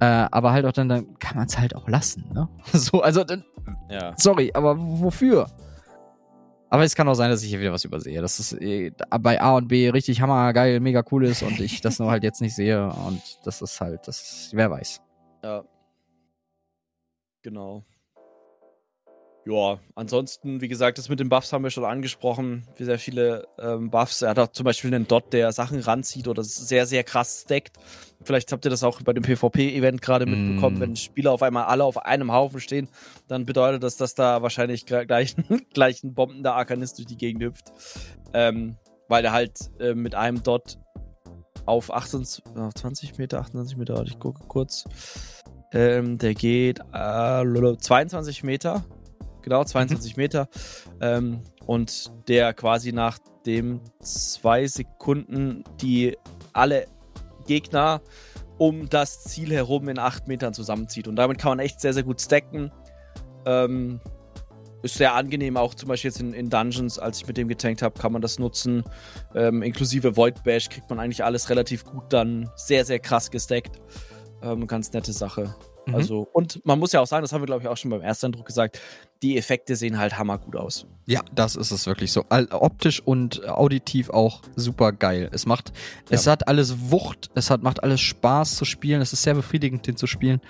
[0.00, 2.48] Äh, aber halt auch dann, dann kann man es halt auch lassen, ne?
[2.72, 3.44] So, also dann,
[3.90, 4.14] Ja.
[4.16, 5.46] sorry, aber wofür?
[6.72, 8.22] Aber es kann auch sein, dass ich hier wieder was übersehe.
[8.22, 11.98] Dass es äh, bei A und B richtig hammergeil, mega cool ist und ich das
[11.98, 12.86] nur halt jetzt nicht sehe.
[12.86, 15.02] Und das ist halt, das wer weiß.
[15.42, 15.64] Ja.
[17.42, 17.84] Genau.
[19.46, 22.66] Ja, ansonsten, wie gesagt, das mit den Buffs haben wir schon angesprochen.
[22.76, 24.20] Wie sehr viele ähm, Buffs.
[24.20, 27.78] Er hat auch zum Beispiel einen Dot, der Sachen ranzieht oder sehr, sehr krass stackt.
[28.22, 30.80] Vielleicht habt ihr das auch bei dem PvP-Event gerade mitbekommen, Mm.
[30.80, 32.88] wenn Spieler auf einmal alle auf einem Haufen stehen,
[33.28, 35.34] dann bedeutet das, dass da wahrscheinlich gleich,
[35.72, 37.72] gleich ein bombender Arkanist durch die Gegend hüpft.
[38.34, 38.76] Ähm,
[39.08, 40.78] weil er halt äh, mit einem Dot
[41.64, 44.84] auf 28, auf 20 Meter, 28 Meter, ich gucke kurz.
[45.72, 48.84] Ähm, der geht äh, lolo, 22 Meter.
[49.42, 50.48] Genau, 22 Meter.
[51.00, 56.16] Ähm, und der quasi nach dem zwei Sekunden die
[56.52, 56.86] alle
[57.46, 58.02] Gegner
[58.58, 61.08] um das Ziel herum in 8 Metern zusammenzieht.
[61.08, 62.70] Und damit kann man echt sehr, sehr gut stacken.
[63.46, 64.00] Ähm,
[64.82, 67.82] ist sehr angenehm, auch zum Beispiel jetzt in, in Dungeons, als ich mit dem getankt
[67.82, 68.82] habe, kann man das nutzen.
[69.34, 73.80] Ähm, inklusive Void Bash kriegt man eigentlich alles relativ gut dann sehr, sehr krass gestackt.
[74.42, 75.54] Ähm, ganz nette Sache.
[75.90, 75.96] Mhm.
[75.96, 78.00] Also, und man muss ja auch sagen, das haben wir, glaube ich, auch schon beim
[78.00, 78.80] ersten Eindruck gesagt,
[79.22, 80.86] die Effekte sehen halt hammergut aus.
[81.06, 82.24] Ja, das ist es wirklich so.
[82.50, 85.28] Optisch und auditiv auch super geil.
[85.32, 85.72] Es macht,
[86.08, 86.32] es Ja.
[86.32, 89.00] hat alles Wucht, es hat, macht alles Spaß zu spielen.
[89.02, 90.40] Es ist sehr befriedigend, den zu spielen.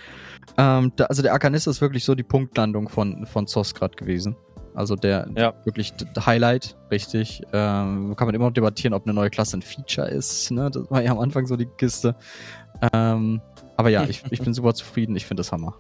[0.57, 4.37] Ähm, da, also der Arkanist ist wirklich so die Punktlandung von, von Zoss grad gewesen.
[4.75, 5.53] Also der Ja.
[5.65, 5.93] wirklich
[6.25, 7.43] Highlight, richtig.
[7.53, 10.51] Ähm, kann man immer noch debattieren, ob eine neue Klasse ein Feature ist.
[10.53, 10.71] Ne?
[10.71, 12.15] Das war ja am Anfang so die Kiste.
[12.93, 13.41] Ähm,
[13.81, 15.17] aber ja, ich, ich bin super zufrieden.
[15.17, 15.75] Ich finde das Hammer.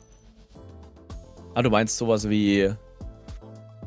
[1.55, 2.73] Ah, du meinst sowas wie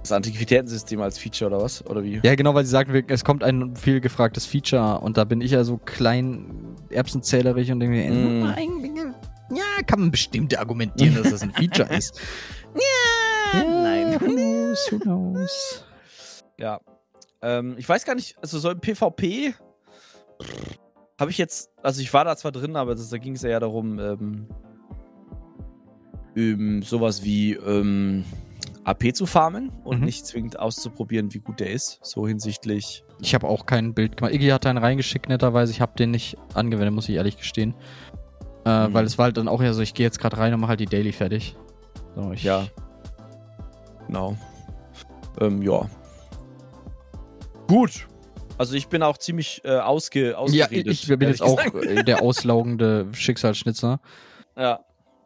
[0.02, 1.86] das Antiquitätensystem als Feature oder was?
[1.86, 2.20] Oder wie?
[2.24, 5.52] Ja, genau, weil sie sagten, es kommt ein viel gefragtes Feature und da bin ich
[5.52, 9.56] ja so klein erbsenzählerig und denke mir, Mm.
[9.56, 12.20] ja, kann man bestimmt argumentieren, dass das ein Feature ist.
[12.76, 14.20] Ja, nein.
[14.20, 15.86] Who knows, who knows.
[16.60, 16.80] Ja.
[17.42, 19.54] Ähm, ich weiß gar nicht, also so im PvP
[21.20, 23.60] habe ich jetzt, also ich war da zwar drin, aber das, da ging es ja
[23.60, 24.48] darum, ähm,
[26.36, 28.26] ähm, sowas wie ähm,
[28.84, 30.06] AP zu farmen und Mhm.
[30.06, 32.00] nicht zwingend auszuprobieren, wie gut der ist.
[32.04, 33.04] So hinsichtlich.
[33.22, 34.34] Ich habe auch kein Bild gemacht.
[34.34, 35.72] Iggy hat einen reingeschickt, netterweise.
[35.72, 37.76] Ich habe den nicht angewendet, muss ich ehrlich gestehen.
[38.66, 38.94] Äh, Mhm.
[38.94, 40.70] Weil es war halt dann auch ja so, ich gehe jetzt gerade rein und mache
[40.70, 41.56] halt die Daily fertig.
[42.16, 42.66] So, ich, Ja.
[44.08, 44.36] Genau.
[45.40, 45.88] Ähm, ja.
[47.68, 48.08] Gut.
[48.58, 50.94] Also ich bin auch ziemlich äh, ausge, Ja, ausgeredet.
[50.94, 51.86] ich, ich bin jetzt auch gesagt.
[51.86, 54.00] äh, der auslaugende Schicksalsschnitzer.
[54.56, 54.80] Ja.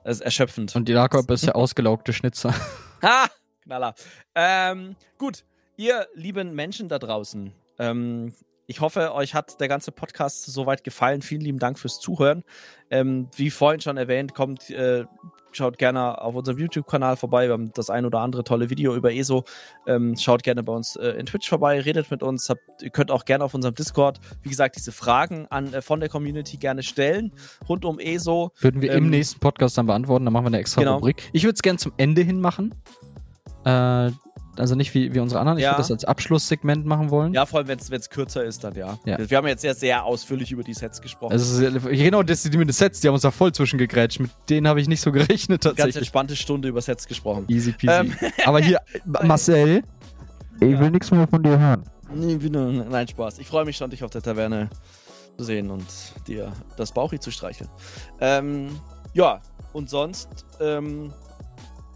[0.04, 0.74] Das ist erschöpfend.
[0.76, 2.54] Und die Jakob ist der ausgelaugte Schnitzer.
[3.04, 3.28] Ha!
[3.62, 3.94] Knaller.
[4.34, 5.44] Ähm, gut,
[5.76, 7.54] ihr lieben Menschen da draußen.
[7.78, 8.34] Ähm,
[8.68, 11.22] ich hoffe, euch hat der ganze Podcast soweit gefallen.
[11.22, 12.44] Vielen lieben Dank fürs Zuhören.
[12.90, 15.06] Ähm, wie vorhin schon erwähnt, kommt, äh,
[15.54, 17.48] schaut gerne auf unserem YouTube-Kanal vorbei.
[17.48, 19.46] Wir haben das ein oder andere tolle Video über ESO.
[19.88, 22.50] Ähm, schaut gerne bei uns äh, in Twitch vorbei, redet mit uns.
[22.50, 26.02] Habt, ihr könnt auch gerne auf unserem Discord, wie gesagt, diese Fragen an, äh, von
[26.02, 27.32] der Community gerne stellen
[27.70, 28.52] rund um ESO.
[28.60, 30.96] Würden wir Ähm, im nächsten Podcast dann beantworten, dann machen wir eine extra genau.
[30.96, 31.30] Rubrik.
[31.32, 32.76] Ich würde es gerne zum Ende hin machen.
[33.64, 34.12] Äh,
[34.60, 35.58] also nicht wie, wie unsere anderen.
[35.58, 35.72] Ich Ja.
[35.72, 37.34] würde das als Abschlusssegment machen wollen.
[37.34, 38.98] Ja, vor allem, wenn es kürzer ist, dann ja.
[39.06, 39.18] Ja.
[39.30, 41.32] Wir haben jetzt sehr, sehr ausführlich über die Sets gesprochen.
[41.34, 44.20] Also, es ist- genau, das die mit den Sets, die haben uns da voll zwischengegrätscht.
[44.20, 45.98] Mit denen habe ich nicht so gerechnet ganz tatsächlich.
[45.98, 47.46] entspannte Stunde über Sets gesprochen.
[47.48, 48.12] Easy peasy.
[48.46, 49.84] Aber hier, Marcel,
[50.60, 50.80] ich Ja.
[50.80, 51.84] will nichts mehr von dir hören.
[52.14, 53.40] Nee, nein, Spaß.
[53.40, 54.70] Ich freue mich schon, dich auf der Taverne
[55.38, 55.86] zu sehen und
[56.28, 57.70] dir das Bauchi zu streicheln.
[58.22, 58.70] Ähm,
[59.14, 59.42] ja,
[59.74, 60.30] und sonst
[60.62, 61.12] ähm,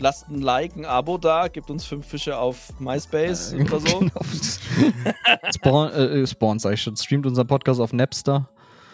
[0.01, 3.99] lasst ein Like, ein Abo da, gebt uns fünf Fische auf MySpace oder so.
[3.99, 4.11] Genau.
[5.55, 6.95] Spawn, äh, Spawn, sag ich schon.
[6.97, 8.49] Streamt unseren Podcast auf Napster.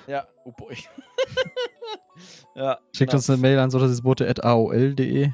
[0.08, 0.78] Ja, oh boy.
[2.56, 3.20] ja, Schickt genau.
[3.20, 5.32] uns eine Mail an sodassbote.aol.de.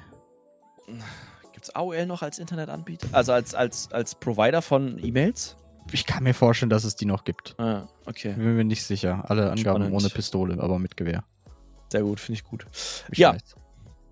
[1.53, 3.07] Gibt's AOL noch als Internetanbieter?
[3.11, 5.55] Also als, als, als Provider von E-Mails?
[5.91, 7.55] Ich kann mir vorstellen, dass es die noch gibt.
[7.59, 8.33] Ah, okay.
[8.33, 9.23] Bin mir nicht sicher.
[9.27, 9.93] Alle Angaben Spannend.
[9.93, 11.23] ohne Pistole, aber mit Gewehr.
[11.89, 12.65] Sehr gut, finde ich gut.
[13.11, 13.33] Ich Ja.
[13.33, 13.55] weiß.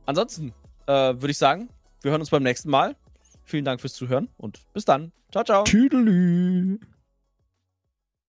[0.05, 0.53] Ansonsten
[0.91, 1.69] äh, würde ich sagen,
[2.01, 2.95] wir hören uns beim nächsten Mal.
[3.43, 5.11] Vielen Dank fürs Zuhören und bis dann.
[5.31, 5.63] Ciao, ciao.
[5.63, 6.79] Tüdelü.